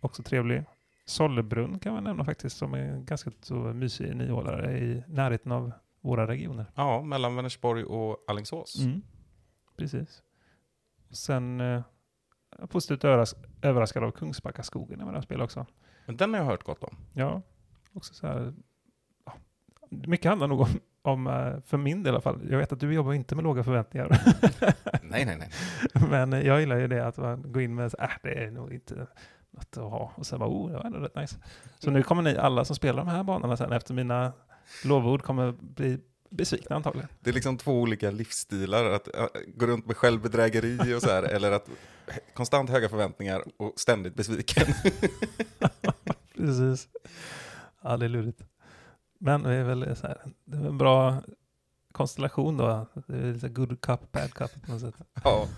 också 0.00 0.22
trevlig. 0.22 0.64
Sollebrunn 1.04 1.78
kan 1.78 1.94
man 1.94 2.04
nämna 2.04 2.24
faktiskt, 2.24 2.56
som 2.56 2.74
är 2.74 2.96
ganska 3.00 3.30
så 3.40 3.54
mysig 3.54 4.16
niohålare 4.16 4.78
i 4.78 5.02
närheten 5.08 5.52
av 5.52 5.72
våra 6.00 6.26
regioner. 6.26 6.66
Ja, 6.74 7.02
mellan 7.02 7.36
Vänersborg 7.36 7.84
och 7.84 8.24
Alingsås. 8.28 8.78
Mm. 8.80 9.02
Precis. 9.76 10.22
Och 11.08 11.16
sen 11.16 11.60
eh, 11.60 11.82
positivt 12.68 13.04
överras- 13.04 13.44
överraskad 13.62 14.04
av 14.04 14.10
Kungsbackaskogen 14.10 14.98
när 14.98 15.04
man 15.04 15.14
har 15.14 15.22
spelat 15.22 15.44
också. 15.44 15.66
Men 16.06 16.16
den 16.16 16.30
har 16.34 16.40
jag 16.40 16.46
hört 16.46 16.64
gott 16.64 16.84
om. 16.84 16.96
Ja, 17.14 17.42
också 17.92 18.14
så 18.14 18.26
här. 18.26 18.54
Ja. 19.24 19.32
Mycket 19.90 20.28
handlar 20.28 20.48
nog 20.48 20.60
om, 20.60 20.68
om, 21.02 21.26
eh, 21.26 21.60
för 21.66 21.76
min 21.76 22.02
del 22.02 22.12
i 22.12 22.14
alla 22.14 22.20
fall, 22.20 22.40
jag 22.50 22.58
vet 22.58 22.72
att 22.72 22.80
du 22.80 22.94
jobbar 22.94 23.12
inte 23.12 23.34
med 23.34 23.44
låga 23.44 23.64
förväntningar. 23.64 24.08
Nej, 25.02 25.24
nej, 25.24 25.36
nej. 25.38 25.50
Men 26.10 26.32
jag 26.32 26.60
gillar 26.60 26.78
ju 26.78 26.88
det 26.88 27.06
att 27.06 27.16
man 27.16 27.52
går 27.52 27.62
in 27.62 27.74
med 27.74 27.94
äh, 27.98 28.08
det 28.22 28.44
är 28.44 28.50
nog 28.50 28.72
inte 28.72 28.94
något 29.50 29.76
att 29.76 29.76
ha. 29.76 30.12
Och 30.14 30.26
sen 30.26 30.38
bara, 30.38 30.50
oh, 30.50 30.70
det 30.70 30.76
var 30.76 30.84
ändå 30.84 30.98
rätt 30.98 31.16
nice. 31.16 31.36
Så 31.78 31.90
nu 31.90 32.02
kommer 32.02 32.22
ni 32.22 32.36
alla 32.36 32.64
som 32.64 32.76
spelar 32.76 33.04
de 33.04 33.10
här 33.10 33.22
banorna 33.22 33.56
sen 33.56 33.72
efter 33.72 33.94
mina 33.94 34.32
lovord 34.84 35.22
kommer 35.22 35.52
bli 35.52 35.98
besvikna 36.30 36.76
antagligen. 36.76 37.08
Det 37.20 37.30
är 37.30 37.34
liksom 37.34 37.58
två 37.58 37.80
olika 37.80 38.10
livsstilar. 38.10 38.84
Att 38.84 39.16
äh, 39.16 39.26
gå 39.56 39.66
runt 39.66 39.86
med 39.86 39.96
självbedrägeri 39.96 40.94
och 40.94 41.02
så 41.02 41.10
här. 41.10 41.22
eller 41.34 41.52
att 41.52 41.68
konstant 42.34 42.70
höga 42.70 42.88
förväntningar 42.88 43.42
och 43.56 43.72
ständigt 43.76 44.14
besviken. 44.14 44.66
Precis. 46.36 46.88
Ja, 47.82 47.96
det 47.96 48.04
är 48.04 48.08
lurigt. 48.08 48.42
Men 49.24 49.42
det 49.42 49.54
är 49.54 49.64
väl 49.64 49.96
så 49.96 50.06
här, 50.06 50.18
det 50.44 50.56
är 50.56 50.64
en 50.66 50.78
bra 50.78 51.22
konstellation 51.92 52.56
då. 52.56 52.86
Det 53.06 53.16
är 53.16 53.32
lite 53.32 53.48
good 53.48 53.80
cup, 53.80 54.12
bad 54.12 54.34
cup 54.34 54.50
på 54.66 54.72
något 54.72 54.80
sätt. 54.80 54.94
ja. 55.24 55.48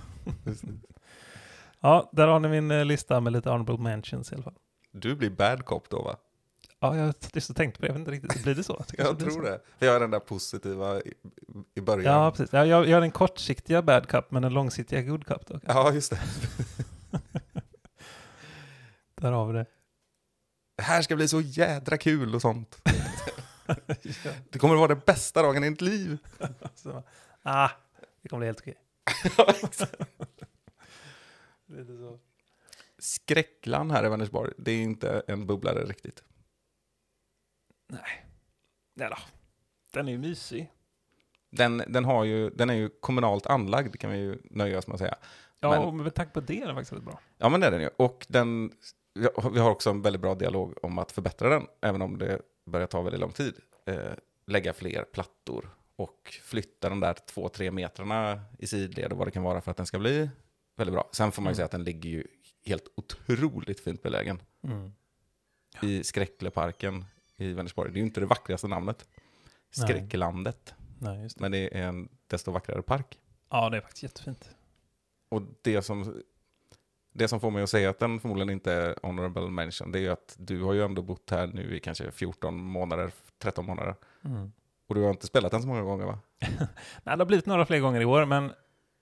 Ja, 1.81 2.11
där 2.13 2.29
har 2.29 2.41
ni 2.41 2.49
min 2.49 2.71
eh, 2.71 2.85
lista 2.85 3.21
med 3.21 3.33
lite 3.33 3.51
honorable 3.51 3.79
mentions 3.79 4.33
i 4.33 4.35
alla 4.35 4.45
fall. 4.45 4.55
Du 4.93 5.15
blir 5.17 5.31
bad 5.31 5.65
cop 5.65 5.91
då 5.91 6.03
va? 6.03 6.17
Ja, 6.81 6.97
jag 6.97 7.05
har 7.05 7.15
just 7.35 7.57
tänkt 7.57 7.77
på 7.77 7.83
det. 7.83 7.87
Jag 7.89 7.93
vet 7.93 7.99
inte 7.99 8.11
riktigt. 8.11 8.43
Blir 8.43 8.55
det 8.55 8.65
så? 8.65 8.77
Det 8.89 9.03
Jag 9.03 9.19
tror 9.19 9.31
så. 9.31 9.41
det. 9.41 9.61
För 9.79 9.87
jag 9.87 9.97
är 9.97 10.01
den 10.01 10.11
där 10.11 10.19
positiva 10.21 11.01
i, 11.01 11.13
i 11.75 11.81
början. 11.81 12.15
Ja, 12.15 12.31
precis. 12.31 12.53
Ja, 12.53 12.65
jag 12.67 12.89
gör 12.89 13.01
den 13.01 13.11
kortsiktiga 13.11 13.83
bad 13.83 14.09
cup, 14.09 14.31
men 14.31 14.43
den 14.43 14.53
långsiktiga 14.53 15.03
good 15.03 15.27
cup 15.27 15.47
då. 15.47 15.61
kanske. 15.61 15.79
ja, 15.79 15.93
just 15.93 16.11
det. 16.11 16.21
Där 19.21 19.33
har 19.33 19.47
vi 19.47 19.53
det. 19.53 19.67
Det 20.77 20.83
här 20.83 21.03
ska 21.03 21.17
bli 21.17 21.29
så 21.29 21.41
jädra 21.41 21.99
kul 21.99 22.35
och 22.35 22.43
sånt. 22.43 22.84
Det 24.51 24.59
kommer 24.59 24.75
att 24.75 24.81
vara 24.81 24.95
den 24.95 25.03
bästa 25.07 25.43
dagen 25.43 25.65
i 25.65 25.71
ditt 25.71 25.81
liv. 25.81 26.19
Så, 26.75 27.03
ah, 27.43 27.71
det 28.23 28.29
kommer 28.29 28.39
bli 28.39 28.47
helt 28.47 28.61
okej. 28.61 28.75
Ja, 29.39 29.47
exakt. 29.63 29.97
Lite 31.67 31.97
så. 31.97 32.19
Skräcklan 32.99 33.91
här 33.91 34.07
i 34.07 34.09
Vänersborg, 34.09 34.53
det 34.59 34.73
är 34.73 34.83
inte 34.83 35.23
en 35.27 35.47
bubblare 35.47 35.85
riktigt. 35.85 36.25
Nej. 37.89 38.27
Nej 38.95 39.09
då. 39.11 39.17
Den 39.93 40.09
är 40.09 40.13
ju 40.13 40.19
mysig. 40.19 40.71
Den, 41.51 41.83
den, 41.89 42.05
har 42.05 42.25
ju, 42.25 42.51
den 42.51 42.71
är 42.71 42.75
ju 42.75 42.89
kommunalt 42.89 43.47
anlagd 43.47 43.99
kan 43.99 44.11
vi 44.11 44.17
ju 44.19 44.39
nöja 44.51 44.79
oss 44.79 44.87
med 44.87 44.95
att 44.95 45.01
säga. 45.01 45.17
Ja, 45.61 45.71
Men- 45.71 45.83
och 45.83 45.95
med 45.95 46.15
tanke 46.15 46.33
på 46.33 46.41
det 46.41 46.61
är 46.63 46.67
den 46.67 46.75
faktiskt 46.75 46.93
väldigt 46.93 47.09
bra. 47.09 47.21
Ja, 47.39 47.49
men 47.49 47.61
det 47.61 47.67
är 47.67 47.71
den 47.71 47.81
ju. 47.81 47.91
Och 47.97 48.27
den, 48.29 48.73
vi 49.53 49.61
har 49.61 49.71
också 49.71 49.91
en 49.91 50.03
väldigt 50.03 50.23
bra 50.23 50.35
dialog 50.35 50.85
om 50.85 50.99
att 50.99 51.13
förbättra 51.13 51.49
den, 51.49 51.67
även 51.81 52.03
om 52.03 52.19
det 52.19 52.41
börjar 52.65 52.87
ta 52.87 53.03
väldigt 53.03 53.21
lång 53.21 53.33
tid. 53.33 53.55
Eh, 53.87 54.13
lägga 54.47 54.73
fler 54.73 55.05
plattor 55.05 55.71
och 55.97 56.39
flytta 56.43 56.89
de 56.89 57.01
där 57.01 57.15
två, 57.27 57.49
tre 57.49 57.71
metrarna 57.71 58.45
i 58.59 58.67
sidled 58.67 59.13
och 59.13 59.19
vad 59.19 59.27
det 59.27 59.31
kan 59.33 59.43
vara 59.43 59.61
för 59.61 59.71
att 59.71 59.77
den 59.77 59.87
ska 59.87 59.99
bli 59.99 60.31
väldigt 60.77 60.95
bra. 60.95 61.09
Sen 61.13 61.33
får 61.33 61.43
man 61.43 61.51
ju 61.51 61.51
Mm. 61.51 61.57
säga 61.57 61.65
att 61.65 61.71
den 61.71 61.85
ligger 61.85 62.11
ju 62.11 62.27
helt 62.67 62.89
otroligt 62.95 63.81
fint 63.81 64.03
belägen 64.03 64.43
Mm. 64.63 64.93
i 65.83 66.05
Skräckleparken 66.05 67.05
i 67.37 67.53
Vänersborg. 67.53 67.93
Det 67.93 67.97
är 67.97 68.01
ju 68.01 68.07
inte 68.07 68.21
det 68.21 68.27
vackraste 68.27 68.69
namnet, 68.69 69.09
Nej. 69.77 69.87
Skräcklandet, 69.89 70.75
Nej, 70.99 71.23
just 71.23 71.37
det. 71.37 71.43
men 71.43 71.53
det 71.53 71.79
är 71.79 71.83
en 71.83 72.09
desto 72.27 72.51
vackrare 72.51 72.83
park. 72.83 73.19
Ja, 73.51 73.71
det 73.71 73.77
är 73.77 73.81
faktiskt 73.81 74.03
jättefint. 74.03 74.51
Och 75.29 75.43
det 75.63 75.83
som, 75.83 76.23
det 77.15 77.29
som 77.29 77.41
får 77.41 77.51
mig 77.51 77.63
att 77.63 77.71
säga 77.71 77.91
att 77.91 77.99
den 77.99 78.21
förmodligen 78.21 78.51
inte 78.51 78.73
är 78.73 78.95
honorable 79.03 79.51
mention, 79.51 79.93
det 79.93 79.99
är 79.99 80.03
ju 80.03 80.09
att 80.09 80.37
du 80.39 80.63
har 80.63 80.73
ju 80.73 80.85
ändå 80.85 81.03
bott 81.03 81.31
här 81.31 81.47
nu 81.47 81.77
i 81.77 81.81
kanske 81.81 82.11
14 82.11 82.65
månader, 82.65 83.11
13 83.43 83.67
månader. 83.67 83.95
Mm. 84.25 84.53
Och 84.89 84.95
du 84.95 85.03
har 85.03 85.11
inte 85.11 85.27
spelat 85.27 85.51
den 85.51 85.63
så 85.63 85.69
många 85.69 85.83
gånger 85.83 86.07
va? 86.07 86.19
Nej, 86.41 86.69
det 87.03 87.11
har 87.11 87.25
blivit 87.25 87.47
några 87.47 87.67
fler 87.67 87.81
gånger 87.81 88.01
i 88.01 88.05
år, 88.05 88.25
men 88.25 88.53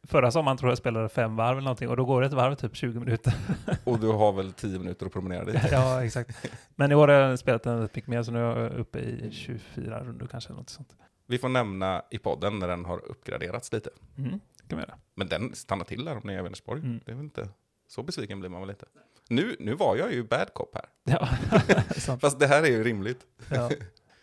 förra 0.07 0.31
sommaren 0.31 0.59
tror 0.59 0.71
jag 0.71 0.79
spelade 0.79 1.09
fem 1.09 1.37
varv 1.37 1.53
eller 1.53 1.65
någonting 1.65 1.89
och 1.89 1.97
då 1.97 2.05
går 2.05 2.21
det 2.21 2.27
ett 2.27 2.33
varv 2.33 2.55
typ 2.55 2.77
20 2.77 3.01
minuter. 3.01 3.35
Och 3.85 3.99
du 3.99 4.07
har 4.07 4.33
väl 4.33 4.53
10 4.53 4.79
minuter 4.79 5.07
att 5.07 5.13
promenera 5.13 5.45
dit? 5.45 5.61
ja, 5.71 6.05
exakt. 6.05 6.51
Men 6.75 6.93
i 6.93 6.95
år 6.95 7.09
har 7.09 7.15
jag 7.15 7.39
spelat 7.39 7.63
den 7.63 7.81
rätt 7.81 7.95
mycket 7.95 8.09
mer, 8.09 8.23
så 8.23 8.33
nu 8.33 8.39
är 8.39 8.61
jag 8.61 8.73
uppe 8.73 8.99
i 8.99 9.31
24 9.33 10.05
rundor 10.05 10.27
kanske. 10.27 10.53
Något 10.53 10.71
sånt. 10.71 10.97
Vi 11.27 11.39
får 11.39 11.49
nämna 11.49 12.03
i 12.11 12.19
podden 12.19 12.59
när 12.59 12.69
den 12.69 12.85
har 12.85 12.99
uppgraderats 12.99 13.73
lite. 13.73 13.91
Mm, 14.19 14.31
det 14.63 14.69
kan 14.69 14.79
vi 14.79 14.85
göra. 14.85 14.95
Men 15.15 15.29
den 15.29 15.55
stannar 15.55 15.85
till 15.85 16.05
där 16.05 16.17
om 16.17 16.23
ni 16.25 16.35
är 16.35 16.39
i 16.39 16.43
Vänersborg. 16.43 16.81
Mm. 16.81 17.01
Det 17.05 17.13
är 17.13 17.17
väl 17.17 17.25
inte, 17.25 17.49
så 17.93 18.03
besviken 18.03 18.41
blir 18.41 18.51
man 18.51 18.61
väl 18.61 18.71
inte. 18.71 18.87
Nu, 19.29 19.57
nu 19.59 19.75
var 19.75 19.97
jag 19.97 20.13
ju 20.13 20.25
bad 20.25 20.55
cop 20.55 20.75
här. 20.75 20.85
Ja. 21.05 21.29
Fast 22.21 22.41
det 22.41 22.47
här 22.47 22.63
är 22.63 22.67
ju 22.67 22.85
rimligt. 22.85 23.27
Ja. 23.51 23.71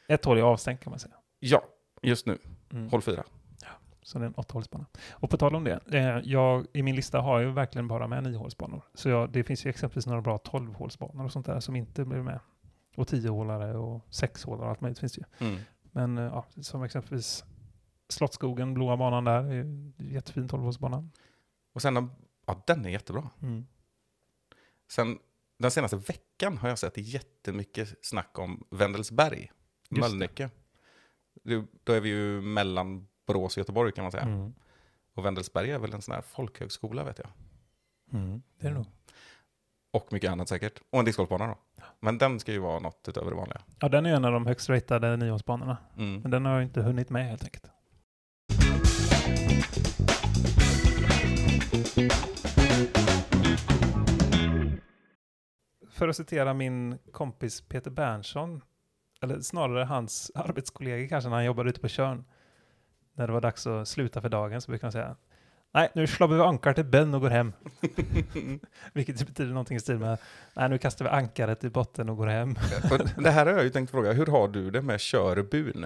Ett 0.07 0.25
hål 0.25 0.37
är 0.37 0.41
avstängt 0.41 0.81
kan 0.81 0.91
man 0.91 0.99
säga. 0.99 1.13
Ja, 1.39 1.63
just 2.01 2.25
nu. 2.25 2.37
Mm. 2.71 2.89
Håll 2.89 3.01
fyra. 3.01 3.23
Så 4.01 4.19
det 4.19 4.25
är 4.25 4.27
en 4.27 4.33
åttahålsbana. 4.35 4.85
Och 5.11 5.29
på 5.29 5.37
tal 5.37 5.55
om 5.55 5.63
det, 5.63 5.79
eh, 5.91 6.19
jag, 6.23 6.65
i 6.73 6.83
min 6.83 6.95
lista 6.95 7.21
har 7.21 7.39
jag 7.39 7.47
ju 7.47 7.53
verkligen 7.53 7.87
bara 7.87 8.07
med 8.07 8.23
niohålsbanor. 8.23 8.81
Så 8.93 9.09
jag, 9.09 9.29
det 9.31 9.43
finns 9.43 9.65
ju 9.65 9.69
exempelvis 9.69 10.07
några 10.07 10.21
bra 10.21 10.37
tolvhålsbanor 10.37 11.25
och 11.25 11.31
sånt 11.31 11.45
där 11.45 11.59
som 11.59 11.75
inte 11.75 12.05
blir 12.05 12.21
med. 12.21 12.39
Och 12.95 13.07
tiohålare 13.07 13.77
och 13.77 14.01
sexhålare 14.09 14.65
och 14.65 14.69
allt 14.69 14.81
möjligt 14.81 14.99
finns 14.99 15.13
det 15.13 15.21
ju. 15.21 15.47
Mm. 15.47 15.59
Men 15.91 16.17
eh, 16.17 16.23
ja, 16.23 16.45
som 16.61 16.83
exempelvis 16.83 17.43
Slottsskogen, 18.09 18.73
blåa 18.73 18.97
banan 18.97 19.23
där, 19.23 19.53
är 19.53 19.91
jättefin 19.97 20.47
tolvhålsbana. 20.47 21.09
Och 21.73 21.81
sen, 21.81 22.11
ja 22.49 22.63
den 22.67 22.85
är 22.85 22.89
jättebra. 22.89 23.29
Mm. 23.41 23.65
Sen 24.91 25.19
den 25.57 25.71
senaste 25.71 25.97
veckan 25.97 26.57
har 26.57 26.69
jag 26.69 26.79
sett 26.79 26.97
jättemycket 26.97 27.93
snack 28.01 28.39
om 28.39 28.67
Wendelsberg, 28.69 29.51
det. 29.89 29.99
Mölnlycke. 29.99 30.49
Det- 31.43 31.65
Då 31.83 31.93
är 31.93 31.99
vi 31.99 32.09
ju 32.09 32.41
mellan 32.41 33.07
Borås 33.27 33.57
och 33.57 33.61
Göteborg 33.61 33.91
kan 33.91 34.03
man 34.03 34.11
säga. 34.11 34.23
Mm. 34.23 34.53
Och 35.13 35.25
Wendelsberg 35.25 35.71
är 35.71 35.79
väl 35.79 35.93
en 35.93 36.01
sån 36.01 36.15
här 36.15 36.21
folkhögskola 36.21 37.03
vet 37.03 37.19
jag. 37.19 37.29
Mm. 38.19 38.41
Det 38.59 38.67
är 38.67 38.71
det 38.71 38.77
nog. 38.77 38.85
Och 39.91 40.13
mycket 40.13 40.31
annat 40.31 40.49
säkert. 40.49 40.81
Och 40.89 40.99
en 40.99 41.05
discgolfbana 41.05 41.47
då. 41.47 41.57
Men 41.99 42.17
den 42.17 42.39
ska 42.39 42.51
ju 42.51 42.59
vara 42.59 42.79
något 42.79 43.05
utöver 43.09 43.29
det 43.29 43.35
vanliga. 43.37 43.61
Ja, 43.79 43.89
den 43.89 44.05
är 44.05 44.09
ju 44.09 44.15
en 44.15 44.25
av 44.25 44.31
de 44.31 44.45
högst 44.45 44.69
ratade 44.69 45.17
niohålsbanorna. 45.17 45.77
Mm. 45.97 46.21
Men 46.21 46.31
den 46.31 46.45
har 46.45 46.53
jag 46.53 46.63
inte 46.63 46.81
hunnit 46.81 47.09
med 47.09 47.25
helt 47.25 47.43
enkelt. 47.43 47.65
För 55.99 56.07
att 56.07 56.15
citera 56.15 56.53
min 56.53 56.97
kompis 57.11 57.61
Peter 57.61 57.91
Berntsson, 57.91 58.61
eller 59.21 59.39
snarare 59.41 59.83
hans 59.83 60.31
arbetskollega 60.35 61.09
kanske 61.09 61.29
när 61.29 61.35
han 61.35 61.45
jobbade 61.45 61.69
ute 61.69 61.79
på 61.79 61.87
Tjörn. 61.87 62.23
När 63.13 63.27
det 63.27 63.33
var 63.33 63.41
dags 63.41 63.67
att 63.67 63.87
sluta 63.87 64.21
för 64.21 64.29
dagen 64.29 64.61
så 64.61 64.71
brukar 64.71 64.87
han 64.87 64.91
säga 64.91 65.15
Nej, 65.71 65.89
nu 65.95 66.07
slår 66.07 66.27
vi 66.27 66.41
ankar 66.41 66.73
till 66.73 66.85
Ben 66.85 67.13
och 67.13 67.21
går 67.21 67.29
hem. 67.29 67.53
Vilket 68.93 69.27
betyder 69.27 69.51
någonting 69.51 69.77
i 69.77 69.79
stil 69.79 69.97
med, 69.99 70.17
nej 70.53 70.69
nu 70.69 70.77
kastar 70.77 71.05
vi 71.05 71.11
ankaret 71.11 71.63
i 71.63 71.69
botten 71.69 72.09
och 72.09 72.17
går 72.17 72.27
hem. 72.27 72.55
Och 72.91 73.23
det 73.23 73.31
här 73.31 73.45
har 73.45 73.53
jag 73.53 73.63
ju 73.63 73.69
tänkt 73.69 73.91
fråga, 73.91 74.13
hur 74.13 74.25
har 74.25 74.47
du 74.47 74.71
det 74.71 74.81
med 74.81 74.99
Körbun? 74.99 75.85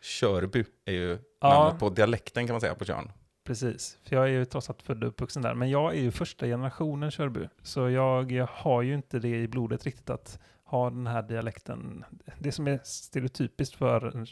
Körbu 0.00 0.64
är 0.84 0.92
ju 0.92 1.18
Ja. 1.40 1.48
namnet 1.64 1.80
på 1.80 1.90
dialekten 1.90 2.46
kan 2.46 2.54
man 2.54 2.60
säga 2.60 2.74
på 2.74 2.84
Tjörn. 2.84 3.12
Precis, 3.48 3.98
för 4.04 4.16
jag 4.16 4.24
är 4.24 4.28
ju 4.28 4.44
trots 4.44 4.70
allt 4.70 4.82
född 4.82 5.02
och 5.02 5.08
uppvuxen 5.08 5.42
där. 5.42 5.54
Men 5.54 5.70
jag 5.70 5.94
är 5.94 6.00
ju 6.00 6.10
första 6.10 6.46
generationen 6.46 7.10
Körby. 7.10 7.48
Så 7.62 7.90
jag, 7.90 8.32
jag 8.32 8.48
har 8.52 8.82
ju 8.82 8.94
inte 8.94 9.18
det 9.18 9.42
i 9.42 9.48
blodet 9.48 9.84
riktigt 9.84 10.10
att 10.10 10.38
ha 10.64 10.90
den 10.90 11.06
här 11.06 11.22
dialekten. 11.22 12.04
Det 12.38 12.52
som 12.52 12.68
är 12.68 12.80
stereotypiskt 12.84 13.74
för 13.74 14.26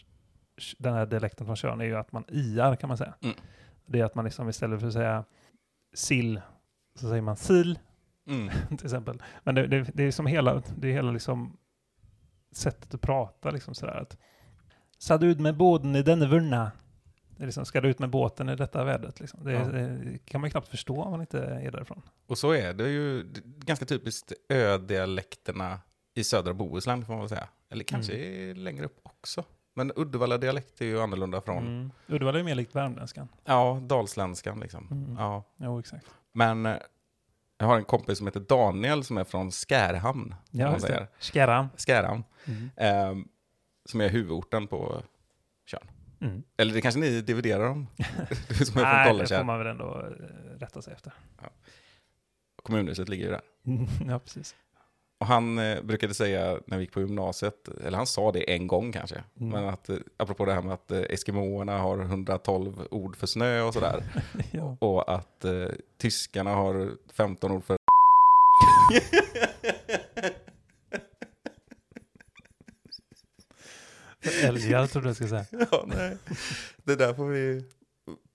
den 0.79 0.95
här 0.95 1.07
dialekten 1.07 1.47
från 1.47 1.57
Tjörn 1.57 1.81
är 1.81 1.85
ju 1.85 1.97
att 1.97 2.13
man 2.13 2.25
iar 2.29 2.77
kan 2.77 2.89
man 2.89 2.99
säga. 2.99 3.15
Mm. 3.23 3.37
Det 3.87 4.01
är 4.01 4.05
att 4.05 4.15
man 4.15 4.25
liksom 4.25 4.49
istället 4.49 4.81
för 4.81 4.87
att 4.87 4.93
säga 4.93 5.25
sill 5.95 6.41
så 6.95 7.09
säger 7.09 7.23
man 7.23 7.37
sil 7.47 7.71
Mm. 8.29 8.51
till 8.69 8.87
exempel. 8.87 9.23
Men 9.45 9.55
det, 9.55 9.67
det, 9.67 9.91
det 9.95 10.03
är 10.03 10.11
som 10.11 10.27
hela, 10.27 10.63
det 10.77 10.89
är 10.89 10.93
hela 10.93 11.11
liksom 11.11 11.57
sättet 12.53 12.95
att 12.95 13.01
prata 13.01 13.51
liksom 13.51 13.75
sådär 13.75 14.01
att 14.01 14.17
Sa 14.99 15.19
du 15.19 15.27
ut 15.27 15.41
med 15.41 15.57
båten 15.57 15.97
i 15.97 16.03
denna 16.03 16.27
vurna? 16.27 16.73
Liksom, 17.37 17.65
ska 17.67 17.81
du 17.81 17.89
ut 17.89 17.99
med 17.99 18.11
båten 18.11 18.49
i 18.49 18.57
detta 18.57 18.85
vädret? 18.85 19.21
Liksom. 19.21 19.45
Det, 19.45 19.53
Ja. 19.53 19.65
det 19.65 20.19
kan 20.25 20.41
man 20.41 20.49
ju 20.49 20.51
knappt 20.51 20.69
förstå 20.69 21.03
om 21.03 21.11
man 21.11 21.21
inte 21.21 21.39
är 21.41 21.71
därifrån. 21.71 22.03
Och 22.27 22.39
så 22.39 22.53
är 22.53 22.73
det 22.75 22.89
ju 22.89 23.27
ganska 23.45 23.85
typiskt 23.87 24.33
ödialekterna 24.49 25.81
i 26.15 26.25
södra 26.25 26.55
Bohuslän 26.55 27.05
får 27.07 27.13
man 27.13 27.21
väl 27.21 27.29
säga. 27.29 27.49
Eller 27.71 27.85
kanske 27.85 28.15
längre 28.55 28.85
upp 28.85 29.01
också. 29.03 29.45
Men 29.75 29.93
Uddevalla-dialekt 29.97 30.81
är 30.81 30.85
ju 30.85 31.01
annorlunda 31.01 31.41
från, 31.41 31.67
Mm. 31.67 31.91
Uddevalla 32.07 32.39
är 32.39 32.43
mer 32.43 32.55
likt 32.55 32.75
värmländskan. 32.75 33.29
ja, 33.45 33.81
dalsländskan 33.83 34.61
liksom. 34.61 34.89
Mm. 34.91 35.17
Ja. 35.19 35.45
Jo, 35.57 35.79
exakt. 35.81 36.07
Men 36.33 36.67
eh, 36.67 36.77
jag 37.59 37.67
har 37.67 37.77
en 37.77 37.85
kompis 37.85 38.19
som 38.19 38.27
heter 38.27 38.41
Daniel 38.41 39.05
som 39.05 39.19
är 39.19 39.25
från 39.25 39.51
Skärhamn. 39.51 40.35
Ja, 40.51 40.71
man 40.71 40.81
säger. 40.81 41.01
det. 41.01 41.09
Skärran. 41.21 41.69
Skärhamn. 41.77 42.25
Mm. 42.45 42.71
ehm, 42.77 43.29
som 43.85 44.01
är 44.01 44.09
huvudorten 44.09 44.67
på. 44.67 45.03
Mm. 46.21 46.43
Eller 46.59 46.75
det 46.75 46.81
kanske 46.81 47.01
ni 47.01 47.21
dividerar 47.21 47.69
om? 47.69 47.87
Nej, 47.97 48.27
det 49.19 49.29
får 49.29 49.45
man 49.45 49.59
väl 49.59 49.67
ändå 49.67 49.85
eh, 50.01 50.59
rätta 50.61 50.83
sig 50.83 50.93
efter. 50.93 51.13
Kommunhuset 52.63 53.09
ligger 53.09 53.25
ju 53.25 53.31
där. 53.31 53.41
ja, 54.13 54.19
precis. 54.19 54.55
Och 55.21 55.27
han 55.27 55.59
eh, 55.59 55.83
brukade 55.83 56.15
säga 56.15 56.59
när 56.67 56.77
vi 56.77 56.83
gick 56.85 56.93
på 56.93 57.01
gymnasiet, 57.01 57.69
eller 57.87 57.97
han 57.97 58.07
sa 58.07 58.33
det 58.33 58.55
en 58.55 58.67
gång 58.67 58.93
kanske, 58.93 59.23
Mm. 59.41 59.49
men 59.53 59.69
att 59.69 59.89
eh, 59.89 59.97
apropå 60.17 60.45
det 60.45 60.53
här 60.53 60.63
med 60.63 60.75
att 60.75 60.91
eh, 60.91 61.01
Eskimoerna 61.01 61.79
har 61.79 61.99
112 61.99 62.89
ord 62.91 63.17
för 63.17 63.27
snö 63.27 63.61
och 63.63 63.75
sådär, 63.75 64.05
ja. 64.51 64.77
och 64.81 65.15
att 65.15 65.45
eh, 65.45 65.67
tyskarna 65.99 66.51
har 66.55 66.91
15 67.13 67.51
ord 67.53 67.65
för 67.65 67.77
Älgar 74.65 74.87
trodde 74.87 75.09
jag 75.09 75.17
skulle 75.17 75.29
säga. 75.31 75.47
ja, 75.71 75.85
nej. 75.87 76.17
Det 76.85 76.97
där 76.97 77.15
får 77.15 77.27
vi 77.27 77.65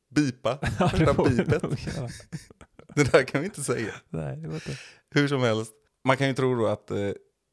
bipa, 0.10 0.58
Ja, 0.80 0.92
det 0.98 1.14
får 1.14 1.30
bipet. 1.30 1.62
Det 2.96 3.12
där 3.12 3.24
kan 3.24 3.42
vi 3.42 3.48
inte 3.48 3.64
säga. 3.64 3.94
Nej, 4.10 4.38
det 4.38 4.46
går 4.48 4.54
inte. 4.56 4.78
Hur 5.10 5.28
som 5.28 5.42
helst, 5.42 5.72
man 6.04 6.18
kan 6.18 6.28
ju 6.28 6.34
tro 6.34 6.56
då 6.56 6.68
att 6.68 6.92
eh, 6.92 6.98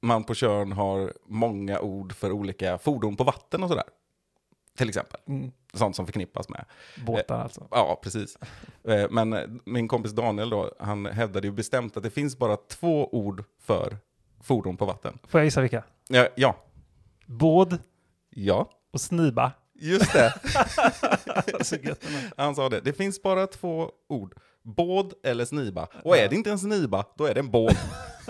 man 0.02 0.24
på 0.24 0.34
Tjörn 0.34 0.72
har 0.72 1.12
många 1.26 1.80
ord 1.80 2.12
för 2.12 2.32
olika 2.32 2.78
fordon 2.78 3.16
på 3.16 3.24
vatten 3.24 3.62
och 3.62 3.68
sådär. 3.68 3.84
Till 4.76 4.88
exempel, 4.88 5.20
Mm. 5.28 5.50
sånt 5.72 5.96
som 5.96 6.06
förknippas 6.06 6.48
med 6.48 6.64
Båtar 7.06 7.38
alltså. 7.42 7.68
Ja, 7.70 8.00
precis. 8.02 8.38
Eh, 8.84 9.06
Men 9.10 9.32
eh, 9.32 9.40
min 9.64 9.88
kompis 9.88 10.12
Daniel 10.12 10.50
då, 10.50 10.74
han 10.80 11.06
hävdade 11.06 11.46
ju 11.46 11.52
bestämt 11.52 11.96
att 11.96 12.02
det 12.02 12.10
finns 12.10 12.38
bara 12.38 12.56
två 12.56 13.08
ord 13.14 13.44
för 13.60 13.96
fordon 14.42 14.76
på 14.76 14.84
vatten. 14.84 15.18
Får 15.28 15.40
jag 15.40 15.44
gissa 15.44 15.60
vilka? 15.60 15.84
Ja, 16.08 16.28
ja, 16.36 16.56
Båd 17.26 17.78
ja 18.30 18.70
och 18.92 19.00
sniba. 19.00 19.52
just 19.74 20.12
det. 20.12 20.34
Han 22.36 22.54
sa 22.54 22.68
det. 22.68 22.80
Det 22.80 22.92
finns 22.92 23.22
bara 23.22 23.46
två 23.46 23.90
ord. 24.08 24.34
Båd 24.62 25.14
eller 25.22 25.44
sniba. 25.44 25.88
Och 26.04 26.16
är 26.16 26.28
det 26.28 26.36
inte 26.36 26.50
en 26.50 26.58
sniba, 26.58 27.04
då 27.16 27.24
är 27.24 27.34
det 27.34 27.40
en 27.40 27.50
båd. 27.50 27.76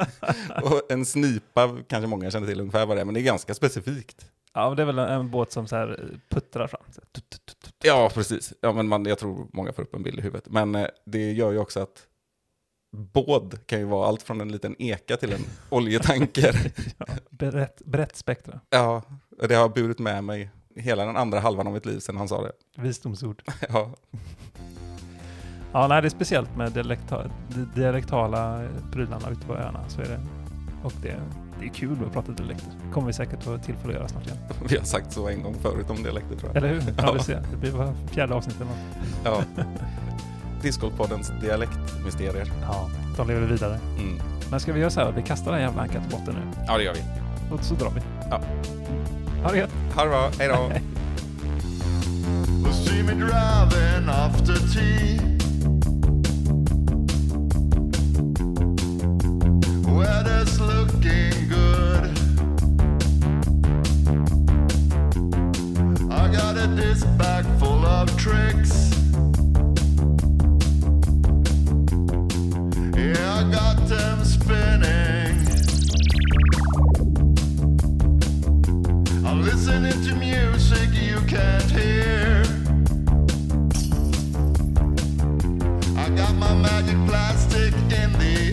och 0.62 0.92
en 0.92 1.06
snipa 1.06 1.76
kanske 1.88 2.06
många 2.06 2.30
känner 2.30 2.46
till 2.46 2.60
ungefär 2.60 2.86
vad 2.86 2.96
det 2.96 3.00
är, 3.00 3.04
men 3.04 3.14
det 3.14 3.20
är 3.20 3.24
ganska 3.24 3.54
specifikt. 3.54 4.26
Ja, 4.54 4.68
men 4.68 4.76
det 4.76 4.82
är 4.82 4.86
väl 4.86 4.98
en 4.98 5.30
båt 5.30 5.52
som 5.52 5.66
så 5.66 5.76
här 5.76 5.88
eh, 5.88 6.18
puttrar 6.28 6.66
fram. 6.66 6.82
Tut, 7.12 7.30
tut, 7.30 7.46
tut. 7.46 7.74
Ja, 7.84 8.10
precis. 8.14 8.52
Ja, 8.60 8.72
men 8.72 8.88
man, 8.88 9.04
jag 9.06 9.18
tror 9.18 9.48
många 9.52 9.72
får 9.72 9.82
upp 9.82 9.94
en 9.94 10.02
bild 10.02 10.18
i 10.18 10.22
huvudet. 10.22 10.48
Men 10.48 10.74
eh, 10.74 10.86
det 11.06 11.32
gör 11.32 11.52
ju 11.52 11.58
också 11.58 11.80
att 11.80 12.06
båd 12.96 13.58
kan 13.66 13.78
ju 13.78 13.84
vara 13.84 14.08
allt 14.08 14.22
från 14.22 14.40
en 14.40 14.52
liten 14.52 14.76
eka 14.78 15.16
till 15.16 15.32
en 15.32 15.44
oljetanker. 15.68 16.72
Ja, 16.98 17.06
brett, 17.30 17.82
brett 17.84 18.16
spektra. 18.16 18.60
Ja, 18.70 19.02
det 19.48 19.54
har 19.54 19.68
burit 19.68 19.98
med 19.98 20.24
mig 20.24 20.50
hela 20.76 21.04
den 21.04 21.16
andra 21.16 21.40
halvan 21.40 21.66
av 21.66 21.72
mitt 21.72 21.86
liv 21.86 21.98
sedan 21.98 22.16
han 22.16 22.28
sa 22.28 22.42
det. 22.42 22.52
Visdomsord. 22.82 23.42
Ja, 23.68 23.90
Ja, 25.72 25.86
nej, 25.88 26.02
det 26.02 26.08
är 26.08 26.10
speciellt 26.10 26.56
med 26.56 26.72
dialekta, 26.72 27.30
dialektala 27.74 28.68
prylarna 28.92 29.30
ute 29.30 29.46
på 29.46 29.54
öarna. 29.56 29.80
Så 29.88 30.00
är 30.00 30.04
det. 30.04 30.20
Och 30.84 30.92
det, 31.02 31.16
det 31.60 31.64
är 31.66 31.70
kul 31.70 31.96
att 32.06 32.12
prata 32.12 32.32
dialekter. 32.32 32.72
kommer 32.92 33.06
vi 33.06 33.12
säkert 33.12 33.42
få 33.42 33.58
tillfälle 33.58 33.88
att 33.92 33.98
göra 33.98 34.08
snart 34.08 34.26
igen. 34.26 34.38
vi 34.68 34.76
har 34.76 34.84
sagt 34.84 35.12
så 35.12 35.28
en 35.28 35.42
gång 35.42 35.54
förut 35.54 35.90
om 35.90 36.02
dialekter 36.02 36.36
tror 36.36 36.50
jag. 36.54 36.56
Eller 36.56 36.68
hur? 36.68 36.80
Ja, 36.80 36.92
Ja. 37.02 37.12
du 37.12 37.18
ser. 37.18 37.42
Det 37.50 37.56
blir 37.56 37.72
bara 37.72 37.94
fjärde 38.10 38.34
avsnittet. 38.34 38.66
Ja. 39.24 39.42
Discgolfpoddens 40.62 41.32
dialektmysterier. 41.40 42.52
Ja, 42.62 42.90
de 43.16 43.28
lever 43.28 43.46
vidare. 43.46 43.80
Mm. 43.98 44.18
Men 44.50 44.60
ska 44.60 44.72
vi 44.72 44.80
göra 44.80 44.90
så 44.90 45.00
här? 45.00 45.12
Vi 45.12 45.22
kastar 45.22 45.52
den 45.52 45.60
jävla 45.60 45.82
ankan 45.82 46.02
till 46.02 46.10
botten 46.18 46.34
nu. 46.34 46.40
Ja, 46.66 46.78
det 46.78 46.84
gör 46.84 46.94
vi. 46.94 47.00
Och 47.54 47.64
så 47.64 47.74
drar 47.74 47.90
vi. 47.90 48.00
Ja. 48.30 48.40
Ha 49.42 49.50
det 49.52 49.58
gött. 49.58 49.70
Ha 49.94 50.02
det 50.04 50.08
bra, 50.08 50.30
hej 50.38 50.48
då. 50.48 50.70
Will 52.64 52.72
see 52.72 53.02
me 53.02 53.14
driving 53.14 54.08
after 54.08 54.54
tea. 54.74 55.20
Weather's 59.86 60.60
looking 60.60 61.48
good. 61.48 62.18
I 66.10 66.28
got 66.32 66.56
a 66.56 66.66
disc 66.76 67.06
bag 67.18 67.44
full 67.58 67.84
of 67.86 68.08
tricks. 68.16 68.90
Yeah, 72.96 73.38
I 73.38 73.42
got 73.52 73.88
them 73.88 74.24
spinning. 74.24 75.27
Listening 79.50 79.98
to 80.04 80.14
music 80.14 80.90
you 80.92 81.18
can't 81.22 81.70
hear. 81.70 82.42
I 85.96 86.10
got 86.10 86.34
my 86.34 86.54
magic 86.54 86.98
plastic 87.06 87.72
in 87.74 88.12
the 88.18 88.47